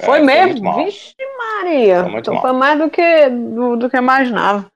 É, 0.00 0.06
Foi 0.06 0.20
mesmo? 0.20 0.62
mal. 0.64 0.84
Vixe 0.84 1.14
Maria. 1.36 2.04
Foi 2.04 2.18
Então 2.20 2.40
foi 2.40 2.52
mais 2.52 2.78
do 2.78 2.88
que, 2.88 3.28
do, 3.28 3.76
do 3.76 3.90
que 3.90 3.96
eu 3.96 4.00
imaginava. 4.02 4.66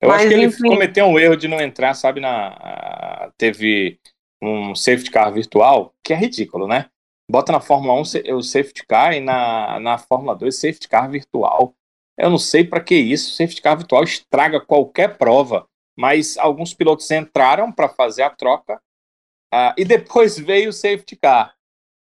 Eu 0.00 0.10
acho 0.10 0.20
Mas, 0.24 0.28
que 0.28 0.34
ele 0.34 0.44
enfim. 0.46 0.68
cometeu 0.68 1.06
um 1.06 1.18
erro 1.18 1.36
de 1.36 1.48
não 1.48 1.60
entrar, 1.60 1.92
sabe, 1.94 2.20
na. 2.20 3.30
Teve 3.36 3.98
um 4.42 4.74
safety 4.74 5.10
car 5.10 5.32
virtual, 5.32 5.92
que 6.02 6.12
é 6.12 6.16
ridículo, 6.16 6.66
né? 6.66 6.86
Bota 7.30 7.50
na 7.52 7.60
Fórmula 7.60 7.94
1 8.00 8.04
se- 8.04 8.32
o 8.32 8.42
safety 8.42 8.86
car 8.86 9.12
e 9.14 9.20
na, 9.20 9.80
na 9.80 9.98
Fórmula 9.98 10.34
2 10.36 10.54
safety 10.54 10.88
car 10.88 11.10
virtual. 11.10 11.74
Eu 12.18 12.30
não 12.30 12.38
sei 12.38 12.64
para 12.64 12.82
que 12.82 12.94
isso. 12.94 13.34
Safety 13.34 13.60
car 13.60 13.76
virtual 13.76 14.04
estraga 14.04 14.60
qualquer 14.60 15.18
prova. 15.18 15.68
Mas 15.96 16.36
alguns 16.36 16.74
pilotos 16.74 17.10
entraram 17.10 17.72
para 17.72 17.88
fazer 17.88 18.22
a 18.22 18.30
troca 18.30 18.80
ah, 19.52 19.74
e 19.76 19.84
depois 19.84 20.38
veio 20.38 20.70
o 20.70 20.72
safety 20.72 21.16
car. 21.16 21.54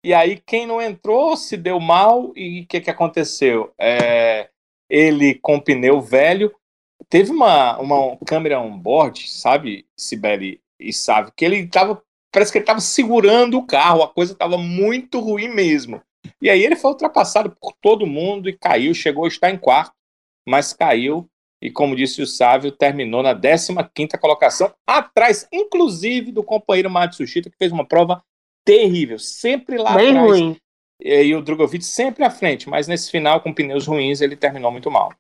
E 0.03 0.13
aí 0.13 0.41
quem 0.45 0.65
não 0.65 0.81
entrou 0.81 1.35
se 1.35 1.57
deu 1.57 1.79
mal 1.79 2.31
e 2.35 2.61
o 2.61 2.67
que, 2.67 2.79
que 2.79 2.89
aconteceu? 2.89 3.73
É, 3.77 4.49
ele 4.89 5.35
com 5.35 5.59
pneu 5.59 5.99
velho 5.99 6.55
teve 7.09 7.31
uma, 7.31 7.77
uma 7.79 8.17
câmera 8.25 8.59
on-board, 8.59 9.29
sabe, 9.29 9.85
Sibeli 9.97 10.61
e 10.79 10.93
sabe, 10.93 11.31
que 11.35 11.43
ele 11.43 11.67
tava, 11.67 12.01
parece 12.31 12.51
que 12.51 12.57
ele 12.59 12.65
tava 12.65 12.79
segurando 12.79 13.57
o 13.57 13.65
carro, 13.65 14.03
a 14.03 14.07
coisa 14.07 14.35
tava 14.35 14.57
muito 14.57 15.19
ruim 15.19 15.49
mesmo. 15.49 16.01
E 16.41 16.49
aí 16.49 16.63
ele 16.63 16.75
foi 16.75 16.91
ultrapassado 16.91 17.55
por 17.59 17.73
todo 17.81 18.07
mundo 18.07 18.47
e 18.47 18.57
caiu, 18.57 18.93
chegou 18.93 19.25
a 19.25 19.27
estar 19.27 19.49
em 19.49 19.57
quarto, 19.57 19.93
mas 20.49 20.73
caiu 20.73 21.29
e, 21.61 21.69
como 21.69 21.95
disse 21.95 22.21
o 22.21 22.27
Sávio, 22.27 22.71
terminou 22.71 23.21
na 23.21 23.35
15ª 23.35 24.17
colocação, 24.19 24.73
atrás, 24.87 25.47
inclusive, 25.51 26.31
do 26.31 26.43
companheiro 26.43 26.89
Matsushita, 26.89 27.49
que 27.49 27.57
fez 27.57 27.71
uma 27.71 27.85
prova 27.85 28.23
terrível, 28.65 29.19
sempre 29.19 29.77
lá 29.77 29.93
Bem 29.95 30.09
atrás. 30.09 30.27
ruim. 30.27 30.57
E, 31.01 31.35
o 31.35 31.41
Drogovic 31.41 31.83
sempre 31.83 32.23
à 32.23 32.29
frente, 32.29 32.67
mas 32.69 32.87
nesse 32.87 33.11
final, 33.11 33.41
com 33.41 33.53
pneus 33.53 33.85
ruins, 33.87 34.21
ele 34.21 34.35
terminou 34.35 34.71
muito 34.71 34.89
mal. 34.89 35.13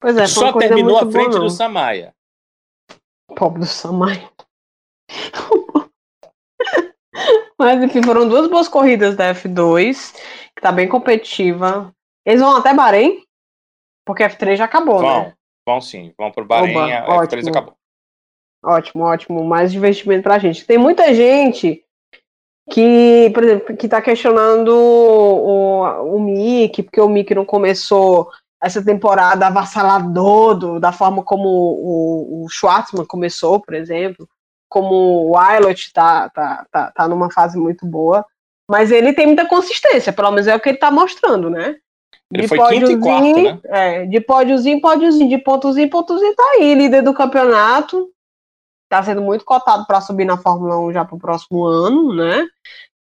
Pois 0.00 0.16
é, 0.16 0.26
Só 0.26 0.52
terminou 0.52 0.96
à 0.96 1.10
frente 1.10 1.30
boa, 1.30 1.40
do 1.40 1.50
Samaya. 1.50 2.14
Pobre 3.36 3.60
do 3.60 3.66
Samai. 3.66 4.28
Mas 7.58 7.82
enfim, 7.82 8.02
foram 8.02 8.28
duas 8.28 8.48
boas 8.48 8.66
corridas 8.66 9.14
da 9.14 9.32
F2, 9.32 10.14
que 10.56 10.60
tá 10.60 10.72
bem 10.72 10.88
competitiva. 10.88 11.94
Eles 12.26 12.40
vão 12.40 12.56
até 12.56 12.74
Bahrein? 12.74 13.22
Porque 14.04 14.22
a 14.22 14.30
F3 14.30 14.56
já 14.56 14.64
acabou, 14.64 14.98
Vão, 14.98 15.20
né? 15.24 15.32
vão 15.66 15.80
sim, 15.80 16.12
vão 16.18 16.30
pro 16.32 16.44
Bahrein, 16.44 16.76
Oba, 16.76 16.86
a 16.86 17.26
F3 17.26 17.38
ótimo. 17.38 17.48
acabou. 17.50 17.74
Ótimo, 18.64 19.04
ótimo. 19.04 19.44
Mais 19.44 19.72
investimento 19.74 20.22
pra 20.22 20.38
gente. 20.38 20.64
Tem 20.66 20.78
muita 20.78 21.12
gente 21.14 21.84
que, 22.70 23.30
por 23.34 23.42
exemplo, 23.42 23.76
que 23.76 23.88
tá 23.88 24.00
questionando 24.00 24.68
o, 24.72 26.16
o 26.16 26.20
Mick, 26.20 26.82
porque 26.84 27.00
o 27.00 27.08
Mick 27.08 27.34
não 27.34 27.44
começou 27.44 28.30
essa 28.62 28.84
temporada 28.84 29.48
avassalador 29.48 30.54
do- 30.56 30.80
da 30.80 30.92
forma 30.92 31.24
como 31.24 31.48
o, 31.48 32.44
o 32.44 32.48
Schwartzman 32.48 33.04
começou, 33.04 33.60
por 33.60 33.74
exemplo, 33.74 34.28
como 34.68 35.30
o 35.30 35.36
Aylot 35.36 35.92
tá, 35.92 36.30
tá, 36.30 36.64
tá, 36.70 36.92
tá 36.92 37.08
numa 37.08 37.30
fase 37.32 37.58
muito 37.58 37.84
boa, 37.84 38.24
mas 38.70 38.92
ele 38.92 39.12
tem 39.12 39.26
muita 39.26 39.44
consistência, 39.46 40.12
pelo 40.12 40.30
menos 40.30 40.46
é 40.46 40.54
o 40.54 40.60
que 40.60 40.68
ele 40.68 40.78
tá 40.78 40.90
mostrando, 40.90 41.50
né? 41.50 41.76
Ele 42.32 42.48
foi 42.48 42.58
quinto 42.68 42.90
e 42.90 42.98
quarto, 42.98 43.42
né? 43.42 43.60
É, 43.64 44.06
de 44.06 44.20
pódiozinho, 44.20 44.80
pódiozinho, 44.80 45.28
de 45.28 45.38
pontozinho, 45.38 45.90
pontozinho, 45.90 46.34
tá 46.34 46.42
aí, 46.54 46.74
líder 46.74 47.02
do 47.02 47.12
campeonato, 47.12 48.10
tá 48.88 49.02
sendo 49.02 49.20
muito 49.20 49.44
cotado 49.44 49.86
para 49.86 50.00
subir 50.00 50.24
na 50.24 50.38
Fórmula 50.38 50.78
1 50.78 50.92
já 50.94 51.04
pro 51.04 51.18
próximo 51.18 51.64
ano, 51.64 52.14
né? 52.14 52.46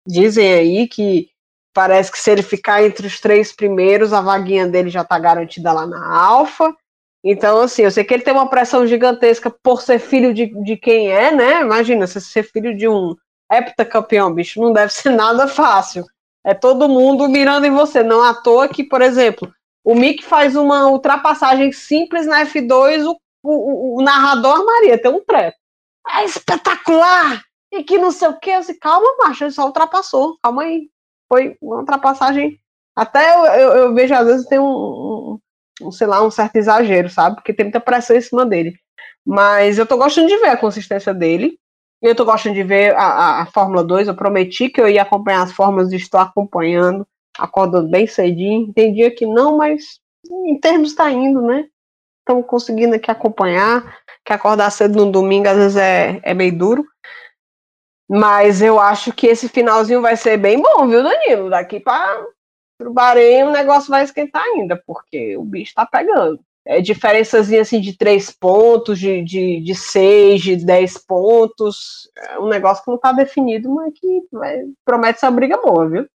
Dizem 0.06 0.54
aí 0.54 0.88
que 0.88 1.30
parece 1.74 2.12
que 2.12 2.20
se 2.20 2.30
ele 2.30 2.44
ficar 2.44 2.84
entre 2.84 3.08
os 3.08 3.22
três 3.22 3.54
primeiros, 3.54 4.12
a 4.12 4.20
vaguinha 4.20 4.68
dele 4.68 4.90
já 4.90 5.04
tá 5.04 5.18
garantida 5.18 5.72
lá 5.72 5.88
na 5.88 6.14
Alfa. 6.14 6.76
Então, 7.24 7.62
assim, 7.62 7.84
eu 7.84 7.92
sei 7.92 8.04
que 8.04 8.14
ele 8.14 8.24
tem 8.24 8.34
uma 8.34 8.50
pressão 8.50 8.86
gigantesca 8.86 9.50
por 9.64 9.82
ser 9.82 10.00
filho 10.00 10.34
de, 10.34 10.48
de 10.64 10.76
quem 10.76 11.10
é, 11.10 11.32
né? 11.32 11.62
Imagina, 11.62 12.08
você 12.08 12.20
ser 12.20 12.44
filho 12.44 12.76
de 12.76 12.88
um 12.88 13.16
heptacampeão, 13.52 14.34
bicho, 14.34 14.60
não 14.60 14.74
deve 14.74 14.92
ser 14.92 15.12
nada 15.16 15.48
fácil. 15.48 16.06
É 16.44 16.54
todo 16.54 16.90
mundo 16.90 17.28
mirando 17.30 17.66
em 17.66 17.72
você. 17.72 18.04
Não 18.04 18.24
à 18.24 18.34
toa 18.34 18.68
que, 18.68 18.84
por 18.84 19.02
exemplo, 19.02 19.52
o 19.84 19.96
Mick 19.96 20.24
faz 20.24 20.56
uma 20.56 20.88
ultrapassagem 20.88 21.72
simples 21.72 22.26
na 22.26 22.46
F2, 22.46 23.06
o, 23.06 23.18
o, 23.44 24.00
o 24.00 24.02
narrador 24.02 24.66
Maria 24.66 25.02
tem 25.02 25.12
um 25.12 25.24
treco. 25.24 25.58
É 26.10 26.26
espetacular! 26.26 27.44
E 27.72 27.84
que 27.84 27.98
não 27.98 28.12
sei 28.12 28.28
o 28.28 28.40
que. 28.40 28.50
Eu 28.50 28.60
disse, 28.60 28.78
calma, 28.78 29.08
macho, 29.20 29.46
ele 29.46 29.52
só 29.52 29.66
ultrapassou. 29.66 30.38
Calma 30.44 30.64
aí. 30.64 30.90
Foi 31.32 31.56
uma 31.62 31.78
ultrapassagem. 31.78 32.60
Até 32.96 33.34
eu, 33.34 33.46
eu, 33.46 33.70
eu 33.78 33.94
vejo, 33.94 34.14
às 34.14 34.28
vezes, 34.28 34.48
tem 34.48 34.60
um, 34.60 34.66
um, 34.66 35.40
um, 35.82 35.92
sei 35.92 36.06
lá, 36.06 36.22
um 36.22 36.30
certo 36.30 36.58
exagero, 36.58 37.10
sabe? 37.10 37.38
Porque 37.38 37.54
tem 37.54 37.66
muita 37.66 37.80
pressão 37.80 38.16
em 38.16 38.22
cima 38.22 38.46
dele. 38.46 38.74
Mas 39.26 39.78
eu 39.78 39.86
tô 39.86 39.98
gostando 39.98 40.28
de 40.28 40.38
ver 40.38 40.50
a 40.50 40.58
consistência 40.58 41.14
dele. 41.14 41.58
Eu 42.02 42.16
tô 42.16 42.26
gostando 42.26 42.56
de 42.56 42.64
ver 42.64 42.96
a, 42.96 43.04
a, 43.04 43.42
a 43.42 43.46
Fórmula 43.46 43.84
2. 43.84 44.08
Eu 44.08 44.16
prometi 44.16 44.70
que 44.70 44.82
eu 44.82 44.90
ia 44.90 45.04
acompanhar 45.04 45.44
as 45.44 45.52
fórmulas 45.52 45.92
e 45.92 45.98
estou 45.98 46.20
acompanhando, 46.20 47.08
acordando 47.38 47.90
bem 47.90 48.08
cedinho. 48.08 48.74
Dia 48.76 49.14
que 49.14 49.26
não, 49.26 49.58
mas 49.58 50.00
em 50.30 50.60
termos 50.60 50.90
está 50.90 51.12
indo, 51.12 51.42
né? 51.42 51.68
Estamos 52.20 52.46
conseguindo 52.48 52.96
aqui 52.96 53.12
acompanhar. 53.12 54.00
Que 54.26 54.34
acordar 54.34 54.72
cedo 54.72 55.06
no 55.06 55.12
domingo 55.12 55.48
às 55.48 55.58
vezes 55.58 55.78
é, 55.78 56.20
é 56.24 56.34
meio 56.34 56.58
duro. 56.58 56.86
Mas 58.10 58.62
eu 58.62 58.80
acho 58.80 59.14
que 59.14 59.28
esse 59.28 59.48
finalzinho 59.48 60.02
vai 60.02 60.18
ser 60.18 60.38
bem 60.38 60.62
bom, 60.62 60.88
viu, 60.88 61.02
Danilo? 61.02 61.50
Daqui 61.50 61.80
para 61.80 62.26
o 62.82 62.92
Bahrein 62.92 63.44
o 63.44 63.52
negócio 63.52 63.90
vai 63.90 64.04
esquentar 64.04 64.44
ainda, 64.44 64.76
porque 64.86 65.38
o 65.38 65.44
bicho 65.44 65.74
tá 65.74 65.86
pegando. 65.86 66.40
É 66.66 66.80
diferençazinha 66.80 67.62
assim 67.62 67.82
de 67.82 67.98
três 67.98 68.30
pontos, 68.32 69.00
de, 69.00 69.24
de, 69.24 69.62
de 69.62 69.74
seis, 69.76 70.42
de 70.42 70.56
dez 70.58 70.98
pontos. 70.98 72.10
É 72.18 72.40
um 72.40 72.48
negócio 72.48 72.84
que 72.84 72.92
não 72.92 73.00
tá 73.00 73.12
definido, 73.12 73.70
mas 73.74 73.92
que 74.00 74.22
vai, 74.32 74.60
promete 74.86 75.20
ser 75.20 75.26
uma 75.26 75.32
briga 75.32 75.58
boa, 75.62 75.90
viu? 75.90 76.08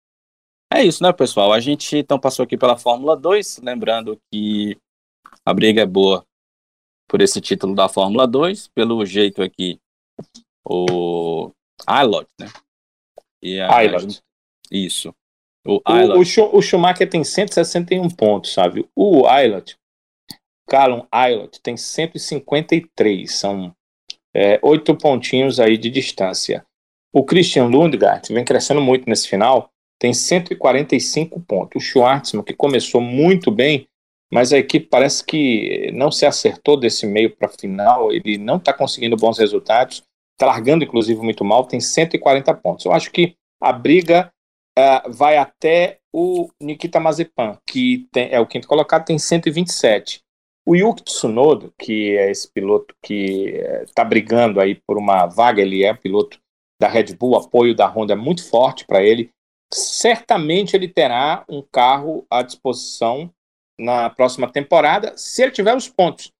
É 0.71 0.83
isso, 0.83 1.01
né, 1.01 1.11
pessoal? 1.13 1.51
A 1.51 1.59
gente 1.59 1.97
então 1.97 2.19
passou 2.19 2.43
aqui 2.43 2.57
pela 2.57 2.77
Fórmula 2.77 3.15
2, 3.17 3.59
lembrando 3.63 4.19
que 4.31 4.77
a 5.45 5.53
briga 5.53 5.81
é 5.81 5.85
boa 5.85 6.23
por 7.07 7.21
esse 7.21 7.39
título 7.41 7.73
da 7.75 7.87
Fórmula 7.89 8.27
2, 8.27 8.67
pelo 8.69 9.03
jeito 9.05 9.41
aqui, 9.41 9.79
o 10.67 11.51
Aylot, 11.87 12.27
né? 12.39 12.47
E 13.41 13.59
a- 13.59 13.75
Aylot. 13.77 14.19
Isso. 14.71 15.13
O 15.65 15.77
O, 15.77 15.81
Aylot. 15.85 16.19
o, 16.19 16.23
Schu- 16.25 16.49
o 16.55 16.61
Schumacher 16.61 17.09
tem 17.09 17.23
161 17.23 18.09
pontos, 18.09 18.53
sabe? 18.53 18.87
O 18.95 19.25
Aylot, 19.27 19.75
Callum 20.67 21.05
Aylot, 21.11 21.59
tem 21.61 21.77
153. 21.77 23.31
São 23.31 23.73
é, 24.35 24.59
oito 24.61 24.95
pontinhos 24.95 25.59
aí 25.59 25.77
de 25.77 25.89
distância. 25.89 26.65
O 27.13 27.23
Christian 27.23 27.65
Lundgaard 27.67 28.33
vem 28.33 28.43
crescendo 28.43 28.81
muito 28.81 29.09
nesse 29.09 29.27
final, 29.27 29.69
tem 29.97 30.13
145 30.13 31.39
pontos. 31.41 31.81
O 31.81 31.85
Schwartzman, 31.85 32.43
que 32.43 32.53
começou 32.53 32.99
muito 32.99 33.49
bem, 33.49 33.87
mas 34.33 34.51
a 34.51 34.57
equipe 34.57 34.87
parece 34.87 35.23
que 35.23 35.91
não 35.93 36.11
se 36.11 36.25
acertou 36.25 36.77
desse 36.77 37.05
meio 37.05 37.33
para 37.35 37.47
final, 37.47 38.11
ele 38.11 38.37
não 38.37 38.57
está 38.57 38.73
conseguindo 38.73 39.15
bons 39.15 39.37
resultados, 39.39 40.03
está 40.33 40.45
largando 40.47 40.83
inclusive 40.83 41.21
muito 41.21 41.45
mal, 41.45 41.65
tem 41.65 41.79
140 41.79 42.53
pontos. 42.55 42.83
Eu 42.85 42.91
acho 42.91 43.09
que 43.11 43.35
a 43.61 43.71
briga 43.71 44.29
ah, 44.77 45.03
vai 45.07 45.37
até 45.37 45.99
o 46.13 46.49
Nikita 46.61 46.99
Mazepan, 46.99 47.57
que 47.65 48.07
tem- 48.11 48.29
é 48.31 48.39
o 48.39 48.47
quinto 48.47 48.67
colocado, 48.67 49.05
tem 49.05 49.17
127. 49.17 50.24
O 50.67 50.75
Yuki 50.75 51.03
Tsunoda, 51.03 51.71
que 51.77 52.17
é 52.17 52.31
esse 52.31 52.51
piloto 52.51 52.95
que 53.03 53.61
está 53.83 54.03
brigando 54.03 54.59
aí 54.59 54.73
por 54.73 54.97
uma 54.97 55.27
vaga, 55.27 55.61
ele 55.61 55.83
é 55.83 55.93
piloto 55.93 56.39
da 56.81 56.87
Red 56.87 57.15
Bull, 57.15 57.31
o 57.31 57.37
apoio 57.37 57.75
da 57.75 57.87
Honda 57.87 58.13
é 58.13 58.15
muito 58.15 58.47
forte 58.49 58.85
para 58.85 59.03
ele. 59.03 59.29
Certamente 59.71 60.75
ele 60.75 60.87
terá 60.87 61.45
um 61.47 61.61
carro 61.61 62.25
à 62.29 62.41
disposição 62.41 63.31
na 63.79 64.09
próxima 64.09 64.51
temporada, 64.51 65.15
se 65.15 65.43
ele 65.43 65.51
tiver 65.51 65.75
os 65.75 65.87
pontos. 65.87 66.31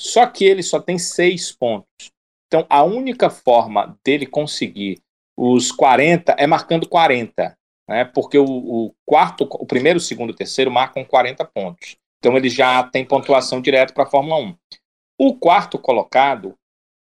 Só 0.00 0.26
que 0.26 0.44
ele 0.44 0.62
só 0.62 0.80
tem 0.80 0.98
seis 0.98 1.50
pontos. 1.50 2.12
Então, 2.46 2.66
a 2.68 2.84
única 2.84 3.30
forma 3.30 3.98
dele 4.04 4.26
conseguir 4.26 5.00
os 5.36 5.72
40 5.72 6.36
é 6.38 6.46
marcando 6.46 6.88
40. 6.88 7.56
né, 7.88 8.04
porque 8.04 8.38
o, 8.38 8.44
o 8.46 8.94
quarto, 9.04 9.48
o 9.50 9.66
primeiro, 9.66 9.98
o 9.98 10.02
segundo 10.02 10.30
o 10.30 10.36
terceiro 10.36 10.70
marcam 10.70 11.04
40 11.04 11.44
pontos. 11.46 11.96
Então 12.22 12.36
ele 12.36 12.48
já 12.48 12.84
tem 12.84 13.04
pontuação 13.04 13.60
direto 13.60 13.92
para 13.92 14.04
a 14.04 14.06
Fórmula 14.06 14.36
1. 14.36 14.54
O 15.18 15.34
quarto 15.34 15.76
colocado 15.76 16.54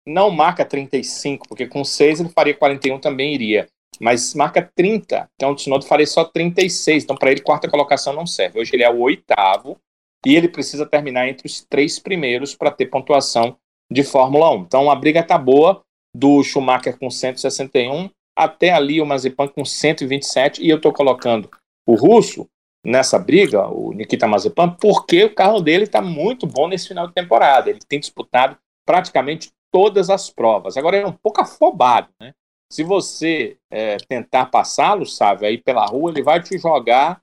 não 0.06 0.30
marca 0.30 0.64
35, 0.64 1.48
porque 1.50 1.66
com 1.66 1.84
6 1.84 2.20
ele 2.20 2.30
faria 2.30 2.54
41 2.54 3.00
também 3.00 3.34
iria. 3.34 3.68
Mas 4.00 4.36
marca 4.36 4.62
30, 4.76 5.28
então 5.34 5.52
o 5.52 5.56
Tsunoda 5.56 5.88
faria 5.88 6.06
só 6.06 6.24
36. 6.24 7.04
Então 7.04 7.16
para 7.16 7.32
ele 7.32 7.42
quarta 7.42 7.68
colocação 7.68 8.14
não 8.14 8.28
serve. 8.28 8.60
Hoje 8.60 8.76
ele 8.76 8.84
é 8.84 8.92
o 8.92 9.00
oitavo 9.00 9.82
e 10.24 10.36
ele 10.36 10.48
precisa 10.48 10.86
terminar 10.86 11.28
entre 11.28 11.48
os 11.48 11.66
três 11.68 11.98
primeiros 11.98 12.54
para 12.54 12.70
ter 12.70 12.86
pontuação 12.86 13.58
de 13.92 14.04
Fórmula 14.04 14.52
1. 14.52 14.62
Então 14.62 14.92
a 14.92 14.96
briga 14.96 15.24
tá 15.24 15.36
boa 15.36 15.82
do 16.16 16.44
Schumacher 16.44 17.00
com 17.00 17.10
161 17.10 18.08
até 18.36 18.70
ali 18.70 19.02
o 19.02 19.06
Mazepan 19.06 19.48
com 19.48 19.66
127 19.66 20.64
e 20.64 20.70
eu 20.70 20.78
estou 20.78 20.94
colocando 20.94 21.50
o 21.88 21.96
russo 21.96 22.48
nessa 22.88 23.20
briga, 23.20 23.68
o 23.68 23.92
Nikita 23.92 24.26
Mazepan, 24.28 24.70
porque 24.70 25.26
o 25.26 25.36
carro 25.36 25.60
dele 25.60 25.84
está 25.84 26.02
muito 26.02 26.48
bom 26.48 26.70
nesse 26.70 26.88
final 26.88 27.06
de 27.06 27.14
temporada. 27.14 27.70
Ele 27.70 27.80
tem 27.86 28.00
disputado 28.00 28.58
praticamente 28.86 29.52
todas 29.70 30.10
as 30.10 30.30
provas. 30.30 30.78
Agora 30.78 30.96
ele 30.96 31.06
é 31.06 31.10
um 31.10 31.12
pouco 31.22 31.42
afobado, 31.42 32.08
né? 32.20 32.34
Se 32.72 32.84
você 32.84 33.58
é, 33.70 33.98
tentar 34.08 34.46
passá-lo, 34.48 35.06
sabe, 35.06 35.46
aí 35.46 35.58
pela 35.58 35.86
rua, 35.86 36.12
ele 36.12 36.24
vai 36.24 36.42
te 36.42 36.58
jogar 36.58 37.22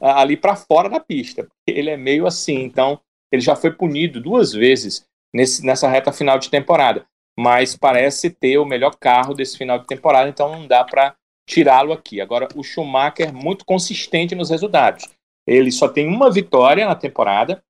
ali 0.00 0.36
para 0.36 0.56
fora 0.56 0.88
da 0.88 1.00
pista. 1.00 1.48
Ele 1.66 1.90
é 1.90 1.96
meio 1.96 2.26
assim, 2.26 2.62
então 2.62 3.00
ele 3.32 3.42
já 3.42 3.56
foi 3.56 3.72
punido 3.72 4.20
duas 4.20 4.52
vezes 4.52 5.06
nesse, 5.32 5.64
nessa 5.64 5.88
reta 5.88 6.12
final 6.12 6.38
de 6.38 6.50
temporada, 6.50 7.06
mas 7.36 7.76
parece 7.76 8.30
ter 8.30 8.58
o 8.58 8.64
melhor 8.64 8.94
carro 8.96 9.34
desse 9.34 9.56
final 9.58 9.78
de 9.78 9.86
temporada, 9.86 10.28
então 10.28 10.52
não 10.52 10.66
dá 10.66 10.84
para 10.84 11.14
tirá-lo 11.46 11.92
aqui. 11.92 12.20
Agora, 12.20 12.48
o 12.54 12.62
Schumacher 12.62 13.32
muito 13.32 13.64
consistente 13.64 14.34
nos 14.34 14.50
resultados. 14.50 15.08
Ele 15.46 15.70
só 15.70 15.88
tem 15.88 16.08
uma 16.08 16.30
vitória 16.30 16.86
na 16.86 16.94
temporada, 16.94 17.62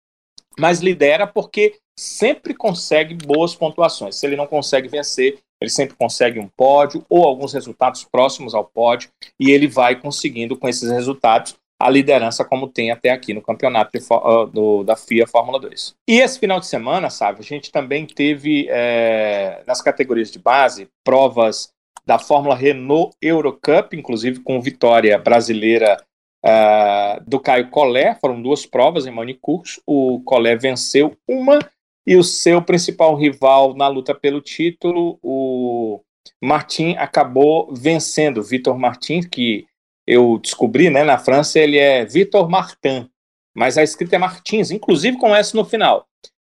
mas 0.59 0.81
lidera 0.81 1.27
porque 1.27 1.77
sempre 1.99 2.55
consegue 2.55 3.15
boas 3.15 3.55
pontuações. 3.55 4.17
Se 4.17 4.27
ele 4.27 4.37
não 4.37 4.47
consegue 4.47 4.89
vencer, 4.89 5.39
ele 5.61 5.71
sempre 5.71 5.97
consegue 5.97 6.39
um 6.39 6.49
pódio 6.49 7.05
ou 7.09 7.25
alguns 7.25 7.53
resultados 7.53 8.05
próximos 8.05 8.55
ao 8.55 8.65
pódio, 8.65 9.11
e 9.39 9.51
ele 9.51 9.67
vai 9.67 10.01
conseguindo 10.01 10.57
com 10.57 10.69
esses 10.69 10.91
resultados 10.91 11.57
a 11.81 11.91
liderança 11.91 12.45
como 12.45 12.69
tem 12.69 12.91
até 12.91 13.11
aqui 13.11 13.35
no 13.35 13.43
campeonato 13.43 13.91
de, 13.93 14.05
uh, 14.11 14.47
do, 14.47 14.85
da 14.85 14.97
FIA 14.97 15.27
Fórmula 15.27 15.59
2. 15.59 15.95
E 16.09 16.21
esse 16.21 16.39
final 16.39 16.61
de 16.61 16.67
semana, 16.67 17.11
sabe, 17.11 17.41
a 17.41 17.43
gente 17.43 17.73
também 17.73 18.07
teve 18.07 18.67
é, 18.71 19.63
nas 19.67 19.83
categorias 19.83 20.31
de 20.31 20.39
base 20.39 20.89
provas 21.05 21.74
da 22.07 22.19
Fórmula 22.19 22.55
Renault 22.55 23.17
Eurocup, 23.21 23.97
inclusive 23.97 24.41
com 24.41 24.61
vitória 24.61 25.19
brasileira 25.19 25.97
uh, 26.45 27.23
do 27.27 27.41
Caio 27.41 27.71
Collet. 27.71 28.19
Foram 28.21 28.41
duas 28.43 28.67
provas 28.67 29.07
em 29.07 29.11
Manicurs. 29.11 29.81
O 29.87 30.21
Collet 30.25 30.61
venceu 30.61 31.17
uma 31.29 31.59
e 32.07 32.17
o 32.17 32.23
seu 32.23 32.61
principal 32.61 33.15
rival 33.15 33.75
na 33.75 33.89
luta 33.89 34.15
pelo 34.15 34.41
título, 34.41 35.19
o 35.23 36.03
Martin, 36.43 36.95
acabou 36.99 37.73
vencendo. 37.75 38.43
Vitor 38.43 38.79
Martin, 38.79 39.23
que 39.23 39.67
eu 40.07 40.39
descobri, 40.39 40.91
né, 40.91 41.03
na 41.03 41.17
França 41.17 41.59
ele 41.59 41.79
é 41.79 42.05
Vitor 42.05 42.49
Martin, 42.49 43.09
mas 43.55 43.79
a 43.79 43.83
escrita 43.83 44.17
é 44.17 44.19
Martins, 44.19 44.71
inclusive 44.71 45.17
com 45.17 45.35
S 45.35 45.55
no 45.55 45.65
final. 45.65 46.07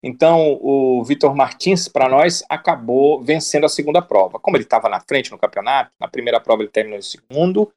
Então, 0.03 0.57
o 0.61 1.03
Vitor 1.03 1.35
Martins, 1.35 1.87
para 1.87 2.07
nós, 2.07 2.43
acabou 2.49 3.21
vencendo 3.21 3.65
a 3.65 3.69
segunda 3.69 4.01
prova. 4.01 4.39
Como 4.39 4.55
ele 4.55 4.63
estava 4.63 4.87
na 4.87 4.99
frente 5.01 5.31
no 5.31 5.37
campeonato, 5.37 5.91
na 5.99 6.07
primeira 6.07 6.39
prova 6.39 6.61
ele 6.61 6.71
terminou 6.71 6.97
em 6.97 7.01
segundo 7.01 7.71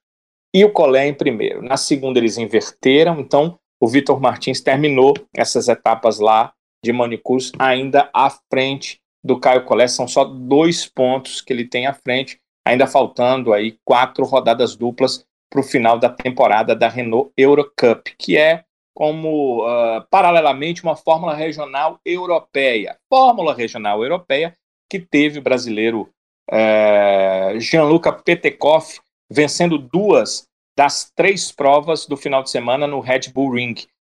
e 0.55 0.65
o 0.65 0.71
Colé 0.71 1.09
em 1.09 1.15
primeiro. 1.15 1.63
Na 1.63 1.77
segunda 1.77 2.19
eles 2.19 2.39
inverteram, 2.39 3.19
então 3.19 3.59
o 3.81 3.89
Vitor 3.89 4.21
Martins 4.21 4.61
terminou 4.61 5.15
essas 5.35 5.69
etapas 5.69 6.21
lá 6.21 6.53
de 6.85 6.93
Manicus 6.93 7.51
ainda 7.59 8.09
à 8.13 8.31
frente 8.31 9.01
do 9.25 9.41
Caio 9.41 9.65
Collet. 9.65 9.91
São 9.91 10.07
só 10.07 10.25
dois 10.25 10.87
pontos 10.87 11.41
que 11.41 11.53
ele 11.53 11.67
tem 11.67 11.87
à 11.87 11.93
frente, 11.93 12.39
ainda 12.67 12.87
faltando 12.87 13.53
aí 13.53 13.79
quatro 13.85 14.25
rodadas 14.25 14.77
duplas 14.77 15.25
para 15.51 15.61
o 15.61 15.65
final 15.65 15.99
da 15.99 16.09
temporada 16.09 16.75
da 16.75 16.89
Renault 16.89 17.33
Eurocup, 17.37 18.15
que 18.17 18.37
é 18.37 18.65
como 18.95 19.67
uh, 19.67 20.05
paralelamente 20.11 20.83
uma 20.83 20.97
fórmula 20.97 21.35
regional 21.35 21.99
europeia. 22.05 22.97
Fórmula 23.09 23.55
regional 23.55 24.03
europeia 24.03 24.55
que 24.91 24.99
teve 24.99 25.39
o 25.39 25.43
brasileiro 25.43 26.11
uh, 26.51 27.59
Gianluca 27.59 28.13
Petekoff 28.13 29.01
vencendo 29.31 29.79
duas 29.79 30.47
das 30.77 31.11
três 31.15 31.51
provas 31.51 32.07
do 32.07 32.17
final 32.17 32.43
de 32.43 32.51
semana 32.51 32.87
no 32.87 33.01
Red 33.01 33.31
Bull 33.33 33.53
Ring. 33.53 33.75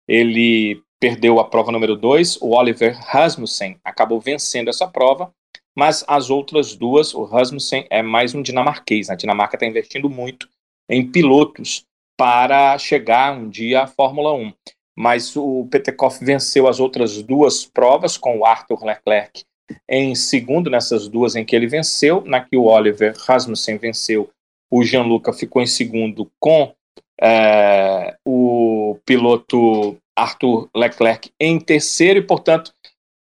Ele 0.07 0.81
perdeu 0.99 1.39
a 1.39 1.45
prova 1.45 1.71
número 1.71 1.95
dois, 1.95 2.37
o 2.41 2.55
Oliver 2.55 2.97
Rasmussen 2.97 3.77
acabou 3.83 4.19
vencendo 4.19 4.69
essa 4.69 4.87
prova, 4.87 5.31
mas 5.75 6.03
as 6.07 6.29
outras 6.29 6.75
duas, 6.75 7.13
o 7.13 7.23
Rasmussen 7.23 7.85
é 7.89 8.01
mais 8.01 8.33
um 8.33 8.41
dinamarquês. 8.41 9.09
A 9.09 9.15
Dinamarca 9.15 9.55
está 9.55 9.65
investindo 9.65 10.09
muito 10.09 10.47
em 10.89 11.05
pilotos 11.05 11.85
para 12.17 12.77
chegar 12.77 13.37
um 13.37 13.49
dia 13.49 13.83
à 13.83 13.87
Fórmula 13.87 14.33
1. 14.33 14.53
Mas 14.97 15.35
o 15.35 15.67
Petekoff 15.69 16.23
venceu 16.23 16.67
as 16.67 16.79
outras 16.79 17.21
duas 17.21 17.65
provas 17.65 18.17
com 18.17 18.39
o 18.39 18.45
Arthur 18.45 18.83
Leclerc 18.85 19.43
em 19.89 20.15
segundo 20.15 20.69
nessas 20.69 21.07
duas 21.07 21.35
em 21.35 21.43
que 21.43 21.55
ele 21.55 21.67
venceu, 21.67 22.21
na 22.25 22.41
que 22.41 22.55
o 22.55 22.65
Oliver 22.65 23.15
Rasmussen 23.17 23.77
venceu, 23.77 24.29
o 24.71 24.83
Gianluca 24.83 25.33
ficou 25.33 25.61
em 25.61 25.67
segundo 25.67 26.31
com 26.39 26.73
é, 27.21 28.15
o 28.25 28.99
piloto 29.05 29.97
Arthur 30.15 30.69
Leclerc 30.75 31.31
em 31.39 31.59
terceiro 31.59 32.19
e, 32.19 32.23
portanto, 32.23 32.73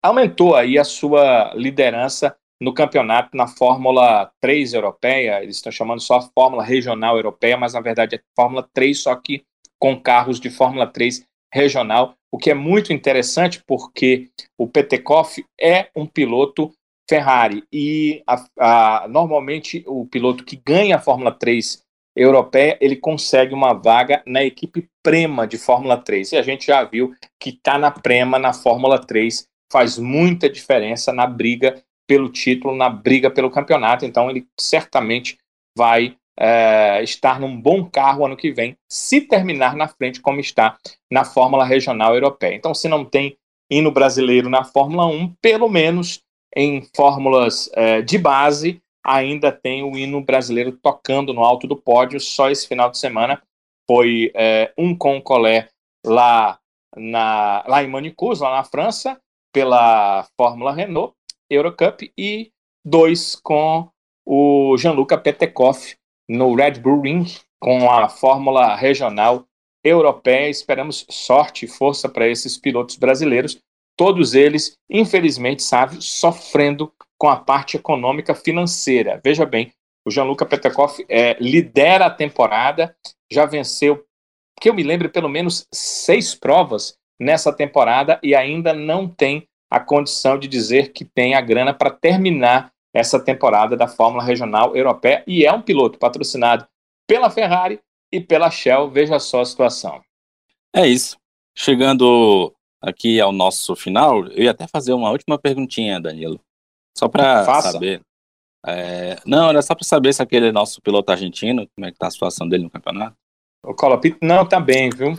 aumentou 0.03 0.55
aí 0.55 0.77
a 0.77 0.83
sua 0.83 1.53
liderança 1.55 2.35
no 2.61 2.73
campeonato 2.73 3.35
na 3.35 3.47
Fórmula 3.47 4.31
3 4.41 4.73
europeia, 4.73 5.43
eles 5.43 5.57
estão 5.57 5.71
chamando 5.71 6.01
só 6.01 6.21
Fórmula 6.21 6.63
Regional 6.63 7.17
Europeia, 7.17 7.57
mas 7.57 7.73
na 7.73 7.81
verdade 7.81 8.15
é 8.15 8.21
Fórmula 8.35 8.67
3, 8.73 8.97
só 8.97 9.15
que 9.15 9.43
com 9.79 9.99
carros 9.99 10.39
de 10.39 10.49
Fórmula 10.49 10.87
3 10.87 11.25
regional, 11.53 12.15
o 12.31 12.37
que 12.37 12.51
é 12.51 12.53
muito 12.53 12.91
interessante 12.91 13.63
porque 13.65 14.29
o 14.57 14.67
Petekoff 14.67 15.45
é 15.59 15.89
um 15.95 16.05
piloto 16.05 16.71
Ferrari 17.09 17.63
e 17.71 18.23
a, 18.27 18.45
a, 18.59 19.07
normalmente 19.07 19.83
o 19.87 20.05
piloto 20.05 20.43
que 20.43 20.55
ganha 20.55 20.97
a 20.97 21.01
Fórmula 21.01 21.31
3 21.31 21.83
europeia, 22.15 22.77
ele 22.79 22.95
consegue 22.95 23.53
uma 23.53 23.73
vaga 23.73 24.23
na 24.25 24.43
equipe 24.43 24.87
Prema 25.03 25.45
de 25.45 25.57
Fórmula 25.57 25.97
3. 25.97 26.31
E 26.31 26.37
a 26.37 26.41
gente 26.41 26.67
já 26.67 26.83
viu 26.83 27.13
que 27.39 27.49
está 27.49 27.77
na 27.77 27.91
Prema 27.91 28.39
na 28.39 28.53
Fórmula 28.53 28.97
3 28.99 29.47
faz 29.71 29.97
muita 29.97 30.49
diferença 30.49 31.11
na 31.11 31.27
briga 31.27 31.83
pelo 32.07 32.29
título, 32.29 32.75
na 32.75 32.89
briga 32.89 33.29
pelo 33.29 33.49
campeonato. 33.49 34.05
Então, 34.05 34.29
ele 34.29 34.47
certamente 34.59 35.37
vai 35.77 36.15
é, 36.37 37.01
estar 37.03 37.39
num 37.39 37.59
bom 37.59 37.83
carro 37.89 38.25
ano 38.25 38.37
que 38.37 38.51
vem, 38.51 38.77
se 38.89 39.21
terminar 39.21 39.75
na 39.75 39.87
frente 39.87 40.21
como 40.21 40.39
está 40.39 40.77
na 41.11 41.23
Fórmula 41.23 41.65
Regional 41.65 42.13
Europeia. 42.13 42.55
Então, 42.55 42.73
se 42.73 42.87
não 42.87 43.05
tem 43.05 43.37
hino 43.69 43.91
brasileiro 43.91 44.49
na 44.49 44.63
Fórmula 44.63 45.05
1, 45.05 45.33
pelo 45.41 45.69
menos 45.69 46.21
em 46.55 46.87
fórmulas 46.95 47.69
é, 47.73 48.01
de 48.01 48.17
base, 48.17 48.81
ainda 49.03 49.51
tem 49.51 49.83
o 49.83 49.97
hino 49.97 50.21
brasileiro 50.21 50.71
tocando 50.71 51.33
no 51.33 51.43
alto 51.43 51.67
do 51.67 51.75
pódio. 51.75 52.19
Só 52.19 52.49
esse 52.49 52.67
final 52.67 52.89
de 52.89 52.97
semana 52.97 53.41
foi 53.87 54.31
é, 54.33 54.73
um 54.77 54.95
com 54.95 55.17
o 55.17 55.21
Collet 55.21 55.67
lá, 56.05 56.59
na, 56.95 57.63
lá 57.67 57.83
em 57.83 57.87
Manicus, 57.87 58.39
lá 58.39 58.55
na 58.55 58.63
França, 58.63 59.19
pela 59.53 60.27
Fórmula 60.37 60.73
Renault. 60.73 61.13
Eurocup 61.49 62.11
e 62.17 62.51
dois 62.83 63.35
com 63.35 63.89
o 64.25 64.75
Gianluca 64.77 65.17
Petekoff 65.17 65.95
no 66.27 66.55
Red 66.55 66.79
Bull 66.79 67.01
Ring 67.01 67.25
com 67.59 67.89
a 67.89 68.09
Fórmula 68.09 68.75
Regional 68.75 69.45
Europeia. 69.83 70.49
Esperamos 70.49 71.05
sorte 71.09 71.65
e 71.65 71.67
força 71.67 72.09
para 72.09 72.27
esses 72.27 72.57
pilotos 72.57 72.95
brasileiros, 72.95 73.59
todos 73.97 74.33
eles, 74.33 74.77
infelizmente, 74.89 75.63
sabe, 75.63 76.01
sofrendo 76.01 76.91
com 77.17 77.27
a 77.27 77.37
parte 77.37 77.77
econômica 77.77 78.35
financeira. 78.35 79.21
Veja 79.23 79.45
bem, 79.45 79.71
o 80.05 80.11
Gianluca 80.11 80.45
Petekoff 80.45 81.03
é, 81.09 81.35
lidera 81.39 82.07
a 82.07 82.11
temporada, 82.11 82.95
já 83.31 83.45
venceu, 83.45 84.05
que 84.59 84.69
eu 84.69 84.73
me 84.73 84.83
lembro, 84.83 85.09
pelo 85.09 85.29
menos 85.29 85.67
seis 85.73 86.35
provas 86.35 86.97
nessa 87.19 87.51
temporada 87.51 88.19
e 88.21 88.35
ainda 88.35 88.73
não 88.73 89.07
tem 89.07 89.47
a 89.69 89.79
condição 89.79 90.37
de 90.37 90.47
dizer 90.47 90.91
que 90.91 91.03
tem 91.03 91.35
a 91.35 91.41
grana 91.41 91.73
para 91.73 91.89
terminar 91.89 92.71
essa 92.93 93.19
temporada 93.19 93.75
da 93.75 93.87
Fórmula 93.87 94.23
Regional 94.23 94.75
Europeia 94.75 95.23
e 95.27 95.45
é 95.45 95.51
um 95.51 95.61
piloto 95.61 95.99
patrocinado 95.99 96.65
pela 97.07 97.29
Ferrari 97.29 97.79
e 98.11 98.21
pela 98.21 98.49
Shell. 98.49 98.89
Veja 98.89 99.19
só 99.19 99.41
a 99.41 99.45
situação. 99.45 100.01
É 100.73 100.87
isso. 100.87 101.17
Chegando 101.57 102.53
aqui 102.81 103.19
ao 103.19 103.31
nosso 103.31 103.75
final, 103.75 104.25
eu 104.27 104.43
ia 104.43 104.51
até 104.51 104.67
fazer 104.67 104.93
uma 104.93 105.11
última 105.11 105.37
perguntinha, 105.37 105.99
Danilo. 105.99 106.39
Só 106.97 107.07
para 107.07 107.61
saber. 107.61 108.01
É... 108.65 109.17
Não, 109.25 109.49
era 109.49 109.61
só 109.61 109.75
para 109.75 109.85
saber 109.85 110.13
se 110.13 110.21
aquele 110.21 110.51
nosso 110.51 110.81
piloto 110.81 111.11
argentino, 111.11 111.67
como 111.75 111.87
é 111.87 111.91
que 111.91 111.97
tá 111.97 112.07
a 112.07 112.11
situação 112.11 112.47
dele 112.47 112.63
no 112.63 112.69
campeonato. 112.69 113.15
O 113.63 113.73
Colapinto 113.73 114.19
não 114.21 114.45
tá 114.47 114.59
bem, 114.59 114.89
viu? 114.89 115.15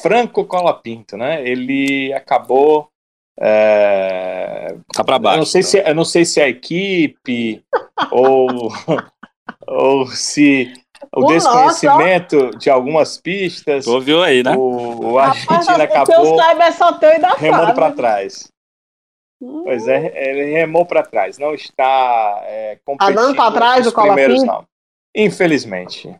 Franco 0.00 0.44
Colapinto, 0.44 1.16
né? 1.16 1.46
Ele 1.46 2.12
acabou. 2.12 2.88
É... 3.38 4.74
Tá 4.94 5.04
para 5.04 5.18
baixo. 5.18 5.36
Eu 5.36 5.40
não 5.40 5.46
sei, 5.46 5.62
se, 5.62 5.78
eu 5.78 5.94
não 5.94 6.04
sei 6.04 6.24
se 6.24 6.40
a 6.40 6.48
equipe 6.48 7.62
ou, 8.10 8.72
ou 9.66 10.06
se 10.06 10.72
o, 11.14 11.24
O 11.24 11.26
desconhecimento 11.26 12.50
de 12.58 12.70
algumas 12.70 13.16
pistas. 13.16 13.84
Tu 13.84 13.92
ouviu 13.92 14.22
aí, 14.22 14.42
né? 14.42 14.56
O, 14.56 15.12
o 15.12 15.18
Argentina 15.18 15.84
acabou 15.84 16.40
é 16.40 16.54
remando 17.38 17.74
para 17.74 17.92
trás. 17.92 18.50
Hum. 19.40 19.62
Pois 19.64 19.88
é, 19.88 20.12
ele 20.28 20.52
remou 20.52 20.84
para 20.84 21.02
trás. 21.02 21.38
Não 21.38 21.54
está 21.54 22.42
é, 22.44 22.78
competindo 22.84 23.18
Andando 23.18 23.34
pra 23.34 23.50
trás, 23.50 23.84
nos 23.84 23.92
o 23.92 23.94
Colapinto? 23.94 24.14
primeiros, 24.16 24.44
não. 24.44 24.66
Infelizmente. 25.16 26.14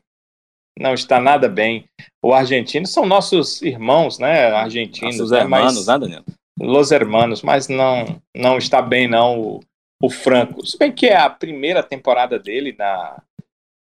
Não 0.78 0.94
está 0.94 1.20
nada 1.20 1.46
bem. 1.48 1.84
O 2.22 2.32
argentino 2.32 2.86
são 2.86 3.04
nossos 3.04 3.60
irmãos, 3.60 4.18
né? 4.18 4.50
Argentinos, 4.50 5.18
Nossos 5.18 5.30
né? 5.30 5.40
hermanos, 5.40 5.74
Mas, 5.74 5.86
né, 5.86 5.98
Danilo? 5.98 6.24
Los 6.60 6.92
hermanos, 6.92 7.40
mas 7.42 7.68
não, 7.68 8.20
não 8.36 8.58
está 8.58 8.82
bem, 8.82 9.08
não, 9.08 9.40
o, 9.40 9.60
o 10.02 10.10
Franco. 10.10 10.64
Se 10.66 10.76
bem 10.76 10.92
que 10.92 11.06
é 11.06 11.16
a 11.16 11.30
primeira 11.30 11.82
temporada 11.82 12.38
dele 12.38 12.74
na, 12.78 13.22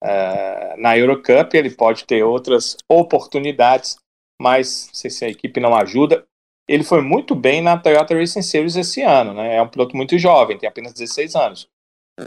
eh, 0.04 0.76
na 0.78 0.96
Eurocup, 0.96 1.56
ele 1.56 1.72
pode 1.72 2.06
ter 2.06 2.22
outras 2.24 2.78
oportunidades, 2.88 3.98
mas 4.40 4.92
sei 4.94 5.10
se 5.10 5.26
a 5.26 5.30
equipe 5.30 5.60
não 5.60 5.76
ajuda. 5.76 6.24
Ele 6.70 6.84
foi 6.84 7.02
muito 7.02 7.34
bem 7.34 7.62
na 7.62 7.78
Toyota 7.78 8.14
Racing 8.14 8.44
Series 8.44 8.76
esse 8.76 9.02
ano, 9.02 9.34
né? 9.34 9.56
É 9.56 9.62
um 9.62 9.70
piloto 9.70 9.98
muito 9.98 10.16
jovem, 10.20 10.58
tem 10.58 10.70
apenas 10.70 10.94
16 10.94 11.36
anos. 11.36 11.68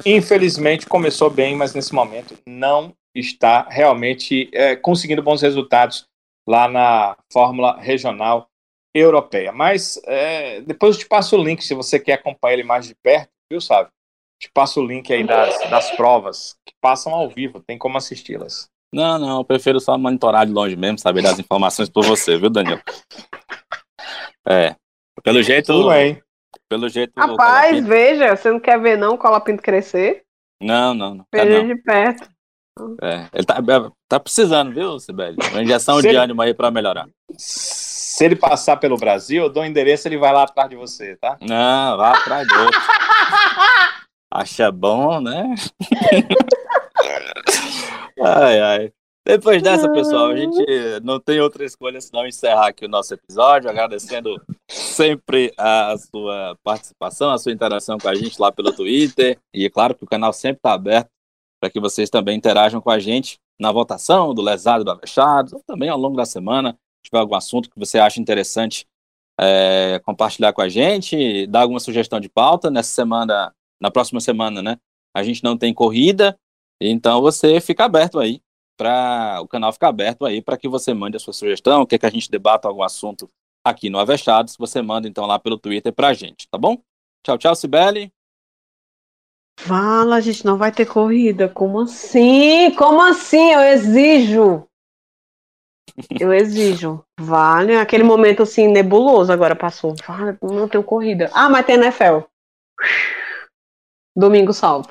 Infelizmente 0.04 0.86
começou 0.86 1.30
bem, 1.30 1.54
mas 1.54 1.74
nesse 1.74 1.94
momento 1.94 2.36
não 2.44 2.92
está 3.14 3.68
realmente 3.68 4.50
eh, 4.52 4.74
conseguindo 4.74 5.22
bons 5.22 5.42
resultados 5.42 6.08
lá 6.48 6.66
na 6.66 7.16
Fórmula 7.32 7.78
Regional 7.78 8.49
Europeia. 8.94 9.52
Mas 9.52 10.00
eh, 10.06 10.60
depois 10.62 10.96
eu 10.96 11.00
te 11.02 11.08
passo 11.08 11.36
o 11.36 11.42
link 11.42 11.62
se 11.62 11.74
você 11.74 11.98
quer 11.98 12.14
acompanhar 12.14 12.54
ele 12.54 12.64
mais 12.64 12.86
de 12.86 12.94
perto, 12.94 13.30
viu, 13.50 13.60
sabe? 13.60 13.88
Te 14.40 14.50
passo 14.52 14.80
o 14.80 14.86
link 14.86 15.12
aí 15.12 15.24
das, 15.24 15.58
das 15.70 15.90
provas 15.96 16.56
que 16.66 16.74
passam 16.80 17.14
ao 17.14 17.28
vivo, 17.28 17.60
tem 17.60 17.76
como 17.78 17.98
assisti-las. 17.98 18.68
Não, 18.92 19.18
não, 19.18 19.38
eu 19.38 19.44
prefiro 19.44 19.78
só 19.78 19.96
monitorar 19.96 20.46
de 20.46 20.52
longe 20.52 20.74
mesmo, 20.76 20.98
saber 20.98 21.22
das 21.22 21.38
informações 21.38 21.88
por 21.88 22.04
você, 22.04 22.36
viu, 22.36 22.50
Danilo? 22.50 22.80
É. 24.48 24.74
Pelo 25.22 25.42
jeito. 25.42 25.66
Tudo 25.66 25.90
bem. 25.90 26.20
Pelo 26.68 26.88
jeito. 26.88 27.12
Rapaz, 27.16 27.68
Colapinto- 27.70 27.88
veja, 27.88 28.36
você 28.36 28.50
não 28.50 28.58
quer 28.60 28.80
ver 28.80 28.96
não 28.96 29.14
o 29.14 29.18
Colapinto 29.18 29.62
crescer? 29.62 30.22
Não, 30.60 30.94
não, 30.94 31.14
não. 31.16 31.24
Quer 31.32 31.46
Veja 31.46 31.62
não. 31.62 31.68
de 31.68 31.82
perto. 31.82 32.28
É, 33.02 33.28
ele 33.34 33.44
tá, 33.44 33.56
tá 34.08 34.18
precisando, 34.20 34.72
viu, 34.72 34.98
Sibeli? 34.98 35.36
Uma 35.52 35.62
injeção 35.62 36.00
Se 36.00 36.08
de 36.08 36.16
ânimo 36.16 36.40
aí 36.40 36.54
pra 36.54 36.70
melhorar. 36.70 37.08
Se 38.10 38.24
ele 38.24 38.34
passar 38.34 38.76
pelo 38.76 38.96
Brasil, 38.96 39.44
eu 39.44 39.48
dou 39.48 39.62
o 39.62 39.66
endereço 39.66 40.08
ele 40.08 40.18
vai 40.18 40.32
lá 40.32 40.42
atrás 40.42 40.68
de 40.68 40.74
você, 40.74 41.14
tá? 41.14 41.38
Não, 41.40 41.96
vá 41.96 42.10
atrás 42.10 42.46
do 42.46 42.54
outro. 42.58 42.80
Acha 44.34 44.72
bom, 44.72 45.20
né? 45.20 45.54
ai, 48.20 48.60
ai. 48.60 48.92
Depois 49.24 49.62
dessa, 49.62 49.88
pessoal, 49.92 50.26
a 50.26 50.36
gente 50.36 50.60
não 51.04 51.20
tem 51.20 51.40
outra 51.40 51.64
escolha 51.64 52.00
senão 52.00 52.26
encerrar 52.26 52.66
aqui 52.66 52.84
o 52.84 52.88
nosso 52.88 53.14
episódio, 53.14 53.70
agradecendo 53.70 54.42
sempre 54.68 55.54
a 55.56 55.94
sua 55.96 56.58
participação, 56.64 57.30
a 57.30 57.38
sua 57.38 57.52
interação 57.52 57.96
com 57.96 58.08
a 58.08 58.14
gente 58.16 58.40
lá 58.40 58.50
pelo 58.50 58.72
Twitter. 58.72 59.38
E 59.54 59.64
é 59.64 59.70
claro 59.70 59.94
que 59.94 60.02
o 60.02 60.08
canal 60.08 60.32
sempre 60.32 60.56
está 60.56 60.72
aberto 60.72 61.08
para 61.60 61.70
que 61.70 61.78
vocês 61.78 62.10
também 62.10 62.36
interajam 62.36 62.80
com 62.80 62.90
a 62.90 62.98
gente 62.98 63.38
na 63.56 63.70
votação 63.70 64.34
do 64.34 64.42
Lesado 64.42 64.82
e 64.82 64.84
do 64.84 64.90
Avexado, 64.90 65.54
ou 65.54 65.62
também 65.64 65.88
ao 65.88 65.98
longo 65.98 66.16
da 66.16 66.24
semana, 66.24 66.72
se 66.72 66.89
tiver 67.02 67.18
algum 67.18 67.34
assunto 67.34 67.70
que 67.70 67.78
você 67.78 67.98
acha 67.98 68.20
interessante 68.20 68.86
é, 69.40 70.00
compartilhar 70.04 70.52
com 70.52 70.60
a 70.60 70.68
gente, 70.68 71.46
dar 71.46 71.62
alguma 71.62 71.80
sugestão 71.80 72.20
de 72.20 72.28
pauta. 72.28 72.70
Nessa 72.70 72.92
semana, 72.92 73.54
na 73.80 73.90
próxima 73.90 74.20
semana, 74.20 74.62
né? 74.62 74.78
A 75.14 75.22
gente 75.22 75.42
não 75.42 75.56
tem 75.56 75.74
corrida, 75.74 76.38
então 76.80 77.20
você 77.20 77.60
fica 77.60 77.84
aberto 77.84 78.18
aí 78.18 78.40
para 78.76 79.40
o 79.42 79.48
canal 79.48 79.72
ficar 79.72 79.88
aberto 79.88 80.24
aí 80.24 80.40
para 80.40 80.56
que 80.56 80.68
você 80.68 80.94
mande 80.94 81.16
a 81.16 81.20
sua 81.20 81.34
sugestão, 81.34 81.84
quer 81.84 81.98
que 81.98 82.06
a 82.06 82.10
gente 82.10 82.30
debata 82.30 82.68
algum 82.68 82.82
assunto 82.82 83.28
aqui 83.64 83.90
no 83.90 83.98
Avechados, 83.98 84.56
você 84.56 84.80
manda 84.80 85.06
então 85.06 85.26
lá 85.26 85.38
pelo 85.38 85.58
Twitter 85.58 85.92
pra 85.92 86.14
gente, 86.14 86.48
tá 86.48 86.56
bom? 86.56 86.78
Tchau, 87.22 87.36
tchau, 87.36 87.54
Sibeli. 87.54 88.10
Fala, 89.58 90.16
a 90.16 90.20
gente 90.20 90.46
não 90.46 90.56
vai 90.56 90.72
ter 90.72 90.86
corrida. 90.86 91.46
Como 91.46 91.80
assim? 91.80 92.70
Como 92.76 93.02
assim? 93.02 93.52
Eu 93.52 93.60
exijo. 93.60 94.66
Eu 96.18 96.32
exijo. 96.32 97.04
Vale. 97.18 97.76
Aquele 97.76 98.04
momento 98.04 98.42
assim 98.42 98.68
nebuloso 98.68 99.32
agora 99.32 99.56
passou. 99.56 99.94
Vale, 100.06 100.36
não 100.42 100.68
tenho 100.68 100.84
corrida. 100.84 101.30
Ah, 101.32 101.48
mas 101.48 101.66
tem 101.66 101.76
NFL. 101.76 102.20
Domingo 104.16 104.52
salvo. 104.52 104.88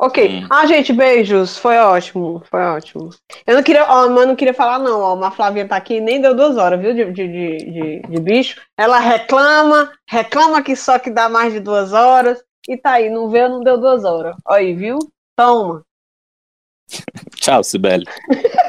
Ok. 0.00 0.28
Hum. 0.28 0.46
Ah, 0.50 0.66
gente, 0.66 0.92
beijos. 0.92 1.56
Foi 1.56 1.76
ótimo. 1.78 2.42
Foi 2.50 2.60
ótimo. 2.60 3.10
Eu 3.46 3.54
não 3.54 3.62
queria, 3.62 3.84
ó, 3.84 4.08
mas 4.08 4.26
não 4.26 4.34
queria 4.34 4.52
falar, 4.52 4.80
não. 4.80 5.00
Ó, 5.00 5.14
uma 5.14 5.30
Flavinha 5.30 5.68
tá 5.68 5.76
aqui 5.76 6.00
nem 6.00 6.20
deu 6.20 6.34
duas 6.34 6.56
horas, 6.56 6.80
viu? 6.80 6.92
De, 6.92 7.12
de, 7.12 7.28
de, 7.28 8.00
de, 8.00 8.20
bicho. 8.20 8.60
Ela 8.76 8.98
reclama, 8.98 9.92
reclama 10.08 10.60
que 10.60 10.74
só 10.74 10.98
que 10.98 11.08
dá 11.08 11.28
mais 11.28 11.52
de 11.52 11.60
duas 11.60 11.92
horas. 11.92 12.42
E 12.68 12.76
tá 12.76 12.92
aí, 12.92 13.10
não 13.10 13.28
veio, 13.30 13.48
não 13.48 13.60
deu 13.60 13.78
duas 13.78 14.04
horas. 14.04 14.36
Aí, 14.46 14.74
viu? 14.74 14.98
Toma. 15.36 15.84
Tchau, 17.36 17.62
Sibeli. 17.62 18.04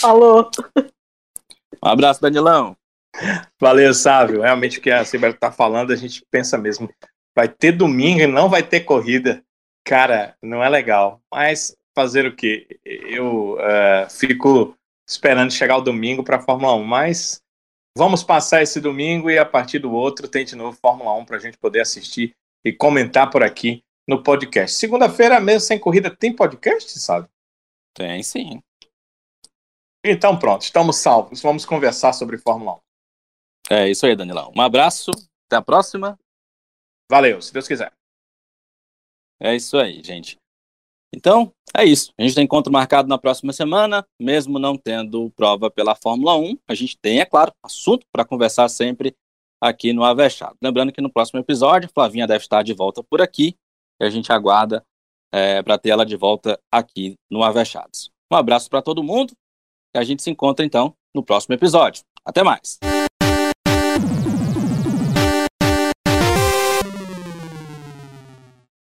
Falou. 0.00 0.50
Um 1.82 1.88
abraço, 1.88 2.20
Danilão. 2.20 2.76
Valeu, 3.60 3.92
Sávio. 3.92 4.42
Realmente 4.42 4.78
o 4.78 4.82
que 4.82 4.90
a 4.90 5.04
Sibeli 5.04 5.34
tá 5.34 5.52
falando, 5.52 5.92
a 5.92 5.96
gente 5.96 6.24
pensa 6.30 6.56
mesmo. 6.56 6.88
Vai 7.36 7.48
ter 7.48 7.72
domingo 7.72 8.20
e 8.20 8.26
não 8.26 8.48
vai 8.48 8.62
ter 8.62 8.80
corrida. 8.80 9.42
Cara, 9.84 10.36
não 10.42 10.62
é 10.62 10.68
legal. 10.68 11.20
Mas 11.32 11.76
fazer 11.94 12.26
o 12.26 12.34
quê? 12.34 12.66
Eu 12.84 13.56
eh, 13.60 14.06
fico 14.10 14.76
esperando 15.08 15.52
chegar 15.52 15.76
o 15.76 15.82
domingo 15.82 16.22
para 16.22 16.36
a 16.36 16.42
Fórmula 16.42 16.74
1, 16.74 16.84
mas 16.84 17.42
vamos 17.96 18.22
passar 18.22 18.62
esse 18.62 18.80
domingo 18.80 19.30
e 19.30 19.38
a 19.38 19.44
partir 19.44 19.78
do 19.78 19.92
outro 19.92 20.28
tem 20.28 20.44
de 20.44 20.56
novo 20.56 20.78
Fórmula 20.80 21.14
1 21.18 21.24
para 21.24 21.36
a 21.36 21.40
gente 21.40 21.58
poder 21.58 21.80
assistir 21.80 22.34
e 22.64 22.72
comentar 22.72 23.30
por 23.30 23.42
aqui 23.42 23.82
no 24.08 24.22
podcast. 24.22 24.76
Segunda-feira, 24.76 25.40
mesmo 25.40 25.60
sem 25.60 25.78
corrida, 25.78 26.10
tem 26.10 26.34
podcast, 26.34 26.98
sabe? 26.98 27.28
Tem 27.94 28.22
sim. 28.22 28.62
Então 30.04 30.38
pronto, 30.38 30.62
estamos 30.62 30.96
salvos. 30.96 31.40
Vamos 31.40 31.64
conversar 31.64 32.12
sobre 32.12 32.38
Fórmula 32.38 32.74
1. 32.74 33.74
É 33.74 33.90
isso 33.90 34.04
aí, 34.04 34.16
Danilão. 34.16 34.52
Um 34.56 34.60
abraço, 34.60 35.10
até 35.46 35.56
a 35.56 35.62
próxima. 35.62 36.18
Valeu, 37.10 37.40
se 37.40 37.52
Deus 37.52 37.68
quiser. 37.68 37.92
É 39.40 39.54
isso 39.54 39.78
aí, 39.78 40.02
gente. 40.02 40.36
Então, 41.14 41.52
é 41.76 41.84
isso. 41.84 42.12
A 42.18 42.22
gente 42.22 42.34
tem 42.34 42.44
encontro 42.44 42.72
marcado 42.72 43.08
na 43.08 43.18
próxima 43.18 43.52
semana, 43.52 44.06
mesmo 44.20 44.58
não 44.58 44.78
tendo 44.78 45.30
prova 45.30 45.70
pela 45.70 45.94
Fórmula 45.94 46.36
1. 46.36 46.58
A 46.66 46.74
gente 46.74 46.96
tem, 46.96 47.20
é 47.20 47.26
claro, 47.26 47.52
assunto 47.62 48.06
para 48.10 48.24
conversar 48.24 48.68
sempre 48.68 49.14
aqui 49.60 49.92
no 49.92 50.04
Avechado. 50.04 50.56
Lembrando 50.62 50.92
que 50.92 51.00
no 51.00 51.12
próximo 51.12 51.38
episódio, 51.38 51.90
Flavinha 51.92 52.26
deve 52.26 52.42
estar 52.44 52.62
de 52.62 52.72
volta 52.72 53.02
por 53.02 53.20
aqui 53.20 53.56
e 54.00 54.04
a 54.04 54.10
gente 54.10 54.32
aguarda 54.32 54.84
para 55.64 55.78
ter 55.78 55.90
ela 55.90 56.04
de 56.04 56.16
volta 56.16 56.58
aqui 56.70 57.16
no 57.30 57.42
Avechados. 57.42 58.10
Um 58.30 58.36
abraço 58.36 58.68
para 58.68 58.82
todo 58.82 59.02
mundo 59.02 59.32
e 59.94 59.98
a 59.98 60.04
gente 60.04 60.22
se 60.22 60.30
encontra 60.30 60.64
então 60.64 60.94
no 61.14 61.22
próximo 61.22 61.54
episódio. 61.54 62.02
Até 62.24 62.42
mais. 62.42 62.78